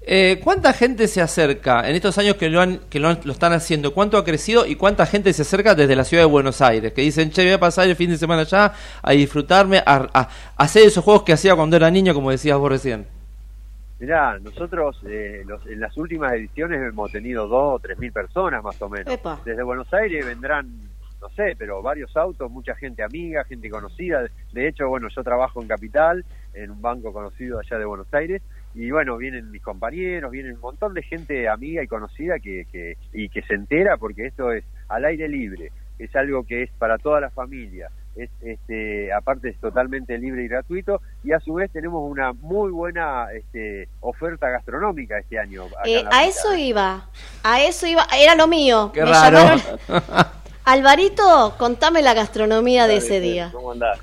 Eh, 0.00 0.40
¿Cuánta 0.42 0.72
gente 0.72 1.06
se 1.08 1.20
acerca 1.20 1.86
en 1.88 1.94
estos 1.94 2.16
años 2.18 2.36
que 2.36 2.48
lo, 2.48 2.60
han, 2.60 2.78
que 2.88 2.98
lo, 3.00 3.10
están 3.10 3.52
haciendo? 3.52 3.92
¿Cuánto 3.92 4.16
ha 4.16 4.24
crecido 4.24 4.64
y 4.64 4.74
cuánta 4.76 5.04
gente 5.06 5.32
se 5.32 5.42
acerca 5.42 5.74
desde 5.74 5.96
la 5.96 6.04
ciudad 6.04 6.22
de 6.22 6.28
Buenos 6.30 6.62
Aires? 6.62 6.92
Que 6.92 7.02
dicen, 7.02 7.30
che, 7.30 7.42
voy 7.42 7.52
a 7.52 7.60
pasar 7.60 7.88
el 7.88 7.96
fin 7.96 8.08
de 8.10 8.16
semana 8.16 8.42
allá 8.42 8.72
a 9.02 9.12
disfrutarme, 9.12 9.78
a, 9.78 9.96
a- 9.96 10.20
a 10.20 10.28
hacer 10.56 10.86
esos 10.86 11.04
juegos 11.04 11.24
que 11.24 11.32
hacía 11.32 11.54
cuando 11.56 11.76
era 11.76 11.90
niño, 11.90 12.14
como 12.14 12.30
decías 12.30 12.56
vos 12.56 12.70
recién. 12.70 13.06
Mirá, 13.98 14.38
nosotros 14.38 14.96
eh, 15.06 15.42
los- 15.44 15.66
en 15.66 15.80
las 15.80 15.94
últimas 15.98 16.32
ediciones 16.32 16.80
hemos 16.80 17.10
tenido 17.10 17.46
dos 17.48 17.74
o 17.74 17.78
tres 17.80 17.98
mil 17.98 18.12
personas 18.12 18.62
más 18.62 18.80
o 18.80 18.88
menos. 18.88 19.12
Epa. 19.12 19.40
Desde 19.44 19.62
Buenos 19.64 19.92
Aires 19.92 20.24
vendrán, 20.24 20.70
no 21.20 21.28
sé, 21.30 21.54
pero 21.58 21.82
varios 21.82 22.16
autos, 22.16 22.48
mucha 22.50 22.74
gente 22.76 23.02
amiga, 23.02 23.44
gente 23.44 23.68
conocida. 23.68 24.22
De 24.52 24.68
hecho, 24.68 24.88
bueno, 24.88 25.08
yo 25.14 25.22
trabajo 25.24 25.60
en 25.60 25.66
Capital, 25.68 26.24
en 26.54 26.70
un 26.70 26.80
banco 26.80 27.12
conocido 27.12 27.58
allá 27.58 27.76
de 27.78 27.84
Buenos 27.84 28.06
Aires, 28.14 28.40
y 28.78 28.90
bueno, 28.92 29.16
vienen 29.16 29.50
mis 29.50 29.60
compañeros, 29.62 30.30
vienen 30.30 30.54
un 30.54 30.60
montón 30.60 30.94
de 30.94 31.02
gente 31.02 31.48
amiga 31.48 31.82
y 31.82 31.88
conocida 31.88 32.38
que, 32.38 32.66
que, 32.70 32.96
y 33.12 33.28
que 33.28 33.42
se 33.42 33.54
entera 33.54 33.96
porque 33.96 34.26
esto 34.26 34.52
es 34.52 34.64
al 34.88 35.04
aire 35.04 35.28
libre, 35.28 35.72
es 35.98 36.14
algo 36.14 36.44
que 36.44 36.62
es 36.62 36.70
para 36.78 36.96
toda 36.98 37.20
la 37.20 37.30
familia. 37.30 37.90
Es, 38.14 38.30
este, 38.40 39.12
aparte 39.12 39.48
es 39.48 39.58
totalmente 39.60 40.18
libre 40.18 40.42
y 40.44 40.48
gratuito 40.48 41.00
y 41.22 41.30
a 41.32 41.38
su 41.40 41.54
vez 41.54 41.70
tenemos 41.70 42.02
una 42.10 42.32
muy 42.32 42.70
buena 42.72 43.26
este, 43.32 43.88
oferta 44.00 44.48
gastronómica 44.50 45.18
este 45.18 45.38
año. 45.38 45.66
acá 45.66 45.82
Eh, 45.84 46.04
a 46.10 46.24
eso 46.26 46.54
iba, 46.56 47.08
a 47.44 47.60
eso 47.62 47.86
iba, 47.86 48.06
era 48.16 48.34
lo 48.34 48.46
mío. 48.48 48.90
Qué 48.94 49.02
Me 49.04 49.10
raro. 49.10 49.38
llamaron- 49.38 50.26
Alvarito, 50.64 51.54
contame 51.58 52.02
la 52.02 52.12
gastronomía 52.14 52.86
de 52.86 52.96
ese 52.96 53.20
día. 53.20 53.50
¿Cómo 53.52 53.72
andás? 53.72 53.98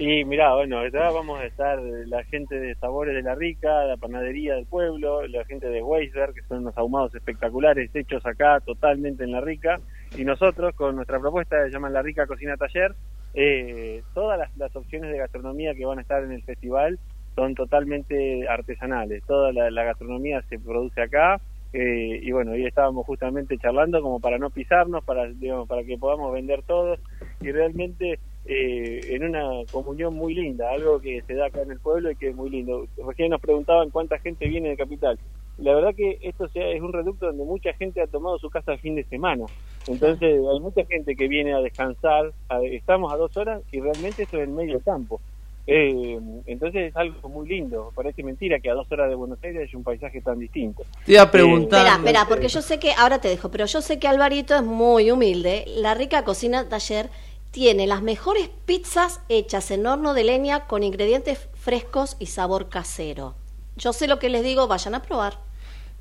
Y 0.00 0.24
mirá, 0.24 0.54
bueno, 0.54 0.78
acá 0.78 1.10
vamos 1.10 1.38
a 1.40 1.44
estar 1.44 1.78
la 1.78 2.24
gente 2.24 2.58
de 2.58 2.74
Sabores 2.76 3.14
de 3.14 3.20
la 3.20 3.34
Rica, 3.34 3.84
la 3.84 3.98
panadería 3.98 4.54
del 4.54 4.64
pueblo, 4.64 5.26
la 5.26 5.44
gente 5.44 5.68
de 5.68 5.82
Weisberg, 5.82 6.32
que 6.32 6.40
son 6.48 6.60
unos 6.60 6.78
ahumados 6.78 7.14
espectaculares 7.14 7.94
hechos 7.94 8.24
acá 8.24 8.60
totalmente 8.60 9.24
en 9.24 9.32
la 9.32 9.42
Rica, 9.42 9.78
y 10.16 10.24
nosotros 10.24 10.74
con 10.74 10.96
nuestra 10.96 11.20
propuesta 11.20 11.58
que 11.58 11.64
se 11.66 11.72
llama 11.72 11.90
La 11.90 12.00
Rica 12.00 12.26
Cocina 12.26 12.56
Taller, 12.56 12.94
eh, 13.34 14.02
todas 14.14 14.38
las, 14.38 14.56
las 14.56 14.74
opciones 14.74 15.12
de 15.12 15.18
gastronomía 15.18 15.74
que 15.74 15.84
van 15.84 15.98
a 15.98 16.00
estar 16.02 16.24
en 16.24 16.32
el 16.32 16.42
festival 16.44 16.98
son 17.34 17.54
totalmente 17.54 18.48
artesanales, 18.48 19.22
toda 19.26 19.52
la, 19.52 19.70
la 19.70 19.84
gastronomía 19.84 20.40
se 20.48 20.58
produce 20.58 21.02
acá, 21.02 21.42
eh, 21.74 22.20
y 22.22 22.32
bueno, 22.32 22.52
hoy 22.52 22.64
estábamos 22.64 23.04
justamente 23.04 23.58
charlando 23.58 24.00
como 24.00 24.18
para 24.18 24.38
no 24.38 24.48
pisarnos, 24.48 25.04
para, 25.04 25.26
digamos, 25.26 25.68
para 25.68 25.84
que 25.84 25.98
podamos 25.98 26.32
vender 26.32 26.62
todos, 26.62 26.98
y 27.42 27.52
realmente 27.52 28.18
eh, 28.52 29.14
en 29.14 29.22
una 29.22 29.48
comunión 29.70 30.12
muy 30.14 30.34
linda, 30.34 30.70
algo 30.72 31.00
que 31.00 31.22
se 31.26 31.34
da 31.34 31.46
acá 31.46 31.62
en 31.62 31.70
el 31.70 31.78
pueblo 31.78 32.10
y 32.10 32.16
que 32.16 32.30
es 32.30 32.34
muy 32.34 32.50
lindo. 32.50 32.84
Recién 33.06 33.30
nos 33.30 33.40
preguntaban 33.40 33.90
cuánta 33.90 34.18
gente 34.18 34.48
viene 34.48 34.70
de 34.70 34.76
Capital. 34.76 35.18
La 35.58 35.72
verdad 35.74 35.94
que 35.94 36.18
esto 36.22 36.48
sea, 36.48 36.68
es 36.70 36.80
un 36.80 36.92
reducto 36.92 37.26
donde 37.26 37.44
mucha 37.44 37.72
gente 37.74 38.00
ha 38.02 38.06
tomado 38.08 38.38
su 38.38 38.50
casa 38.50 38.72
el 38.72 38.80
fin 38.80 38.96
de 38.96 39.04
semana. 39.04 39.44
Entonces 39.86 40.40
hay 40.52 40.60
mucha 40.60 40.84
gente 40.86 41.14
que 41.14 41.28
viene 41.28 41.54
a 41.54 41.60
descansar. 41.60 42.32
a- 42.48 42.62
estamos 42.64 43.12
a 43.12 43.16
dos 43.16 43.36
horas 43.36 43.62
y 43.70 43.80
realmente 43.80 44.24
esto 44.24 44.38
es 44.38 44.44
en 44.48 44.54
medio 44.56 44.74
del 44.74 44.82
campo. 44.82 45.20
Eh, 45.66 46.18
entonces 46.46 46.88
es 46.90 46.96
algo 46.96 47.28
muy 47.28 47.46
lindo. 47.48 47.92
Parece 47.94 48.24
mentira 48.24 48.58
que 48.58 48.70
a 48.70 48.74
dos 48.74 48.90
horas 48.90 49.08
de 49.08 49.14
Buenos 49.14 49.38
Aires 49.44 49.68
haya 49.68 49.78
un 49.78 49.84
paisaje 49.84 50.20
tan 50.20 50.38
distinto. 50.40 50.82
Te 51.06 51.12
iba 51.12 51.22
a 51.22 51.30
preguntar. 51.30 51.80
Espera, 51.86 51.96
espera, 51.98 52.24
porque 52.28 52.48
yo 52.48 52.62
sé 52.62 52.80
que, 52.80 52.90
ahora 52.98 53.20
te 53.20 53.28
dejo, 53.28 53.50
pero 53.52 53.66
yo 53.66 53.80
sé 53.80 54.00
que 54.00 54.08
Alvarito 54.08 54.56
es 54.56 54.62
muy 54.64 55.10
humilde. 55.12 55.64
La 55.76 55.94
rica 55.94 56.24
cocina 56.24 56.68
taller 56.68 57.08
tiene 57.50 57.86
las 57.86 58.02
mejores 58.02 58.48
pizzas 58.66 59.20
hechas 59.28 59.70
en 59.70 59.86
horno 59.86 60.14
de 60.14 60.24
leña 60.24 60.66
con 60.66 60.82
ingredientes 60.82 61.48
frescos 61.54 62.16
y 62.18 62.26
sabor 62.26 62.68
casero. 62.68 63.34
Yo 63.76 63.92
sé 63.92 64.06
lo 64.06 64.18
que 64.18 64.28
les 64.28 64.44
digo, 64.44 64.68
vayan 64.68 64.94
a 64.94 65.02
probar. 65.02 65.34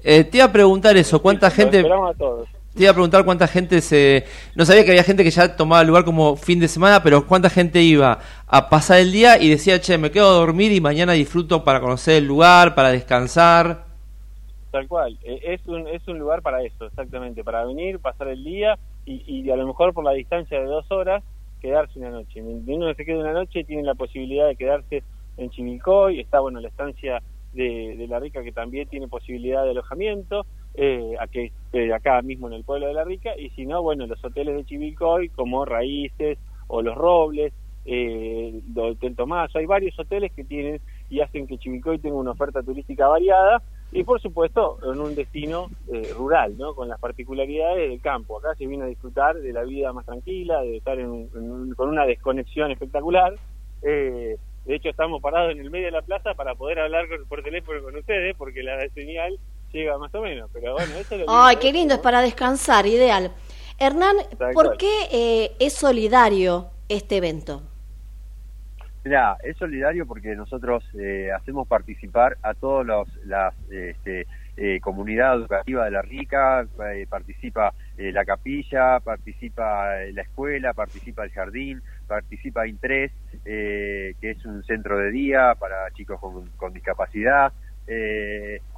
Eh, 0.03 0.23
te 0.23 0.37
iba 0.37 0.45
a 0.45 0.51
preguntar 0.51 0.95
eso, 0.97 1.21
¿cuánta 1.21 1.49
gente... 1.49 1.77
esperamos 1.77 2.15
a 2.15 2.17
todos. 2.17 2.49
Te 2.75 2.83
iba 2.83 2.91
a 2.91 2.93
preguntar 2.93 3.25
cuánta 3.25 3.47
gente 3.47 3.81
se... 3.81 4.25
No 4.55 4.63
sabía 4.63 4.85
que 4.85 4.91
había 4.91 5.03
gente 5.03 5.23
que 5.23 5.31
ya 5.31 5.55
tomaba 5.55 5.83
lugar 5.83 6.05
como 6.05 6.35
fin 6.35 6.59
de 6.59 6.67
semana, 6.67 7.01
pero 7.01 7.25
cuánta 7.25 7.49
gente 7.49 7.81
iba 7.81 8.19
a 8.45 8.69
pasar 8.69 8.99
el 8.99 9.11
día 9.11 9.41
y 9.41 9.49
decía, 9.49 9.81
che, 9.81 9.97
me 9.97 10.11
quedo 10.11 10.29
a 10.29 10.33
dormir 10.33 10.71
y 10.71 10.79
mañana 10.79 11.13
disfruto 11.13 11.63
para 11.63 11.81
conocer 11.81 12.17
el 12.17 12.25
lugar, 12.25 12.75
para 12.75 12.91
descansar. 12.91 13.85
Tal 14.71 14.87
cual, 14.87 15.17
eh, 15.23 15.39
es 15.45 15.65
un, 15.65 15.87
es 15.87 16.07
un 16.07 16.19
lugar 16.19 16.43
para 16.43 16.61
eso, 16.61 16.85
exactamente, 16.85 17.43
para 17.43 17.65
venir, 17.65 17.99
pasar 17.99 18.27
el 18.27 18.43
día 18.43 18.77
y, 19.03 19.23
y 19.25 19.49
a 19.49 19.55
lo 19.55 19.65
mejor 19.65 19.93
por 19.95 20.03
la 20.03 20.11
distancia 20.11 20.59
de 20.59 20.65
dos 20.65 20.85
horas 20.91 21.23
quedarse 21.59 21.99
una 21.99 22.09
noche. 22.09 22.41
Uno 22.41 22.93
se 22.93 23.05
queda 23.05 23.19
una 23.19 23.33
noche, 23.33 23.63
tiene 23.63 23.83
la 23.83 23.95
posibilidad 23.95 24.47
de 24.47 24.55
quedarse 24.55 25.03
en 25.37 25.49
Chivilcoy, 25.49 26.19
está 26.19 26.39
bueno 26.39 26.59
la 26.59 26.67
estancia 26.67 27.21
de, 27.53 27.95
de 27.97 28.07
La 28.07 28.19
Rica 28.19 28.43
que 28.43 28.51
también 28.51 28.87
tiene 28.87 29.07
posibilidad 29.07 29.63
de 29.63 29.71
alojamiento, 29.71 30.45
eh, 30.75 31.15
aquí, 31.19 31.51
eh, 31.73 31.93
acá 31.93 32.21
mismo 32.21 32.47
en 32.47 32.53
el 32.53 32.63
pueblo 32.63 32.87
de 32.87 32.93
La 32.93 33.03
Rica, 33.03 33.31
y 33.37 33.49
si 33.51 33.65
no, 33.65 33.81
bueno, 33.81 34.05
los 34.05 34.23
hoteles 34.23 34.55
de 34.55 34.65
Chivilcoy 34.65 35.29
como 35.29 35.65
Raíces 35.65 36.37
o 36.67 36.81
Los 36.81 36.95
Robles, 36.95 37.53
eh, 37.85 38.61
el 39.01 39.15
Tomás, 39.15 39.55
hay 39.55 39.65
varios 39.65 39.97
hoteles 39.97 40.31
que 40.33 40.43
tienen 40.43 40.81
y 41.09 41.21
hacen 41.21 41.47
que 41.47 41.57
Chivilcoy 41.57 41.99
tenga 41.99 42.15
una 42.15 42.31
oferta 42.31 42.61
turística 42.61 43.07
variada 43.07 43.63
y 43.91 44.03
por 44.03 44.21
supuesto 44.21 44.77
en 44.83 44.99
un 44.99 45.15
destino 45.15 45.69
eh, 45.91 46.11
rural, 46.15 46.55
¿no? 46.57 46.75
con 46.75 46.87
las 46.87 46.99
particularidades 46.99 47.89
del 47.89 48.01
campo. 48.01 48.37
Acá 48.37 48.53
se 48.55 48.67
viene 48.67 48.83
a 48.83 48.87
disfrutar 48.87 49.35
de 49.37 49.51
la 49.53 49.63
vida 49.63 49.91
más 49.93 50.05
tranquila, 50.05 50.61
de 50.61 50.77
estar 50.77 50.99
en 50.99 51.29
en 51.35 51.51
un- 51.51 51.73
con 51.75 51.89
una 51.89 52.05
desconexión 52.05 52.69
espectacular. 52.71 53.33
Eh, 53.81 54.37
de 54.65 54.75
hecho 54.75 54.89
estamos 54.89 55.21
parados 55.21 55.53
en 55.53 55.59
el 55.61 55.71
medio 55.71 55.85
de 55.85 55.91
la 55.91 56.01
plaza 56.03 56.33
para 56.35 56.53
poder 56.55 56.79
hablar 56.79 57.07
con- 57.09 57.25
por 57.27 57.41
teléfono 57.41 57.81
con 57.81 57.95
ustedes 57.95 58.35
porque 58.37 58.61
la 58.61 58.87
señal 58.89 59.39
llega 59.71 59.97
más 59.97 60.13
o 60.13 60.21
menos. 60.21 60.49
Pero 60.53 60.73
bueno, 60.73 60.93
eso 60.95 61.15
es 61.15 61.21
lo 61.21 61.25
Ay, 61.27 61.55
qué 61.57 61.71
lindo, 61.73 61.95
es 61.95 61.99
para 61.99 62.21
descansar, 62.21 62.85
ideal. 62.85 63.31
Hernán, 63.79 64.17
¿por 64.53 64.77
qué 64.77 64.91
eh, 65.11 65.51
es 65.59 65.73
solidario 65.73 66.67
este 66.89 67.17
evento? 67.17 67.61
Mira, 69.09 69.37
es 69.41 69.57
solidario 69.57 70.05
porque 70.05 70.35
nosotros 70.35 70.87
eh, 70.93 71.31
hacemos 71.35 71.67
participar 71.67 72.37
a 72.43 72.53
todas 72.53 73.07
las 73.25 73.55
este, 73.71 74.27
eh, 74.55 74.79
comunidad 74.81 75.47
de 75.65 75.89
la 75.89 76.03
Rica, 76.03 76.67
eh, 76.93 77.07
participa 77.09 77.73
eh, 77.97 78.11
la 78.11 78.23
capilla, 78.23 78.99
participa 78.99 80.03
eh, 80.03 80.13
la 80.13 80.21
escuela, 80.21 80.75
participa 80.75 81.23
el 81.23 81.31
jardín, 81.31 81.81
participa 82.07 82.67
Intres, 82.67 83.11
que 83.43 84.15
es 84.21 84.45
un 84.45 84.63
centro 84.63 84.99
de 84.99 85.09
día 85.09 85.55
para 85.59 85.89
chicos 85.95 86.19
con, 86.19 86.47
con 86.51 86.71
discapacidad. 86.71 87.51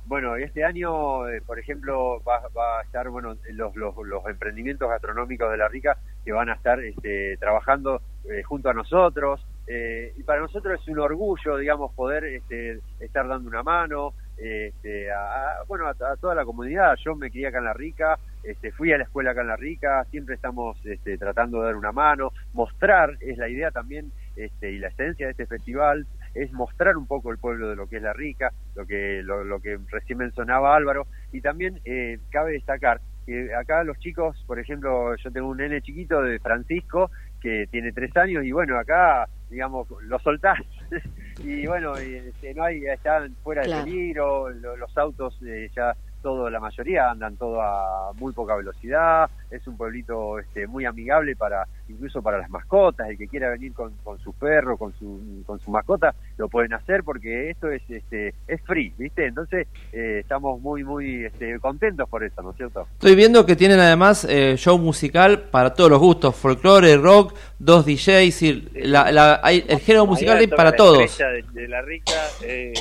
Bueno, 0.06 0.38
este 0.38 0.64
año, 0.64 1.24
por 1.46 1.60
ejemplo, 1.60 2.24
va, 2.24 2.42
va 2.58 2.80
a 2.80 2.84
estar 2.84 3.10
bueno 3.10 3.36
los, 3.50 3.76
los, 3.76 3.96
los 3.98 4.26
emprendimientos 4.28 4.90
gastronómicos 4.90 5.52
de 5.52 5.58
la 5.58 5.68
Rica 5.68 5.98
que 6.24 6.32
van 6.32 6.50
a 6.50 6.54
estar 6.54 6.80
este, 6.80 7.36
trabajando 7.36 8.02
eh, 8.30 8.44
junto 8.44 8.70
a 8.70 8.74
nosotros. 8.74 9.42
Eh, 9.68 10.14
y 10.18 10.24
para 10.24 10.42
nosotros 10.42 10.80
es 10.82 10.88
un 10.88 11.00
orgullo, 11.00 11.58
digamos, 11.58 11.94
poder 11.94 12.26
este, 12.26 12.80
estar 13.00 13.28
dando 13.28 13.48
una 13.48 13.64
mano 13.64 14.14
este, 14.38 15.12
a, 15.12 15.20
a- 15.62 15.64
bueno, 15.68 15.86
a, 15.88 15.92
a 15.92 16.18
toda 16.18 16.36
la 16.36 16.44
comunidad. 16.46 16.96
Yo 17.06 17.16
me 17.16 17.30
crié 17.30 17.48
acá 17.48 17.60
en 17.60 17.66
La 17.66 17.74
Rica, 17.74 18.18
este, 18.44 18.72
fui 18.72 18.92
a 18.92 18.98
la 18.98 19.04
escuela 19.04 19.32
acá 19.32 19.42
en 19.42 19.48
La 19.48 19.56
Rica, 19.56 20.04
siempre 20.10 20.36
estamos 20.36 20.78
este, 20.86 21.18
tratando 21.18 21.60
de 21.60 21.66
dar 21.68 21.76
una 21.76 21.92
mano, 21.92 22.32
mostrar, 22.54 23.16
es 23.20 23.38
la 23.38 23.48
idea 23.50 23.72
también 23.72 24.12
este, 24.36 24.72
y 24.72 24.80
la 24.80 24.88
esencia 24.88 25.28
de 25.28 25.32
este 25.32 25.46
festival, 25.46 26.06
es 26.34 26.52
mostrar 26.54 26.98
un 26.98 27.08
poco 27.08 27.32
el 27.32 27.38
pueblo 27.38 27.70
de 27.70 27.76
lo 27.76 27.88
que 27.88 27.98
es 27.98 28.02
la 28.04 28.14
rica, 28.14 28.52
lo 28.76 28.86
que, 28.86 29.22
lo, 29.24 29.44
lo 29.44 29.60
que 29.60 29.78
recién 29.90 30.18
mencionaba 30.18 30.76
Álvaro, 30.76 31.06
y 31.32 31.42
también 31.42 31.80
eh, 31.86 32.18
cabe 32.32 32.54
destacar 32.54 33.00
que 33.26 33.54
acá 33.54 33.84
los 33.84 34.00
chicos, 34.00 34.44
por 34.48 34.58
ejemplo, 34.60 35.16
yo 35.16 35.32
tengo 35.32 35.50
un 35.50 35.58
nene 35.58 35.82
chiquito 35.82 36.22
de 36.24 36.40
Francisco 36.40 37.12
que 37.42 37.68
tiene 37.72 37.92
tres 37.92 38.16
años 38.16 38.46
y 38.46 38.52
bueno, 38.52 38.78
acá, 38.80 39.28
digamos, 39.50 39.88
lo 40.04 40.20
soltás 40.20 40.60
y 41.40 41.66
bueno, 41.68 41.98
este, 41.98 42.54
no 42.54 42.64
hay, 42.64 42.86
están 42.86 43.36
fuera 43.44 43.64
Claro. 43.64 43.86
de 43.86 43.92
peligro, 43.92 44.50
lo- 44.50 44.78
los 44.78 44.98
autos 44.98 45.38
eh, 45.46 45.70
ya 45.76 45.96
todo, 46.22 46.50
la 46.50 46.60
mayoría 46.60 47.10
andan 47.12 47.36
todo 47.38 47.62
a 47.62 48.14
muy 48.16 48.32
poca 48.34 48.56
velocidad, 48.56 49.30
es 49.50 49.66
un 49.68 49.76
pueblito 49.78 50.40
este, 50.40 50.68
muy 50.68 50.86
amigable 50.86 51.36
para, 51.36 51.68
incluso 51.90 52.22
para 52.22 52.38
las 52.38 52.50
mascotas, 52.50 53.10
el 53.10 53.18
que 53.18 53.28
quiera 53.28 53.50
venir 53.50 53.74
con, 53.74 53.92
con 54.04 54.18
su 54.20 54.34
perro, 54.34 54.78
con 54.78 54.94
su, 54.98 55.44
con 55.46 55.60
su 55.60 55.72
mascota, 55.72 56.14
lo 56.38 56.48
pueden 56.48 56.74
hacer 56.74 57.04
porque 57.04 57.50
esto 57.50 57.70
es, 57.70 57.82
este, 57.90 58.34
es 58.48 58.62
free, 58.62 58.94
¿viste? 58.98 59.26
Entonces, 59.26 59.68
eh, 59.92 60.20
estamos 60.22 60.62
muy, 60.62 60.84
muy 60.84 61.26
este, 61.26 61.60
contentos 61.60 62.08
por 62.08 62.24
eso, 62.24 62.42
¿no 62.42 62.52
es 62.52 62.58
cierto? 62.58 62.88
Estoy 62.94 63.16
viendo 63.16 63.46
que 63.46 63.56
tienen 63.56 63.80
además 63.80 64.26
eh, 64.30 64.56
show 64.58 64.78
musical 64.78 65.42
para 65.52 65.74
todos 65.74 65.90
los 65.90 66.00
gustos, 66.00 66.36
folclore, 66.36 66.96
rock, 66.98 67.34
dos 67.60 67.86
DJs, 67.86 68.42
y 68.44 68.70
la, 68.86 69.12
la- 69.12 69.40
hay- 69.44 69.66
el 69.68 69.80
género 69.80 70.06
musical 70.06 70.38
hay 70.38 70.48
para 70.48 70.72
todos. 70.74 71.02
estrella 71.04 71.32
De, 71.52 71.62
de 71.62 71.68
la 71.68 71.82
rica, 71.82 72.14
eh, 72.44 72.74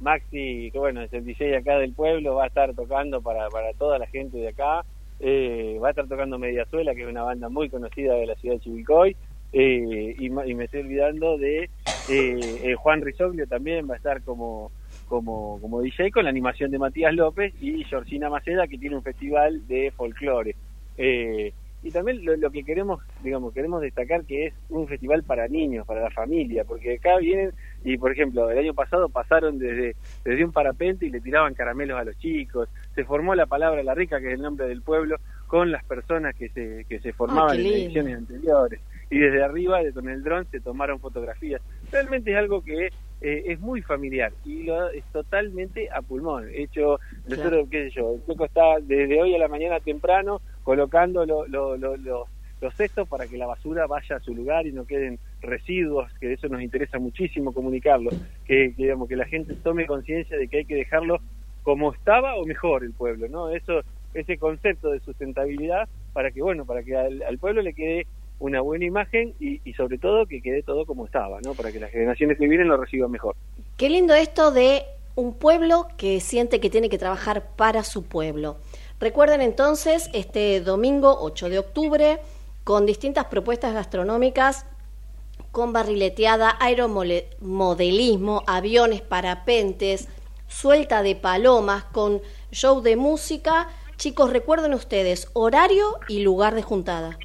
Maxi, 0.00 0.70
que 0.70 0.78
bueno, 0.78 1.02
es 1.02 1.12
el 1.12 1.24
DJ 1.24 1.56
acá 1.56 1.78
del 1.78 1.92
pueblo, 1.92 2.36
va 2.36 2.44
a 2.44 2.48
estar 2.48 2.74
tocando 2.74 3.22
para, 3.22 3.48
para 3.48 3.72
toda 3.74 3.98
la 3.98 4.06
gente 4.06 4.38
de 4.38 4.48
acá. 4.48 4.84
Eh, 5.18 5.78
va 5.82 5.88
a 5.88 5.90
estar 5.90 6.06
tocando 6.06 6.38
Mediazuela, 6.38 6.94
que 6.94 7.02
es 7.02 7.08
una 7.08 7.22
banda 7.22 7.48
muy 7.48 7.70
conocida 7.70 8.14
de 8.14 8.26
la 8.26 8.34
ciudad 8.36 8.56
de 8.56 8.60
Chivilcoy. 8.60 9.16
Eh, 9.52 10.16
y, 10.18 10.28
me 10.28 10.64
estoy 10.64 10.80
olvidando 10.80 11.38
de 11.38 11.70
eh, 12.08 12.60
eh, 12.62 12.74
Juan 12.74 13.00
Rizoglio 13.00 13.46
también 13.46 13.88
va 13.88 13.94
a 13.94 13.96
estar 13.96 14.22
como, 14.22 14.70
como, 15.08 15.58
como 15.60 15.80
DJ 15.80 16.10
con 16.10 16.24
la 16.24 16.30
animación 16.30 16.70
de 16.70 16.78
Matías 16.78 17.14
López 17.14 17.54
y 17.60 17.82
Georgina 17.84 18.28
Maceda 18.28 18.66
que 18.66 18.78
tiene 18.78 18.96
un 18.96 19.02
festival 19.02 19.66
de 19.66 19.92
folclore. 19.92 20.54
Eh, 20.98 21.52
y 21.82 21.90
también 21.90 22.24
lo, 22.24 22.36
lo 22.36 22.50
que 22.50 22.64
queremos, 22.64 23.00
digamos, 23.22 23.52
queremos 23.54 23.80
destacar 23.80 24.24
que 24.24 24.46
es 24.46 24.54
un 24.68 24.88
festival 24.88 25.22
para 25.22 25.48
niños, 25.48 25.86
para 25.86 26.00
la 26.00 26.10
familia, 26.10 26.64
porque 26.64 26.94
acá 26.94 27.18
vienen 27.18 27.52
y, 27.84 27.96
por 27.98 28.12
ejemplo, 28.12 28.50
el 28.50 28.58
año 28.58 28.74
pasado 28.74 29.08
pasaron 29.08 29.58
desde, 29.58 29.96
desde 30.24 30.44
un 30.44 30.52
parapente 30.52 31.06
y 31.06 31.10
le 31.10 31.20
tiraban 31.20 31.54
caramelos 31.54 31.98
a 31.98 32.04
los 32.04 32.16
chicos, 32.18 32.68
se 32.94 33.04
formó 33.04 33.34
la 33.34 33.46
palabra 33.46 33.82
La 33.82 33.94
Rica, 33.94 34.20
que 34.20 34.28
es 34.28 34.34
el 34.34 34.42
nombre 34.42 34.66
del 34.66 34.82
pueblo, 34.82 35.16
con 35.46 35.70
las 35.70 35.84
personas 35.84 36.34
que 36.34 36.48
se, 36.48 36.84
que 36.88 36.98
se 37.00 37.12
formaban 37.12 37.56
qué 37.56 37.60
en 37.62 37.66
ediciones 37.84 38.16
anteriores. 38.18 38.80
Y 39.10 39.18
desde 39.18 39.42
arriba, 39.44 39.80
de- 39.82 39.92
con 39.92 40.08
el 40.08 40.22
dron, 40.24 40.46
se 40.50 40.60
tomaron 40.60 40.98
fotografías. 40.98 41.62
Realmente 41.92 42.32
es 42.32 42.36
algo 42.36 42.62
que 42.62 42.88
eh, 43.20 43.44
es 43.46 43.60
muy 43.60 43.80
familiar 43.80 44.32
y 44.44 44.64
lo, 44.64 44.90
es 44.90 45.04
totalmente 45.12 45.88
a 45.90 46.02
pulmón. 46.02 46.48
Hecho, 46.52 46.98
nosotros, 47.28 47.68
qué 47.70 47.84
sé 47.88 47.96
yo, 47.96 48.14
el 48.14 48.24
Checo 48.26 48.44
está 48.44 48.62
desde 48.82 49.20
hoy 49.22 49.34
a 49.34 49.38
la 49.38 49.48
mañana 49.48 49.78
temprano 49.80 50.42
colocando 50.62 51.24
lo- 51.24 51.46
lo- 51.46 51.76
lo- 51.76 51.96
los- 51.96 52.28
los 52.60 52.74
cestos 52.74 53.08
para 53.08 53.26
que 53.26 53.36
la 53.36 53.46
basura 53.46 53.86
vaya 53.86 54.16
a 54.16 54.20
su 54.20 54.34
lugar 54.34 54.66
y 54.66 54.72
no 54.72 54.86
queden 54.86 55.18
residuos, 55.40 56.10
que 56.20 56.32
eso 56.32 56.48
nos 56.48 56.62
interesa 56.62 56.98
muchísimo 56.98 57.52
comunicarlo, 57.52 58.10
que, 58.46 58.72
digamos, 58.76 59.08
que 59.08 59.16
la 59.16 59.26
gente 59.26 59.54
tome 59.54 59.86
conciencia 59.86 60.36
de 60.36 60.48
que 60.48 60.58
hay 60.58 60.64
que 60.64 60.74
dejarlo 60.74 61.20
como 61.62 61.92
estaba 61.92 62.36
o 62.36 62.44
mejor 62.44 62.84
el 62.84 62.92
pueblo, 62.92 63.28
¿no? 63.28 63.50
Eso, 63.50 63.80
ese 64.14 64.38
concepto 64.38 64.90
de 64.90 65.00
sustentabilidad 65.00 65.88
para 66.12 66.30
que, 66.30 66.40
bueno, 66.40 66.64
para 66.64 66.82
que 66.82 66.96
al, 66.96 67.22
al 67.22 67.38
pueblo 67.38 67.60
le 67.60 67.74
quede 67.74 68.06
una 68.38 68.60
buena 68.60 68.84
imagen 68.84 69.34
y, 69.40 69.60
y 69.64 69.72
sobre 69.74 69.98
todo 69.98 70.26
que 70.26 70.42
quede 70.42 70.62
todo 70.62 70.86
como 70.86 71.06
estaba, 71.06 71.40
¿no? 71.42 71.54
Para 71.54 71.72
que 71.72 71.80
las 71.80 71.90
generaciones 71.90 72.38
que 72.38 72.48
vienen 72.48 72.68
lo 72.68 72.76
reciban 72.76 73.10
mejor. 73.10 73.34
Qué 73.76 73.90
lindo 73.90 74.14
esto 74.14 74.50
de 74.50 74.84
un 75.14 75.34
pueblo 75.34 75.88
que 75.96 76.20
siente 76.20 76.60
que 76.60 76.70
tiene 76.70 76.88
que 76.88 76.98
trabajar 76.98 77.48
para 77.56 77.82
su 77.82 78.04
pueblo. 78.04 78.58
Recuerden 79.00 79.40
entonces 79.40 80.08
este 80.12 80.60
domingo 80.60 81.18
8 81.20 81.48
de 81.48 81.58
octubre 81.58 82.18
con 82.66 82.84
distintas 82.84 83.26
propuestas 83.26 83.74
gastronómicas 83.74 84.66
con 85.52 85.72
barrileteada, 85.72 86.56
aeromodelismo, 86.58 88.42
aviones, 88.48 89.02
parapentes, 89.02 90.08
suelta 90.48 91.04
de 91.04 91.14
palomas, 91.14 91.84
con 91.84 92.20
show 92.50 92.82
de 92.82 92.96
música. 92.96 93.68
Chicos, 93.94 94.32
recuerden 94.32 94.74
ustedes 94.74 95.30
horario 95.32 96.00
y 96.08 96.24
lugar 96.24 96.56
de 96.56 96.62
juntada. 96.62 97.16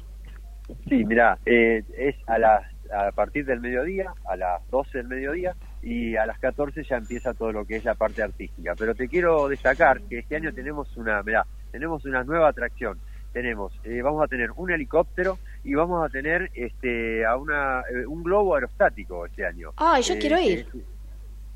Sí, 0.88 1.04
mira, 1.04 1.36
eh, 1.44 1.82
es 1.98 2.14
a 2.28 2.38
las 2.38 2.62
a 2.92 3.10
partir 3.10 3.44
del 3.44 3.60
mediodía, 3.60 4.14
a 4.26 4.36
las 4.36 4.62
12 4.70 4.98
del 4.98 5.08
mediodía 5.08 5.56
y 5.82 6.14
a 6.14 6.24
las 6.24 6.38
14 6.38 6.84
ya 6.84 6.98
empieza 6.98 7.34
todo 7.34 7.50
lo 7.50 7.64
que 7.64 7.76
es 7.76 7.84
la 7.84 7.96
parte 7.96 8.22
artística. 8.22 8.74
Pero 8.78 8.94
te 8.94 9.08
quiero 9.08 9.48
destacar 9.48 10.02
que 10.02 10.20
este 10.20 10.36
año 10.36 10.54
tenemos 10.54 10.96
una, 10.96 11.20
mirá, 11.24 11.44
tenemos 11.72 12.04
una 12.04 12.22
nueva 12.22 12.48
atracción. 12.48 13.00
Tenemos, 13.32 13.72
eh, 13.84 14.02
vamos 14.02 14.22
a 14.22 14.28
tener 14.28 14.50
un 14.56 14.70
helicóptero 14.70 15.38
y 15.64 15.74
vamos 15.74 16.04
a 16.04 16.08
tener 16.10 16.50
este 16.54 17.24
a 17.24 17.36
una 17.36 17.80
eh, 17.90 18.06
un 18.06 18.22
globo 18.22 18.54
aerostático 18.54 19.24
este 19.26 19.46
año. 19.46 19.70
Ay, 19.76 20.02
yo 20.02 20.14
Eh, 20.14 20.18
quiero 20.18 20.38
ir. 20.38 20.66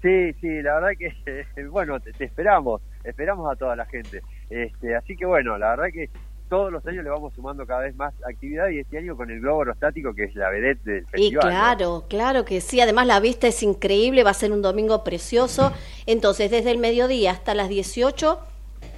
Sí, 0.03 0.33
sí, 0.41 0.63
la 0.63 0.81
verdad 0.81 0.91
que, 0.99 1.65
bueno, 1.71 1.99
te, 2.01 2.13
te 2.13 2.25
esperamos, 2.25 2.81
esperamos 3.05 3.51
a 3.53 3.57
toda 3.57 3.77
la 3.77 3.85
gente. 3.87 4.23
Este, 4.49 4.95
así 4.95 5.17
que 5.17 5.27
bueno, 5.27 5.59
la 5.59 5.71
verdad 5.71 5.87
que 5.93 6.09
todos 6.49 6.71
los 6.71 6.87
años 6.87 7.03
le 7.03 7.11
vamos 7.11 7.35
sumando 7.35 7.67
cada 7.67 7.81
vez 7.81 7.97
más 7.97 8.15
actividad 8.25 8.69
y 8.69 8.79
este 8.79 8.99
año 8.99 9.17
con 9.17 9.31
el 9.31 9.41
globo 9.41 9.61
aerostático 9.63 10.15
que 10.15 10.25
es 10.25 10.35
la 10.37 10.49
vedette 10.49 10.85
del 10.85 11.03
Y 11.03 11.33
festival. 11.33 11.35
¿no? 11.35 11.41
claro, 11.51 12.05
claro 12.09 12.45
que 12.45 12.61
sí. 12.61 12.81
Además 12.81 13.07
la 13.09 13.19
vista 13.21 13.49
es 13.49 13.63
increíble, 13.65 14.23
va 14.23 14.31
a 14.31 14.35
ser 14.35 14.53
un 14.53 14.63
domingo 14.63 15.03
precioso. 15.03 15.73
Entonces, 16.07 16.51
desde 16.53 16.71
el 16.71 16.79
mediodía 16.79 17.33
hasta 17.33 17.55
las 17.55 17.69
18, 17.69 18.39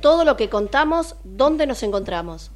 todo 0.03 0.25
lo 0.27 0.37
que 0.37 0.51
contamos, 0.51 1.17
¿dónde 1.25 1.67
nos 1.67 1.83
encontramos? 1.83 2.53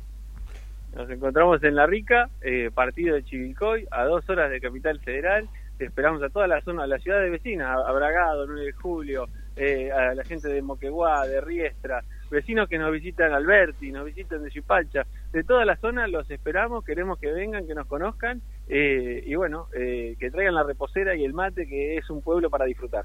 Nos 0.94 1.08
encontramos 1.08 1.62
en 1.64 1.74
La 1.74 1.86
Rica, 1.86 2.28
eh, 2.42 2.70
partido 2.74 3.14
de 3.14 3.24
Chivilcoy, 3.24 3.86
a 3.90 4.04
dos 4.04 4.28
horas 4.28 4.50
de 4.50 4.60
Capital 4.60 5.00
Federal. 5.00 5.48
Esperamos 5.78 6.22
a 6.22 6.28
toda 6.28 6.46
la 6.46 6.60
zona, 6.60 6.84
a 6.84 6.86
la 6.86 6.98
ciudad 6.98 7.20
de 7.22 7.30
vecinas, 7.30 7.68
a 7.68 7.88
a 7.88 7.92
Bragado, 7.92 8.46
9 8.46 8.66
de 8.66 8.72
julio, 8.72 9.26
eh, 9.56 9.90
a 9.90 10.14
la 10.14 10.24
gente 10.24 10.48
de 10.48 10.62
Moquegua, 10.62 11.26
de 11.26 11.40
Riestra, 11.40 12.02
vecinos 12.30 12.68
que 12.68 12.78
nos 12.78 12.90
visitan 12.92 13.32
Alberti, 13.32 13.92
nos 13.92 14.06
visitan 14.06 14.42
de 14.42 14.50
Chipalcha, 14.50 15.06
de 15.32 15.44
toda 15.44 15.64
la 15.64 15.76
zona 15.76 16.06
los 16.08 16.30
esperamos, 16.30 16.84
queremos 16.84 17.18
que 17.18 17.30
vengan, 17.30 17.66
que 17.66 17.74
nos 17.74 17.86
conozcan 17.86 18.40
eh, 18.68 19.22
y 19.26 19.34
bueno, 19.34 19.68
eh, 19.74 20.16
que 20.18 20.30
traigan 20.30 20.54
la 20.54 20.62
reposera 20.62 21.14
y 21.14 21.24
el 21.24 21.34
mate, 21.34 21.66
que 21.66 21.96
es 21.96 22.08
un 22.10 22.22
pueblo 22.22 22.48
para 22.48 22.64
disfrutar. 22.64 23.04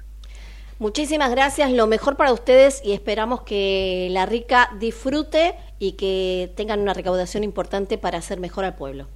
Muchísimas 0.78 1.30
gracias, 1.32 1.72
lo 1.72 1.88
mejor 1.88 2.16
para 2.16 2.32
ustedes 2.32 2.80
y 2.84 2.92
esperamos 2.92 3.42
que 3.42 4.08
la 4.12 4.26
rica 4.26 4.70
disfrute 4.78 5.56
y 5.80 5.92
que 5.92 6.52
tengan 6.56 6.80
una 6.80 6.94
recaudación 6.94 7.42
importante 7.42 7.98
para 7.98 8.18
hacer 8.18 8.38
mejor 8.38 8.64
al 8.64 8.76
pueblo. 8.76 9.06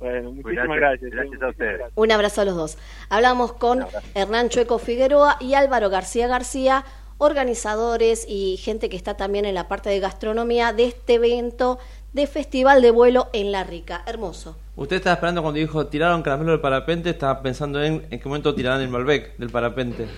Bueno, 0.00 0.32
muchísimas 0.32 0.76
Gracias, 0.76 1.10
gracias. 1.10 1.12
gracias 1.12 1.42
a 1.42 1.48
ustedes. 1.48 1.80
Un 1.94 2.12
abrazo 2.12 2.40
a 2.40 2.44
los 2.44 2.56
dos. 2.56 2.78
Hablamos 3.08 3.52
con 3.52 3.86
Hernán 4.14 4.48
Chueco 4.48 4.78
Figueroa 4.78 5.36
y 5.40 5.54
Álvaro 5.54 5.88
García 5.88 6.26
García, 6.26 6.84
organizadores 7.18 8.26
y 8.28 8.56
gente 8.58 8.88
que 8.88 8.96
está 8.96 9.16
también 9.16 9.44
en 9.44 9.54
la 9.54 9.68
parte 9.68 9.88
de 9.88 10.00
gastronomía 10.00 10.72
de 10.72 10.86
este 10.86 11.14
evento 11.14 11.78
de 12.12 12.26
Festival 12.26 12.82
de 12.82 12.90
Vuelo 12.90 13.28
en 13.32 13.52
La 13.52 13.62
Rica. 13.62 14.02
Hermoso. 14.06 14.56
Usted 14.74 14.96
estaba 14.96 15.14
esperando 15.14 15.42
cuando 15.42 15.60
dijo 15.60 15.86
tiraron 15.86 16.22
caramelo 16.22 16.50
del 16.50 16.60
parapente, 16.60 17.10
estaba 17.10 17.40
pensando 17.40 17.82
en 17.82 18.04
en 18.10 18.20
qué 18.20 18.28
momento 18.28 18.54
tirarán 18.54 18.82
el 18.82 18.88
Malbec 18.88 19.36
del 19.38 19.48
parapente. 19.48 20.08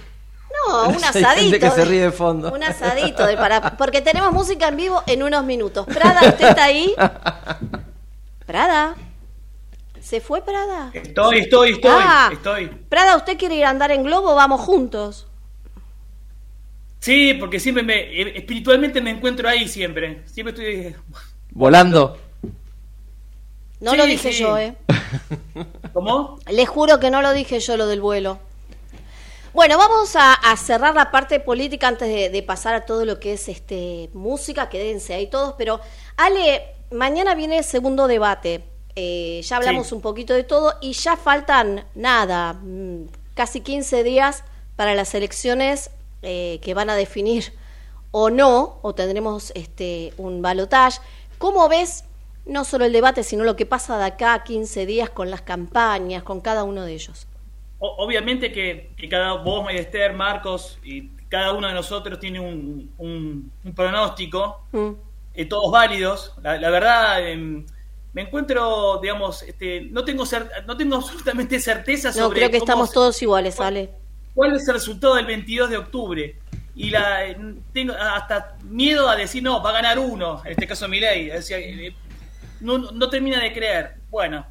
No, 0.50 0.88
un 0.88 0.94
Hay 0.94 1.00
gente 1.00 1.18
asadito. 1.18 1.58
que 1.58 1.70
se 1.70 1.84
ríe 1.84 2.02
de 2.02 2.12
fondo. 2.12 2.52
Un 2.52 2.62
asadito 2.62 3.26
del 3.26 3.36
para... 3.36 3.76
porque 3.76 4.00
tenemos 4.02 4.32
música 4.32 4.68
en 4.68 4.76
vivo 4.76 5.02
en 5.06 5.22
unos 5.22 5.44
minutos. 5.44 5.86
Prada, 5.86 6.28
¿usted 6.28 6.48
está 6.48 6.64
ahí? 6.64 6.94
Prada. 8.46 8.94
¿Se 10.00 10.20
fue 10.20 10.42
Prada? 10.42 10.90
Estoy, 10.94 11.40
estoy, 11.40 11.72
estoy, 11.72 11.90
Ah. 11.94 12.30
estoy. 12.32 12.66
Prada, 12.88 13.16
¿usted 13.16 13.36
quiere 13.36 13.56
ir 13.56 13.64
a 13.64 13.70
andar 13.70 13.90
en 13.90 14.02
globo? 14.04 14.34
Vamos 14.34 14.60
juntos. 14.60 15.26
Sí, 17.00 17.34
porque 17.34 17.60
siempre 17.60 17.82
me, 17.84 17.94
eh, 18.00 18.38
espiritualmente 18.38 19.00
me 19.00 19.10
encuentro 19.10 19.48
ahí 19.48 19.68
siempre. 19.68 20.22
Siempre 20.26 20.52
estoy... 20.54 20.96
Volando. 21.50 22.18
No 23.80 23.92
Sí, 23.92 23.96
lo 23.96 24.06
dije 24.06 24.32
sí. 24.32 24.40
yo, 24.42 24.58
¿eh? 24.58 24.74
¿Cómo? 25.92 26.38
Le 26.50 26.66
juro 26.66 26.98
que 26.98 27.10
no 27.10 27.22
lo 27.22 27.32
dije 27.32 27.60
yo 27.60 27.76
lo 27.76 27.86
del 27.86 28.00
vuelo. 28.00 28.38
Bueno, 29.54 29.78
vamos 29.78 30.14
a, 30.14 30.34
a 30.34 30.56
cerrar 30.56 30.94
la 30.94 31.10
parte 31.10 31.40
política 31.40 31.88
antes 31.88 32.08
de, 32.08 32.28
de 32.30 32.42
pasar 32.42 32.74
a 32.74 32.84
todo 32.86 33.04
lo 33.04 33.18
que 33.18 33.32
es 33.34 33.48
este 33.48 34.10
música, 34.12 34.68
quédense 34.68 35.14
ahí 35.14 35.26
todos, 35.28 35.54
pero 35.56 35.80
Ale, 36.16 36.62
mañana 36.90 37.34
viene 37.34 37.58
el 37.58 37.64
segundo 37.64 38.06
debate. 38.06 38.64
Eh, 38.94 39.40
ya 39.44 39.56
hablamos 39.56 39.88
Sí. 39.88 39.94
un 39.94 40.00
poquito 40.00 40.34
de 40.34 40.44
todo 40.44 40.74
y 40.80 40.92
ya 40.92 41.16
faltan 41.16 41.86
nada, 41.94 42.54
mm, 42.54 43.04
casi 43.34 43.60
15 43.60 44.02
días 44.02 44.44
para 44.76 44.94
las 44.94 45.14
elecciones 45.14 45.90
eh, 46.22 46.58
que 46.62 46.74
van 46.74 46.90
a 46.90 46.96
definir 46.96 47.52
o 48.10 48.28
no, 48.30 48.78
o 48.82 48.94
tendremos 48.94 49.52
este 49.54 50.12
un 50.18 50.42
balotage. 50.42 51.00
¿Cómo 51.38 51.68
ves 51.68 52.04
no 52.44 52.64
solo 52.64 52.84
el 52.86 52.92
debate, 52.92 53.22
sino 53.22 53.44
lo 53.44 53.54
que 53.56 53.66
pasa 53.66 53.98
de 53.98 54.04
acá 54.06 54.34
a 54.34 54.42
15 54.44 54.84
días 54.86 55.10
con 55.10 55.30
las 55.30 55.42
campañas, 55.42 56.22
con 56.24 56.40
cada 56.40 56.64
uno 56.64 56.82
de 56.84 56.94
ellos? 56.94 57.27
Obviamente 57.78 58.50
que, 58.52 58.90
que 58.96 59.08
cada 59.08 59.34
vos, 59.34 59.66
Esther, 59.70 60.12
Marcos 60.14 60.78
y 60.82 61.08
cada 61.28 61.52
uno 61.52 61.68
de 61.68 61.74
nosotros 61.74 62.18
tiene 62.18 62.40
un, 62.40 62.90
un- 62.98 63.52
un 63.64 63.74
pronóstico, 63.74 64.62
Mm. 64.72 64.90
eh, 65.34 65.44
todos 65.46 65.70
válidos. 65.70 66.34
La, 66.42 66.56
la 66.58 66.70
verdad, 66.70 67.26
em, 67.28 67.64
me 68.12 68.22
encuentro, 68.22 68.98
digamos, 69.00 69.42
este, 69.42 69.82
no 69.90 70.04
tengo 70.04 70.24
cer- 70.24 70.64
no 70.66 70.76
tengo 70.76 70.96
absolutamente 70.96 71.60
certeza 71.60 72.08
No, 72.08 72.14
sobre 72.14 72.38
creo 72.40 72.50
que 72.50 72.58
cómo 72.58 72.64
estamos 72.64 72.88
se- 72.88 72.94
todos 72.94 73.22
iguales, 73.22 73.60
Ale. 73.60 73.90
cuál 74.34 74.56
es 74.56 74.66
el 74.66 74.74
resultado 74.74 75.14
del 75.14 75.26
22 75.26 75.70
de 75.70 75.76
octubre. 75.76 76.36
Y 76.74 76.90
la, 76.90 77.26
eh, 77.26 77.36
tengo 77.72 77.92
hasta 77.94 78.56
miedo 78.64 79.08
a 79.08 79.16
decir, 79.16 79.42
no, 79.42 79.60
va 79.62 79.70
a 79.70 79.72
ganar 79.74 79.98
uno, 79.98 80.40
en 80.44 80.52
este 80.52 80.66
caso 80.66 80.86
Milei. 80.88 81.28
Es 81.28 81.48
decir, 81.48 81.56
eh, 81.58 81.94
no, 82.60 82.78
no 82.78 83.10
termina 83.10 83.40
de 83.40 83.52
creer. 83.52 83.96
Bueno, 84.10 84.46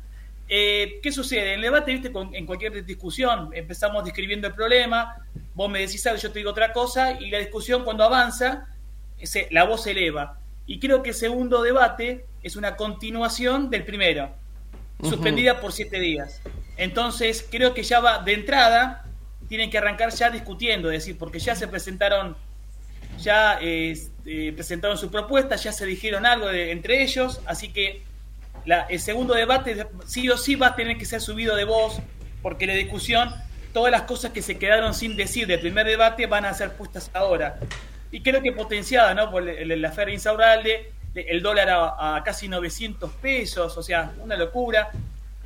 eh, 0.50 1.00
¿qué 1.04 1.12
sucede? 1.12 1.50
En 1.54 1.56
el 1.56 1.62
debate, 1.62 1.92
viste, 1.92 2.12
con- 2.12 2.34
en 2.34 2.46
cualquier 2.46 2.86
discusión, 2.86 3.50
empezamos 3.54 4.04
describiendo 4.04 4.48
el 4.48 4.54
problema, 4.54 5.16
vos 5.54 5.70
me 5.70 5.80
decís 5.80 6.06
algo, 6.08 6.20
yo 6.22 6.32
te 6.32 6.40
digo 6.40 6.52
otra 6.52 6.72
cosa, 6.74 7.14
y 7.20 7.30
la 7.30 7.40
discusión 7.40 7.84
cuando 7.84 8.04
avanza, 8.04 8.68
se- 9.22 9.48
la 9.52 9.64
voz 9.66 9.84
se 9.84 9.92
eleva. 9.92 10.40
Y 10.66 10.80
creo 10.80 11.02
que 11.04 11.10
el 11.10 11.16
segundo 11.16 11.62
debate 11.62 12.26
es 12.44 12.56
una 12.56 12.76
continuación 12.76 13.70
del 13.70 13.84
primero, 13.84 14.32
suspendida 15.02 15.60
por 15.60 15.72
siete 15.74 16.00
días. 16.00 16.42
Entonces, 16.78 17.46
creo 17.50 17.74
que 17.74 17.84
ya 17.84 18.00
va 18.00 18.20
de 18.24 18.34
entrada, 18.34 19.04
tienen 19.48 19.70
que 19.70 19.78
arrancar 19.78 20.12
ya 20.12 20.30
discutiendo, 20.30 20.92
es 20.92 21.00
decir, 21.04 21.18
porque 21.18 21.40
ya 21.40 21.56
se 21.56 21.68
presentaron, 21.68 22.36
ya 23.20 23.58
eh, 23.62 23.98
eh, 24.26 24.52
presentaron 24.54 24.98
su 24.98 25.10
propuesta, 25.10 25.56
ya 25.56 25.72
se 25.72 25.86
dijeron 25.86 26.26
algo 26.26 26.48
de- 26.48 26.72
entre 26.72 27.02
ellos, 27.02 27.40
así 27.46 27.72
que 27.72 28.04
la- 28.68 28.82
el 28.90 29.00
segundo 29.00 29.34
debate 29.34 29.88
sí 30.06 30.30
o 30.30 30.38
sí 30.38 30.56
va 30.56 30.68
a 30.68 30.76
tener 30.76 30.98
que 30.98 31.06
ser 31.06 31.22
subido 31.22 31.56
de 31.56 31.64
voz, 31.64 32.00
porque 32.44 32.68
la 32.68 32.74
discusión, 32.76 33.34
todas 33.74 33.92
las 33.92 34.04
cosas 34.04 34.32
que 34.32 34.42
se 34.44 34.58
quedaron 34.60 34.94
sin 34.94 35.16
decir 35.16 35.48
del 35.48 35.60
primer 35.60 35.88
debate 35.88 36.28
van 36.28 36.46
a 36.46 36.54
ser 36.54 36.74
puestas 36.74 37.10
ahora. 37.14 37.58
Y 38.12 38.22
creo 38.22 38.42
que 38.42 38.52
potenciada, 38.52 39.14
¿no? 39.14 39.32
Por 39.32 39.44
la 39.44 39.92
Feria 39.92 40.14
Insaurralde, 40.14 40.92
el 41.16 41.42
dólar 41.42 41.70
a, 41.70 42.16
a 42.18 42.24
casi 42.24 42.48
900 42.48 43.12
pesos, 43.14 43.76
o 43.78 43.82
sea, 43.82 44.14
una 44.22 44.38
locura, 44.38 44.92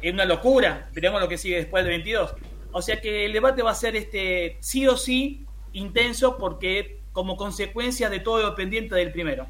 es 0.01 0.13
una 0.13 0.25
locura, 0.25 0.89
veremos 0.93 1.21
lo 1.21 1.29
que 1.29 1.37
sigue 1.37 1.57
después 1.57 1.83
del 1.83 1.91
22. 1.91 2.33
O 2.73 2.81
sea 2.81 2.99
que 3.01 3.25
el 3.25 3.33
debate 3.33 3.61
va 3.61 3.71
a 3.71 3.75
ser 3.75 3.95
este 3.95 4.57
sí 4.59 4.87
o 4.87 4.97
sí 4.97 5.45
intenso 5.73 6.37
porque 6.37 6.99
como 7.13 7.35
consecuencia 7.37 8.09
de 8.09 8.19
todo 8.19 8.41
lo 8.41 8.55
pendiente 8.55 8.95
del 8.95 9.11
primero. 9.11 9.47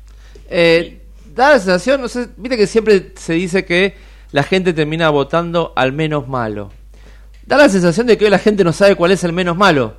Eh, 0.49 1.00
da 1.33 1.49
la 1.51 1.59
sensación, 1.59 2.01
no 2.01 2.07
sé, 2.07 2.29
viste 2.37 2.57
que 2.57 2.67
siempre 2.67 3.13
se 3.15 3.33
dice 3.33 3.65
que 3.65 3.95
la 4.31 4.43
gente 4.43 4.73
termina 4.73 5.09
votando 5.09 5.73
al 5.75 5.91
menos 5.91 6.27
malo. 6.27 6.71
Da 7.45 7.57
la 7.57 7.69
sensación 7.69 8.07
de 8.07 8.17
que 8.17 8.25
hoy 8.25 8.31
la 8.31 8.39
gente 8.39 8.63
no 8.63 8.73
sabe 8.73 8.95
cuál 8.95 9.11
es 9.11 9.23
el 9.23 9.33
menos 9.33 9.57
malo. 9.57 9.95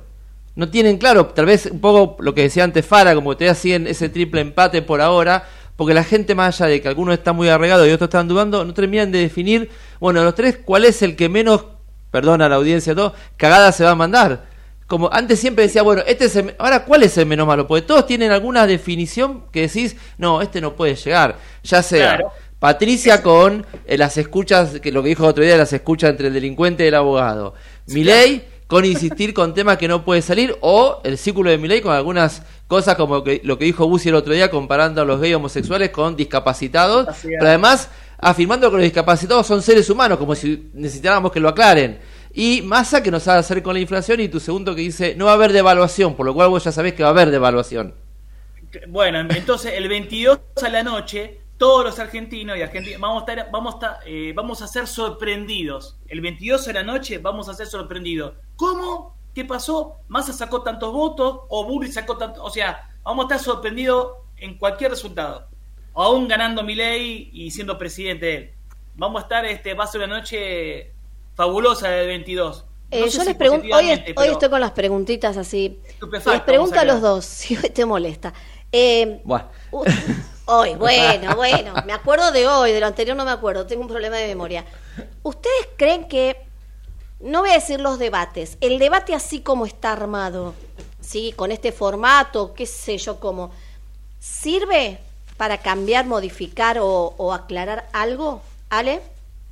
No 0.55 0.69
tienen 0.69 0.97
claro, 0.97 1.27
tal 1.27 1.45
vez 1.45 1.65
un 1.65 1.79
poco 1.79 2.21
lo 2.21 2.33
que 2.33 2.43
decía 2.43 2.63
antes 2.63 2.85
Fara, 2.85 3.15
como 3.15 3.33
todavía 3.33 3.55
siguen 3.55 3.87
ese 3.87 4.09
triple 4.09 4.41
empate 4.41 4.81
por 4.81 5.01
ahora, 5.01 5.47
porque 5.75 5.93
la 5.93 6.03
gente 6.03 6.35
más 6.35 6.61
allá 6.61 6.71
de 6.71 6.81
que 6.81 6.87
algunos 6.87 7.15
están 7.15 7.35
muy 7.35 7.49
arregados 7.49 7.87
y 7.87 7.91
otros 7.91 8.07
están 8.07 8.27
dudando, 8.27 8.63
no 8.63 8.73
terminan 8.73 9.11
de 9.11 9.19
definir, 9.19 9.69
bueno, 9.99 10.23
los 10.23 10.35
tres, 10.35 10.59
cuál 10.63 10.85
es 10.85 11.01
el 11.01 11.15
que 11.15 11.29
menos, 11.29 11.65
perdona 12.11 12.47
la 12.47 12.55
audiencia, 12.55 12.93
todo, 12.93 13.13
cagada 13.37 13.71
se 13.71 13.83
va 13.83 13.91
a 13.91 13.95
mandar. 13.95 14.52
Como 14.93 15.09
antes 15.11 15.39
siempre 15.39 15.63
decía, 15.63 15.81
bueno, 15.81 16.03
este 16.05 16.25
es 16.25 16.35
el- 16.35 16.53
ahora 16.59 16.85
cuál 16.85 17.01
es 17.01 17.17
el 17.17 17.25
menos 17.25 17.47
malo, 17.47 17.65
porque 17.65 17.81
todos 17.81 18.05
tienen 18.05 18.31
alguna 18.31 18.67
definición 18.67 19.45
que 19.51 19.61
decís, 19.61 19.95
no, 20.19 20.39
este 20.39 20.61
no 20.61 20.75
puede 20.75 20.93
llegar, 20.93 21.39
ya 21.63 21.81
sea 21.81 22.09
Claro. 22.17 22.31
Patricia 22.59 23.23
con 23.23 23.65
eh, 23.87 23.97
las 23.97 24.17
escuchas, 24.19 24.79
que 24.81 24.91
lo 24.91 25.01
que 25.01 25.09
dijo 25.09 25.23
el 25.23 25.29
otro 25.31 25.43
día, 25.43 25.57
las 25.57 25.73
escuchas 25.73 26.11
entre 26.11 26.27
el 26.27 26.33
delincuente 26.35 26.83
y 26.83 26.89
el 26.89 26.93
abogado. 26.93 27.55
Milei 27.87 28.43
con 28.67 28.85
insistir 28.85 29.33
con 29.33 29.55
temas 29.55 29.79
que 29.79 29.87
no 29.87 30.05
puede 30.05 30.21
salir, 30.21 30.55
o 30.61 31.01
el 31.03 31.17
círculo 31.17 31.49
de 31.49 31.57
Milei 31.57 31.81
con 31.81 31.93
algunas 31.95 32.43
cosas 32.67 32.93
como 32.95 33.23
que, 33.23 33.41
lo 33.43 33.57
que 33.57 33.65
dijo 33.65 33.87
Bussi 33.87 34.09
el 34.09 34.15
otro 34.15 34.31
día 34.31 34.51
comparando 34.51 35.01
a 35.01 35.05
los 35.05 35.19
gays 35.19 35.33
homosexuales 35.35 35.89
con 35.89 36.15
discapacitados, 36.15 37.07
pero 37.23 37.47
además 37.47 37.89
afirmando 38.19 38.69
que 38.69 38.75
los 38.77 38.83
discapacitados 38.83 39.47
son 39.47 39.63
seres 39.63 39.89
humanos, 39.89 40.19
como 40.19 40.35
si 40.35 40.69
necesitáramos 40.75 41.31
que 41.31 41.39
lo 41.39 41.49
aclaren. 41.49 42.12
Y 42.35 42.63
Massa 42.63 43.03
que 43.03 43.11
nos 43.11 43.27
hacer 43.27 43.61
con 43.61 43.75
la 43.75 43.79
inflación 43.79 44.19
y 44.19 44.27
tu 44.27 44.39
segundo 44.39 44.73
que 44.73 44.81
dice 44.81 45.15
no 45.15 45.25
va 45.25 45.31
a 45.31 45.35
haber 45.35 45.53
devaluación, 45.53 46.15
por 46.15 46.25
lo 46.25 46.33
cual 46.33 46.49
vos 46.49 46.63
ya 46.63 46.71
sabés 46.71 46.93
que 46.93 47.03
va 47.03 47.09
a 47.09 47.11
haber 47.11 47.29
devaluación. 47.29 47.93
Bueno, 48.87 49.19
entonces 49.19 49.73
el 49.75 49.87
22 49.87 50.39
a 50.63 50.69
la 50.69 50.81
noche, 50.81 51.41
todos 51.59 51.85
los 51.85 51.99
argentinos 51.99 52.57
y 52.57 52.63
argentinos 52.63 52.99
vamos 52.99 53.23
a 53.23 53.31
estar, 53.31 53.51
vamos 53.51 53.73
a 53.73 53.77
estar, 53.77 53.99
eh, 54.07 54.33
vamos 54.35 54.63
a 54.63 54.67
ser 54.67 54.87
sorprendidos. 54.87 55.99
El 56.07 56.21
22 56.21 56.67
a 56.69 56.73
la 56.73 56.83
noche 56.83 57.19
vamos 57.19 57.49
a 57.49 57.53
ser 57.53 57.67
sorprendidos. 57.67 58.33
¿Cómo? 58.55 59.15
¿Qué 59.35 59.45
pasó? 59.45 59.97
¿Massa 60.07 60.33
sacó 60.33 60.63
tantos 60.63 60.91
votos? 60.91 61.41
¿O 61.49 61.65
Burri 61.65 61.91
sacó 61.91 62.17
tantos? 62.17 62.43
O 62.43 62.49
sea, 62.49 62.89
vamos 63.03 63.25
a 63.25 63.35
estar 63.35 63.45
sorprendidos 63.45 64.13
en 64.37 64.57
cualquier 64.57 64.89
resultado. 64.89 65.47
Aún 65.93 66.27
ganando 66.27 66.63
Milei 66.63 67.29
y 67.31 67.51
siendo 67.51 67.77
presidente 67.77 68.35
él. 68.35 68.51
Vamos 68.95 69.21
a 69.21 69.23
estar, 69.23 69.45
este, 69.45 69.75
va 69.75 69.83
a 69.83 69.87
ser 69.87 70.01
una 70.01 70.17
noche 70.17 70.92
fabulosa 71.35 71.89
del 71.89 72.07
22. 72.07 72.65
Eh, 72.91 72.99
No 73.01 73.05
yo 73.07 73.19
si 73.21 73.25
les 73.25 73.35
pregunto, 73.35 73.67
hoy, 73.75 73.89
estoy 73.89 74.49
con 74.49 74.61
las 74.61 74.71
preguntitas 74.71 75.37
así. 75.37 75.79
Les 76.25 76.41
pregunto 76.41 76.79
a 76.79 76.85
los 76.85 77.01
dos, 77.01 77.25
si 77.25 77.55
hoy 77.57 77.69
te 77.69 77.85
molesta. 77.85 78.33
Eh, 78.71 79.21
Buah. 79.23 79.45
u- 79.71 79.83
hoy, 80.45 80.75
bueno, 80.75 81.35
bueno, 81.35 81.73
me 81.85 81.93
acuerdo 81.93 82.31
de 82.31 82.47
hoy, 82.47 82.71
de 82.71 82.79
lo 82.79 82.87
anterior 82.87 83.15
no 83.15 83.25
me 83.25 83.31
acuerdo, 83.31 83.65
tengo 83.65 83.81
un 83.81 83.87
problema 83.87 84.17
de 84.17 84.27
memoria. 84.27 84.65
¿Ustedes 85.23 85.69
creen 85.77 86.07
que, 86.07 86.37
no 87.19 87.41
voy 87.41 87.51
a 87.51 87.53
decir 87.53 87.79
los 87.79 87.97
debates, 87.99 88.57
el 88.61 88.79
debate 88.79 89.15
así 89.15 89.41
como 89.41 89.65
está 89.65 89.91
armado, 89.93 90.53
¿sí? 91.01 91.33
con 91.35 91.51
este 91.51 91.71
formato, 91.71 92.53
qué 92.53 92.65
sé 92.65 92.97
yo, 92.97 93.19
cómo, 93.19 93.51
¿sirve 94.19 94.99
para 95.37 95.57
cambiar, 95.59 96.05
modificar 96.05 96.79
o, 96.79 97.13
o 97.17 97.33
aclarar 97.33 97.87
algo? 97.93 98.41
¿Ale? 98.69 99.01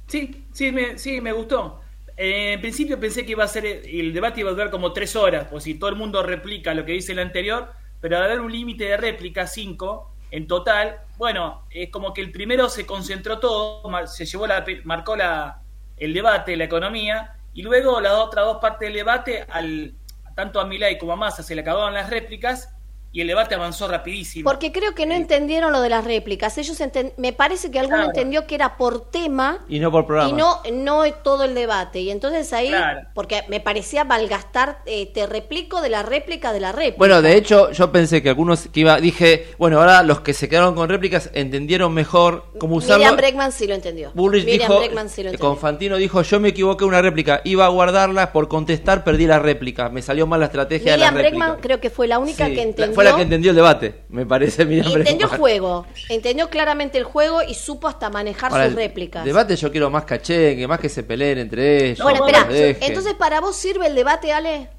Sí, 0.08 0.40
sí, 0.53 0.72
me, 0.72 0.98
sí, 0.98 1.22
me 1.22 1.32
gustó. 1.32 1.82
Eh, 2.18 2.53
en 2.53 2.61
principio 2.61 2.99
pensé 2.99 3.26
que 3.26 3.32
iba 3.32 3.44
a 3.44 3.48
ser 3.48 3.65
el 3.65 4.14
debate 4.14 4.41
iba 4.41 4.49
a 4.49 4.53
durar 4.53 4.69
como 4.69 4.94
tres 4.94 5.15
horas, 5.15 5.48
pues 5.49 5.64
si 5.64 5.76
todo 5.76 5.90
el 5.90 5.95
mundo 5.95 6.22
replica 6.23 6.73
lo 6.73 6.86
que 6.86 6.91
dice 6.94 7.14
el 7.14 7.19
anterior, 7.19 7.72
pero 7.99 8.18
al 8.18 8.23
haber 8.23 8.41
un 8.41 8.52
límite 8.52 8.86
de 8.86 8.98
réplica, 8.98 9.48
cinco 9.48 10.11
en 10.30 10.48
total, 10.48 11.02
bueno, 11.18 11.64
es 11.69 11.90
como 11.90 12.14
que 12.14 12.22
el 12.22 12.32
primero 12.32 12.69
se 12.69 12.86
concentró 12.86 13.40
todo, 13.40 13.84
se 14.07 14.26
llevó 14.26 14.48
la, 14.48 14.64
marcó 14.86 15.15
la, 15.15 15.61
el 15.98 16.14
debate, 16.14 16.56
la 16.56 16.64
economía, 16.64 17.36
y 17.53 17.64
luego 17.64 17.99
las 17.99 18.14
otras 18.14 18.45
dos 18.45 18.57
partes 18.61 18.88
del 18.88 18.94
debate, 18.95 19.45
al, 19.49 19.94
tanto 20.36 20.60
a 20.60 20.65
Milay 20.65 20.98
como 20.98 21.14
a 21.14 21.18
Massa 21.18 21.44
se 21.44 21.53
le 21.53 21.61
acabaron 21.61 21.94
las 21.94 22.10
réplicas 22.10 22.73
y 23.14 23.22
el 23.22 23.28
debate 23.28 23.56
avanzó 23.56 23.88
rapidísimo. 23.88 24.50
Porque 24.50 24.72
creo 24.72 24.96
que 24.96 25.06
no 25.06 25.14
entendieron 25.14 25.72
lo 25.72 25.82
de 25.82 25.90
las 25.90 26.04
réplicas. 26.06 26.58
Ellos 26.58 26.80
enten- 26.80 27.14
me 27.18 27.34
parece 27.34 27.70
que 27.72 27.80
alguno 27.80 27.98
Claro. 27.98 28.10
entendió 28.12 28.48
que 28.48 28.56
era 28.56 28.78
por 28.78 29.10
tema 29.12 29.60
Y 29.68 29.80
no 29.80 29.92
por 29.92 30.06
programa. 30.06 30.30
y 30.30 30.34
no 30.34 30.62
no 30.72 31.04
todo 31.24 31.44
el 31.44 31.54
debate. 31.54 32.00
Y 32.02 32.10
entonces 32.12 32.52
ahí, 32.54 32.70
Claro. 32.70 33.02
porque 33.14 33.44
me 33.50 33.60
parecía 33.60 34.04
malgastar, 34.06 34.80
eh, 34.86 35.08
te 35.14 35.26
replico 35.28 35.82
de 35.82 35.90
la 35.90 36.04
réplica 36.04 36.54
de 36.54 36.60
la 36.62 36.72
réplica. 36.72 36.98
Bueno, 36.98 37.22
de 37.22 37.36
hecho, 37.36 37.72
yo 37.72 37.92
pensé 37.92 38.22
que 38.24 38.30
algunos 38.30 38.68
que 38.70 38.80
iba, 38.80 39.00
dije, 39.00 39.48
bueno, 39.58 39.80
ahora 39.80 40.04
los 40.04 40.22
que 40.22 40.34
se 40.34 40.48
quedaron 40.48 40.76
con 40.76 40.88
réplicas 40.90 41.30
entendieron 41.34 41.94
mejor 41.94 42.46
cómo 42.60 42.76
usarlo. 42.78 42.98
Miriam 42.98 43.18
Bregman 43.18 43.52
sí 43.52 43.68
lo 43.68 43.76
entendió. 43.76 44.12
Bullrich 44.14 44.46
Miriam 44.46 44.70
dijo, 44.70 44.80
Bregman 44.80 45.10
sí 45.10 45.24
lo 45.24 45.30
entendió. 45.30 45.50
con 45.50 45.58
Fantino 45.58 45.98
dijo, 45.98 46.22
yo 46.22 46.40
me 46.40 46.50
equivoqué 46.50 46.86
una 46.86 47.02
réplica, 47.02 47.42
iba 47.44 47.66
a 47.66 47.70
guardarla, 47.70 48.32
por 48.32 48.48
contestar 48.48 49.04
perdí 49.04 49.26
la 49.28 49.40
réplica, 49.40 49.90
me 49.90 50.02
salió 50.02 50.28
mal 50.28 50.40
la 50.40 50.46
estrategia 50.48 50.94
Miriam 50.94 51.14
de 51.16 51.22
la 51.22 51.24
réplica. 51.24 51.46
Bregman 51.46 51.62
creo 51.62 51.80
que 51.82 51.90
fue 51.90 52.08
la 52.08 52.20
única 52.20 52.46
Sí, 52.48 52.54
que 52.56 52.62
entendió. 52.62 52.96
Fue 53.02 53.11
la 53.11 53.15
que 53.15 53.23
entendió 53.23 53.52
el 53.52 53.56
debate, 53.56 54.03
me 54.10 54.26
parece, 54.26 54.65
Miriam 54.65 54.91
entendió 54.98 55.32
el 55.32 55.38
juego, 55.38 55.86
entendió 56.10 56.49
claramente 56.49 56.98
el 56.98 57.03
juego 57.03 57.41
y 57.44 57.53
supo 57.53 57.88
hasta 57.88 58.10
manejar 58.10 58.52
Ahora, 58.52 58.65
sus 58.65 58.72
el 58.73 58.78
réplicas. 58.78 59.26
Debate 59.26 59.56
yo 59.56 59.72
quiero 59.72 59.90
más 59.90 60.06
cachengue, 60.06 60.68
más 60.68 60.80
que 60.80 60.90
se 60.90 61.03
peleen 61.03 61.40
entre 61.40 61.91
ellos. 61.91 62.03
bueno, 62.03 62.28
espera, 62.28 62.48
entonces 62.82 63.14
para 63.15 63.41
vos 63.41 63.56
sirve 63.56 63.88
el 63.88 63.95
debate, 63.95 64.32
Ale? 64.32 64.69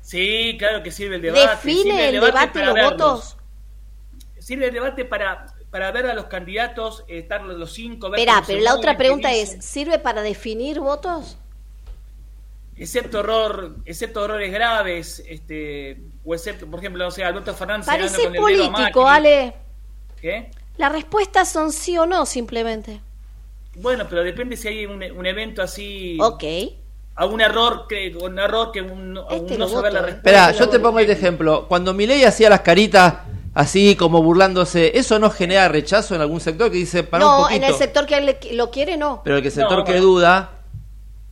Sí, 0.00 0.56
claro 0.58 0.82
que 0.82 0.90
sirve 0.90 1.16
el 1.16 1.22
debate. 1.22 1.48
¿Define 1.48 1.82
sirve 1.82 2.08
el 2.08 2.20
debate 2.20 2.64
los 2.64 2.74
verlos. 2.74 2.92
votos? 2.92 3.36
Sirve 4.38 4.66
el 4.66 4.74
debate 4.74 5.04
para, 5.04 5.46
para 5.70 5.90
ver 5.92 6.06
a 6.06 6.14
los 6.14 6.26
candidatos, 6.26 7.04
estar 7.08 7.42
los 7.42 7.72
cinco. 7.72 8.10
ver 8.10 8.20
Espera, 8.20 8.42
pero 8.46 8.60
la 8.60 8.74
otra 8.74 8.96
pregunta 8.96 9.32
es, 9.32 9.64
¿sirve 9.64 9.98
para 9.98 10.22
definir 10.22 10.80
votos? 10.80 11.38
Excepto 12.76 13.20
horror, 13.20 13.76
excepto 13.84 14.24
errores 14.24 14.50
graves, 14.50 15.22
este, 15.28 16.00
o 16.24 16.34
excepto, 16.34 16.66
por 16.66 16.80
ejemplo, 16.80 17.04
no 17.04 17.10
sé, 17.10 17.24
Alberto 17.24 17.54
Fernández 17.54 17.86
Parece 17.86 18.24
con 18.24 18.34
el 18.34 18.40
político. 18.40 19.08
Ale. 19.08 19.54
¿Qué? 20.20 20.50
Las 20.76 20.92
respuestas 20.92 21.50
son 21.50 21.72
sí 21.72 21.96
o 21.98 22.06
no, 22.06 22.26
simplemente. 22.26 23.00
Bueno, 23.76 24.06
pero 24.08 24.22
depende 24.22 24.56
si 24.56 24.68
hay 24.68 24.86
un, 24.86 25.02
un 25.02 25.26
evento 25.26 25.62
así. 25.62 26.18
Ok. 26.20 26.44
Algún 27.16 27.40
error 27.40 27.86
que, 27.88 28.16
un 28.20 28.38
error 28.38 28.72
que 28.72 28.80
un, 28.80 29.18
Este 29.30 29.52
un 29.54 29.58
no 29.58 29.68
saber 29.68 29.92
la 29.92 30.00
eh. 30.00 30.02
respuesta. 30.02 30.30
Espera, 30.30 30.52
yo 30.52 30.68
te 30.68 30.80
pongo 30.80 30.98
este 30.98 31.12
ejemplo. 31.12 31.66
Cuando 31.68 31.92
Milei 31.92 32.24
hacía 32.24 32.48
las 32.48 32.60
caritas 32.60 33.14
así 33.52 33.96
como 33.96 34.22
burlándose, 34.22 34.92
¿eso 34.98 35.18
no 35.18 35.28
genera 35.30 35.68
rechazo 35.68 36.14
en 36.14 36.20
algún 36.20 36.40
sector 36.40 36.70
que 36.70 36.76
dice 36.78 37.02
para 37.02 37.24
un 37.26 37.30
No, 37.30 37.42
poquito? 37.42 37.56
en 37.56 37.64
el 37.70 37.74
sector 37.76 38.06
que 38.06 38.38
lo 38.52 38.70
quiere, 38.70 38.96
no. 38.96 39.20
Pero 39.24 39.36
el 39.36 39.42
que 39.42 39.50
sector 39.50 39.78
No, 39.78 39.84
que 39.84 39.94
no. 39.94 40.00
duda 40.02 40.50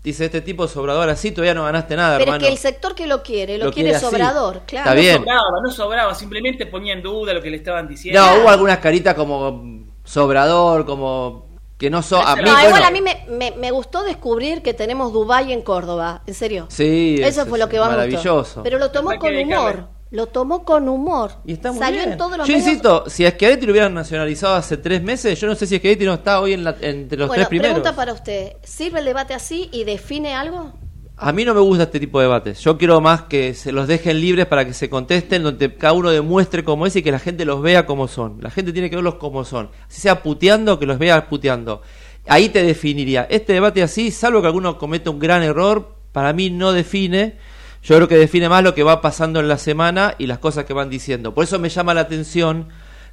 dice 0.09 0.27
este 0.27 0.41
tipo 0.41 0.65
es 0.65 0.71
sobrador 0.71 1.09
así, 1.09 1.31
todavía 1.33 1.55
no 1.55 1.65
ganaste 1.65 1.97
nada, 1.97 2.19
Pero 2.19 2.35
es 2.35 2.39
que 2.39 2.49
el 2.49 2.59
sector 2.59 2.95
que 2.95 3.07
lo 3.07 3.23
quiere, 3.23 3.57
lo, 3.59 3.67
Lo 3.67 3.73
quiere, 3.73 3.99
sobrador, 3.99 4.63
claro. 4.67 4.91
Está 4.91 5.01
bien. 5.01 5.15
No 5.15 5.21
sobraba, 5.21 5.61
no 5.63 5.71
sobraba, 5.71 6.15
simplemente 6.15 6.67
ponía 6.67 6.93
en 6.95 7.03
duda 7.03 7.33
lo 7.33 7.41
que 7.43 7.51
le 7.51 7.57
estaban 7.59 7.87
diciendo. 7.89 8.21
No, 8.21 8.43
hubo 8.43 8.49
algunas 8.49 8.79
caritas 8.79 9.15
como 9.15 9.85
sobrador, 10.05 10.85
como 10.87 11.47
que 11.77 11.91
no 11.91 12.03
son... 12.03 12.27
a 12.27 12.35
mí, 12.35 12.43
No, 12.43 12.53
bueno, 12.53 12.67
igual 12.69 12.83
a 12.83 12.91
mí 12.91 13.01
me, 13.01 13.25
me, 13.29 13.53
me 13.53 13.71
gustó 13.71 14.03
descubrir 14.03 14.63
que 14.63 14.75
tenemos 14.75 15.13
Dubai 15.13 15.53
en 15.53 15.63
Córdoba, 15.63 16.23
en 16.27 16.35
serio. 16.35 16.67
Sí, 16.71 17.21
Eso 17.23 17.43
es- 17.43 17.49
fue 17.49 17.59
lo 17.59 17.69
que 17.69 17.79
más 17.79 17.91
me 17.91 17.95
gustó. 17.97 18.09
maravilloso. 18.09 18.63
Pero 18.65 18.79
lo 18.79 18.91
tomó 18.91 19.17
con 19.19 19.37
humor. 19.37 19.89
Lo 20.11 20.27
tomó 20.27 20.65
con 20.65 20.89
humor. 20.89 21.33
Y 21.45 21.53
está 21.53 21.71
muy 21.71 21.81
Salió 21.81 21.99
bien. 22.01 22.13
en 22.13 22.19
todos 22.19 22.39
los 22.39 22.47
Yo 22.49 22.53
medios. 22.55 22.67
insisto, 22.69 23.05
si 23.09 23.27
a 23.27 23.31
lo 23.39 23.71
hubieran 23.73 23.93
nacionalizado 23.95 24.55
hace 24.55 24.77
tres 24.79 25.03
meses, 25.03 25.39
yo 25.39 25.47
no 25.47 25.55
sé 25.55 25.67
si 25.67 25.77
Schiaretti 25.79 26.05
no 26.07 26.15
está 26.15 26.41
hoy 26.41 26.55
en 26.55 26.65
la- 26.65 26.77
entre 26.81 27.19
los 27.19 27.29
bueno, 27.29 27.41
tres 27.43 27.49
primeros. 27.49 27.75
pregunta 27.75 27.95
para 27.95 28.13
usted. 28.15 28.53
¿Sirve 28.63 29.01
el 29.01 29.05
debate 29.05 29.35
así 29.35 29.69
y 29.73 29.85
define 29.85 30.35
algo? 30.35 30.73
A 31.21 31.33
mí 31.33 31.45
no 31.45 31.53
me 31.53 31.61
gusta 31.61 31.83
este 31.83 31.99
tipo 32.01 32.21
de 32.21 32.27
debates. 32.27 32.61
Yo 32.61 32.79
quiero 32.79 33.01
más 33.01 33.23
que 33.23 33.53
se 33.53 33.73
los 33.73 33.89
dejen 33.89 34.21
libres 34.21 34.47
para 34.47 34.65
que 34.65 34.73
se 34.73 34.89
contesten, 34.89 35.43
donde 35.43 35.75
cada 35.75 35.93
uno 35.93 36.11
demuestre 36.11 36.63
cómo 36.63 36.87
es 36.87 36.95
y 36.97 37.03
que 37.03 37.11
la 37.11 37.19
gente 37.19 37.45
los 37.45 37.61
vea 37.61 37.87
como 37.87 38.07
son. 38.07 38.39
La 38.41 38.51
gente 38.51 38.73
tiene 38.73 38.89
que 38.89 38.95
verlos 38.97 39.17
como 39.17 39.45
son. 39.45 39.71
Si 39.89 40.01
sea 40.01 40.23
puteando, 40.23 40.79
que 40.79 40.87
los 40.87 40.97
vea 40.99 41.29
puteando. 41.29 41.83
Ahí 42.29 42.51
te 42.51 42.63
definiría. 42.63 43.27
Este 43.29 43.53
debate 43.53 43.83
así, 43.83 44.11
salvo 44.13 44.41
que 44.41 44.47
alguno 44.47 44.79
cometa 44.79 45.11
un 45.11 45.19
gran 45.19 45.43
error, 45.43 45.97
para 46.13 46.33
mí 46.33 46.51
no 46.51 46.73
define. 46.73 47.37
Yo 47.83 47.97
creo 47.97 48.09
que 48.09 48.17
define 48.17 48.49
más 48.49 48.63
lo 48.63 48.75
que 48.75 48.83
va 48.83 49.01
pasando 49.01 49.41
en 49.41 49.49
la 49.49 49.59
semana 49.59 50.15
y 50.19 50.27
las 50.27 50.39
cosas 50.39 50.65
que 50.65 50.73
van 50.73 50.91
diciendo. 50.91 51.35
Por 51.35 51.45
eso 51.45 51.59
me 51.59 51.69
llama 51.69 51.95
la 51.95 52.03
atención 52.03 52.69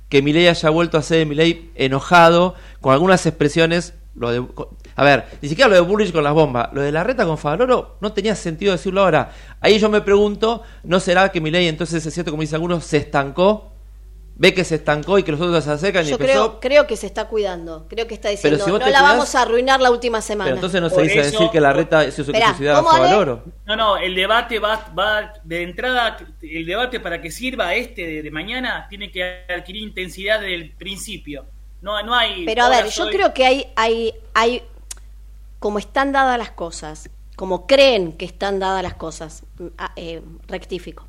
que 0.10 0.22
Milei 0.22 0.48
haya 0.48 0.70
vuelto 0.70 0.98
a 0.98 1.02
ser 1.02 1.26
Milei 1.26 1.72
enojado 1.76 2.56
con 2.82 2.94
algunas 2.94 3.26
expresiones. 3.26 3.94
Lo 4.16 4.32
de, 4.32 4.46
a 4.96 5.04
ver, 5.04 5.26
ni 5.42 5.50
siquiera 5.50 5.70
lo 5.70 5.76
de 5.76 5.82
Bullrich 5.82 6.12
con 6.12 6.24
las 6.24 6.34
bombas. 6.34 6.70
Lo 6.74 6.82
de 6.82 6.92
la 6.92 7.04
reta 7.04 7.26
con 7.26 7.38
Favaloro 7.38 7.98
no 8.02 8.14
tenía 8.14 8.36
sentido 8.36 8.72
decirlo 8.72 9.02
ahora. 9.02 9.32
Ahí 9.60 9.78
yo 9.78 9.90
me 9.90 10.02
pregunto, 10.02 10.64
¿no 10.84 11.00
será 11.00 11.30
que 11.30 11.42
Milei 11.42 11.68
entonces 11.68 12.06
es 12.06 12.14
cierto, 12.14 12.32
como 12.32 12.42
dicen 12.42 12.56
algunos, 12.56 12.86
se 12.86 12.98
estancó? 12.98 13.75
Ve 14.38 14.54
que 14.54 14.66
se 14.66 14.76
estancó 14.76 15.18
y 15.18 15.24
que 15.24 15.32
los 15.32 15.40
otros 15.40 15.64
se 15.64 15.72
acercan 15.72 16.06
y 16.06 16.10
Yo 16.10 16.16
empezó. 16.16 16.60
creo, 16.60 16.60
creo 16.60 16.88
que 16.88 16.98
se 16.98 17.06
está 17.08 17.26
cuidando. 17.30 17.86
Creo 17.88 18.06
que 18.06 18.14
está 18.16 18.28
diciendo, 18.28 18.64
si 18.64 18.70
no 18.70 18.78
la 18.78 18.84
cuidás- 18.86 19.02
vamos 19.02 19.34
a 19.34 19.44
arruinar 19.44 19.80
la 19.80 19.90
última 19.92 20.20
semana. 20.22 20.50
Pero 20.50 20.58
entonces 20.58 20.82
no 20.82 20.90
se 20.90 20.96
Por 20.96 21.04
dice 21.06 21.20
eso- 21.22 21.32
decir 21.32 21.50
que 21.52 21.62
la 21.62 21.72
reta 21.72 22.04
es 22.04 22.16
su 22.16 22.26
¿cómo, 22.26 22.36
Ale? 22.36 22.84
Favaloro. 22.84 23.44
No, 23.66 23.76
no, 23.78 23.98
el 23.98 24.14
debate 24.14 24.60
va, 24.60 24.92
va 24.98 25.32
de 25.42 25.64
entrada, 25.64 26.18
el 26.42 26.66
debate 26.66 27.00
para 27.00 27.22
que 27.22 27.32
sirva 27.32 27.74
este 27.76 28.06
de, 28.06 28.24
de 28.24 28.32
mañana 28.32 28.88
tiene 28.90 29.10
que 29.10 29.46
adquirir 29.48 29.84
intensidad 29.84 30.42
desde 30.42 30.56
el 30.56 30.72
principio. 30.72 31.46
No, 31.82 32.04
no 32.04 32.14
hay. 32.14 32.44
Pero 32.46 32.64
a 32.64 32.70
ver, 32.70 32.88
yo 32.90 33.08
creo 33.08 33.34
que 33.34 33.46
hay, 33.46 33.68
hay, 33.78 34.14
hay, 34.34 34.64
como 35.60 35.80
están 35.80 36.12
dadas 36.12 36.38
las 36.38 36.52
cosas, 36.52 37.10
como 37.38 37.68
creen 37.68 38.12
que 38.14 38.26
están 38.26 38.60
dadas 38.60 38.84
las 38.84 38.96
cosas, 38.96 39.44
mm, 39.60 39.66
ah, 39.78 39.92
eh, 39.96 40.22
rectifico. 40.48 41.08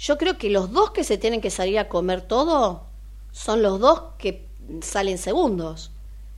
Yo 0.00 0.16
creo 0.16 0.38
que 0.38 0.48
los 0.48 0.72
dos 0.72 0.92
que 0.92 1.04
se 1.04 1.18
tienen 1.18 1.42
que 1.42 1.50
salir 1.50 1.78
a 1.78 1.88
comer 1.88 2.22
todo 2.22 2.84
son 3.32 3.60
los 3.62 3.78
dos 3.78 4.02
que 4.18 4.48
salen 4.80 5.18
segundos. 5.18 5.90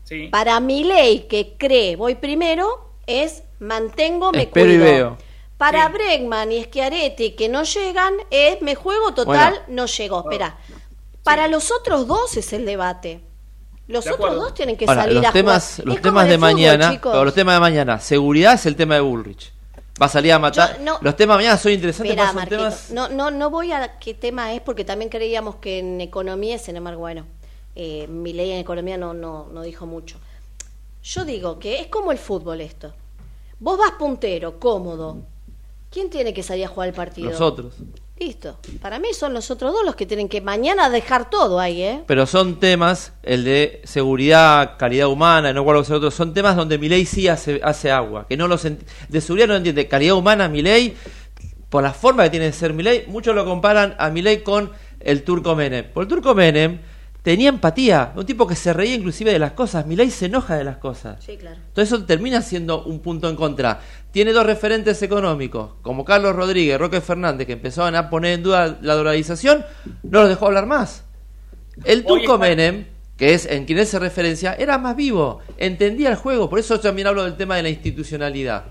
Sí. 0.02 0.26
Para 0.28 0.59
mi 0.59 0.82
ley 0.82 1.26
que 1.30 1.55
cree 1.56 1.94
voy 1.94 2.16
primero 2.16 2.90
es 3.06 3.44
mantengo, 3.60 4.32
me 4.32 4.43
Espero 4.43 4.72
y 4.72 4.78
veo. 4.78 5.16
Para 5.59 5.89
Bregman 5.90 6.51
y 6.51 6.64
Schiaretti 6.64 7.32
que 7.36 7.48
no 7.48 7.62
llegan 7.62 8.14
es 8.30 8.60
me 8.62 8.74
juego 8.74 9.14
total, 9.14 9.52
Bueno. 9.52 9.64
no 9.68 9.86
llegó. 9.86 10.22
Espera. 10.28 10.59
Para 11.22 11.47
los 11.47 11.70
otros 11.70 12.09
dos 12.09 12.36
es 12.36 12.52
el 12.52 12.66
debate. 12.66 13.20
Los 13.86 14.05
De 14.06 14.10
otros 14.12 14.34
dos 14.34 14.55
tienen 14.55 14.76
que 14.76 14.86
Ahora, 14.86 15.02
salir 15.02 15.18
los 15.18 15.26
a 15.26 15.32
temas, 15.32 15.74
jugar. 15.76 15.86
los 15.86 15.97
Es 15.97 16.02
temas 16.02 16.24
de 16.26 16.34
fútbol, 16.34 16.51
mañana, 16.52 17.01
pero 17.01 17.24
los 17.24 17.34
temas 17.34 17.55
de 17.55 17.60
mañana, 17.60 18.01
seguridad 18.01 18.55
es 18.55 18.66
el 18.66 18.74
tema 18.74 18.97
de 18.97 19.02
Bullrich. 19.02 19.52
Va 20.02 20.06
a 20.06 20.08
salir 20.08 20.32
a 20.32 20.38
matar. 20.40 20.78
Yo 20.78 20.84
no- 20.84 20.98
los 21.00 21.14
temas 21.14 21.36
mañana 21.36 21.56
son 21.56 21.70
interesantes, 21.70 22.10
Mirá, 22.12 22.22
pero 22.24 22.26
son 22.32 22.36
Marquito, 22.36 22.58
temas 22.62 22.90
no, 22.90 23.08
no, 23.08 23.30
no 23.30 23.50
voy 23.50 23.70
a 23.70 23.98
qué 24.00 24.14
tema 24.14 24.52
es 24.52 24.60
porque 24.60 24.84
también 24.84 25.08
creíamos 25.08 25.54
que 25.56 25.78
en 25.78 26.00
economía, 26.00 26.58
sin 26.58 26.74
embargo, 26.74 26.98
bueno, 27.02 27.24
eh, 27.76 28.08
mi 28.08 28.32
ley 28.32 28.50
en 28.50 28.58
economía 28.58 28.98
no, 28.98 29.14
no, 29.14 29.46
no 29.52 29.62
dijo 29.62 29.86
mucho. 29.86 30.18
Yo 31.04 31.24
digo 31.24 31.60
que 31.60 31.80
es 31.80 31.86
como 31.86 32.10
el 32.10 32.18
fútbol 32.18 32.60
esto. 32.60 32.92
Vos 33.60 33.78
vas 33.78 33.92
puntero, 33.92 34.58
cómodo. 34.58 35.18
¿Quién 35.88 36.10
tiene 36.10 36.34
que 36.34 36.42
salir 36.42 36.64
a 36.64 36.68
jugar 36.68 36.88
el 36.88 36.94
partido? 36.94 37.30
nosotros. 37.30 37.74
Listo. 38.22 38.56
Para 38.80 39.00
mí 39.00 39.08
son 39.14 39.34
los 39.34 39.50
otros 39.50 39.72
dos 39.72 39.84
los 39.84 39.96
que 39.96 40.06
tienen 40.06 40.28
que 40.28 40.40
mañana 40.40 40.88
dejar 40.90 41.28
todo 41.28 41.58
ahí, 41.58 41.82
¿eh? 41.82 42.04
Pero 42.06 42.24
son 42.24 42.60
temas, 42.60 43.12
el 43.24 43.42
de 43.42 43.80
seguridad, 43.82 44.76
calidad 44.78 45.08
humana, 45.08 45.52
no 45.52 45.62
recuerdo 45.62 45.82
que 45.82 45.86
sea 45.88 45.96
otro, 45.96 46.10
son 46.12 46.32
temas 46.32 46.54
donde 46.54 46.78
Milei 46.78 47.04
sí 47.04 47.26
hace, 47.26 47.60
hace 47.64 47.90
agua. 47.90 48.26
Que 48.28 48.36
no 48.36 48.46
los 48.46 48.62
de 48.62 49.20
seguridad 49.20 49.48
no 49.48 49.56
entiende. 49.56 49.88
Calidad 49.88 50.14
humana, 50.14 50.48
Milei, 50.48 50.94
por 51.68 51.82
la 51.82 51.92
forma 51.92 52.22
que 52.22 52.30
tiene 52.30 52.46
de 52.46 52.52
ser 52.52 52.72
Milei, 52.72 53.06
muchos 53.08 53.34
lo 53.34 53.44
comparan 53.44 53.96
a 53.98 54.08
Milei 54.10 54.44
con 54.44 54.70
el 55.00 55.24
turco 55.24 55.56
Menem. 55.56 55.86
Por 55.92 56.04
el 56.04 56.08
turco 56.08 56.32
Menem 56.32 56.78
tenía 57.22 57.48
empatía, 57.48 58.12
un 58.14 58.26
tipo 58.26 58.46
que 58.46 58.54
se 58.54 58.72
reía 58.72 58.94
inclusive 58.94 59.32
de 59.32 59.38
las 59.40 59.52
cosas. 59.52 59.84
Milei 59.84 60.10
se 60.10 60.26
enoja 60.26 60.56
de 60.56 60.62
las 60.62 60.76
cosas. 60.76 61.24
Sí, 61.24 61.36
claro. 61.36 61.56
Entonces 61.56 61.92
eso 61.92 62.04
termina 62.04 62.40
siendo 62.40 62.84
un 62.84 63.00
punto 63.00 63.28
en 63.28 63.34
contra. 63.34 63.80
Tiene 64.12 64.34
dos 64.34 64.44
referentes 64.44 65.02
económicos, 65.02 65.70
como 65.80 66.05
Carlos 66.05 66.36
Rodríguez, 66.36 66.78
Roque 66.78 67.01
Fernández, 67.01 67.47
que 67.47 67.55
empezaban 67.55 67.94
a 67.94 68.10
poner 68.10 68.34
en 68.34 68.43
duda 68.43 68.78
la 68.82 68.94
dolarización, 68.94 69.64
no 70.02 70.20
los 70.20 70.28
dejó 70.28 70.47
hablar 70.47 70.66
más. 70.66 71.05
El 71.84 72.05
turco 72.05 72.36
Menem, 72.36 72.89
que 73.16 73.32
es 73.32 73.47
en 73.47 73.64
quien 73.64 73.78
él 73.78 73.86
se 73.86 73.98
referencia, 73.98 74.52
era 74.52 74.76
más 74.76 74.97
vivo, 74.97 75.40
entendía 75.56 76.10
el 76.10 76.16
juego, 76.16 76.51
por 76.51 76.59
eso 76.59 76.78
también 76.78 77.09
hablo 77.09 77.24
del 77.24 77.39
tema 77.39 77.56
de 77.56 77.62
la 77.62 77.70
institucionalidad. 77.70 78.64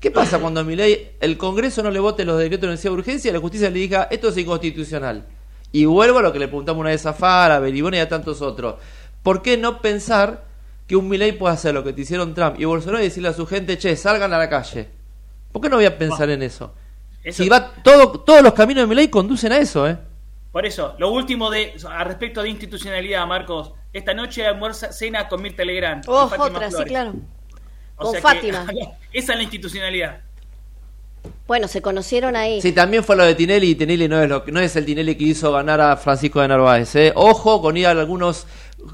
¿Qué 0.00 0.10
pasa 0.10 0.38
cuando 0.38 0.60
a 0.60 0.64
Milei 0.64 1.10
el 1.20 1.36
Congreso 1.36 1.82
no 1.82 1.90
le 1.90 2.00
vote 2.00 2.24
los 2.24 2.38
decretos 2.38 2.62
de 2.62 2.68
necesidad 2.68 2.92
de 2.92 2.98
urgencia 2.98 3.28
y 3.28 3.34
la 3.34 3.40
justicia 3.40 3.68
le 3.68 3.78
diga 3.78 4.08
esto 4.10 4.28
es 4.28 4.38
inconstitucional? 4.38 5.26
Y 5.72 5.84
vuelvo 5.84 6.20
a 6.20 6.22
lo 6.22 6.32
que 6.32 6.38
le 6.38 6.48
preguntamos 6.48 6.80
una 6.80 6.90
vez 6.90 7.04
a 7.04 7.12
Fara, 7.12 7.56
a 7.56 7.60
Beribone 7.60 7.98
y 7.98 8.00
a 8.00 8.08
tantos 8.08 8.40
otros. 8.40 8.76
¿Por 9.22 9.42
qué 9.42 9.58
no 9.58 9.82
pensar 9.82 10.45
que 10.86 10.96
un 10.96 11.08
Milei 11.08 11.32
puede 11.32 11.54
hacer 11.54 11.74
lo 11.74 11.82
que 11.84 11.92
te 11.92 12.02
hicieron 12.02 12.34
Trump 12.34 12.60
y 12.60 12.64
Bolsonaro 12.64 13.00
y 13.00 13.04
decirle 13.06 13.28
a 13.30 13.32
su 13.32 13.46
gente, 13.46 13.76
che, 13.78 13.96
salgan 13.96 14.32
a 14.32 14.38
la 14.38 14.48
calle? 14.48 14.88
¿Por 15.52 15.62
qué 15.62 15.68
no 15.68 15.76
voy 15.76 15.86
a 15.86 15.96
pensar 15.98 16.28
en 16.30 16.42
eso? 16.42 16.74
Eso- 17.24 17.42
Si 17.42 17.48
va 17.48 17.72
todo, 17.82 18.20
todos 18.20 18.42
los 18.42 18.52
caminos 18.52 18.82
de 18.82 18.86
Milei 18.86 19.08
conducen 19.08 19.52
a 19.52 19.58
eso, 19.58 19.88
¿eh? 19.88 19.96
Por 20.52 20.64
eso, 20.64 20.94
lo 20.98 21.10
último 21.10 21.50
de 21.50 21.74
a 21.90 22.04
respecto 22.04 22.42
de 22.42 22.48
institucionalidad, 22.50 23.26
Marcos. 23.26 23.72
Esta 23.92 24.14
noche 24.14 24.46
almuerza 24.46 24.92
cena 24.92 25.28
con 25.28 25.42
Mirta 25.42 25.64
Legrand. 25.64 26.04
Oh, 26.06 26.28
Fátima 26.28 26.46
otra, 26.58 26.70
sí, 26.70 26.84
claro. 26.84 27.14
O 27.96 28.04
Con 28.04 28.12
sea 28.12 28.20
que- 28.20 28.22
Fátima. 28.52 28.66
esa 29.12 29.32
es 29.32 29.36
la 29.38 29.42
institucionalidad. 29.42 30.20
Bueno, 31.46 31.66
se 31.68 31.82
conocieron 31.82 32.36
ahí. 32.36 32.60
Sí, 32.60 32.72
también 32.72 33.02
fue 33.04 33.16
lo 33.16 33.24
de 33.24 33.34
Tinelli 33.34 33.70
y 33.70 33.74
Tinelli 33.74 34.08
no 34.08 34.20
es, 34.22 34.28
lo, 34.28 34.44
que- 34.44 34.52
no 34.52 34.60
es 34.60 34.74
el 34.76 34.84
Tinelli 34.84 35.14
que 35.16 35.24
hizo 35.24 35.50
ganar 35.52 35.80
a 35.80 35.96
Francisco 35.96 36.40
de 36.40 36.48
Narváez. 36.48 36.94
¿eh? 36.96 37.12
Ojo 37.16 37.60
con 37.62 37.76
ir 37.76 37.86
a 37.86 37.90
algunos 37.90 38.46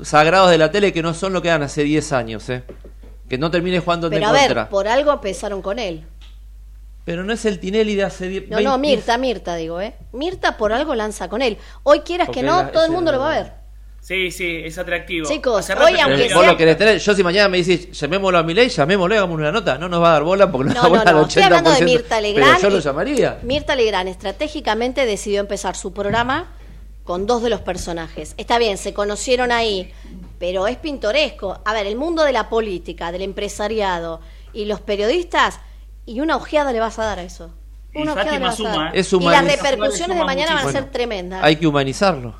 sagrados 0.03 0.51
de 0.51 0.59
la 0.59 0.71
tele 0.71 0.93
que 0.93 1.03
no 1.03 1.15
son 1.15 1.33
lo 1.33 1.43
que 1.43 1.49
eran 1.49 1.63
hace 1.63 1.83
10 1.85 2.13
años. 2.13 2.49
¿eh? 2.49 2.65
Que 3.29 3.39
no 3.39 3.51
termine 3.51 3.81
jugando 3.81 4.07
en 4.09 4.13
Pero 4.15 4.27
a 4.27 4.31
contra. 4.31 4.63
ver, 4.63 4.71
por 4.71 4.89
algo 4.89 5.13
empezaron 5.13 5.63
con 5.63 5.79
él. 5.79 6.05
Pero 7.05 7.25
no 7.25 7.33
es 7.33 7.45
el 7.45 7.59
Tinelli 7.59 7.97
de 7.97 8.05
hace 8.05 8.29
10 8.29 8.49
No, 8.49 8.61
no, 8.61 8.79
Mirta, 8.79 9.19
Mirta, 9.19 9.57
digo, 9.57 9.81
¿eh? 9.81 9.95
Mirta 10.13 10.57
por 10.57 10.73
algo 10.73 10.95
lanza 10.95 11.29
con 11.29 11.43
él. 11.43 11.59
Hoy 11.83 12.01
quieras 12.01 12.27
Porque 12.29 12.41
que 12.43 12.47
no, 12.47 12.63
la- 12.63 12.71
todo 12.73 12.85
el 12.85 12.93
mundo 12.93 13.11
lo 13.11 13.19
va 13.19 13.33
a 13.35 13.39
ver. 13.43 13.53
Sí, 14.01 14.33
sí, 14.33 14.63
es 14.65 14.77
atractivo. 14.79 15.29
Chicos, 15.29 15.71
hoy 15.71 15.95
que 15.95 16.01
aunque 16.01 16.29
sea- 16.29 16.43
lo 16.43 16.57
querés 16.57 16.77
tener. 16.77 16.99
Yo 16.99 17.15
si 17.15 17.23
mañana 17.23 17.49
me 17.49 17.59
decís, 17.63 17.91
llamémoslo 17.93 18.39
a 18.39 18.43
Milei, 18.43 18.69
llamémoslo, 18.69 19.15
hagamos 19.15 19.37
una 19.39 19.53
nota. 19.53 19.79
No 19.79 19.89
nos 19.89 20.03
va 20.03 20.11
a 20.11 20.13
dar 20.15 20.23
bola 20.25 20.51
porque 20.51 20.69
no, 20.71 20.75
No, 20.75 20.83
da 20.83 20.89
bola 20.89 21.05
no, 21.05 21.11
al 21.11 21.17
no. 21.17 21.23
80%. 21.23 21.29
Estoy 21.29 21.43
hablando 21.45 21.71
de 21.73 21.83
Mirta 21.85 22.21
Legrand. 22.21 22.57
Pero 22.57 22.63
yo 22.69 22.71
lo 22.77 22.81
llamaría. 22.81 23.39
Mirta 23.43 23.77
Legrand 23.77 24.09
estratégicamente 24.09 25.07
decidió 25.07 25.39
empezar 25.41 25.77
su 25.77 25.93
programa 25.93 26.49
con 27.05 27.27
dos 27.27 27.43
de 27.43 27.51
los 27.51 27.61
personajes. 27.61 28.35
Está 28.37 28.59
bien, 28.59 28.79
se 28.79 28.95
conocieron 28.95 29.53
ahí, 29.53 29.93
pero 30.39 30.67
es 30.67 30.77
pintoresco. 30.77 31.61
A 31.65 31.73
ver, 31.73 31.87
el 31.87 31.97
mundo 31.97 32.25
de 32.25 32.33
la 32.33 32.49
política, 32.49 33.13
del 33.13 33.23
empresariado 33.23 34.21
y 34.53 34.67
los 34.67 34.81
periodistas, 34.81 35.61
y 36.07 36.21
una 36.21 36.37
ojeada 36.37 36.73
le 36.73 36.81
vas 36.81 36.99
a 36.99 37.05
dar 37.05 37.19
a 37.19 37.23
eso. 37.23 37.53
Y 37.95 38.03
Una 38.03 38.13
ojeada 38.13 38.31
Fátima 38.31 38.39
le 38.39 38.47
vas 38.47 38.61
a 38.61 38.79
dar. 38.79 38.97
¿eh? 38.97 39.01
Es 39.01 39.13
y 39.13 39.21
las 39.21 39.45
repercusiones 39.45 40.19
de 40.19 40.25
mañana 40.25 40.55
van 40.55 40.69
a 40.69 40.73
ser 40.73 40.91
tremendas. 40.91 41.43
Hay 41.43 41.57
que 41.57 41.67
humanizarlo. 41.67 42.35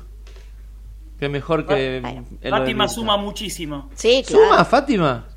Que 1.19 1.29
mejor 1.29 1.65
que. 1.65 1.97
en 1.97 2.03
lo 2.03 2.39
de 2.41 2.49
Fátima 2.49 2.87
suma 2.87 3.17
muchísimo. 3.17 3.89
Sí, 3.95 4.23
claro. 4.25 4.45
¿Suma 4.45 4.65
Fátima? 4.65 5.27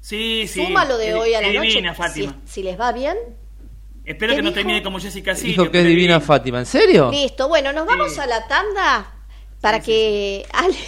Sí, 0.00 0.46
sí. 0.48 0.64
Suma 0.64 0.84
lo 0.84 0.96
de 0.98 1.14
hoy 1.14 1.34
a 1.34 1.42
la 1.42 1.52
noche. 1.52 1.80
Si, 1.80 1.94
Fátima. 1.94 2.36
si 2.44 2.62
les 2.62 2.78
va 2.80 2.92
bien, 2.92 3.16
Espero 4.06 4.32
¿Qué 4.32 4.36
que 4.36 4.42
no 4.42 4.52
termine 4.52 4.82
como 4.82 5.00
Jessica 5.00 5.34
Silvio. 5.34 5.62
Dijo 5.64 5.70
que 5.72 5.80
es 5.80 5.84
divina 5.86 6.20
Fátima. 6.20 6.60
¿En 6.60 6.66
serio? 6.66 7.10
Listo, 7.10 7.48
bueno, 7.48 7.72
nos 7.72 7.86
vamos 7.86 8.16
a 8.18 8.26
la 8.26 8.46
tanda 8.46 9.12
para 9.60 9.80
que 9.80 10.46
Ale... 10.52 10.76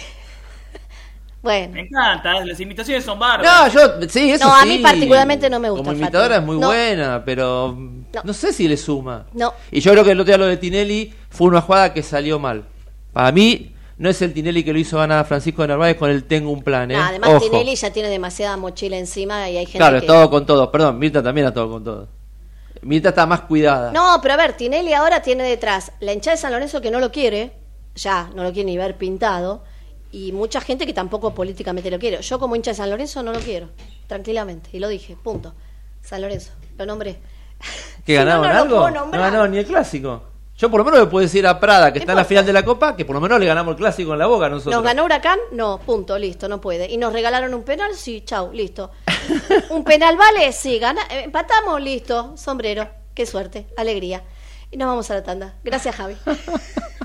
Bueno. 1.41 1.73
Me 1.73 1.81
encanta, 1.81 2.43
las 2.43 2.59
invitaciones 2.59 3.03
son 3.05 3.17
bárbaras. 3.17 3.73
No, 3.73 3.81
yo, 4.01 4.09
sí, 4.09 4.29
eso 4.31 4.45
No, 4.45 4.53
a 4.53 4.63
sí. 4.63 4.67
mí 4.69 4.77
particularmente 4.79 5.49
no 5.49 5.57
me 5.57 5.69
gusta 5.69 5.85
Como 5.85 5.97
imitadora 5.97 6.35
Fátima. 6.35 6.41
es 6.41 6.45
muy 6.45 6.59
No. 6.59 6.67
buena, 6.67 7.23
pero 7.23 7.77
no. 8.25 8.33
sé 8.33 8.51
si 8.51 8.67
le 8.67 8.75
suma. 8.75 9.25
No. 9.33 9.53
Y 9.71 9.79
yo 9.79 9.93
creo 9.93 10.03
que 10.03 10.11
el 10.11 10.19
otro 10.19 10.27
día 10.31 10.37
lo 10.37 10.47
de 10.47 10.57
Tinelli 10.57 11.13
fue 11.29 11.47
una 11.47 11.61
jugada 11.61 11.93
que 11.93 12.03
salió 12.03 12.39
mal. 12.39 12.65
Para 13.13 13.31
mí, 13.31 13.73
no 13.97 14.09
es 14.09 14.21
el 14.21 14.33
Tinelli 14.33 14.65
que 14.65 14.73
lo 14.73 14.79
hizo 14.79 14.97
ganar 14.97 15.19
a 15.19 15.23
Francisco 15.23 15.61
de 15.61 15.69
Narváez 15.69 15.95
con 15.95 16.09
el 16.09 16.25
Tengo 16.25 16.51
un 16.51 16.61
plan, 16.61 16.91
¿eh? 16.91 16.95
No, 16.97 17.03
además 17.03 17.29
Ojo. 17.29 17.39
Tinelli 17.49 17.73
ya 17.75 17.89
tiene 17.93 18.09
demasiada 18.09 18.57
mochila 18.57 18.97
encima 18.97 19.49
y 19.49 19.55
hay 19.57 19.65
gente 19.65 19.77
Claro, 19.77 20.01
que... 20.01 20.07
todo 20.07 20.29
con 20.29 20.45
todo. 20.45 20.69
Perdón, 20.69 20.99
Mirta 20.99 21.23
también 21.23 21.47
a 21.47 21.53
todo 21.53 21.69
con 21.71 21.83
todo. 21.85 22.09
Mirta 22.81 23.09
está 23.09 23.25
más 23.25 23.41
cuidada. 23.41 23.91
No, 23.91 24.19
pero 24.21 24.33
a 24.33 24.37
ver, 24.37 24.53
Tinelli 24.53 24.93
ahora 24.93 25.21
tiene 25.21 25.43
detrás 25.43 25.91
la 25.99 26.13
hinchada 26.13 26.35
de 26.35 26.41
San 26.41 26.51
Lorenzo 26.51 26.81
que 26.81 26.91
no 26.91 26.99
lo 26.99 27.11
quiere, 27.11 27.53
ya 27.95 28.29
no 28.33 28.43
lo 28.43 28.51
quiere 28.53 28.67
ni 28.67 28.77
ver 28.77 28.97
pintado, 28.97 29.63
y 30.11 30.31
mucha 30.31 30.61
gente 30.61 30.85
que 30.85 30.93
tampoco 30.93 31.33
políticamente 31.33 31.91
lo 31.91 31.99
quiere. 31.99 32.21
Yo 32.21 32.39
como 32.39 32.55
hincha 32.55 32.71
de 32.71 32.75
San 32.75 32.89
Lorenzo 32.89 33.21
no 33.23 33.31
lo 33.31 33.39
quiero, 33.39 33.69
tranquilamente, 34.07 34.69
y 34.73 34.79
lo 34.79 34.87
dije, 34.87 35.17
punto. 35.21 35.53
San 36.01 36.21
Lorenzo, 36.21 36.51
lo 36.77 36.85
nombré. 36.85 37.19
¿Que 38.05 38.13
Si 38.17 38.25
no, 38.25 38.41
ganaron 38.41 38.69
no 38.69 38.83
algo? 38.85 39.17
No 39.17 39.47
ni 39.47 39.57
el 39.57 39.65
clásico. 39.65 40.23
Yo 40.59 40.69
por 40.69 40.79
lo 40.79 40.83
menos 40.83 40.99
le 40.99 41.05
puedo 41.05 41.23
decir 41.23 41.47
a 41.47 41.57
Prada, 41.57 41.93
que 41.93 41.99
está 41.99 42.11
en 42.11 42.17
la 42.17 42.25
final 42.25 42.45
de 42.45 42.51
la 42.51 42.65
Copa, 42.65 42.93
que 42.93 43.05
por 43.05 43.13
lo 43.13 43.21
menos 43.21 43.39
le 43.39 43.45
ganamos 43.45 43.71
el 43.71 43.77
clásico 43.77 44.11
en 44.11 44.19
la 44.19 44.27
boca 44.27 44.47
a 44.47 44.49
nosotros. 44.49 44.75
¿Nos 44.75 44.83
ganó 44.83 45.05
Huracán? 45.05 45.39
No, 45.53 45.79
punto, 45.79 46.19
listo, 46.19 46.49
no 46.49 46.59
puede. 46.59 46.91
¿Y 46.91 46.97
nos 46.97 47.13
regalaron 47.13 47.53
un 47.53 47.63
penal? 47.63 47.95
Sí, 47.95 48.23
chau, 48.25 48.51
listo. 48.51 48.91
¿Un 49.69 49.85
penal 49.85 50.17
vale? 50.17 50.51
Sí, 50.51 50.77
gana, 50.77 51.01
eh, 51.11 51.21
empatamos, 51.23 51.81
listo, 51.81 52.33
sombrero. 52.35 52.89
Qué 53.13 53.25
suerte, 53.25 53.67
alegría. 53.77 54.23
Y 54.69 54.75
nos 54.75 54.89
vamos 54.89 55.09
a 55.09 55.13
la 55.15 55.23
tanda. 55.23 55.55
Gracias, 55.63 55.95
Javi. 55.95 56.17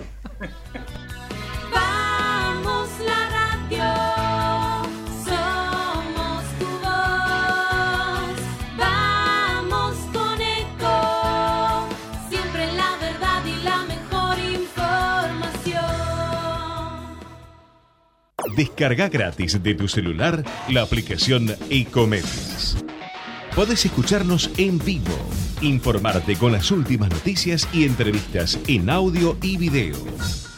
Descarga 18.56 19.08
gratis 19.08 19.60
de 19.62 19.74
tu 19.74 19.88
celular 19.88 20.44
la 20.68 20.82
aplicación 20.82 21.56
Ecomedios. 21.70 22.76
Podés 23.56 23.84
escucharnos 23.84 24.50
en 24.58 24.78
vivo, 24.78 25.14
informarte 25.60 26.36
con 26.36 26.52
las 26.52 26.70
últimas 26.70 27.10
noticias 27.10 27.68
y 27.72 27.84
entrevistas 27.84 28.58
en 28.68 28.90
audio 28.90 29.36
y 29.42 29.56
video. 29.56 29.96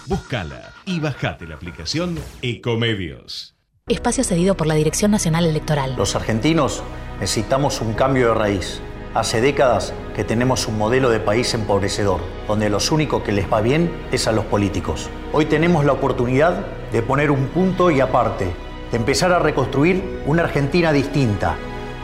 Búscala 0.07 0.75
y 0.85 1.01
bajate 1.01 1.47
la 1.47 1.55
aplicación 1.55 2.19
Ecomedios. 2.43 3.55
Espacio 3.89 4.25
cedido 4.25 4.57
por 4.57 4.67
la 4.67 4.75
Dirección 4.75 5.11
Nacional 5.11 5.47
Electoral. 5.47 5.95
Los 5.97 6.17
argentinos 6.17 6.83
necesitamos 7.21 7.81
un 7.81 7.95
cambio 7.95 8.29
de 8.29 8.35
raíz. 8.35 8.83
Hace 9.17 9.41
décadas 9.41 9.95
que 10.15 10.25
tenemos 10.25 10.69
un 10.69 10.77
modelo 10.77 11.09
de 11.09 11.21
país 11.21 11.55
empobrecedor, 11.55 12.21
donde 12.47 12.69
los 12.69 12.93
únicos 12.93 13.23
que 13.23 13.33
les 13.33 13.51
va 13.51 13.63
bien 13.63 13.91
es 14.13 14.29
a 14.29 14.33
los 14.33 14.45
políticos. 14.45 15.09
Hoy 15.33 15.47
tenemos 15.47 15.87
la 15.87 15.93
oportunidad 15.93 16.67
de 16.93 17.01
poner 17.01 17.31
un 17.31 17.47
punto 17.47 17.91
y 17.91 18.01
aparte, 18.01 18.45
de 18.91 18.97
empezar 18.99 19.33
a 19.33 19.39
reconstruir 19.39 20.21
una 20.27 20.43
Argentina 20.43 20.93
distinta, 20.93 21.57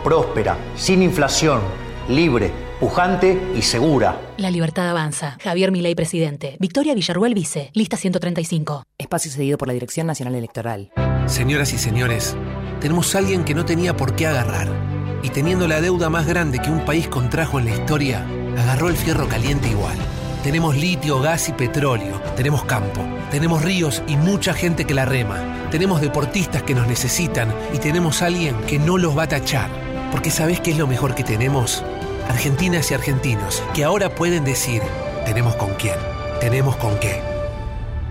próspera, 0.02 0.56
sin 0.74 1.02
inflación, 1.02 1.60
libre, 2.08 2.50
pujante 2.80 3.38
y 3.54 3.60
segura. 3.60 4.18
La 4.38 4.50
libertad 4.50 4.88
avanza. 4.88 5.36
Javier 5.42 5.70
Milei, 5.70 5.94
presidente. 5.94 6.56
Victoria 6.60 6.94
Villarruel, 6.94 7.34
vice. 7.34 7.72
Lista 7.74 7.98
135. 7.98 8.84
Espacio 8.96 9.30
cedido 9.30 9.58
por 9.58 9.68
la 9.68 9.74
Dirección 9.74 10.06
Nacional 10.06 10.34
Electoral. 10.34 10.90
Señoras 11.26 11.74
y 11.74 11.78
señores, 11.78 12.38
tenemos 12.80 13.14
a 13.14 13.18
alguien 13.18 13.44
que 13.44 13.54
no 13.54 13.66
tenía 13.66 13.94
por 13.94 14.16
qué 14.16 14.28
agarrar. 14.28 14.91
Y 15.22 15.30
teniendo 15.30 15.68
la 15.68 15.80
deuda 15.80 16.10
más 16.10 16.26
grande 16.26 16.58
que 16.58 16.70
un 16.70 16.84
país 16.84 17.08
contrajo 17.08 17.58
en 17.58 17.66
la 17.66 17.76
historia, 17.76 18.26
agarró 18.58 18.88
el 18.88 18.96
fierro 18.96 19.28
caliente 19.28 19.68
igual. 19.68 19.96
Tenemos 20.42 20.76
litio, 20.76 21.20
gas 21.20 21.48
y 21.48 21.52
petróleo. 21.52 22.20
Tenemos 22.36 22.64
campo. 22.64 23.00
Tenemos 23.30 23.62
ríos 23.62 24.02
y 24.08 24.16
mucha 24.16 24.52
gente 24.52 24.84
que 24.84 24.94
la 24.94 25.04
rema. 25.04 25.68
Tenemos 25.70 26.00
deportistas 26.00 26.64
que 26.64 26.74
nos 26.74 26.88
necesitan 26.88 27.54
y 27.72 27.78
tenemos 27.78 28.22
alguien 28.22 28.56
que 28.66 28.80
no 28.80 28.98
los 28.98 29.16
va 29.16 29.22
a 29.24 29.28
tachar. 29.28 29.70
Porque 30.10 30.30
¿sabés 30.30 30.60
qué 30.60 30.72
es 30.72 30.78
lo 30.78 30.88
mejor 30.88 31.14
que 31.14 31.22
tenemos? 31.22 31.84
Argentinas 32.28 32.90
y 32.90 32.94
argentinos 32.94 33.62
que 33.72 33.84
ahora 33.84 34.14
pueden 34.14 34.44
decir, 34.44 34.82
tenemos 35.24 35.54
con 35.54 35.72
quién, 35.74 35.96
tenemos 36.40 36.76
con 36.76 36.98
qué. 36.98 37.22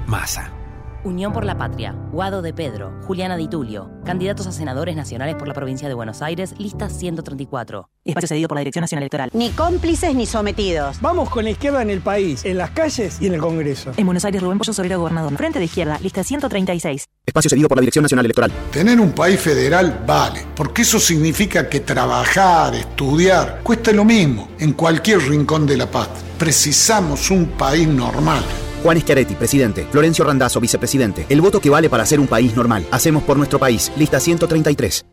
Masa. 0.08 0.61
Unión 1.04 1.34
por 1.34 1.46
la 1.46 1.58
Patria, 1.58 1.96
Guado 2.12 2.42
de 2.42 2.54
Pedro, 2.54 2.94
Juliana 3.04 3.36
Di 3.36 3.48
Tulio, 3.48 3.90
candidatos 4.06 4.46
a 4.46 4.52
senadores 4.52 4.96
nacionales 4.96 5.36
por 5.36 5.48
la 5.48 5.54
provincia 5.54 5.88
de 5.88 5.96
Buenos 5.96 6.22
Aires, 6.22 6.54
lista 6.60 6.90
134. 6.90 7.90
Espacio 8.06 8.28
cedido 8.28 8.48
por 8.48 8.56
la 8.56 8.62
Dirección 8.62 8.82
Nacional 8.82 9.04
Electoral. 9.04 9.30
Ni 9.34 9.50
cómplices 9.50 10.14
ni 10.14 10.26
sometidos. 10.26 11.02
Vamos 11.02 11.30
con 11.30 11.44
la 11.44 11.52
izquierda 11.52 11.82
en 11.82 11.90
el 11.90 12.02
país, 12.02 12.46
en 12.46 12.58
las 12.58 12.72
calles 12.72 13.20
y 13.20 13.28
en 13.28 13.34
el 13.34 13.40
Congreso. 13.40 13.92
En 13.98 14.06
Buenos 14.06 14.24
Aires, 14.26 14.42
Rubén 14.42 14.60
Pollo 14.60 14.74
Sobrero, 14.74 15.00
gobernador. 15.00 15.36
Frente 15.38 15.60
de 15.60 15.66
izquierda, 15.66 15.98
lista 16.02 16.24
136. 16.24 17.06
Espacio 17.26 17.50
cedido 17.50 17.68
por 17.68 17.78
la 17.78 17.82
Dirección 17.82 18.04
Nacional 18.04 18.26
Electoral. 18.26 18.52
Tener 18.72 19.00
un 19.00 19.12
país 19.12 19.40
federal 19.40 20.04
vale, 20.06 20.46
porque 20.56 20.84
eso 20.84 21.00
significa 21.00 21.68
que 21.68 21.80
trabajar, 21.80 22.76
estudiar, 22.76 23.62
cuesta 23.64 23.92
lo 23.92 24.06
mismo 24.06 24.50
en 24.60 24.74
cualquier 24.74 25.20
rincón 25.20 25.66
de 25.66 25.78
la 25.78 25.90
paz. 25.90 26.10
Precisamos 26.38 27.32
un 27.32 27.48
país 27.48 27.88
normal. 27.88 28.44
Juan 28.82 29.00
Schiaretti, 29.00 29.36
presidente. 29.36 29.86
Florencio 29.92 30.26
Randazzo, 30.26 30.60
vicepresidente. 30.60 31.28
El 31.30 31.42
voto 31.42 31.60
que 31.60 31.70
vale 31.70 31.90
para 31.90 32.06
ser 32.06 32.20
un 32.20 32.28
país 32.28 32.56
normal. 32.56 32.86
Hacemos 32.92 33.24
por 33.24 33.38
nuestro 33.38 33.60
país. 33.60 33.92
Lista 33.98 34.20
133. 34.20 35.06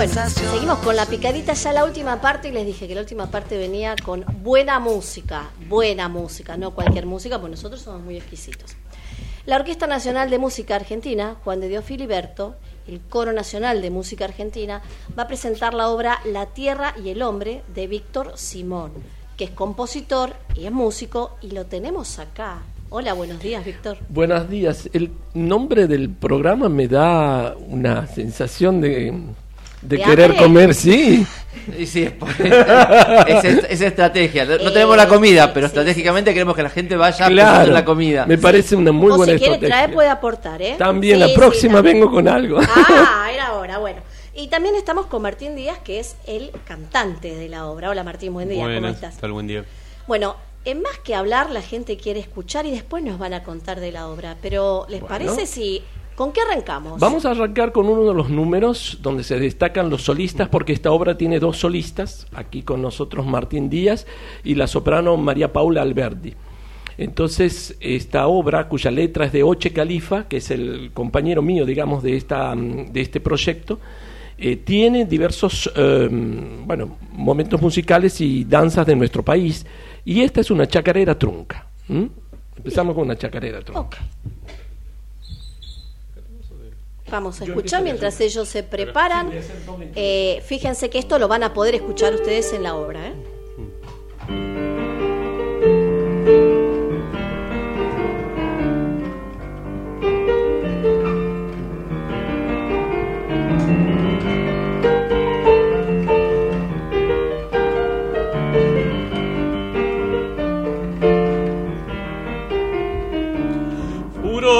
Bueno, 0.00 0.30
seguimos 0.30 0.78
con 0.78 0.96
la 0.96 1.04
picadita 1.04 1.52
ya 1.52 1.74
la 1.74 1.84
última 1.84 2.22
parte 2.22 2.48
y 2.48 2.52
les 2.52 2.64
dije 2.64 2.88
que 2.88 2.94
la 2.94 3.02
última 3.02 3.30
parte 3.30 3.58
venía 3.58 3.94
con 4.02 4.24
buena 4.42 4.80
música, 4.80 5.50
buena 5.68 6.08
música, 6.08 6.56
no 6.56 6.70
cualquier 6.70 7.04
música, 7.04 7.38
pues 7.38 7.50
nosotros 7.50 7.82
somos 7.82 8.00
muy 8.00 8.16
exquisitos. 8.16 8.76
La 9.44 9.56
Orquesta 9.56 9.86
Nacional 9.86 10.30
de 10.30 10.38
Música 10.38 10.74
Argentina, 10.74 11.36
Juan 11.44 11.60
de 11.60 11.68
Dios 11.68 11.84
Filiberto, 11.84 12.54
el 12.88 13.02
Coro 13.10 13.34
Nacional 13.34 13.82
de 13.82 13.90
Música 13.90 14.24
Argentina, 14.24 14.80
va 15.18 15.24
a 15.24 15.28
presentar 15.28 15.74
la 15.74 15.90
obra 15.90 16.20
La 16.24 16.46
Tierra 16.46 16.94
y 17.04 17.10
el 17.10 17.20
Hombre 17.20 17.60
de 17.74 17.86
Víctor 17.86 18.32
Simón, 18.36 18.92
que 19.36 19.44
es 19.44 19.50
compositor 19.50 20.32
y 20.56 20.64
es 20.64 20.72
músico 20.72 21.36
y 21.42 21.50
lo 21.50 21.66
tenemos 21.66 22.18
acá. 22.18 22.62
Hola, 22.88 23.12
buenos 23.12 23.38
días, 23.42 23.66
Víctor. 23.66 23.98
Buenos 24.08 24.48
días. 24.48 24.88
El 24.94 25.12
nombre 25.34 25.86
del 25.86 26.08
programa 26.08 26.70
me 26.70 26.88
da 26.88 27.54
una 27.68 28.06
sensación 28.06 28.80
de, 28.80 29.14
de 29.82 29.96
¿De 29.96 30.02
querer 30.02 30.24
hambre? 30.32 30.38
comer, 30.42 30.74
sí. 30.74 31.26
Y 31.78 31.86
sí, 31.86 32.02
es, 32.04 32.12
por- 32.12 32.28
es, 32.30 33.44
es- 33.44 33.64
es 33.68 33.80
estrategia. 33.80 34.44
No 34.44 34.72
tenemos 34.72 34.96
la 34.96 35.08
comida, 35.08 35.52
pero 35.52 35.66
estratégicamente 35.66 36.32
queremos 36.32 36.54
que 36.54 36.62
la 36.62 36.70
gente 36.70 36.96
vaya 36.96 37.26
Claro, 37.28 37.66
en 37.68 37.74
la 37.74 37.84
comida. 37.84 38.26
me 38.26 38.38
parece 38.38 38.76
una 38.76 38.92
muy 38.92 39.10
o 39.12 39.16
buena 39.16 39.32
si 39.34 39.38
quiere 39.38 39.54
estrategia. 39.54 39.76
traer 39.84 39.94
puede 39.94 40.08
aportar, 40.08 40.60
¿eh? 40.62 40.74
También 40.78 41.20
Sí, 41.20 41.28
la 41.28 41.34
próxima 41.34 41.74
también. 41.74 41.96
vengo 42.00 42.10
con 42.10 42.28
algo. 42.28 42.60
Ah, 42.60 43.28
era 43.32 43.52
hora, 43.54 43.78
bueno. 43.78 44.00
Y 44.34 44.48
también 44.48 44.74
estamos 44.76 45.06
con 45.06 45.22
Martín 45.22 45.56
Díaz, 45.56 45.78
que 45.78 45.98
es 46.00 46.16
el 46.26 46.50
cantante 46.66 47.34
de 47.34 47.48
la 47.48 47.66
obra. 47.66 47.90
Hola 47.90 48.04
Martín, 48.04 48.32
buen 48.32 48.48
día, 48.48 48.58
¿cómo 48.62 48.70
Buenas, 48.72 48.94
estás? 48.94 49.16
tal 49.18 49.32
buen 49.32 49.46
día. 49.46 49.64
Bueno, 50.06 50.36
en 50.64 50.82
más 50.82 50.98
que 51.04 51.14
hablar, 51.14 51.50
la 51.50 51.62
gente 51.62 51.96
quiere 51.96 52.20
escuchar 52.20 52.64
y 52.66 52.70
después 52.70 53.02
nos 53.02 53.18
van 53.18 53.34
a 53.34 53.42
contar 53.42 53.80
de 53.80 53.92
la 53.92 54.08
obra. 54.08 54.36
Pero, 54.40 54.86
¿les 54.88 55.00
Bueno. 55.00 55.14
parece 55.16 55.46
si... 55.46 55.82
¿Con 56.20 56.32
qué 56.32 56.42
arrancamos? 56.42 57.00
Vamos 57.00 57.24
a 57.24 57.30
arrancar 57.30 57.72
con 57.72 57.88
uno 57.88 58.04
de 58.04 58.12
los 58.12 58.28
números 58.28 58.98
donde 59.00 59.24
se 59.24 59.40
destacan 59.40 59.88
los 59.88 60.02
solistas, 60.02 60.50
porque 60.50 60.74
esta 60.74 60.92
obra 60.92 61.16
tiene 61.16 61.40
dos 61.40 61.56
solistas, 61.56 62.26
aquí 62.34 62.60
con 62.60 62.82
nosotros 62.82 63.24
Martín 63.24 63.70
Díaz 63.70 64.06
y 64.44 64.54
la 64.54 64.66
soprano 64.66 65.16
María 65.16 65.50
Paula 65.50 65.80
Alberdi. 65.80 66.34
Entonces, 66.98 67.74
esta 67.80 68.26
obra, 68.26 68.68
cuya 68.68 68.90
letra 68.90 69.24
es 69.24 69.32
de 69.32 69.42
Oche 69.42 69.72
Califa, 69.72 70.28
que 70.28 70.36
es 70.36 70.50
el 70.50 70.90
compañero 70.92 71.40
mío, 71.40 71.64
digamos, 71.64 72.02
de, 72.02 72.18
esta, 72.18 72.54
mm, 72.54 72.92
de 72.92 73.00
este 73.00 73.20
proyecto, 73.20 73.78
eh, 74.36 74.56
tiene 74.56 75.06
diversos 75.06 75.72
eh, 75.74 76.06
bueno, 76.66 76.98
momentos 77.12 77.62
musicales 77.62 78.20
y 78.20 78.44
danzas 78.44 78.86
de 78.86 78.94
nuestro 78.94 79.22
país, 79.22 79.64
y 80.04 80.20
esta 80.20 80.42
es 80.42 80.50
una 80.50 80.66
chacarera 80.66 81.18
trunca. 81.18 81.66
Empezamos 82.58 82.94
con 82.94 83.04
una 83.04 83.16
chacarera 83.16 83.62
trunca. 83.62 83.96
Vamos 87.10 87.40
a 87.40 87.44
escuchar 87.44 87.82
mientras 87.82 88.20
ellos 88.20 88.48
se 88.48 88.62
preparan. 88.62 89.30
Eh, 89.94 90.42
fíjense 90.46 90.90
que 90.90 90.98
esto 90.98 91.18
lo 91.18 91.28
van 91.28 91.42
a 91.42 91.52
poder 91.52 91.74
escuchar 91.74 92.14
ustedes 92.14 92.52
en 92.52 92.62
la 92.62 92.76
obra. 92.76 93.08
¿eh? 93.08 94.69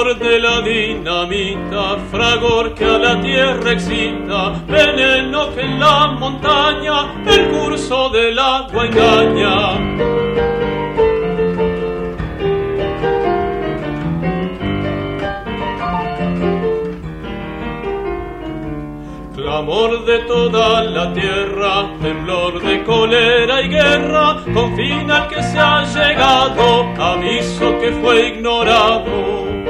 De 0.01 0.39
la 0.39 0.61
dinamita, 0.61 1.97
fragor 2.09 2.73
que 2.73 2.83
a 2.83 2.97
la 2.97 3.21
tierra 3.21 3.71
excita, 3.71 4.51
veneno 4.67 5.53
que 5.53 5.61
en 5.61 5.79
la 5.79 6.07
montaña 6.07 7.23
el 7.25 7.49
curso 7.49 8.09
del 8.09 8.37
agua 8.37 8.87
engaña. 8.87 9.77
Clamor 19.35 20.03
de 20.05 20.19
toda 20.19 20.83
la 20.83 21.13
tierra, 21.13 21.91
temblor 22.01 22.59
de 22.59 22.83
cólera 22.83 23.61
y 23.61 23.69
guerra, 23.69 24.37
confina 24.51 25.17
al 25.17 25.27
que 25.29 25.43
se 25.43 25.59
ha 25.59 25.83
llegado, 25.83 26.91
aviso 26.99 27.77
que 27.79 27.91
fue 28.01 28.29
ignorado. 28.29 29.60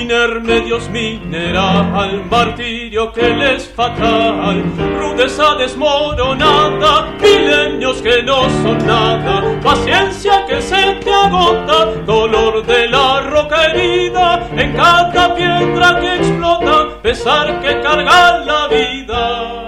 Inerme 0.00 0.60
Dios 0.60 0.88
mineral, 0.90 2.24
martirio 2.30 3.12
que 3.12 3.28
les 3.28 3.68
fatal, 3.68 4.62
rudeza 4.98 5.54
desmoronada, 5.54 7.12
milenios 7.22 8.02
que 8.02 8.22
no 8.22 8.42
son 8.62 8.78
nada, 8.86 9.42
paciencia 9.62 10.44
que 10.46 10.60
se 10.60 10.96
te 11.02 11.12
agota, 11.12 11.86
dolor 12.04 12.66
de 12.66 12.88
la 12.88 13.20
roca 13.22 13.66
herida, 13.66 14.48
en 14.56 14.72
cada 14.74 15.34
piedra 15.34 16.00
que 16.00 16.16
explota, 16.16 17.00
pesar 17.02 17.60
que 17.60 17.80
carga 17.80 18.38
la 18.44 18.68
vida. 18.68 19.63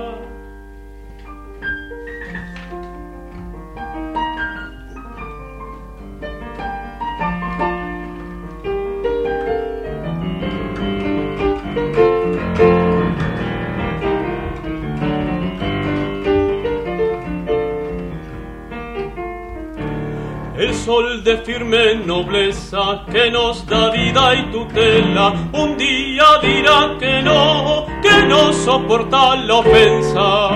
De 21.26 21.38
firme 21.38 21.96
nobleza 22.06 23.04
que 23.10 23.32
nos 23.32 23.66
da 23.66 23.90
vida 23.90 24.32
y 24.32 24.42
tutela, 24.52 25.34
un 25.54 25.76
día 25.76 26.24
dirá 26.40 26.96
que 27.00 27.20
no, 27.20 27.84
que 28.00 28.26
no 28.26 28.52
soporta 28.52 29.34
la 29.34 29.54
ofensa. 29.56 30.50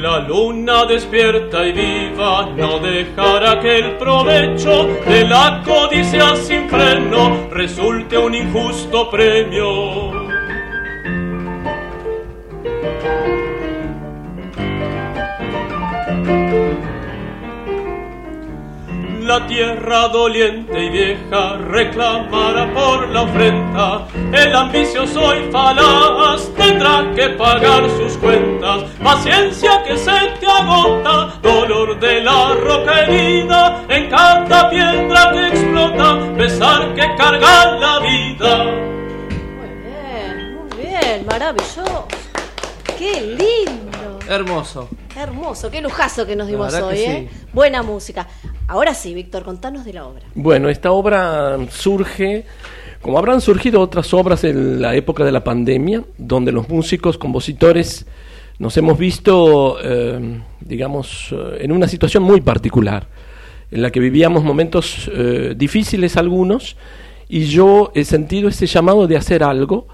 La 0.00 0.18
luna 0.26 0.86
despierta 0.86 1.64
y 1.64 1.70
viva 1.70 2.48
no 2.56 2.80
dejará 2.80 3.60
que 3.60 3.78
el 3.78 3.96
provecho 3.96 4.88
de 5.06 5.24
la 5.28 5.62
codicia 5.64 6.34
sin 6.34 6.68
freno 6.68 7.48
resulte 7.52 8.18
un 8.18 8.34
injusto 8.34 9.08
premio. 9.08 10.21
La 19.32 19.46
tierra 19.46 20.08
doliente 20.08 20.78
y 20.78 20.90
vieja 20.90 21.56
reclamará 21.56 22.70
por 22.74 23.08
la 23.08 23.22
ofrenda. 23.22 24.06
El 24.30 24.54
ambicioso 24.54 25.34
y 25.34 25.50
falaz 25.50 26.50
tendrá 26.54 27.10
que 27.16 27.30
pagar 27.30 27.88
sus 27.96 28.18
cuentas. 28.18 28.82
Paciencia 29.02 29.82
que 29.84 29.96
se 29.96 30.12
te 30.38 30.46
agota, 30.46 31.32
dolor 31.40 31.98
de 31.98 32.20
la 32.20 32.52
roca 32.56 33.04
herida. 33.04 33.82
En 33.88 34.10
cada 34.10 34.68
piedra 34.68 35.30
que 35.32 35.46
explota, 35.48 36.18
pesar 36.36 36.94
que 36.94 37.16
carga 37.16 37.72
la 37.76 38.00
vida. 38.00 38.64
Bien, 39.80 40.58
muy 40.58 40.76
bien, 40.76 41.24
maravilloso. 41.24 42.06
Qué 42.98 43.18
lindo. 43.22 44.18
Hermoso. 44.28 44.90
Hermoso, 45.16 45.70
qué 45.70 45.80
lujazo 45.82 46.26
que 46.26 46.34
nos 46.34 46.48
dimos 46.48 46.72
hoy, 46.74 46.98
¿eh? 46.98 47.28
Buena 47.52 47.82
música. 47.82 48.28
Ahora 48.66 48.94
sí, 48.94 49.12
Víctor, 49.12 49.44
contanos 49.44 49.84
de 49.84 49.92
la 49.92 50.06
obra. 50.06 50.22
Bueno, 50.34 50.68
esta 50.68 50.92
obra 50.92 51.58
surge, 51.70 52.46
como 53.02 53.18
habrán 53.18 53.40
surgido 53.40 53.80
otras 53.80 54.14
obras 54.14 54.44
en 54.44 54.80
la 54.80 54.94
época 54.94 55.24
de 55.24 55.32
la 55.32 55.44
pandemia, 55.44 56.02
donde 56.16 56.52
los 56.52 56.68
músicos, 56.68 57.18
compositores, 57.18 58.06
nos 58.58 58.76
hemos 58.76 58.98
visto, 58.98 59.76
eh, 59.82 60.40
digamos, 60.60 61.28
eh, 61.32 61.58
en 61.60 61.72
una 61.72 61.88
situación 61.88 62.22
muy 62.22 62.40
particular, 62.40 63.08
en 63.70 63.82
la 63.82 63.90
que 63.90 64.00
vivíamos 64.00 64.44
momentos 64.44 65.10
eh, 65.12 65.54
difíciles 65.56 66.16
algunos, 66.16 66.76
y 67.28 67.44
yo 67.44 67.92
he 67.94 68.04
sentido 68.04 68.48
ese 68.48 68.66
llamado 68.66 69.06
de 69.06 69.16
hacer 69.16 69.42
algo, 69.42 69.88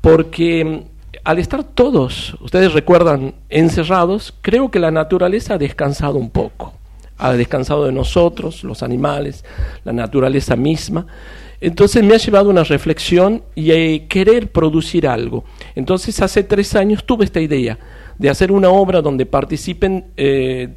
porque 0.00 0.84
al 1.24 1.38
estar 1.38 1.64
todos, 1.64 2.36
ustedes 2.40 2.72
recuerdan, 2.72 3.34
encerrados, 3.48 4.34
creo 4.40 4.70
que 4.70 4.78
la 4.78 4.90
naturaleza 4.90 5.54
ha 5.54 5.58
descansado 5.58 6.18
un 6.18 6.30
poco 6.30 6.74
ha 7.22 7.32
descansado 7.34 7.86
de 7.86 7.92
nosotros, 7.92 8.64
los 8.64 8.82
animales, 8.82 9.44
la 9.84 9.92
naturaleza 9.92 10.56
misma. 10.56 11.06
Entonces 11.60 12.02
me 12.02 12.14
ha 12.14 12.18
llevado 12.18 12.50
una 12.50 12.64
reflexión 12.64 13.44
y 13.54 13.70
a 13.70 14.08
querer 14.08 14.50
producir 14.50 15.06
algo. 15.06 15.44
Entonces 15.76 16.20
hace 16.20 16.42
tres 16.42 16.74
años 16.74 17.04
tuve 17.04 17.24
esta 17.24 17.40
idea 17.40 17.78
de 18.18 18.28
hacer 18.28 18.50
una 18.50 18.70
obra 18.70 19.00
donde 19.00 19.24
participen 19.24 20.06
eh, 20.16 20.70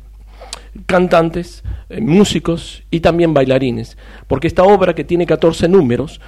cantantes, 0.85 1.63
eh, 1.89 1.99
músicos 1.99 2.83
y 2.91 2.99
también 2.99 3.33
bailarines. 3.33 3.97
Porque 4.27 4.45
esta 4.45 4.63
obra 4.63 4.93
que 4.93 5.03
tiene 5.03 5.25
14 5.25 5.67
números 5.67 6.21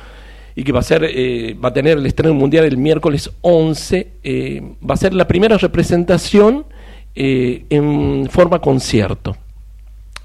y 0.58 0.64
que 0.64 0.72
va 0.72 0.80
a, 0.80 0.84
ser, 0.84 1.04
eh, 1.04 1.56
va 1.64 1.70
a 1.70 1.74
tener 1.74 2.00
el 2.00 2.06
estreno 2.08 2.34
mundial 2.34 2.66
el 2.66 2.78
miércoles 2.78 3.30
11, 3.42 4.14
eh, 4.24 4.64
va 4.90 4.96
a 4.96 4.98
ser 4.98 5.14
la 5.14 5.28
primera 5.28 5.56
representación 5.56 6.66
eh, 7.14 7.66
en 7.70 8.28
forma 8.32 8.60
concierto. 8.60 9.38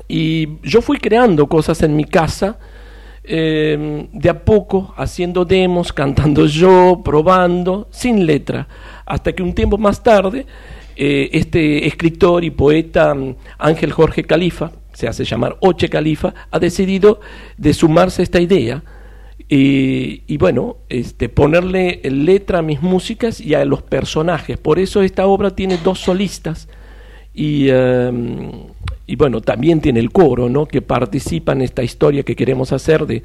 Y 0.08 0.58
yo 0.62 0.80
fui 0.80 0.96
creando 0.96 1.46
cosas 1.48 1.82
en 1.82 1.94
mi 1.94 2.04
casa 2.04 2.58
de 3.24 4.28
a 4.28 4.44
poco 4.44 4.94
haciendo 4.96 5.44
demos, 5.44 5.92
cantando 5.92 6.46
yo, 6.46 7.02
probando, 7.04 7.86
sin 7.90 8.24
letra, 8.24 8.66
hasta 9.04 9.34
que 9.34 9.42
un 9.42 9.52
tiempo 9.52 9.76
más 9.76 10.02
tarde 10.02 10.46
este 10.96 11.86
escritor 11.86 12.42
y 12.42 12.50
poeta 12.50 13.14
mm, 13.14 13.36
Ángel 13.58 13.92
Jorge 13.92 14.24
Califa, 14.24 14.72
se 14.94 15.08
hace 15.08 15.24
llamar 15.24 15.56
Oche 15.60 15.90
Califa, 15.90 16.34
ha 16.50 16.58
decidido 16.58 17.20
de 17.58 17.74
sumarse 17.74 18.22
a 18.22 18.24
esta 18.24 18.40
idea 18.40 18.82
y, 19.54 20.38
bueno, 20.38 20.78
este, 20.88 21.28
ponerle 21.28 22.00
letra 22.04 22.60
a 22.60 22.62
mis 22.62 22.80
músicas 22.80 23.38
y 23.38 23.54
a 23.54 23.66
los 23.66 23.82
personajes. 23.82 24.56
Por 24.56 24.78
eso 24.78 25.02
esta 25.02 25.26
obra 25.26 25.54
tiene 25.54 25.76
dos 25.84 25.98
solistas 25.98 26.68
y, 27.34 27.66
eh, 27.68 28.10
y 29.06 29.16
bueno, 29.16 29.42
también 29.42 29.82
tiene 29.82 30.00
el 30.00 30.10
coro, 30.10 30.48
¿no? 30.48 30.64
Que 30.64 30.80
participa 30.80 31.52
en 31.52 31.60
esta 31.60 31.82
historia 31.82 32.22
que 32.22 32.34
queremos 32.34 32.72
hacer 32.72 33.04
de, 33.04 33.24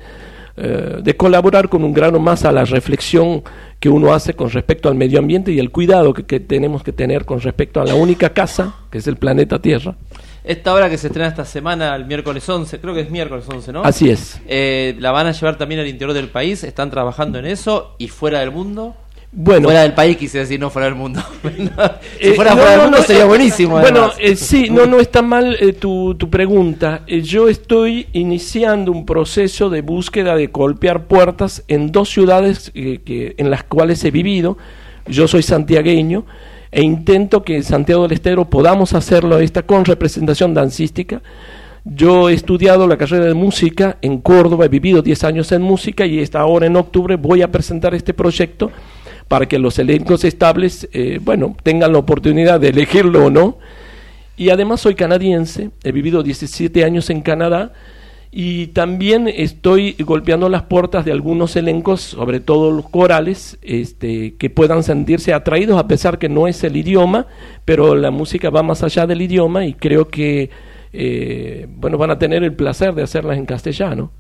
eh, 0.58 0.98
de 1.02 1.16
colaborar 1.16 1.70
con 1.70 1.86
un 1.86 1.94
grano 1.94 2.20
más 2.20 2.44
a 2.44 2.52
la 2.52 2.66
reflexión 2.66 3.44
que 3.80 3.88
uno 3.88 4.14
hace 4.14 4.34
con 4.34 4.50
respecto 4.50 4.90
al 4.90 4.96
medio 4.96 5.20
ambiente 5.20 5.54
y 5.54 5.60
el 5.60 5.72
cuidado 5.72 6.14
que 6.14 6.42
tenemos 6.42 6.84
que 6.84 6.92
tener 6.92 7.24
con 7.24 7.40
respecto 7.40 7.80
a 7.80 7.86
la 7.86 7.96
única 7.96 8.34
casa, 8.34 8.76
que 8.92 8.98
es 8.98 9.08
el 9.08 9.16
planeta 9.16 9.62
Tierra. 9.62 9.96
Esta 10.48 10.74
obra 10.74 10.90
que 10.90 10.98
se 10.98 11.08
estrena 11.08 11.28
esta 11.28 11.46
semana, 11.46 11.96
el 11.96 12.06
miércoles 12.06 12.48
11, 12.48 12.80
creo 12.80 12.94
que 12.94 13.02
es 13.02 13.10
miércoles 13.12 13.46
11, 13.48 13.74
¿no? 13.74 13.84
Así 13.84 14.10
es. 14.10 14.40
Eh, 14.48 14.96
¿La 15.00 15.12
van 15.12 15.28
a 15.28 15.32
llevar 15.32 15.58
también 15.58 15.82
al 15.82 15.88
interior 15.88 16.14
del 16.14 16.30
país? 16.30 16.64
¿Están 16.64 16.90
trabajando 16.90 17.38
en 17.38 17.46
eso? 17.46 17.96
¿Y 17.98 18.08
fuera 18.08 18.40
del 18.40 18.52
mundo? 18.52 18.96
Bueno. 19.32 19.66
Fuera 19.66 19.82
del 19.82 19.94
país 19.94 20.16
quise 20.18 20.40
decir, 20.40 20.60
no 20.60 20.70
fuera 20.70 20.86
del 20.86 20.96
mundo. 20.96 21.22
si 21.44 22.30
Eh, 22.30 22.34
fuera 22.34 22.52
no, 22.52 22.58
fuera 22.58 22.72
del 22.72 22.82
mundo 22.82 22.98
no, 22.98 23.04
sería 23.04 23.24
eh, 23.24 23.28
buenísimo. 23.28 23.80
Bueno, 23.80 24.12
eh, 24.18 24.36
sí, 24.36 24.70
no, 24.70 24.86
no 24.86 25.00
está 25.00 25.22
mal 25.22 25.58
eh, 25.60 25.74
tu, 25.74 26.16
tu 26.16 26.30
pregunta. 26.30 27.04
Yo 27.06 27.50
estoy 27.50 28.08
iniciando 28.14 28.92
un 28.92 29.06
proceso 29.06 29.70
de 29.70 29.82
búsqueda 29.82 30.36
de 30.36 30.48
golpear 30.48 31.08
puertas 31.08 31.64
en 31.68 31.92
dos 31.92 32.10
ciudades 32.10 32.72
que, 32.74 33.36
en 33.38 33.52
las 33.52 33.64
cuales 33.64 34.04
he 34.06 34.12
vivido. 34.12 34.58
Yo 35.08 35.28
soy 35.28 35.44
santiagueño 35.44 36.26
e 36.72 36.84
intento 36.84 37.44
que 37.44 37.56
en 37.56 37.64
Santiago 37.64 38.04
del 38.04 38.14
Estero 38.14 38.46
podamos 38.46 38.94
hacerlo 38.94 39.40
esta 39.40 39.64
con 39.64 39.86
representación 39.86 40.54
dancística. 40.54 41.22
Yo 41.86 42.30
he 42.30 42.34
estudiado 42.34 42.88
la 42.88 42.98
carrera 42.98 43.26
de 43.26 43.34
música 43.34 43.98
en 44.02 44.20
Córdoba, 44.20 44.66
he 44.66 44.70
vivido 44.70 45.02
10 45.02 45.24
años 45.24 45.52
en 45.52 45.62
música 45.62 46.06
y 46.06 46.20
esta 46.20 46.42
ahora 46.42 46.66
en 46.66 46.76
octubre 46.76 47.16
voy 47.16 47.42
a 47.42 47.52
presentar 47.52 47.96
este 47.96 48.14
proyecto 48.14 48.72
para 49.28 49.46
que 49.46 49.60
los 49.60 49.80
elencos 49.80 50.24
estables, 50.24 50.90
eh, 50.94 51.20
bueno, 51.22 51.56
tengan 51.64 51.94
la 51.94 52.00
oportunidad 52.00 52.60
de 52.60 52.70
elegirlo 52.70 53.26
o 53.26 53.30
no. 53.30 53.58
Y 54.36 54.50
además 54.50 54.82
soy 54.82 54.96
canadiense, 54.96 55.72
he 55.84 55.92
vivido 55.92 56.24
17 56.24 56.84
años 56.84 57.10
en 57.10 57.22
Canadá 57.22 57.74
y 58.32 58.68
también 58.68 59.28
estoy 59.28 59.94
golpeando 60.00 60.50
las 60.50 60.64
puertas 60.64 61.06
de 61.06 61.12
algunos 61.12 61.56
elencos, 61.56 62.02
sobre 62.02 62.40
todo 62.40 62.72
los 62.72 62.90
corales, 62.90 63.58
este, 63.62 64.36
que 64.36 64.50
puedan 64.50 64.84
sentirse 64.84 65.34
atraídos 65.34 65.80
a 65.80 65.88
pesar 65.88 66.20
que 66.20 66.30
no 66.30 66.48
es 66.48 66.64
el 66.64 66.76
idioma, 66.76 67.28
pero 67.66 67.96
la 67.96 68.12
música 68.12 68.50
va 68.50 68.64
más 68.64 68.84
allá 68.84 69.08
del 69.08 69.22
idioma 69.22 69.66
y 69.66 69.74
creo 69.74 70.10
que 70.10 70.50
eh, 70.94 71.68
bueno 71.70 71.98
van 71.98 72.12
a 72.12 72.20
tener 72.20 72.44
el 72.44 72.54
placer 72.54 72.94
de 72.96 73.04
hacerlas 73.04 73.38
en 73.38 73.46
castellano. 73.46 74.12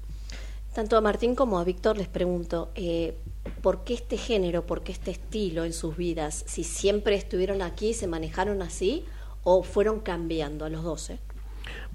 Tanto 0.73 0.95
a 0.95 1.01
Martín 1.01 1.33
como 1.33 1.59
a 1.59 1.63
Víctor 1.63 1.97
les 1.97 2.07
pregunto, 2.07 2.69
eh, 2.75 3.15
¿por 3.61 3.83
qué 3.83 3.95
este 3.95 4.15
género, 4.15 4.65
por 4.65 4.83
qué 4.83 4.91
este 4.91 5.11
estilo 5.11 5.65
en 5.65 5.73
sus 5.73 5.97
vidas? 5.97 6.43
Si 6.47 6.63
siempre 6.63 7.15
estuvieron 7.15 7.61
aquí, 7.61 7.93
se 7.93 8.07
manejaron 8.07 8.61
así 8.61 9.03
o 9.43 9.63
fueron 9.63 9.99
cambiando 10.01 10.65
a 10.65 10.69
los 10.69 10.83
12. 10.83 11.19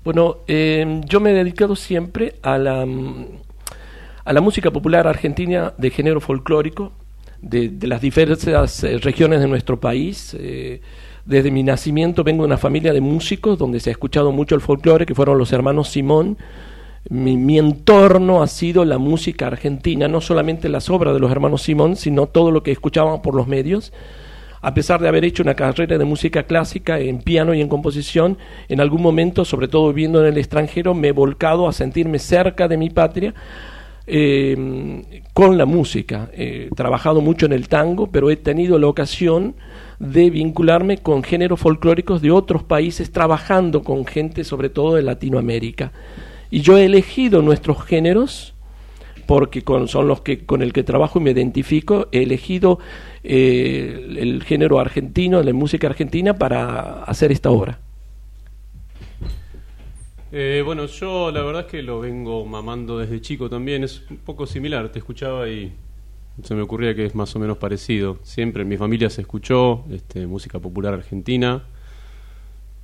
Bueno, 0.04 0.38
eh, 0.48 1.00
yo 1.06 1.20
me 1.20 1.30
he 1.30 1.34
dedicado 1.34 1.76
siempre 1.76 2.34
a 2.42 2.58
la, 2.58 2.84
mm, 2.84 3.26
a 4.24 4.32
la 4.32 4.40
música 4.40 4.72
popular 4.72 5.06
argentina 5.06 5.74
de 5.78 5.90
género 5.90 6.20
folclórico, 6.20 6.92
de, 7.40 7.70
las 7.86 8.00
diversas 8.00 8.82
eh, 8.82 8.98
regiones 8.98 9.40
de 9.40 9.46
nuestro 9.46 9.78
país. 9.78 10.36
Eh, 10.38 10.80
desde 11.24 11.52
mi 11.52 11.62
nacimiento 11.62 12.24
vengo 12.24 12.42
de 12.42 12.48
una 12.48 12.58
familia 12.58 12.92
de 12.92 13.00
músicos 13.00 13.58
donde 13.58 13.78
se 13.78 13.90
ha 13.90 13.92
escuchado 13.92 14.32
mucho 14.32 14.56
el 14.56 14.60
folclore, 14.60 15.06
que 15.06 15.14
fueron 15.14 15.38
los 15.38 15.52
hermanos 15.52 15.88
Simón. 15.88 16.36
Mi, 17.08 17.36
mi 17.36 17.58
entorno 17.58 18.42
ha 18.42 18.48
sido 18.48 18.84
la 18.84 18.98
música 18.98 19.46
argentina, 19.46 20.08
no 20.08 20.20
solamente 20.20 20.68
las 20.68 20.90
obras 20.90 21.14
de 21.14 21.20
los 21.20 21.30
hermanos 21.30 21.62
Simón, 21.62 21.94
sino 21.94 22.26
todo 22.26 22.50
lo 22.50 22.64
que 22.64 22.72
escuchaban 22.72 23.22
por 23.22 23.36
los 23.36 23.46
medios 23.46 23.92
a 24.62 24.74
pesar 24.74 25.00
de 25.00 25.08
haber 25.08 25.24
hecho 25.24 25.42
una 25.42 25.54
carrera 25.54 25.98
de 25.98 26.04
música 26.04 26.44
clásica 26.44 27.00
en 27.00 27.18
piano 27.18 27.52
y 27.52 27.60
en 27.60 27.68
composición, 27.68 28.38
en 28.68 28.80
algún 28.80 29.02
momento, 29.02 29.44
sobre 29.44 29.66
todo 29.66 29.88
viviendo 29.88 30.20
en 30.20 30.32
el 30.32 30.38
extranjero, 30.38 30.94
me 30.94 31.08
he 31.08 31.12
volcado 31.12 31.68
a 31.68 31.72
sentirme 31.72 32.20
cerca 32.20 32.68
de 32.68 32.76
mi 32.76 32.88
patria 32.88 33.34
eh, 34.06 35.22
con 35.32 35.58
la 35.58 35.66
música. 35.66 36.30
He 36.32 36.70
trabajado 36.76 37.20
mucho 37.20 37.46
en 37.46 37.52
el 37.52 37.68
tango, 37.68 38.06
pero 38.06 38.30
he 38.30 38.36
tenido 38.36 38.78
la 38.78 38.86
ocasión 38.86 39.56
de 39.98 40.30
vincularme 40.30 40.98
con 40.98 41.24
géneros 41.24 41.58
folclóricos 41.58 42.22
de 42.22 42.30
otros 42.30 42.62
países, 42.62 43.10
trabajando 43.10 43.82
con 43.82 44.06
gente 44.06 44.44
sobre 44.44 44.68
todo 44.68 44.94
de 44.94 45.02
Latinoamérica. 45.02 45.92
Y 46.50 46.60
yo 46.60 46.78
he 46.78 46.84
elegido 46.84 47.42
nuestros 47.42 47.82
géneros 47.84 48.54
porque 49.26 49.62
con, 49.62 49.88
son 49.88 50.08
los 50.08 50.20
que 50.20 50.44
con 50.44 50.62
el 50.62 50.72
que 50.72 50.82
trabajo 50.82 51.18
y 51.18 51.22
me 51.22 51.30
identifico. 51.30 52.08
He 52.12 52.22
elegido 52.22 52.78
eh, 53.24 54.16
el, 54.18 54.42
género 54.42 54.80
argentino, 54.80 55.42
la 55.42 55.52
música 55.52 55.86
argentina, 55.86 56.34
para 56.34 57.04
hacer 57.04 57.32
esta 57.32 57.50
obra. 57.50 57.78
Eh, 60.32 60.62
bueno, 60.64 60.86
yo 60.86 61.30
la 61.30 61.42
verdad 61.42 61.66
es 61.66 61.68
que 61.68 61.82
lo 61.82 62.00
vengo 62.00 62.44
mamando 62.46 62.98
desde 62.98 63.20
chico 63.20 63.50
también. 63.50 63.84
Es 63.84 64.02
un 64.10 64.16
poco 64.18 64.46
similar. 64.46 64.90
Te 64.90 64.98
escuchaba 64.98 65.48
y 65.48 65.72
se 66.42 66.54
me 66.54 66.62
ocurría 66.62 66.94
que 66.94 67.04
es 67.04 67.14
más 67.14 67.34
o 67.36 67.38
menos 67.38 67.58
parecido. 67.58 68.18
Siempre 68.22 68.62
en 68.62 68.68
mi 68.68 68.76
familia 68.76 69.10
se 69.10 69.20
escuchó 69.20 69.84
este, 69.90 70.26
música 70.26 70.58
popular 70.58 70.94
argentina. 70.94 71.62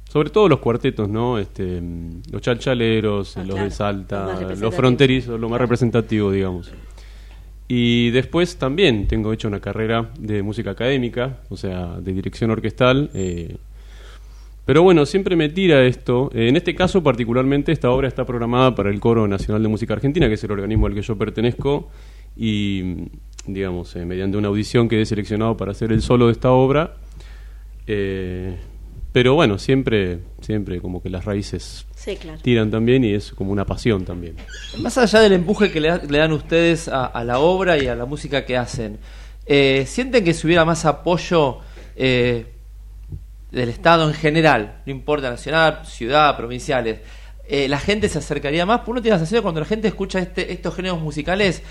Sobre 0.08 0.30
todo 0.30 0.48
los 0.48 0.60
cuartetos, 0.60 1.08
¿no? 1.08 1.38
Este, 1.38 1.80
mm, 1.80 2.22
los 2.30 2.42
chalchaleros, 2.42 3.36
Ah, 3.36 3.40
los 3.40 3.54
claro, 3.54 3.64
de 3.64 3.70
Salta, 3.70 4.40
los 4.56 4.74
fronterizos, 4.74 5.38
lo 5.38 5.48
más 5.48 5.60
representativo, 5.60 6.30
digamos. 6.30 6.72
Y 7.68 8.10
después 8.10 8.56
también 8.56 9.06
tengo 9.06 9.32
hecho 9.32 9.46
una 9.46 9.60
carrera 9.60 10.10
de 10.18 10.42
música 10.42 10.70
académica, 10.70 11.40
o 11.50 11.56
sea, 11.56 12.00
de 12.00 12.12
dirección 12.14 12.50
orquestal. 12.50 13.10
eh, 13.12 13.56
pero 14.68 14.82
bueno, 14.82 15.06
siempre 15.06 15.34
me 15.34 15.48
tira 15.48 15.86
esto. 15.86 16.30
En 16.34 16.54
este 16.54 16.74
caso, 16.74 17.02
particularmente, 17.02 17.72
esta 17.72 17.90
obra 17.90 18.06
está 18.06 18.26
programada 18.26 18.74
para 18.74 18.90
el 18.90 19.00
Coro 19.00 19.26
Nacional 19.26 19.62
de 19.62 19.68
Música 19.70 19.94
Argentina, 19.94 20.28
que 20.28 20.34
es 20.34 20.44
el 20.44 20.50
organismo 20.50 20.86
al 20.86 20.92
que 20.92 21.00
yo 21.00 21.16
pertenezco, 21.16 21.88
y, 22.36 23.06
digamos, 23.46 23.96
eh, 23.96 24.04
mediante 24.04 24.36
una 24.36 24.48
audición 24.48 24.86
quedé 24.90 25.06
seleccionado 25.06 25.56
para 25.56 25.72
hacer 25.72 25.90
el 25.90 26.02
solo 26.02 26.26
de 26.26 26.32
esta 26.32 26.50
obra. 26.50 26.96
Eh, 27.86 28.56
pero 29.10 29.32
bueno, 29.32 29.56
siempre, 29.56 30.18
siempre 30.48 30.80
como 30.80 31.02
que 31.02 31.10
las 31.10 31.26
raíces 31.26 31.84
Sí, 31.94 32.16
claro. 32.16 32.38
tiran 32.40 32.70
también 32.70 33.04
y 33.04 33.12
es 33.12 33.32
como 33.32 33.52
una 33.52 33.66
pasión 33.66 34.06
también. 34.06 34.34
Más 34.78 34.96
allá 34.96 35.20
del 35.20 35.34
empuje 35.34 35.70
que 35.70 35.78
le, 35.78 35.88
da- 35.88 36.00
le 36.08 36.16
dan 36.18 36.32
ustedes 36.32 36.88
a, 36.88 37.04
a 37.04 37.22
la 37.22 37.38
obra 37.38 37.76
y 37.76 37.86
a 37.86 37.94
la 37.94 38.06
música 38.06 38.46
que 38.46 38.56
hacen, 38.56 38.98
eh, 39.44 39.84
¿sienten 39.86 40.24
que 40.24 40.32
si 40.32 40.46
hubiera 40.46 40.64
más 40.64 40.86
apoyo 40.86 41.58
eh, 41.96 42.46
del 43.50 43.68
Estado 43.68 44.08
en 44.08 44.14
general, 44.14 44.80
no 44.86 44.90
importa 44.92 45.28
nacional, 45.28 45.82
ciudad, 45.84 46.34
provinciales, 46.38 47.00
eh, 47.46 47.68
la 47.68 47.78
gente 47.78 48.08
se 48.08 48.16
acercaría 48.18 48.64
más? 48.64 48.78
Porque 48.78 48.92
uno 48.92 49.02
tiene 49.02 49.16
la 49.16 49.18
sensación 49.18 49.42
cuando 49.42 49.60
la 49.60 49.66
gente 49.66 49.86
escucha 49.88 50.18
este, 50.18 50.50
estos 50.50 50.74
géneros 50.74 50.98
musicales, 51.02 51.62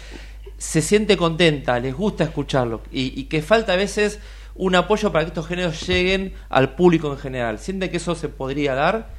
se 0.60 0.84
siente 0.84 1.18
contenta, 1.18 1.80
les 1.80 1.96
gusta 1.96 2.26
escucharlo 2.26 2.82
y, 2.92 3.20
y 3.20 3.24
que 3.24 3.42
falta 3.42 3.74
a 3.74 3.76
veces 3.76 4.20
un 4.58 4.76
apoyo 4.76 5.12
para 5.12 5.26
que 5.26 5.30
estos 5.30 5.48
géneros 5.48 5.88
lleguen 5.88 6.34
al 6.50 6.76
público 6.76 7.12
en 7.12 7.18
general. 7.18 7.60
¿Sienten 7.60 7.90
que 7.90 7.98
eso 7.98 8.16
se 8.16 8.30
podría 8.30 8.74
dar? 8.74 9.10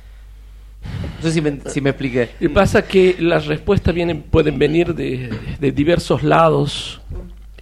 No 1.16 1.22
sé 1.22 1.32
si 1.32 1.40
me, 1.40 1.60
si 1.66 1.80
me 1.80 1.90
expliqué. 1.90 2.30
Y 2.40 2.48
pasa 2.48 2.82
que 2.86 3.16
las 3.18 3.46
respuestas 3.46 3.94
vienen, 3.94 4.22
pueden 4.22 4.58
venir 4.58 4.94
de, 4.94 5.30
de 5.58 5.72
diversos 5.72 6.22
lados 6.22 7.00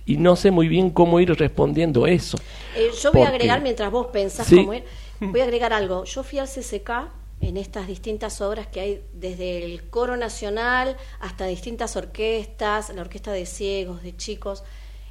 y 0.05 0.17
no 0.19 0.37
sé 0.37 0.51
muy 0.51 0.69
bien 0.69 0.91
cómo 0.91 1.19
ir 1.21 1.35
respondiendo 1.35 2.07
eso. 2.07 2.39
Eh, 2.77 2.91
yo 3.03 3.13
voy 3.13 3.23
a 3.23 3.29
agregar, 3.29 3.61
mientras 3.63 3.91
vos 3.91 4.09
pensás 4.13 4.47
Sí. 4.47 4.57
cómo 4.57 4.75
ir, 4.75 4.85
voy 5.21 5.41
a 5.41 5.45
agregar 5.45 5.73
algo. 5.73 6.05
Yo 6.05 6.23
fui 6.23 6.39
al 6.39 6.47
CCK 6.49 7.09
en 7.41 7.57
estas 7.57 7.87
distintas 7.87 8.41
obras 8.41 8.67
que 8.67 8.81
hay, 8.81 9.01
desde 9.15 9.65
el 9.65 9.89
coro 9.91 10.17
nacional 10.17 10.97
hasta 11.21 11.47
distintas 11.47 11.97
orquestas, 11.97 12.91
la 12.95 13.01
orquesta 13.01 13.33
de 13.33 13.47
ciegos, 13.47 14.03
de 14.03 14.17
chicos. 14.17 14.63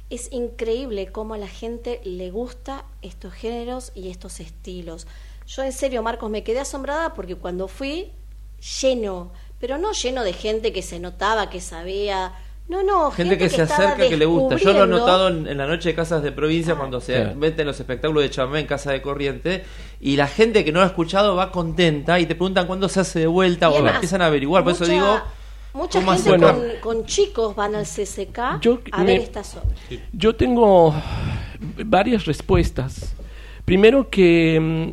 Es 0.08 0.30
increíble 0.32 1.08
cómo 1.08 1.34
a 1.34 1.38
la 1.38 1.48
gente 1.48 2.00
le 2.04 2.30
gusta 2.30 2.84
estos 3.02 3.32
géneros 3.32 3.90
y 3.94 4.08
estos 4.10 4.38
estilos. 4.40 5.06
Yo 5.48 5.62
en 5.62 5.72
serio, 5.72 6.02
Marcos, 6.02 6.30
me 6.30 6.44
quedé 6.44 6.60
asombrada 6.60 7.12
porque 7.14 7.34
cuando 7.34 7.66
fui, 7.68 8.12
lleno, 8.80 9.32
pero 9.60 9.78
no 9.78 9.92
lleno 9.92 10.22
de 10.22 10.32
gente 10.32 10.72
que 10.72 10.82
se 10.82 10.98
notaba, 11.00 11.50
que 11.50 11.60
sabía. 11.60 12.32
No, 12.68 12.82
no, 12.82 13.12
Gente 13.12 13.38
que, 13.38 13.48
se 13.48 13.62
acerca, 13.62 14.08
que 14.08 14.16
le 14.16 14.26
gusta. 14.26 14.56
Yo 14.56 14.72
lo 14.72 14.84
he 14.84 14.86
notado 14.88 15.28
en, 15.28 15.46
en 15.46 15.56
la 15.58 15.68
noche 15.68 15.90
de 15.90 15.94
casas 15.94 16.20
de 16.22 16.32
provincia 16.32 16.74
cuando 16.74 17.00
se 17.00 17.14
Claro. 17.14 17.36
meten 17.36 17.64
los 17.64 17.78
espectáculos 17.78 18.24
de 18.24 18.30
chamamé 18.30 18.58
en 18.60 18.66
casa 18.66 18.90
de 18.90 19.00
corriente 19.00 19.64
y 20.00 20.16
la 20.16 20.26
gente 20.26 20.64
que 20.64 20.72
no 20.72 20.80
lo 20.80 20.84
ha 20.84 20.88
escuchado 20.88 21.36
va 21.36 21.52
contenta 21.52 22.18
y 22.18 22.26
te 22.26 22.34
preguntan 22.34 22.66
cuándo 22.66 22.88
se 22.88 22.98
hace 23.00 23.20
de 23.20 23.26
vuelta 23.28 23.66
Y 23.66 23.70
o 23.70 23.74
además, 23.74 23.94
empiezan 23.94 24.20
a 24.22 24.26
averiguar. 24.26 24.64
Por 24.64 24.72
eso 24.72 24.84
digo, 24.84 25.20
Mucha 25.76 26.00
¿Cómo 26.00 26.12
gente 26.12 26.30
con, 26.30 26.40
Bueno. 26.40 26.62
con 26.80 27.04
chicos 27.06 27.54
van 27.54 27.74
al 27.74 27.84
CCK 27.84 28.60
Yo 28.60 28.80
a 28.92 29.00
me- 29.00 29.12
ver 29.12 29.20
estas 29.20 29.56
obras. 29.56 29.78
Yo 30.12 30.34
tengo 30.34 30.94
varias 31.84 32.24
respuestas. 32.24 33.14
Primero 33.64 34.08
que 34.08 34.58
mm, 34.60 34.90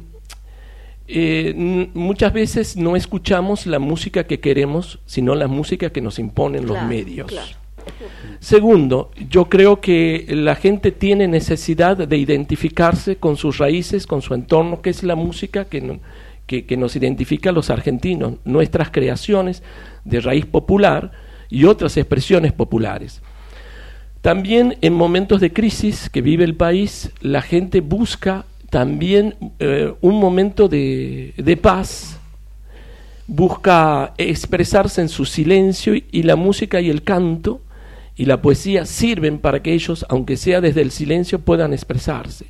eh, 1.07 1.89
muchas 1.93 2.34
veces 2.34 2.76
no 2.77 2.95
escuchamos 2.95 3.65
la 3.65 3.80
música 3.80 4.26
que 4.26 4.39
queremos, 4.39 4.99
sino 5.05 5.35
la 5.35 5.47
música 5.47 5.89
que 5.91 6.01
nos 6.01 6.19
imponen 6.19 6.65
los 6.65 6.81
medios. 6.84 7.27
claro. 7.27 7.47
Segundo, 8.39 9.11
yo 9.30 9.45
creo 9.49 9.80
que 9.81 10.26
la 10.30 10.55
gente 10.55 10.91
tiene 10.91 11.27
necesidad 11.27 11.95
de 11.97 12.18
identificarse 12.18 13.18
con 13.18 13.35
sus 13.38 13.57
raíces, 13.57 14.05
con 14.07 14.22
su 14.22 14.34
entorno, 14.34 14.81
que 14.81 14.89
es 14.89 15.03
la 15.03 15.15
música 15.15 15.65
que, 15.65 15.80
no- 15.81 15.99
que, 16.47 16.77
nos 16.77 16.95
identifica 16.95 17.49
a 17.49 17.53
los 17.53 17.69
argentinos, 17.69 18.35
nuestras 18.45 18.91
creaciones 18.91 19.63
de 20.05 20.21
raíz 20.21 20.45
popular 20.45 21.11
y 21.49 21.65
otras 21.65 21.97
expresiones 21.97 22.51
populares. 22.51 23.21
También 24.21 24.77
en 24.81 24.93
momentos 24.93 25.41
de 25.41 25.51
crisis 25.51 26.09
que 26.09 26.21
vive 26.21 26.43
el 26.43 26.55
país, 26.55 27.11
la 27.21 27.41
gente 27.41 27.81
busca 27.81 28.45
también 28.69 29.35
eh, 29.59 29.93
un 30.01 30.19
momento 30.19 30.67
de, 30.67 31.33
de 31.37 31.57
paz, 31.57 32.19
busca 33.27 34.13
expresarse 34.17 35.01
en 35.01 35.09
su 35.09 35.25
silencio 35.25 35.93
y, 35.95 36.23
la 36.23 36.35
música 36.35 36.81
y 36.81 36.89
el 36.89 37.03
canto 37.03 37.61
y 38.15 38.25
la 38.25 38.41
poesía 38.41 38.85
sirven 38.85 39.39
para 39.39 39.61
que 39.61 39.73
ellos, 39.73 40.05
aunque 40.09 40.37
sea 40.37 40.61
desde 40.61 40.81
el 40.81 40.91
silencio, 40.91 41.39
puedan 41.39 41.73
expresarse. 41.73 42.47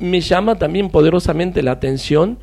Me 0.00 0.20
llama 0.20 0.56
también 0.56 0.90
poderosamente 0.90 1.62
la 1.62 1.72
atención 1.72 2.38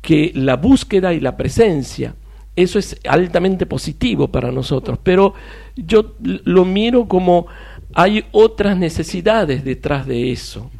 que 0.00 0.32
la 0.34 0.56
búsqueda 0.56 1.12
y 1.12 1.20
la 1.20 1.36
presencia, 1.36 2.14
eso 2.56 2.78
es 2.78 2.98
altamente 3.08 3.66
positivo 3.66 4.28
para 4.28 4.50
nosotros, 4.50 4.98
pero 5.02 5.34
yo 5.76 6.16
lo 6.20 6.64
miro 6.64 7.06
como 7.06 7.46
hay 7.94 8.24
otras 8.32 8.76
necesidades 8.76 9.64
detrás 9.64 10.06
de 10.06 10.32
eso, 10.32 10.70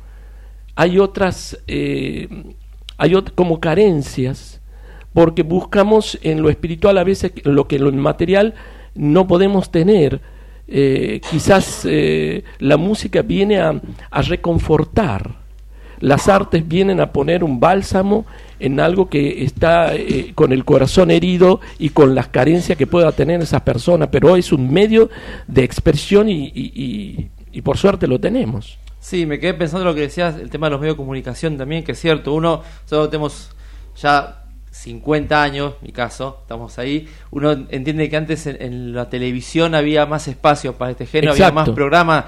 hay 0.75 0.99
otras, 0.99 1.59
eh, 1.67 2.29
hay 2.97 3.15
como 3.35 3.61
carencias, 3.61 4.61
porque 5.13 5.43
buscamos 5.43 6.19
en 6.23 6.43
lo 6.43 6.51
espiritual 6.51 6.97
a 6.99 7.05
veces 7.05 7.33
lo 7.45 7.67
que 7.67 7.77
en 7.77 7.85
lo 7.85 7.93
material 7.93 8.55
no 8.95 9.27
podemos 9.27 9.71
tener. 9.71 10.21
Eh, 10.69 11.21
quizás 11.29 11.85
eh, 11.85 12.45
la 12.61 12.77
música 12.77 13.23
viene 13.23 13.59
a 13.59 14.23
reconfortar, 14.23 15.40
las 16.01 16.29
artes 16.29 16.67
vienen 16.67 17.01
a 17.01 17.13
poner 17.13 17.45
un 17.45 17.61
bálsamo 17.61 18.27
en 18.59 18.81
algo 18.81 19.09
que 19.09 19.45
está 19.45 19.95
eh, 19.95 20.33
con 20.35 20.53
el 20.53 20.65
corazón 20.65 21.11
herido 21.11 21.61
y 21.79 21.91
con 21.91 22.15
las 22.15 22.29
carencias 22.29 22.77
que 22.77 22.87
pueda 22.87 23.13
tener 23.13 23.41
esa 23.41 23.65
persona, 23.65 24.11
pero 24.11 24.37
es 24.37 24.53
un 24.53 24.73
medio 24.73 25.09
de 25.47 25.63
expresión 25.65 26.29
y, 26.29 26.47
y- 26.55 26.73
y- 26.75 27.31
y 27.53 27.63
por 27.63 27.77
suerte 27.79 28.07
lo 28.07 28.19
tenemos. 28.21 28.79
Sí, 29.01 29.25
me 29.27 29.39
quedé 29.41 29.55
pensando 29.55 29.85
lo 29.85 29.95
que 29.95 30.03
decías, 30.03 30.37
el 30.37 30.51
tema 30.51 30.67
de 30.67 30.73
los 30.73 30.81
medios 30.81 30.95
de 30.95 30.99
comunicación 30.99 31.57
también, 31.57 31.83
que 31.85 31.93
es 31.93 31.99
cierto, 32.01 32.35
uno, 32.35 32.63
solo 32.85 33.09
tenemos 33.09 33.51
ya 34.01 34.45
50 34.71 35.43
años, 35.43 35.75
mi 35.83 35.91
caso, 35.91 36.39
estamos 36.43 36.79
ahí, 36.79 37.09
uno 37.31 37.51
entiende 37.71 38.09
que 38.09 38.17
antes 38.17 38.47
en, 38.47 38.61
en 38.61 38.93
la 38.95 39.09
televisión 39.11 39.75
había 39.75 40.07
más 40.07 40.29
espacio 40.29 40.75
para 40.75 40.93
este 40.93 41.07
género, 41.07 41.33
había 41.33 41.47
más 41.55 41.69
programa, 41.75 42.27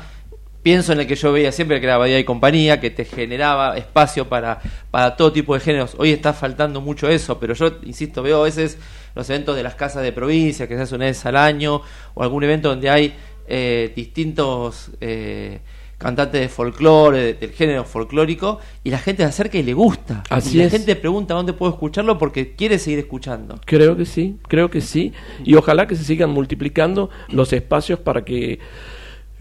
pienso 0.63 0.93
en 0.93 1.01
el 1.01 1.07
que 1.07 1.15
yo 1.17 1.33
veía 1.33 1.53
siempre, 1.53 1.81
que 1.81 1.87
era 1.87 1.99
Bahía 1.99 2.19
y 2.19 2.25
Compañía, 2.25 2.81
que 2.81 2.91
te 2.91 3.05
generaba 3.05 3.77
espacio 3.77 4.29
para, 4.29 4.61
para 4.91 5.17
todo 5.17 5.33
tipo 5.33 5.55
de 5.55 5.61
géneros, 5.61 5.95
hoy 5.99 6.11
está 6.13 6.33
faltando 6.33 6.81
mucho 6.81 7.09
eso, 7.09 7.39
pero 7.41 7.55
yo, 7.55 7.79
insisto, 7.85 8.23
veo 8.23 8.41
a 8.41 8.45
veces 8.45 8.79
los 9.15 9.29
eventos 9.31 9.57
de 9.57 9.63
las 9.63 9.75
casas 9.75 10.03
de 10.03 10.13
provincia, 10.13 10.69
que 10.69 10.77
se 10.77 10.83
hace 10.83 10.95
una 10.95 11.07
vez 11.07 11.25
al 11.27 11.37
año, 11.37 11.83
o 12.15 12.23
algún 12.23 12.45
evento 12.45 12.69
donde 12.69 12.91
hay 12.91 13.15
eh, 13.47 13.93
distintos... 13.95 14.91
eh, 15.01 15.61
cantantes 15.99 16.41
de 16.41 16.49
folclore, 16.49 17.17
de- 17.21 17.35
del 17.35 17.53
género 17.53 17.85
folclórico, 17.85 18.59
y 18.83 18.91
la 18.91 18.99
gente 18.99 19.23
se 19.23 19.29
acerca 19.29 19.57
y 19.57 19.63
le 19.63 19.73
gusta. 19.73 20.25
Así 20.31 20.57
y 20.57 20.59
la 20.59 20.65
es. 20.65 20.73
gente 20.73 20.97
pregunta 20.97 21.33
dónde 21.35 21.53
puedo 21.53 21.71
escucharlo 21.71 22.19
porque 22.19 22.57
quiere 22.57 22.81
seguir 22.81 22.99
escuchando. 22.99 23.61
Creo 23.65 23.97
que 23.97 24.05
sí, 24.05 24.37
creo 24.49 24.69
que 24.69 24.81
sí. 24.81 25.13
Y 25.45 25.55
ojalá 25.55 25.87
que 25.87 25.95
se 25.95 26.03
sigan 26.03 26.31
multiplicando 26.31 27.09
los 27.29 27.53
espacios 27.53 28.01
para 28.01 28.25
que 28.25 28.59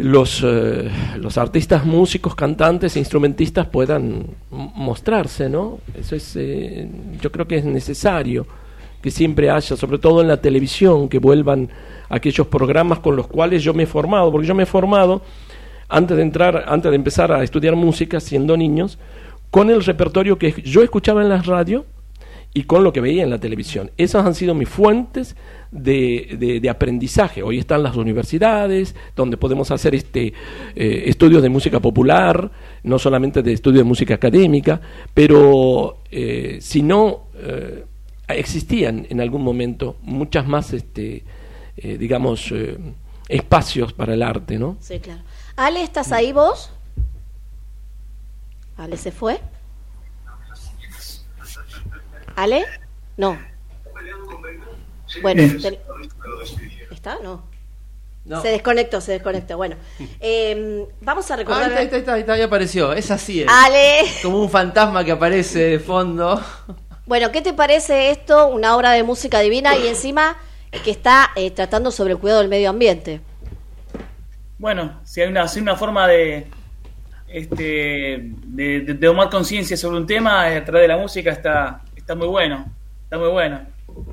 los, 0.01 0.43
eh, 0.43 0.89
los 1.17 1.37
artistas, 1.37 1.85
músicos, 1.85 2.35
cantantes, 2.35 2.97
instrumentistas 2.97 3.67
puedan 3.67 4.25
mostrarse, 4.49 5.49
¿no? 5.49 5.79
Eso 5.97 6.15
es, 6.15 6.35
eh, 6.35 6.89
yo 7.21 7.31
creo 7.31 7.47
que 7.47 7.57
es 7.57 7.65
necesario 7.65 8.45
que 9.01 9.11
siempre 9.11 9.49
haya, 9.49 9.75
sobre 9.75 9.97
todo 9.97 10.21
en 10.21 10.27
la 10.27 10.41
televisión, 10.41 11.09
que 11.09 11.19
vuelvan 11.19 11.69
aquellos 12.09 12.47
programas 12.47 12.99
con 12.99 13.15
los 13.15 13.27
cuales 13.27 13.63
yo 13.63 13.73
me 13.73 13.83
he 13.83 13.87
formado, 13.87 14.31
porque 14.31 14.47
yo 14.47 14.55
me 14.55 14.63
he 14.63 14.67
formado 14.67 15.21
antes 15.89 16.15
de 16.17 16.23
entrar, 16.23 16.65
antes 16.67 16.89
de 16.91 16.95
empezar 16.95 17.31
a 17.31 17.43
estudiar 17.43 17.75
música, 17.75 18.19
siendo 18.19 18.55
niños, 18.55 18.97
con 19.49 19.69
el 19.69 19.83
repertorio 19.83 20.37
que 20.37 20.61
yo 20.63 20.83
escuchaba 20.83 21.21
en 21.21 21.29
la 21.29 21.41
radio 21.41 21.85
y 22.53 22.63
con 22.63 22.83
lo 22.83 22.91
que 22.91 22.99
veía 23.01 23.23
en 23.23 23.29
la 23.29 23.39
televisión. 23.39 23.91
Esas 23.97 24.25
han 24.25 24.35
sido 24.35 24.53
mis 24.53 24.67
fuentes 24.67 25.35
de, 25.71 26.59
de- 26.61 26.69
aprendizaje. 26.69 27.43
Hoy 27.43 27.59
están 27.59 27.81
las 27.81 27.95
universidades, 27.95 28.93
donde 29.15 29.37
podemos 29.37 29.71
hacer 29.71 29.95
este 29.95 30.33
eh, 30.75 31.03
estudios 31.05 31.41
de 31.41 31.49
música 31.49 31.79
popular, 31.79 32.51
no 32.83 32.99
solamente 32.99 33.41
de 33.41 33.53
estudio 33.53 33.79
de 33.79 33.83
música 33.85 34.15
académica, 34.15 34.81
pero 35.13 35.99
eh, 36.11 36.57
si 36.59 36.81
no 36.81 37.27
eh, 37.35 37.85
existían 38.27 39.07
en 39.09 39.21
algún 39.21 39.43
momento 39.43 39.95
muchas 40.01 40.45
más, 40.45 40.73
este, 40.73 41.23
eh, 41.77 41.97
digamos, 41.97 42.51
eh, 42.51 42.77
espacios 43.29 43.93
para 43.93 44.13
el 44.13 44.23
arte, 44.23 44.59
¿no? 44.59 44.75
Sí, 44.81 44.99
claro. 44.99 45.21
Ale, 45.55 45.83
¿estás 45.83 46.11
ahí 46.11 46.33
vos? 46.33 46.71
Ale 48.77 48.97
se 48.97 49.11
fue. 49.11 49.39
¿Ale? 52.35 52.65
No. 53.17 53.37
Bueno, 55.21 55.43
te- 55.61 55.79
¿está? 56.93 57.17
No. 57.23 57.43
No. 58.23 58.41
Se 58.41 58.49
desconectó, 58.49 59.01
se 59.01 59.13
desconectó. 59.13 59.57
Bueno, 59.57 59.75
eh, 60.19 60.85
vamos 61.01 61.29
a 61.31 61.33
Ah, 61.33 61.37
recordar. 61.37 61.63
ahí 61.63 61.69
está, 61.69 61.79
ahí 61.79 61.85
está, 61.85 61.95
ahí 61.95 61.99
está, 62.01 62.13
ahí 62.13 62.19
está, 62.21 62.33
ahí 62.33 62.41
apareció. 62.43 62.93
Es 62.93 63.09
así, 63.11 63.41
es. 63.41 63.47
Ale. 63.49 64.01
Como 64.21 64.39
un 64.41 64.49
fantasma 64.49 65.03
que 65.03 65.11
aparece 65.11 65.59
de 65.59 65.79
fondo. 65.79 66.39
Bueno, 67.07 67.31
¿qué 67.31 67.41
te 67.41 67.51
parece 67.53 68.11
esto? 68.11 68.47
Una 68.47 68.75
obra 68.77 68.91
de 68.91 69.03
música 69.03 69.39
divina 69.39 69.75
y 69.75 69.87
encima 69.87 70.37
que 70.83 70.91
está 70.91 71.31
eh, 71.35 71.49
tratando 71.51 71.91
sobre 71.91 72.13
el 72.13 72.19
cuidado 72.19 72.39
del 72.41 72.49
medio 72.49 72.69
ambiente. 72.69 73.19
Bueno, 74.59 75.01
si 75.03 75.21
hay 75.21 75.27
una, 75.27 75.47
si 75.47 75.59
hay 75.59 75.63
una 75.63 75.75
forma 75.75 76.07
de, 76.07 76.45
este, 77.27 77.63
de, 78.45 78.79
de- 78.81 78.93
de 78.93 79.07
tomar 79.07 79.29
conciencia 79.31 79.75
sobre 79.75 79.97
un 79.97 80.05
tema 80.05 80.47
eh, 80.53 80.57
a 80.57 80.63
través 80.63 80.83
de 80.83 80.87
la 80.87 80.97
música 80.97 81.31
está, 81.31 81.81
está 82.11 82.15
muy 82.15 82.27
bueno, 82.27 82.65
está 83.05 83.17
muy 83.17 83.29
bueno. 83.29 83.61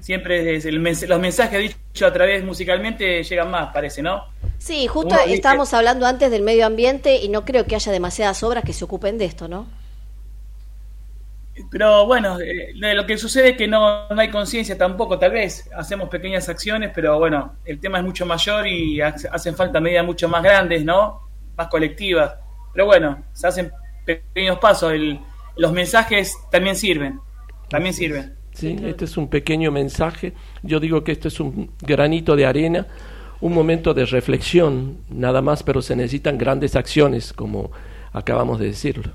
Siempre 0.00 0.54
es 0.56 0.64
el 0.66 0.80
mens- 0.80 1.06
los 1.06 1.18
mensajes 1.20 1.58
dichos 1.60 2.08
a 2.08 2.12
través 2.12 2.44
musicalmente 2.44 3.22
llegan 3.24 3.50
más, 3.50 3.72
parece, 3.72 4.02
¿no? 4.02 4.24
Sí, 4.58 4.86
justo 4.86 5.14
Uno 5.14 5.22
dice- 5.24 5.34
estábamos 5.34 5.72
hablando 5.74 6.06
antes 6.06 6.30
del 6.30 6.42
medio 6.42 6.64
ambiente 6.66 7.16
y 7.16 7.28
no 7.28 7.44
creo 7.44 7.64
que 7.66 7.74
haya 7.74 7.90
demasiadas 7.92 8.42
obras 8.44 8.64
que 8.64 8.72
se 8.72 8.84
ocupen 8.84 9.18
de 9.18 9.24
esto, 9.24 9.48
¿no? 9.48 9.66
Pero 11.72 12.06
bueno, 12.06 12.38
eh, 12.40 12.72
lo 12.94 13.04
que 13.04 13.18
sucede 13.18 13.50
es 13.50 13.56
que 13.56 13.66
no, 13.66 14.08
no 14.08 14.20
hay 14.20 14.30
conciencia 14.30 14.78
tampoco, 14.78 15.18
tal 15.18 15.32
vez 15.32 15.68
hacemos 15.76 16.08
pequeñas 16.08 16.48
acciones, 16.48 16.92
pero 16.94 17.18
bueno, 17.18 17.54
el 17.64 17.80
tema 17.80 17.98
es 17.98 18.04
mucho 18.04 18.24
mayor 18.26 18.64
y 18.68 19.00
ha- 19.00 19.14
hacen 19.32 19.56
falta 19.56 19.80
medidas 19.80 20.06
mucho 20.06 20.28
más 20.28 20.42
grandes, 20.44 20.84
¿no? 20.84 21.20
Más 21.56 21.66
colectivas. 21.66 22.34
Pero 22.72 22.86
bueno, 22.86 23.24
se 23.32 23.48
hacen 23.48 23.72
pequeños 24.04 24.58
pasos, 24.60 24.92
el- 24.92 25.18
los 25.56 25.72
mensajes 25.72 26.36
también 26.52 26.76
sirven, 26.76 27.18
también 27.68 27.94
sirven. 27.94 28.34
Sí, 28.54 28.76
este 28.84 29.04
es 29.04 29.16
un 29.16 29.28
pequeño 29.28 29.70
mensaje. 29.70 30.32
Yo 30.62 30.80
digo 30.80 31.04
que 31.04 31.12
esto 31.12 31.28
es 31.28 31.38
un 31.38 31.70
granito 31.80 32.34
de 32.34 32.46
arena, 32.46 32.86
un 33.40 33.54
momento 33.54 33.94
de 33.94 34.04
reflexión, 34.04 34.98
nada 35.08 35.42
más, 35.42 35.62
pero 35.62 35.80
se 35.80 35.94
necesitan 35.94 36.38
grandes 36.38 36.74
acciones, 36.74 37.32
como 37.32 37.70
acabamos 38.12 38.58
de 38.58 38.66
decirlo. 38.66 39.12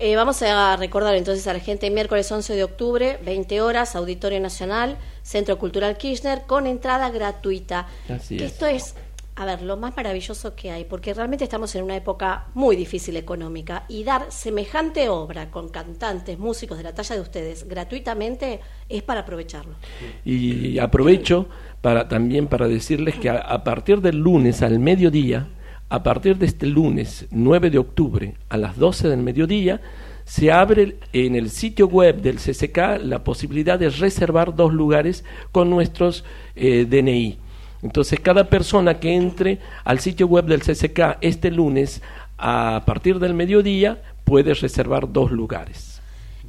Eh, 0.00 0.14
vamos 0.14 0.42
a 0.42 0.76
recordar 0.76 1.16
entonces 1.16 1.46
a 1.48 1.52
la 1.52 1.58
gente 1.58 1.90
miércoles 1.90 2.30
11 2.30 2.54
de 2.54 2.64
octubre, 2.64 3.18
20 3.24 3.60
horas, 3.60 3.96
Auditorio 3.96 4.38
Nacional, 4.38 4.96
Centro 5.22 5.58
Cultural 5.58 5.96
Kirchner, 5.96 6.42
con 6.46 6.68
entrada 6.68 7.10
gratuita. 7.10 7.88
Así 8.08 8.36
es. 8.36 8.42
Esto 8.42 8.66
es, 8.66 8.94
a 9.38 9.44
ver, 9.44 9.62
lo 9.62 9.76
más 9.76 9.96
maravilloso 9.96 10.56
que 10.56 10.72
hay, 10.72 10.84
porque 10.84 11.14
realmente 11.14 11.44
estamos 11.44 11.72
en 11.76 11.84
una 11.84 11.94
época 11.94 12.48
muy 12.54 12.74
difícil 12.74 13.16
económica 13.16 13.84
y 13.88 14.02
dar 14.02 14.32
semejante 14.32 15.08
obra 15.08 15.48
con 15.48 15.68
cantantes, 15.68 16.40
músicos 16.40 16.76
de 16.76 16.82
la 16.82 16.92
talla 16.92 17.14
de 17.14 17.20
ustedes 17.20 17.68
gratuitamente 17.68 18.58
es 18.88 19.04
para 19.04 19.20
aprovecharlo. 19.20 19.76
Y 20.24 20.80
aprovecho 20.80 21.46
para 21.80 22.08
también 22.08 22.48
para 22.48 22.66
decirles 22.66 23.14
que 23.14 23.30
a, 23.30 23.62
partir 23.62 24.00
del 24.00 24.16
lunes 24.16 24.60
al 24.62 24.80
mediodía, 24.80 25.46
a 25.88 26.02
partir 26.02 26.36
de 26.36 26.46
este 26.46 26.66
lunes 26.66 27.26
9 27.30 27.70
de 27.70 27.78
octubre 27.78 28.34
a 28.48 28.56
las 28.56 28.76
12 28.76 29.06
del 29.08 29.22
mediodía, 29.22 29.80
se 30.24 30.50
abre 30.50 30.96
en 31.12 31.36
el 31.36 31.50
sitio 31.50 31.86
web 31.86 32.20
del 32.22 32.38
CCK 32.38 33.04
la 33.04 33.22
posibilidad 33.22 33.78
de 33.78 33.88
reservar 33.88 34.56
dos 34.56 34.74
lugares 34.74 35.24
con 35.52 35.70
nuestros 35.70 36.24
eh, 36.56 36.86
DNI. 36.90 37.38
Entonces, 37.82 38.18
cada 38.20 38.48
persona 38.48 38.98
que 38.98 39.14
entre 39.14 39.58
al 39.84 40.00
sitio 40.00 40.26
web 40.26 40.46
del 40.46 40.62
CCK 40.62 41.18
este 41.20 41.50
lunes 41.50 42.02
a 42.38 42.82
partir 42.86 43.18
del 43.18 43.34
mediodía 43.34 44.02
puede 44.24 44.54
reservar 44.54 45.12
dos 45.12 45.30
lugares. 45.30 46.00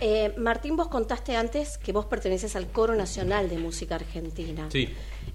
Eh, 0.01 0.34
Martín, 0.38 0.77
vos 0.77 0.88
contaste 0.88 1.35
antes 1.35 1.77
que 1.77 1.91
vos 1.91 2.06
perteneces 2.06 2.56
al 2.56 2.68
Coro 2.68 2.95
Nacional 2.95 3.49
de 3.49 3.57
Música 3.57 3.95
Argentina. 3.95 4.68
Sí. 4.69 4.89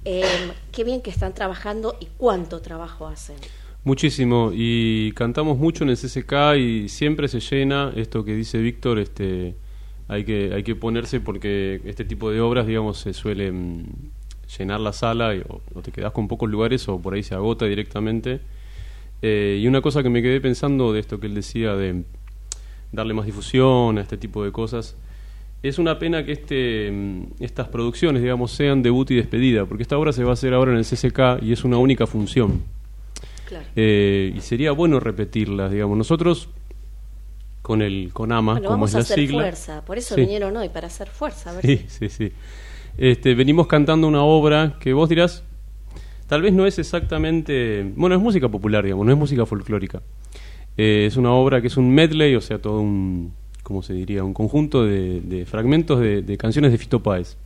Eh, 0.05 0.25
qué 0.73 0.85
bien 0.85 1.03
que 1.03 1.11
están 1.11 1.35
trabajando 1.35 1.97
y 2.01 2.09
cuánto 2.17 2.61
trabajo 2.61 3.07
hacen. 3.07 3.37
Muchísimo, 3.85 4.51
y 4.55 5.13
cantamos 5.13 5.59
mucho 5.59 5.85
en 5.85 5.91
el 5.91 5.99
CCK 5.99 6.57
y 6.57 6.89
siempre 6.89 7.29
se 7.29 7.41
llena 7.41 7.93
esto 7.95 8.25
que 8.25 8.35
dice 8.35 8.57
Víctor, 8.57 8.99
este, 8.99 9.57
hay 10.09 10.25
que, 10.25 10.55
hay 10.55 10.63
que 10.63 10.75
ponerse 10.75 11.21
porque 11.21 11.83
este 11.85 12.07
tipo 12.07 12.31
de 12.31 12.41
obras, 12.41 12.67
digamos, 12.67 12.99
se 12.99 13.13
suelen 13.13 14.13
llenar 14.59 14.81
la 14.81 14.93
sala 14.93 15.35
y- 15.35 15.41
o, 15.41 15.61
o 15.75 15.83
te 15.83 15.91
quedas 15.93 16.13
con 16.13 16.29
pocos 16.29 16.49
lugares 16.51 16.89
o 16.89 16.99
por 17.01 17.15
ahí 17.15 17.23
se 17.23 17.35
agota 17.35 17.67
directamente. 17.67 18.41
Eh, 19.23 19.59
y 19.63 19.67
una 19.67 19.81
cosa 19.81 20.03
que 20.03 20.11
me 20.11 20.21
quedé 20.23 20.41
pensando 20.41 20.93
de 20.93 21.01
esto 21.01 21.19
que 21.19 21.27
él 21.27 21.35
decía 21.35 21.75
de 21.75 22.05
darle 22.93 23.15
más 23.15 23.27
difusión 23.27 23.99
a 23.99 24.03
este 24.03 24.17
tipo 24.17 24.45
de 24.45 24.53
cosas, 24.53 24.97
es 25.63 25.79
una 25.79 25.99
pena 25.99 26.25
que 26.25 26.33
este, 26.33 26.91
mm, 26.93 27.43
estas 27.43 27.69
producciones, 27.69 28.21
digamos, 28.23 28.53
sean 28.53 28.83
debut 28.83 29.11
y 29.13 29.15
despedida, 29.17 29.65
porque 29.65 29.83
esta 29.83 29.97
obra 29.97 30.13
se 30.13 30.23
va 30.25 30.31
a 30.31 30.33
hacer 30.35 30.53
ahora 30.53 30.73
en 30.73 30.79
el 30.79 30.85
CCK 30.85 31.43
y 31.43 31.53
es 31.53 31.65
una 31.65 31.79
única 31.79 32.07
función. 32.07 32.63
Eh, 33.77 34.33
y 34.37 34.41
sería 34.41 34.73
bueno 34.73 35.01
repetirlas, 35.01 35.71
digamos. 35.71 35.97
Nosotros, 35.97 36.49
con 37.63 37.83
el 37.83 38.11
CONAMA, 38.13 38.53
Bueno, 38.55 38.67
como 38.69 38.77
vamos 38.77 38.91
es 38.91 38.95
a 38.95 38.99
la 38.99 39.03
hacer 39.03 39.19
sigla. 39.21 39.43
fuerza, 39.43 39.85
por 39.85 39.97
eso 39.99 40.15
Sí. 40.17 40.21
vinieron 40.23 40.57
hoy, 40.57 40.69
para 40.69 40.89
hacer 40.89 41.09
fuerza. 41.09 41.51
A 41.51 41.55
ver 41.55 41.65
Sí, 41.65 41.85
sí, 41.89 42.09
sí. 42.09 42.33
Este, 42.97 43.35
venimos 43.35 43.67
cantando 43.67 44.07
una 44.07 44.23
obra 44.23 44.77
que 44.81 44.93
vos 44.93 45.09
dirás, 45.09 45.45
tal 46.29 46.43
vez 46.43 46.53
no 46.53 46.67
es 46.67 46.79
exactamente, 46.79 47.91
bueno, 47.97 48.15
es 48.15 48.21
música 48.21 48.49
popular, 48.49 48.85
digamos, 48.85 49.05
no 49.07 49.13
es 49.13 49.19
música 49.19 49.47
folclórica. 49.47 50.03
Eh, 50.77 51.07
es 51.07 51.17
una 51.17 51.33
obra 51.33 51.61
que 51.61 51.69
es 51.69 51.77
un 51.77 51.91
medley, 51.91 52.35
o 52.35 52.41
sea, 52.41 52.59
todo 52.59 52.81
un, 52.81 53.33
¿cómo 53.63 53.83
se 53.83 53.95
diría? 53.95 54.25
Un 54.25 54.35
conjunto 54.35 54.85
de, 54.85 55.21
de 55.21 55.47
fragmentos 55.47 56.01
de, 56.01 56.23
de 56.23 56.37
canciones 56.37 56.73
de 56.73 56.79
Fito 56.79 57.03
Páez. 57.03 57.37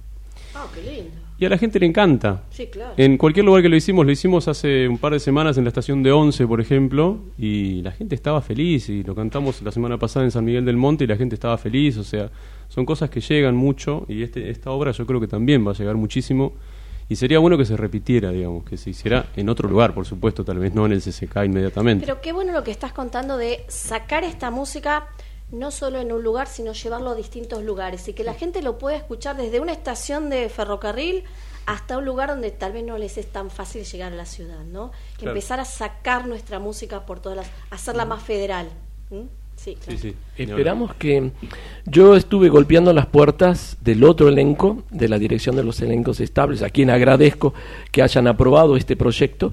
Ah, 0.54 0.66
qué 0.74 0.82
lindo. 0.82 1.10
Y 1.40 1.44
a 1.44 1.48
la 1.48 1.56
gente 1.56 1.78
le 1.78 1.86
encanta. 1.86 2.42
Sí, 2.50 2.66
claro. 2.66 2.94
En 2.96 3.16
cualquier 3.16 3.46
lugar 3.46 3.62
que 3.62 3.68
lo 3.68 3.76
hicimos, 3.76 4.04
lo 4.04 4.10
hicimos 4.10 4.48
hace 4.48 4.88
un 4.88 4.98
par 4.98 5.12
de 5.12 5.20
semanas 5.20 5.56
en 5.56 5.62
la 5.62 5.68
estación 5.68 6.02
de 6.02 6.10
Once, 6.10 6.44
por 6.46 6.60
ejemplo, 6.60 7.20
y 7.38 7.80
la 7.82 7.92
gente 7.92 8.16
estaba 8.16 8.42
feliz, 8.42 8.88
y 8.88 9.04
lo 9.04 9.14
cantamos 9.14 9.62
la 9.62 9.70
semana 9.70 9.98
pasada 9.98 10.24
en 10.24 10.32
San 10.32 10.44
Miguel 10.44 10.64
del 10.64 10.76
Monte 10.76 11.04
y 11.04 11.06
la 11.06 11.16
gente 11.16 11.36
estaba 11.36 11.56
feliz, 11.56 11.96
o 11.96 12.02
sea, 12.02 12.28
son 12.68 12.86
cosas 12.86 13.10
que 13.10 13.20
llegan 13.20 13.56
mucho, 13.56 14.04
y 14.08 14.22
este, 14.22 14.50
esta 14.50 14.70
obra 14.70 14.92
yo 14.92 15.06
creo 15.06 15.20
que 15.20 15.28
también 15.28 15.66
va 15.66 15.72
a 15.72 15.74
llegar 15.74 15.96
muchísimo, 15.96 16.54
y 17.08 17.16
sería 17.16 17.38
bueno 17.38 17.56
que 17.56 17.64
se 17.64 17.76
repitiera, 17.76 18.30
digamos, 18.30 18.64
que 18.64 18.76
se 18.76 18.90
hiciera 18.90 19.26
en 19.34 19.48
otro 19.48 19.68
lugar, 19.68 19.94
por 19.94 20.04
supuesto, 20.04 20.44
tal 20.44 20.58
vez 20.58 20.74
no 20.74 20.84
en 20.84 20.92
el 20.92 21.00
CCK 21.00 21.44
inmediatamente. 21.46 22.04
Pero 22.04 22.20
qué 22.20 22.32
bueno 22.32 22.52
lo 22.52 22.62
que 22.62 22.70
estás 22.70 22.92
contando 22.92 23.38
de 23.38 23.64
sacar 23.68 24.24
esta 24.24 24.50
música 24.50 25.08
no 25.50 25.70
solo 25.70 25.98
en 26.00 26.12
un 26.12 26.22
lugar, 26.22 26.46
sino 26.46 26.72
llevarlo 26.72 27.10
a 27.10 27.14
distintos 27.14 27.64
lugares 27.64 28.06
y 28.08 28.12
que 28.12 28.24
la 28.24 28.34
gente 28.34 28.60
lo 28.60 28.76
pueda 28.76 28.96
escuchar 28.96 29.36
desde 29.36 29.60
una 29.60 29.72
estación 29.72 30.28
de 30.28 30.48
ferrocarril 30.50 31.24
hasta 31.64 31.98
un 31.98 32.04
lugar 32.04 32.30
donde 32.30 32.50
tal 32.50 32.72
vez 32.72 32.84
no 32.84 32.98
les 32.98 33.18
es 33.18 33.26
tan 33.26 33.50
fácil 33.50 33.84
llegar 33.84 34.12
a 34.12 34.16
la 34.16 34.26
ciudad, 34.26 34.64
¿no? 34.64 34.90
Claro. 35.16 35.32
Empezar 35.32 35.60
a 35.60 35.64
sacar 35.64 36.26
nuestra 36.26 36.58
música 36.58 37.06
por 37.06 37.20
todas 37.20 37.36
las, 37.38 37.50
hacerla 37.70 38.04
más 38.04 38.22
federal. 38.22 38.68
¿Mm? 39.10 39.24
Sí, 39.58 39.76
claro. 39.84 40.14
Esperamos 40.36 40.94
que 40.94 41.32
yo 41.84 42.14
estuve 42.14 42.48
golpeando 42.48 42.92
las 42.92 43.06
puertas 43.06 43.76
del 43.80 44.04
otro 44.04 44.28
elenco, 44.28 44.84
de 44.90 45.08
la 45.08 45.18
dirección 45.18 45.56
de 45.56 45.64
los 45.64 45.80
elencos 45.80 46.20
estables, 46.20 46.62
a 46.62 46.70
quien 46.70 46.90
agradezco 46.90 47.54
que 47.90 48.02
hayan 48.02 48.28
aprobado 48.28 48.76
este 48.76 48.94
proyecto. 48.94 49.52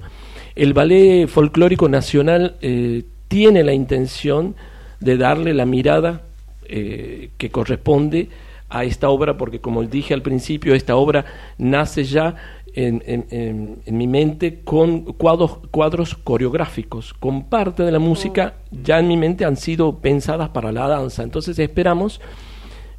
El 0.54 0.74
Ballet 0.74 1.26
Folclórico 1.26 1.88
Nacional 1.88 2.56
eh, 2.62 3.02
tiene 3.26 3.64
la 3.64 3.72
intención 3.72 4.54
de 5.00 5.16
darle 5.16 5.52
la 5.54 5.66
mirada 5.66 6.22
eh, 6.68 7.30
que 7.36 7.50
corresponde 7.50 8.28
a 8.68 8.84
esta 8.84 9.10
obra, 9.10 9.36
porque 9.36 9.60
como 9.60 9.82
dije 9.82 10.14
al 10.14 10.22
principio, 10.22 10.74
esta 10.74 10.96
obra 10.96 11.24
nace 11.58 12.04
ya 12.04 12.36
en, 12.76 13.02
en- 13.06 13.26
en- 13.30 13.76
en 13.84 13.96
mi 13.98 14.06
mente 14.06 14.60
con 14.62 15.00
cuadros, 15.14 15.58
cuadros 15.72 16.14
coreográficos, 16.14 17.12
con 17.14 17.44
parte 17.44 17.82
de 17.82 17.90
la 17.90 17.98
música 17.98 18.54
ya 18.70 18.98
en 19.00 19.08
mi 19.08 19.16
mente 19.16 19.44
han 19.44 19.56
sido 19.56 19.98
pensadas 19.98 20.50
para 20.50 20.70
la 20.70 20.86
danza. 20.86 21.22
Entonces 21.24 21.58
esperamos, 21.58 22.20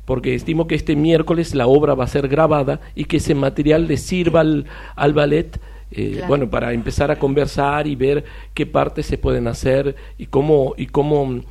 porque 0.05 0.35
estimo 0.35 0.67
que 0.67 0.75
este 0.75 0.95
miércoles 0.95 1.53
la 1.55 1.67
obra 1.67 1.93
va 1.93 2.03
a 2.05 2.07
ser 2.07 2.27
grabada 2.27 2.79
y 2.95 3.05
que 3.05 3.17
ese 3.17 3.35
material 3.35 3.87
le 3.87 3.97
sirva 3.97 4.41
al, 4.41 4.65
al 4.95 5.13
ballet. 5.13 5.59
eh, 5.91 6.11
Claro. 6.13 6.27
bueno, 6.27 6.49
para 6.49 6.73
empezar 6.73 7.11
a 7.11 7.17
conversar 7.19 7.87
y 7.87 7.95
ver 7.95 8.25
qué 8.53 8.65
partes 8.65 9.05
se 9.05 9.17
pueden 9.17 9.47
hacer 9.47 9.95
y 10.17 10.25
cómo, 10.25 10.73
y 10.77 10.87
cómo 10.87 11.41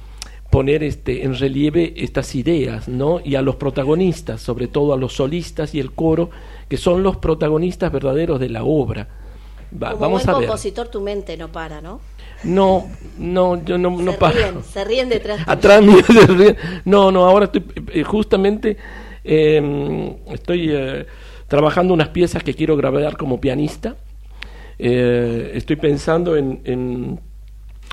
poner 0.50 0.82
este, 0.82 1.24
en 1.24 1.34
relieve 1.38 1.94
estas 1.96 2.34
ideas, 2.34 2.86
¿no? 2.88 3.20
Y 3.24 3.34
a 3.34 3.42
los 3.42 3.56
protagonistas, 3.56 4.40
sobre 4.42 4.68
todo 4.68 4.92
a 4.92 4.96
los 4.96 5.14
solistas 5.14 5.74
y 5.74 5.80
el 5.80 5.92
coro, 5.92 6.30
que 6.68 6.76
son 6.76 7.02
los 7.02 7.16
protagonistas 7.16 7.92
verdaderos 7.92 8.40
de 8.40 8.48
la 8.48 8.64
obra. 8.64 9.08
Va- 9.72 9.90
Como 9.90 10.00
vamos 10.00 10.24
buen 10.24 10.36
a 10.36 10.38
ver. 10.38 10.48
compositor, 10.48 10.88
tu 10.88 11.00
mente 11.00 11.36
no 11.36 11.48
para, 11.52 11.80
¿no? 11.80 12.00
No, 12.44 12.86
no, 13.18 13.64
yo 13.64 13.78
no, 13.78 13.90
no 13.90 14.12
se 14.12 14.18
paro. 14.18 14.34
ríen, 14.36 14.62
se 14.62 14.84
ríen 14.84 15.08
detrás. 15.08 15.40
Atrás 15.46 15.82
mío 15.82 16.02
se 16.06 16.26
ríen. 16.26 16.56
No, 16.84 17.10
no, 17.10 17.24
ahora 17.24 17.46
estoy 17.46 17.64
eh, 17.92 18.02
justamente 18.04 18.76
eh, 19.24 20.16
estoy 20.30 20.68
eh, 20.70 21.06
trabajando 21.48 21.94
unas 21.94 22.08
piezas 22.08 22.42
que 22.42 22.54
quiero 22.54 22.76
grabar 22.76 23.16
como 23.16 23.40
pianista. 23.40 23.96
Eh, 24.78 25.52
estoy 25.54 25.76
pensando 25.76 26.36
en, 26.36 26.60
en, 26.64 27.20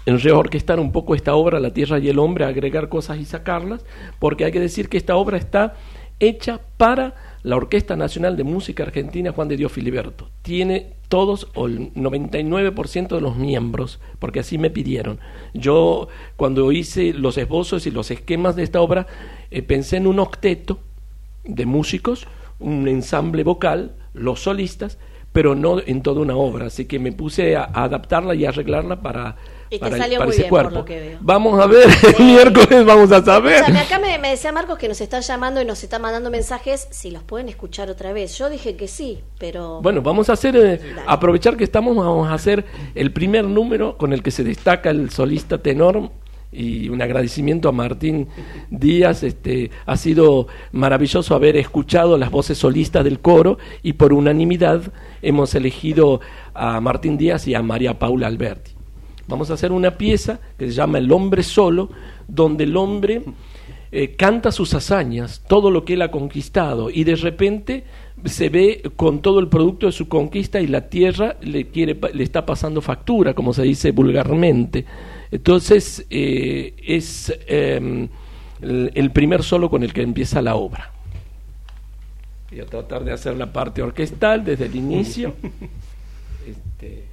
en 0.06 0.20
reorquestar 0.20 0.80
un 0.80 0.92
poco 0.92 1.16
esta 1.16 1.34
obra, 1.36 1.60
La 1.60 1.72
Tierra 1.74 1.98
y 2.00 2.10
el 2.10 2.20
Hombre, 2.20 2.46
agregar 2.46 2.90
cosas 2.90 3.18
y 3.20 3.26
sacarlas, 3.26 3.86
porque 4.20 4.46
hay 4.46 4.52
que 4.52 4.60
decir 4.60 4.90
que 4.90 4.98
esta 4.98 5.16
obra 5.16 5.38
está 5.38 5.76
hecha 6.20 6.60
para 6.78 7.16
la 7.44 7.58
Orquesta 7.58 7.96
Nacional 7.96 8.38
de 8.38 8.46
Música 8.46 8.84
Argentina 8.84 9.34
Juan 9.34 9.50
de 9.50 9.58
Dios 9.58 9.72
Filiberto. 9.72 10.30
Tiene 10.42 10.94
todos 11.10 11.50
o 11.54 11.68
el 11.68 11.94
99% 11.94 13.10
de 13.10 13.22
los 13.22 13.36
miembros, 13.36 14.00
porque 14.20 14.40
así 14.40 14.58
me 14.58 14.70
pidieron. 14.70 15.20
Yo 15.54 16.08
cuando 16.38 16.72
hice 16.72 17.14
los 17.14 17.38
esbozos 17.38 17.86
y 17.86 17.92
los 17.92 18.10
esquemas 18.12 18.56
de 18.56 18.64
esta 18.64 18.82
obra, 18.82 19.08
eh, 19.52 19.62
pensé 19.62 19.98
en 19.98 20.08
un 20.08 20.20
octeto 20.20 20.80
de 21.44 21.66
músicos, 21.66 22.28
un 22.60 22.88
ensamble 22.88 23.44
vocal, 23.44 23.94
los 24.14 24.40
solistas, 24.42 24.98
pero 25.34 25.56
no 25.56 25.80
en 25.86 26.02
toda 26.02 26.22
una 26.22 26.36
obra. 26.36 26.68
Así 26.68 26.86
que 26.86 26.98
me 26.98 27.12
puse 27.12 27.58
a, 27.58 27.64
a 27.64 27.84
adaptarla 27.84 28.36
y 28.36 28.46
arreglarla 28.46 29.02
para, 29.02 29.36
Y 29.74 29.80
te 29.80 29.98
salió 29.98 30.20
para 30.20 30.28
muy 30.28 30.38
bien, 30.38 30.50
por 30.50 30.60
cuerpo. 30.62 30.80
lo 30.80 30.86
que 30.86 31.00
veo. 31.00 31.18
Vamos 31.22 31.60
a 31.60 31.66
ver, 31.66 31.88
el 32.20 32.26
miércoles 32.26 32.86
vamos 32.86 33.12
a 33.12 33.24
saber. 33.24 33.56
Escúchame, 33.56 33.80
acá 33.80 34.00
me, 34.00 34.20
me 34.20 34.30
decía 34.30 34.52
Marcos 34.52 34.78
que 34.78 34.88
nos 34.88 35.02
están 35.02 35.22
llamando 35.22 35.62
y 35.62 35.66
nos 35.66 35.84
están 35.84 36.02
mandando 36.02 36.30
mensajes 36.30 36.88
si 36.92 37.10
los 37.10 37.24
pueden 37.24 37.50
escuchar 37.50 37.90
otra 37.90 38.14
vez. 38.14 38.38
Yo 38.38 38.50
dije 38.50 38.76
que 38.76 38.88
sí, 38.88 39.20
pero... 39.40 39.82
Bueno, 39.82 40.02
vamos 40.02 40.30
a 40.30 40.34
hacer, 40.34 40.56
eh, 40.56 40.80
aprovechar 41.08 41.58
que 41.58 41.64
estamos, 41.64 41.96
vamos 41.96 42.30
a 42.30 42.34
hacer 42.34 42.66
el 42.94 43.12
primer 43.12 43.46
número 43.46 43.98
con 43.98 44.14
el 44.14 44.22
que 44.22 44.30
se 44.32 44.44
destaca 44.44 44.92
el 44.92 45.10
solista 45.10 45.58
tenor 45.58 46.12
y 46.54 46.90
un 46.90 47.02
agradecimiento 47.02 47.68
a 47.68 47.72
Martín 47.72 48.28
Díaz. 48.70 49.24
Este, 49.24 49.72
ha 49.86 49.98
sido 49.98 50.48
maravilloso 50.72 51.36
haber 51.36 51.58
escuchado 51.58 52.18
las 52.18 52.32
voces 52.32 52.58
solistas 52.58 53.04
del 53.04 53.20
coro 53.20 53.58
y 53.82 53.94
por 53.94 54.14
unanimidad 54.14 54.82
hemos 55.22 55.56
elegido 55.56 56.22
a 56.54 56.80
Martín 56.80 57.18
Díaz 57.18 57.48
y 57.48 57.56
a 57.56 57.62
María 57.62 57.98
Paula 57.98 58.28
Alberti. 58.28 58.73
Vamos 59.28 59.50
a 59.50 59.54
hacer 59.54 59.72
una 59.72 59.98
pieza 59.98 60.40
que 60.58 60.68
se 60.68 60.74
llama 60.74 60.98
El 60.98 61.12
hombre 61.12 61.44
solo, 61.44 61.90
donde 62.28 62.66
el 62.66 62.76
hombre 62.76 63.24
eh, 63.92 64.16
canta 64.16 64.52
sus 64.52 64.74
hazañas, 64.74 65.44
todo 65.48 65.72
lo 65.72 65.86
que 65.86 65.94
él 65.94 66.02
ha 66.02 66.12
conquistado, 66.12 66.90
y 66.90 67.04
de 67.04 67.16
repente 67.16 67.84
se 68.26 68.50
ve 68.50 68.92
con 68.96 69.22
todo 69.22 69.40
el 69.40 69.48
producto 69.50 69.86
de 69.86 69.92
su 69.92 70.08
conquista 70.08 70.60
y 70.60 70.68
la 70.68 70.90
tierra 70.90 71.38
le, 71.42 71.68
quiere, 71.68 71.98
le 72.14 72.24
está 72.24 72.46
pasando 72.46 72.82
factura, 72.82 73.34
como 73.34 73.54
se 73.54 73.64
dice 73.64 73.92
vulgarmente. 73.92 74.86
Entonces 75.32 76.06
eh, 76.10 76.74
es 76.86 77.34
eh, 77.48 78.10
el, 78.62 78.92
el 78.94 79.12
primer 79.12 79.44
solo 79.44 79.70
con 79.70 79.84
el 79.84 79.94
que 79.94 80.02
empieza 80.02 80.42
la 80.42 80.56
obra. 80.56 80.92
Voy 82.50 82.60
a 82.60 82.66
tratar 82.66 83.04
de 83.04 83.12
hacer 83.12 83.36
la 83.36 83.52
parte 83.52 83.82
orquestal 83.82 84.44
desde 84.44 84.66
el 84.66 84.76
inicio. 84.76 85.34
Este, 86.46 87.06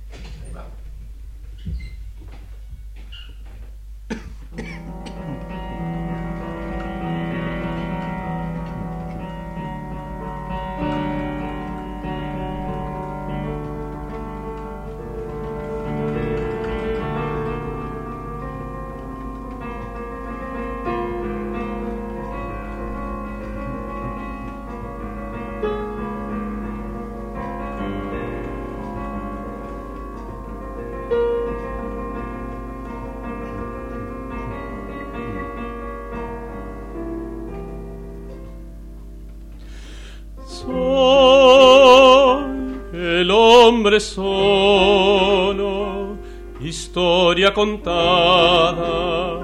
historia 47.50 47.54
contada 47.54 49.40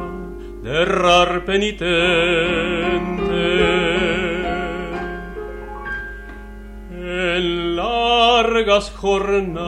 de 0.62 0.82
errar 0.82 1.44
penitente. 1.44 1.86
En 6.90 7.76
largas 7.76 8.90
jornadas 8.90 9.66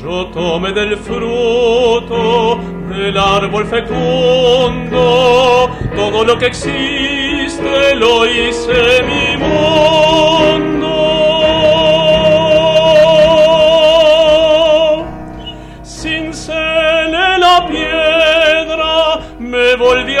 yo 0.00 0.26
tomé 0.26 0.72
del 0.72 0.96
fruto 0.98 2.58
del 2.88 3.16
árbol 3.16 3.64
fecundo 3.66 5.70
todo 5.96 6.24
lo 6.24 6.38
que 6.38 6.46
existe 6.46 7.94
lo 7.96 8.26
hice 8.26 9.02
mi 9.04 9.36
mundo 9.38 10.83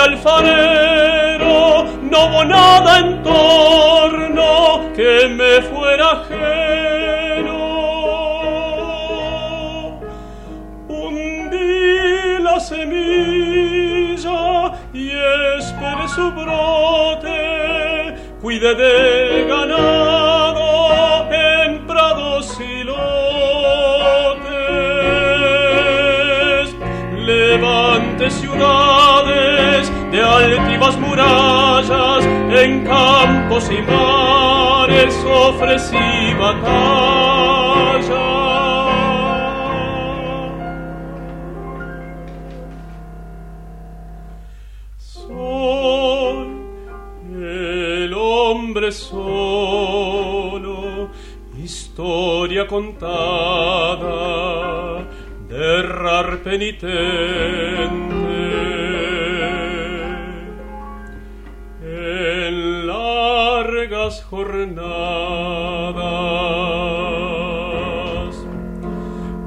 alfarero 0.04 1.84
no 2.02 2.26
hubo 2.26 2.44
nada 2.44 2.98
en 2.98 3.22
torno 3.22 4.92
que 4.94 5.28
me 5.28 5.62
fuera 5.62 6.12
ajeno. 6.12 7.64
Hundí 10.88 12.42
la 12.42 12.60
semilla 12.60 14.40
y 14.92 15.10
esperé 15.58 16.08
su 16.14 16.30
brote. 16.32 18.14
Cuidé 18.42 18.74
del 18.74 19.48
ganado 19.48 20.03
en 32.64 32.84
campos 32.84 33.70
y 33.70 33.80
mares 33.82 35.14
ofrecí 35.26 36.34
batalla 36.40 36.74
soy 44.96 46.46
el 47.34 48.14
hombre 48.14 48.90
solo, 48.92 50.30
historia 51.62 52.66
contada 52.66 52.96
de 55.48 55.80
errar 55.80 56.38
penitente. 56.38 58.13
Jornadas 64.44 64.84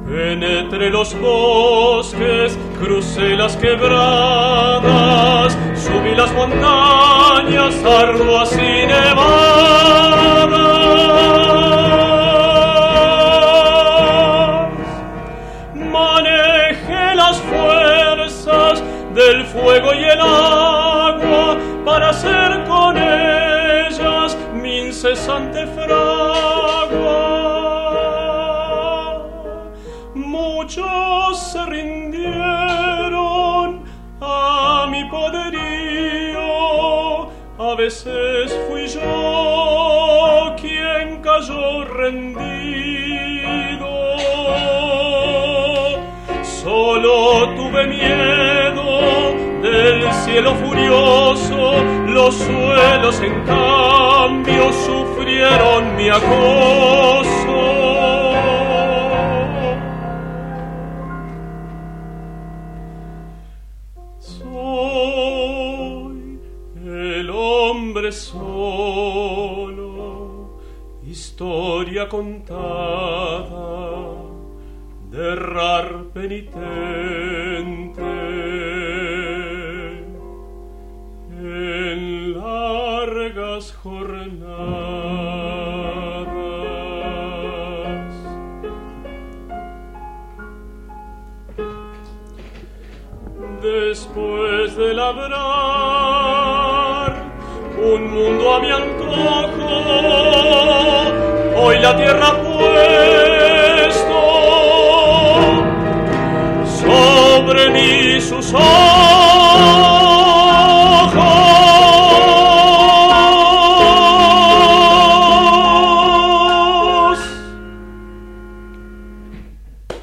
penetré 0.07 0.89
los 0.89 1.13
bosques, 1.19 2.57
crucé 2.79 3.35
las 3.35 3.55
quebradas, 3.57 5.55
subí 5.75 6.15
las 6.15 6.33
montañas 6.33 7.75
arduas 7.85 8.51
y 8.53 8.87
nevadas. 8.87 9.37
Manejé 15.75 17.15
las 17.15 17.37
fuerzas 17.37 18.83
del 19.13 19.45
fuego 19.45 19.93
y 19.93 20.03
el 20.03 20.19
agua 20.19 20.56
cielo 50.27 50.53
furioso, 50.55 51.81
los 52.07 52.35
suelos 52.35 53.21
en 53.21 53.45
cambio 53.45 54.73
sufrieron 54.73 55.95
mi 55.95 56.09
acoso. 56.09 57.59
Soy 64.19 65.61
el 66.85 67.29
hombre 67.29 68.11
solo, 68.11 69.29
historia 71.05 72.09
contada 72.09 73.45
de 75.09 75.31
errar 75.31 76.03
penitente. 76.13 76.96
Mundo 98.27 98.53
a 98.53 98.59
mi 98.59 98.69
antojo, 98.69 99.67
hoy 101.55 101.79
la 101.79 101.95
tierra 101.95 102.41
puesto 102.43 102.57
sobre 106.81 107.69
mí 107.69 108.19
sus 108.19 108.53
ojos. 108.53 108.67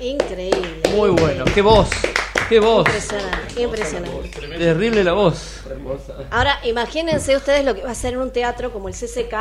Increíble. 0.00 0.82
Muy 0.96 1.10
bueno, 1.10 1.44
qué 1.54 1.60
voz, 1.60 1.90
qué 2.48 2.60
voz. 2.60 2.86
Impresionante, 2.86 3.62
impresionante. 3.62 4.28
Terrible 4.58 5.04
la 5.04 5.12
voz. 5.12 5.60
Ahora, 6.30 6.58
imagínense 6.64 7.36
ustedes 7.36 7.64
lo 7.64 7.74
que 7.74 7.82
va 7.82 7.90
a 7.90 7.94
ser 7.94 8.14
en 8.14 8.20
un 8.20 8.30
teatro 8.32 8.72
como 8.72 8.88
el 8.88 8.94
CCK, 8.94 9.34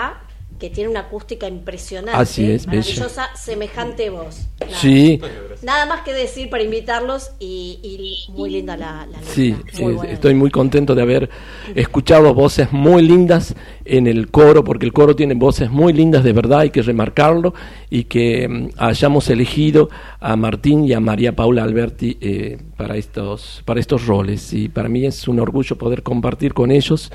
que 0.60 0.70
tiene 0.70 0.90
una 0.90 1.02
acústica 1.02 1.48
impresionante. 1.48 2.20
Así 2.20 2.52
es, 2.52 2.66
bella. 2.66 2.80
maravillosa, 2.80 3.36
semejante 3.36 4.10
voz. 4.10 4.48
Nada. 4.66 4.78
Sí. 4.80 5.22
Nada 5.64 5.86
más 5.86 6.02
que 6.02 6.14
decir 6.14 6.50
para 6.50 6.62
invitarlos 6.62 7.32
y, 7.40 7.80
y 7.82 8.32
muy 8.34 8.50
linda 8.50 8.76
la, 8.76 9.08
la. 9.10 9.22
Sí, 9.22 9.56
Muy 9.80 9.96
estoy 10.10 10.34
muy 10.34 10.52
contento 10.52 10.94
de 10.94 11.02
haber 11.02 11.30
escuchado 11.74 12.34
voces 12.34 12.74
muy 12.74 13.02
lindas 13.02 13.56
en 13.86 14.08
el 14.08 14.30
coro, 14.30 14.66
porque 14.66 14.86
el 14.86 14.92
coro 14.92 15.16
tiene 15.16 15.36
voces 15.36 15.72
muy 15.72 15.94
lindas 15.94 16.26
de 16.26 16.34
verdad, 16.34 16.60
hay 16.60 16.70
que 16.70 16.82
remarcarlo, 16.82 17.54
y 17.90 18.04
que 18.06 18.48
mm, 18.48 18.70
hayamos 18.78 19.30
elegido 19.30 19.90
a 20.20 20.36
Martín 20.36 20.84
y 20.84 20.92
a 20.92 21.00
María 21.00 21.34
Paula 21.34 21.64
Alberti 21.64 22.18
eh, 22.20 22.58
para, 22.76 22.98
estos, 22.98 23.62
para 23.64 23.80
estos 23.80 24.06
roles. 24.06 24.52
Y 24.52 24.68
para 24.68 24.90
mí 24.90 25.06
es 25.06 25.30
un 25.30 25.40
orgullo 25.40 25.78
poder 25.78 26.04
compartir 26.04 26.54
con 26.54 26.72
ellos. 26.72 27.10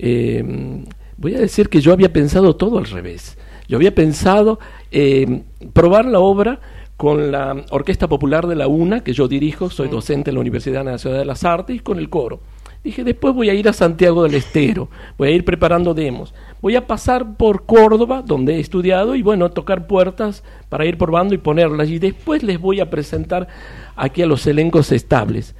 Eh, 0.00 0.84
voy 1.16 1.34
a 1.36 1.38
decir 1.38 1.68
que 1.68 1.80
yo 1.80 1.92
había 1.92 2.12
pensado 2.12 2.56
todo 2.56 2.78
al 2.78 2.86
revés. 2.86 3.38
Yo 3.68 3.76
había 3.76 3.94
pensado 3.94 4.58
eh, 4.90 5.42
probar 5.72 6.04
la 6.04 6.20
obra 6.20 6.60
con 6.96 7.30
la 7.30 7.64
Orquesta 7.70 8.08
Popular 8.08 8.46
de 8.46 8.56
la 8.56 8.66
UNA, 8.66 9.04
que 9.04 9.12
yo 9.12 9.28
dirijo, 9.28 9.70
soy 9.70 9.88
docente 9.88 10.30
en 10.30 10.34
la 10.34 10.40
Universidad 10.40 10.82
Nacional 10.82 11.20
de 11.20 11.24
las 11.26 11.44
Artes, 11.44 11.76
y 11.76 11.78
con 11.78 11.98
el 11.98 12.10
coro. 12.10 12.40
Dije, 12.82 13.04
después 13.04 13.34
voy 13.34 13.50
a 13.50 13.54
ir 13.54 13.68
a 13.68 13.72
Santiago 13.72 14.22
del 14.22 14.34
Estero, 14.34 14.88
voy 15.16 15.28
a 15.28 15.30
ir 15.32 15.44
preparando 15.44 15.94
demos, 15.94 16.32
voy 16.60 16.74
a 16.74 16.86
pasar 16.86 17.36
por 17.36 17.66
Córdoba, 17.66 18.22
donde 18.24 18.56
he 18.56 18.60
estudiado, 18.60 19.14
y 19.14 19.22
bueno, 19.22 19.50
tocar 19.50 19.86
puertas 19.86 20.42
para 20.68 20.86
ir 20.86 20.96
probando 20.98 21.34
y 21.34 21.38
ponerlas, 21.38 21.88
y 21.88 21.98
después 21.98 22.42
les 22.42 22.60
voy 22.60 22.80
a 22.80 22.90
presentar 22.90 23.46
aquí 23.94 24.22
a 24.22 24.26
los 24.26 24.46
elencos 24.46 24.90
estables. 24.90 25.54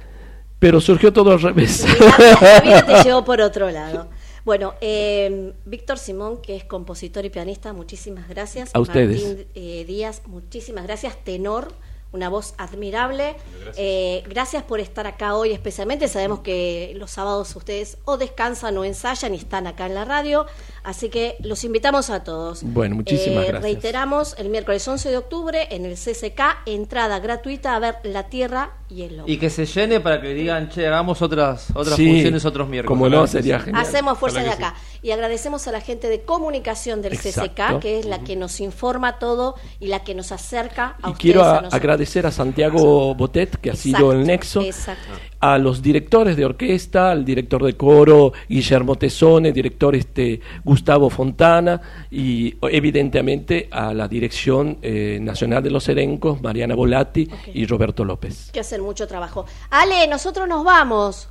Pero 0.59 0.81
surgió 0.81 1.13
todo 1.13 1.31
al 1.31 1.41
revés. 1.41 1.85
La 2.41 2.59
vida 2.61 2.85
te 2.85 3.03
llevó 3.03 3.23
por 3.23 3.39
otro 3.39 3.69
lado. 3.69 4.09
Bueno, 4.45 4.73
eh, 4.81 5.53
Víctor 5.65 5.97
Simón, 5.97 6.41
que 6.41 6.55
es 6.55 6.63
compositor 6.63 7.25
y 7.25 7.29
pianista, 7.29 7.73
muchísimas 7.73 8.27
gracias. 8.27 8.71
A 8.73 8.79
ustedes. 8.79 9.23
Martín 9.23 9.47
eh, 9.55 9.85
Díaz, 9.85 10.23
muchísimas 10.27 10.85
gracias. 10.85 11.23
Tenor, 11.23 11.73
una 12.11 12.29
voz 12.29 12.53
admirable. 12.57 13.35
Eh, 13.77 14.23
gracias 14.27 14.63
por 14.63 14.79
estar 14.79 15.05
acá 15.07 15.35
hoy 15.35 15.51
especialmente. 15.51 16.07
Sabemos 16.07 16.39
que 16.39 16.93
los 16.95 17.11
sábados 17.11 17.55
ustedes 17.55 17.97
o 18.05 18.17
descansan 18.17 18.77
o 18.77 18.83
ensayan 18.83 19.33
y 19.33 19.37
están 19.37 19.67
acá 19.67 19.85
en 19.85 19.95
la 19.95 20.05
radio. 20.05 20.45
Así 20.83 21.09
que 21.09 21.35
los 21.41 21.63
invitamos 21.63 22.09
a 22.09 22.23
todos. 22.23 22.63
Bueno, 22.63 22.95
muchísimas 22.95 23.43
gracias. 23.43 23.61
Reiteramos, 23.61 24.35
el 24.39 24.49
miércoles 24.49 24.87
11 24.87 25.09
de 25.09 25.17
octubre 25.17 25.67
en 25.69 25.85
el 25.85 25.95
CCK, 25.95 26.41
entrada 26.65 27.19
gratuita 27.19 27.75
a 27.75 27.79
ver 27.79 27.95
La 28.03 28.29
Tierra 28.29 28.71
y 28.89 29.03
el 29.03 29.19
Hombre. 29.19 29.33
Y 29.33 29.37
que 29.37 29.49
se 29.51 29.65
llene 29.67 29.99
para 29.99 30.19
que 30.19 30.33
digan, 30.33 30.69
che, 30.69 30.87
hagamos 30.87 31.21
otras, 31.21 31.67
otras 31.75 31.95
Sí, 31.95 32.07
funciones 32.07 32.43
otros 32.45 32.67
miércoles. 32.69 32.87
como 32.87 33.09
no, 33.09 33.27
sería 33.27 33.59
genial. 33.59 33.83
Hacemos 33.85 34.17
fuerza 34.17 34.41
de 34.41 34.49
acá. 34.49 34.73
Y 35.01 35.11
agradecemos 35.11 35.67
a 35.67 35.71
la 35.71 35.81
gente 35.81 36.09
de 36.09 36.21
comunicación 36.21 37.01
del 37.01 37.13
Exacto. 37.13 37.51
CCK, 37.55 37.79
que 37.79 37.99
es 37.99 38.05
la 38.05 38.19
que 38.23 38.35
nos 38.35 38.59
informa 38.59 39.17
todo 39.19 39.55
y 39.79 39.87
la 39.87 40.03
que 40.03 40.13
nos 40.15 40.31
acerca 40.31 40.97
a 41.01 41.09
Y 41.09 41.11
ustedes. 41.11 41.17
quiero 41.19 41.43
a 41.43 41.49
a- 41.49 41.53
nosotros. 41.53 41.73
agradecer 41.73 42.25
a 42.25 42.31
Santiago 42.31 43.15
Botet, 43.15 43.57
que 43.61 43.71
ha 43.71 43.75
sido 43.75 44.11
el 44.11 44.25
nexo, 44.25 44.61
exacto. 44.61 45.01
a 45.39 45.57
los 45.57 45.81
directores 45.81 46.35
de 46.35 46.45
orquesta, 46.45 47.11
al 47.11 47.23
director 47.23 47.63
de 47.63 47.77
coro 47.77 48.33
Guillermo 48.49 48.95
Tesone, 48.95 49.51
director 49.53 49.95
este 49.95 50.41
Gustavo 50.65 51.09
Fontana 51.09 51.79
y 52.11 52.55
evidentemente 52.63 53.67
a 53.71 53.93
la 53.93 54.07
dirección 54.07 54.79
eh, 54.81 55.19
nacional 55.21 55.63
de 55.63 55.71
los 55.71 55.87
erencos, 55.87 56.41
Mariana 56.41 56.75
Volati 56.75 57.29
y 57.53 57.65
Roberto 57.65 58.03
López. 58.03 58.49
que 58.51 58.59
hacen 58.59 58.81
mucho 58.81 59.07
trabajo. 59.07 59.45
Ale, 59.69 60.07
nosotros 60.07 60.47
nos 60.47 60.63
vamos. 60.63 61.29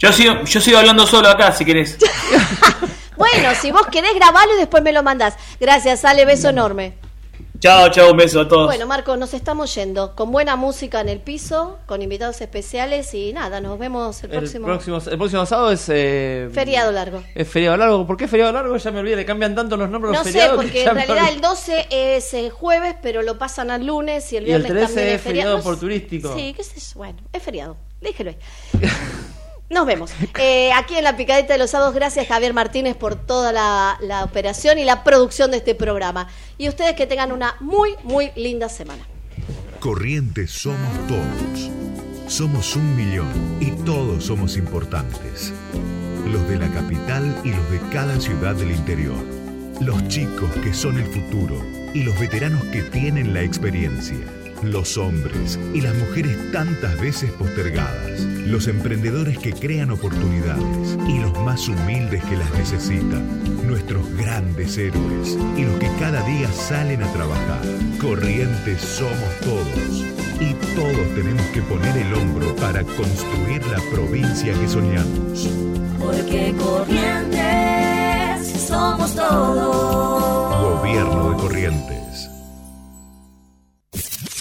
Yo 0.00 0.12
sigo, 0.12 0.42
yo 0.44 0.60
sigo 0.60 0.78
hablando 0.78 1.06
solo 1.06 1.28
acá, 1.28 1.52
si 1.52 1.64
querés. 1.64 1.96
Bueno, 3.16 3.50
si 3.60 3.70
vos 3.70 3.86
querés 3.88 4.14
grabarlo 4.14 4.54
y 4.56 4.58
después 4.60 4.82
me 4.82 4.92
lo 4.92 5.02
mandás. 5.02 5.34
Gracias, 5.60 6.06
Ale, 6.06 6.24
beso 6.24 6.48
enorme. 6.48 6.94
Chao, 7.58 7.90
chao, 7.90 8.12
un 8.12 8.16
beso 8.16 8.40
a 8.40 8.48
todos. 8.48 8.64
Bueno, 8.64 8.86
Marco, 8.86 9.14
nos 9.18 9.34
estamos 9.34 9.74
yendo 9.74 10.16
con 10.16 10.32
buena 10.32 10.56
música 10.56 11.02
en 11.02 11.10
el 11.10 11.18
piso, 11.20 11.78
con 11.84 12.00
invitados 12.00 12.40
especiales 12.40 13.12
y 13.12 13.34
nada, 13.34 13.60
nos 13.60 13.78
vemos 13.78 14.24
el 14.24 14.30
El 14.32 14.38
próximo, 14.38 14.64
próximo, 14.66 14.96
el 15.06 15.18
próximo 15.18 15.44
sábado 15.44 15.70
es... 15.70 15.84
eh, 15.90 16.48
feriado 16.54 16.92
largo. 16.92 17.22
Es 17.34 17.46
feriado 17.46 17.76
largo. 17.76 18.06
¿Por 18.06 18.16
qué 18.16 18.26
feriado 18.26 18.52
largo? 18.52 18.74
Ya 18.78 18.90
me 18.90 19.00
olvidé, 19.00 19.16
le 19.16 19.26
cambian 19.26 19.54
tanto 19.54 19.76
los 19.76 19.90
nombres 19.90 20.12
No 20.14 20.18
los 20.20 20.26
sé, 20.26 20.32
feriados. 20.32 20.56
que 20.58 20.62
porque 20.66 20.84
ya 20.84 20.90
en 20.92 20.96
realidad 20.96 21.28
el 21.28 21.40
12 21.42 21.86
es 21.90 22.32
el 22.32 22.48
jueves, 22.50 22.94
pero 23.02 23.20
lo 23.20 23.36
pasan 23.36 23.70
al 23.70 23.84
lunes 23.84 24.32
y 24.32 24.38
el 24.38 24.48
Y 24.48 24.52
el 24.52 24.62
viernes 24.62 24.84
13 24.86 24.94
también 24.94 25.14
es 25.16 25.20
feriado 25.20 25.56
No 25.58 25.62
por 25.62 25.74
sé- 25.74 25.80
turístico. 25.80 26.34
Sí, 26.34 26.54
qué 26.56 26.64
sé 26.64 26.80
yo, 26.80 26.86
bueno, 26.96 27.18
es 27.34 27.42
feriado, 27.42 27.76
déjelo 28.00 28.30
ahí. 28.30 28.38
Nos 29.70 29.86
vemos. 29.86 30.10
Eh, 30.42 30.72
aquí 30.72 30.96
en 30.96 31.04
la 31.04 31.16
Picadita 31.16 31.52
de 31.52 31.58
los 31.58 31.70
Sábados, 31.70 31.94
gracias 31.94 32.26
Javier 32.26 32.54
Martínez 32.54 32.96
por 32.96 33.14
toda 33.14 33.52
la, 33.52 33.98
la 34.00 34.24
operación 34.24 34.78
y 34.78 34.84
la 34.84 35.04
producción 35.04 35.50
de 35.50 35.58
este 35.58 35.74
programa. 35.74 36.28
Y 36.56 36.68
ustedes 36.68 36.94
que 36.94 37.06
tengan 37.06 37.30
una 37.30 37.56
muy, 37.60 37.94
muy 38.04 38.30
linda 38.36 38.70
semana. 38.70 39.06
Corrientes 39.80 40.50
somos 40.50 40.78
todos. 41.08 41.70
Somos 42.26 42.74
un 42.76 42.96
millón 42.96 43.58
y 43.60 43.70
todos 43.84 44.24
somos 44.24 44.56
importantes. 44.56 45.52
Los 46.26 46.48
de 46.48 46.58
la 46.58 46.68
capital 46.72 47.36
y 47.44 47.50
los 47.50 47.70
de 47.70 47.80
cada 47.92 48.18
ciudad 48.18 48.54
del 48.54 48.70
interior. 48.70 49.22
Los 49.80 50.08
chicos 50.08 50.50
que 50.62 50.72
son 50.72 50.98
el 50.98 51.06
futuro 51.06 51.56
y 51.92 52.02
los 52.02 52.18
veteranos 52.18 52.62
que 52.66 52.82
tienen 52.82 53.34
la 53.34 53.42
experiencia. 53.42 54.39
Los 54.62 54.98
hombres 54.98 55.58
y 55.72 55.80
las 55.80 55.94
mujeres 55.94 56.36
tantas 56.52 57.00
veces 57.00 57.32
postergadas. 57.32 58.20
Los 58.46 58.68
emprendedores 58.68 59.38
que 59.38 59.54
crean 59.54 59.90
oportunidades 59.90 60.98
y 61.08 61.18
los 61.18 61.32
más 61.40 61.66
humildes 61.66 62.22
que 62.24 62.36
las 62.36 62.52
necesitan. 62.52 63.26
Nuestros 63.66 64.06
grandes 64.16 64.76
héroes 64.76 65.38
y 65.56 65.64
los 65.64 65.78
que 65.78 65.88
cada 65.98 66.22
día 66.26 66.52
salen 66.52 67.02
a 67.02 67.10
trabajar. 67.12 67.62
Corrientes 67.98 68.82
somos 68.82 69.40
todos. 69.40 70.04
Y 70.40 70.52
todos 70.74 71.14
tenemos 71.14 71.46
que 71.54 71.62
poner 71.62 71.96
el 71.96 72.12
hombro 72.14 72.54
para 72.56 72.84
construir 72.84 73.66
la 73.66 73.78
provincia 73.90 74.52
que 74.52 74.68
soñamos. 74.68 75.48
Porque 75.98 76.54
corrientes 76.58 77.40
somos 78.68 79.14
todos. 79.14 80.80
Gobierno 80.80 81.30
de 81.30 81.36
Corrientes. 81.36 81.99